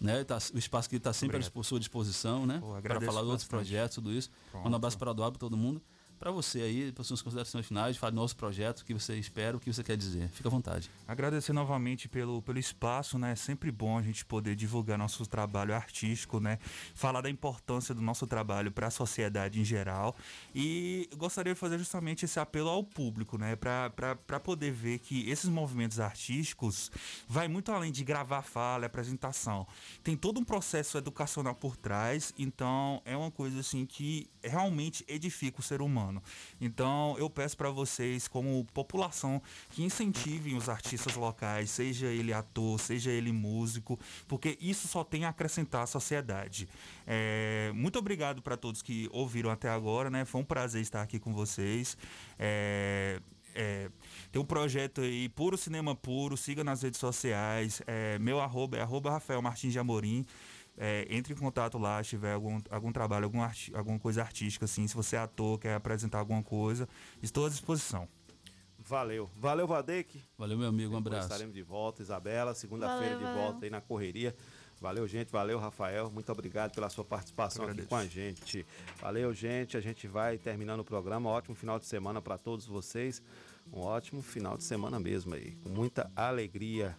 Né, 0.00 0.24
tá- 0.24 0.38
o 0.54 0.58
espaço 0.58 0.88
que 0.88 0.96
está 0.96 1.12
sempre 1.12 1.36
Obrigado. 1.36 1.60
à 1.60 1.62
sua 1.62 1.78
disposição, 1.78 2.46
né? 2.46 2.58
Para 2.82 3.00
falar 3.02 3.20
de 3.22 3.28
outros 3.28 3.46
projetos, 3.46 3.94
tudo 3.96 4.10
isso. 4.12 4.30
Pronto. 4.50 4.64
Manda 4.64 4.74
um 4.74 4.78
abraço 4.78 4.98
para 4.98 5.10
o 5.10 5.12
Eduardo, 5.12 5.38
para 5.38 5.46
todo 5.46 5.56
mundo. 5.58 5.80
Para 6.20 6.30
você 6.30 6.60
aí, 6.60 6.92
para 6.92 7.02
suas 7.02 7.22
considerações 7.22 7.64
finais, 7.64 7.96
fale 7.96 8.14
novos 8.14 8.34
projetos, 8.34 8.82
o 8.82 8.84
que 8.84 8.92
você 8.92 9.16
espera, 9.16 9.56
o 9.56 9.60
que 9.60 9.72
você 9.72 9.82
quer 9.82 9.96
dizer. 9.96 10.28
Fica 10.28 10.50
à 10.50 10.52
vontade. 10.52 10.90
Agradecer 11.08 11.54
novamente 11.54 12.10
pelo, 12.10 12.42
pelo 12.42 12.58
espaço, 12.58 13.18
né? 13.18 13.32
É 13.32 13.34
sempre 13.34 13.72
bom 13.72 13.96
a 13.96 14.02
gente 14.02 14.22
poder 14.26 14.54
divulgar 14.54 14.98
nosso 14.98 15.24
trabalho 15.24 15.74
artístico, 15.74 16.38
né? 16.38 16.58
Falar 16.94 17.22
da 17.22 17.30
importância 17.30 17.94
do 17.94 18.02
nosso 18.02 18.26
trabalho 18.26 18.70
para 18.70 18.88
a 18.88 18.90
sociedade 18.90 19.58
em 19.58 19.64
geral. 19.64 20.14
E 20.54 21.08
gostaria 21.16 21.54
de 21.54 21.58
fazer 21.58 21.78
justamente 21.78 22.26
esse 22.26 22.38
apelo 22.38 22.68
ao 22.68 22.84
público, 22.84 23.38
né? 23.38 23.56
Para 23.56 24.40
poder 24.44 24.72
ver 24.72 24.98
que 24.98 25.26
esses 25.30 25.48
movimentos 25.48 25.98
artísticos 25.98 26.90
vai 27.26 27.48
muito 27.48 27.72
além 27.72 27.90
de 27.90 28.04
gravar 28.04 28.42
fala 28.42 28.84
apresentação. 28.84 29.66
Tem 30.04 30.18
todo 30.18 30.38
um 30.38 30.44
processo 30.44 30.98
educacional 30.98 31.54
por 31.54 31.78
trás, 31.78 32.34
então 32.38 33.00
é 33.06 33.16
uma 33.16 33.30
coisa 33.30 33.60
assim 33.60 33.86
que 33.86 34.28
realmente 34.42 35.02
edifica 35.08 35.60
o 35.60 35.62
ser 35.62 35.80
humano. 35.80 36.09
Então 36.60 37.14
eu 37.18 37.28
peço 37.28 37.56
para 37.56 37.70
vocês, 37.70 38.26
como 38.26 38.64
população, 38.72 39.40
que 39.70 39.82
incentivem 39.82 40.56
os 40.56 40.68
artistas 40.68 41.14
locais, 41.14 41.70
seja 41.70 42.06
ele 42.06 42.32
ator, 42.32 42.80
seja 42.80 43.10
ele 43.10 43.32
músico, 43.32 43.98
porque 44.26 44.56
isso 44.60 44.88
só 44.88 45.04
tem 45.04 45.24
a 45.24 45.28
acrescentar 45.28 45.82
à 45.82 45.86
sociedade. 45.86 46.68
É, 47.06 47.70
muito 47.74 47.98
obrigado 47.98 48.42
para 48.42 48.56
todos 48.56 48.82
que 48.82 49.08
ouviram 49.12 49.50
até 49.50 49.68
agora, 49.68 50.10
né? 50.10 50.24
Foi 50.24 50.40
um 50.40 50.44
prazer 50.44 50.82
estar 50.82 51.02
aqui 51.02 51.18
com 51.18 51.32
vocês. 51.32 51.96
É, 52.38 53.20
é, 53.54 53.90
tem 54.30 54.40
um 54.40 54.44
projeto 54.44 55.00
aí, 55.00 55.28
Puro 55.28 55.56
Cinema 55.56 55.94
Puro, 55.94 56.36
siga 56.36 56.62
nas 56.62 56.82
redes 56.82 57.00
sociais. 57.00 57.82
É, 57.86 58.18
meu 58.18 58.40
arroba 58.40 58.76
é 58.76 58.80
arroba 58.80 59.10
Rafael 59.10 59.42
Martins 59.42 59.72
de 59.72 59.78
Amorim. 59.78 60.24
É, 60.82 61.06
entre 61.10 61.34
em 61.34 61.36
contato 61.36 61.76
lá, 61.76 62.02
se 62.02 62.08
tiver 62.10 62.32
algum, 62.32 62.58
algum 62.70 62.90
trabalho, 62.90 63.24
algum 63.24 63.42
arti- 63.42 63.70
alguma 63.74 63.98
coisa 63.98 64.22
artística, 64.22 64.64
assim, 64.64 64.88
se 64.88 64.94
você 64.94 65.14
é 65.14 65.18
ator, 65.18 65.58
quer 65.58 65.74
apresentar 65.74 66.18
alguma 66.20 66.42
coisa, 66.42 66.88
estou 67.22 67.44
à 67.44 67.50
disposição. 67.50 68.08
Valeu. 68.78 69.28
Valeu, 69.36 69.66
Vadek. 69.66 70.22
Valeu, 70.38 70.56
meu 70.56 70.68
amigo. 70.68 70.94
Um 70.94 70.96
Depois 70.96 71.06
abraço. 71.14 71.26
estaremos 71.28 71.54
de 71.54 71.62
volta, 71.62 72.00
Isabela. 72.00 72.54
Segunda-feira 72.54 73.14
Valeu, 73.14 73.18
de 73.18 73.24
valeu. 73.24 73.42
volta 73.42 73.66
aí 73.66 73.70
na 73.70 73.80
correria. 73.82 74.34
Valeu, 74.80 75.06
gente. 75.06 75.30
Valeu, 75.30 75.58
Rafael. 75.58 76.10
Muito 76.10 76.32
obrigado 76.32 76.72
pela 76.74 76.88
sua 76.88 77.04
participação 77.04 77.66
aqui 77.66 77.82
com 77.82 77.94
a 77.94 78.06
gente. 78.06 78.66
Valeu, 78.98 79.34
gente. 79.34 79.76
A 79.76 79.80
gente 79.82 80.08
vai 80.08 80.38
terminando 80.38 80.80
o 80.80 80.84
programa. 80.84 81.28
Ótimo 81.28 81.54
final 81.54 81.78
de 81.78 81.84
semana 81.84 82.22
para 82.22 82.38
todos 82.38 82.64
vocês. 82.66 83.22
Um 83.70 83.80
ótimo 83.80 84.22
final 84.22 84.56
de 84.56 84.64
semana 84.64 84.98
mesmo 84.98 85.34
aí. 85.34 85.52
Com 85.62 85.68
muita 85.68 86.10
alegria 86.16 86.96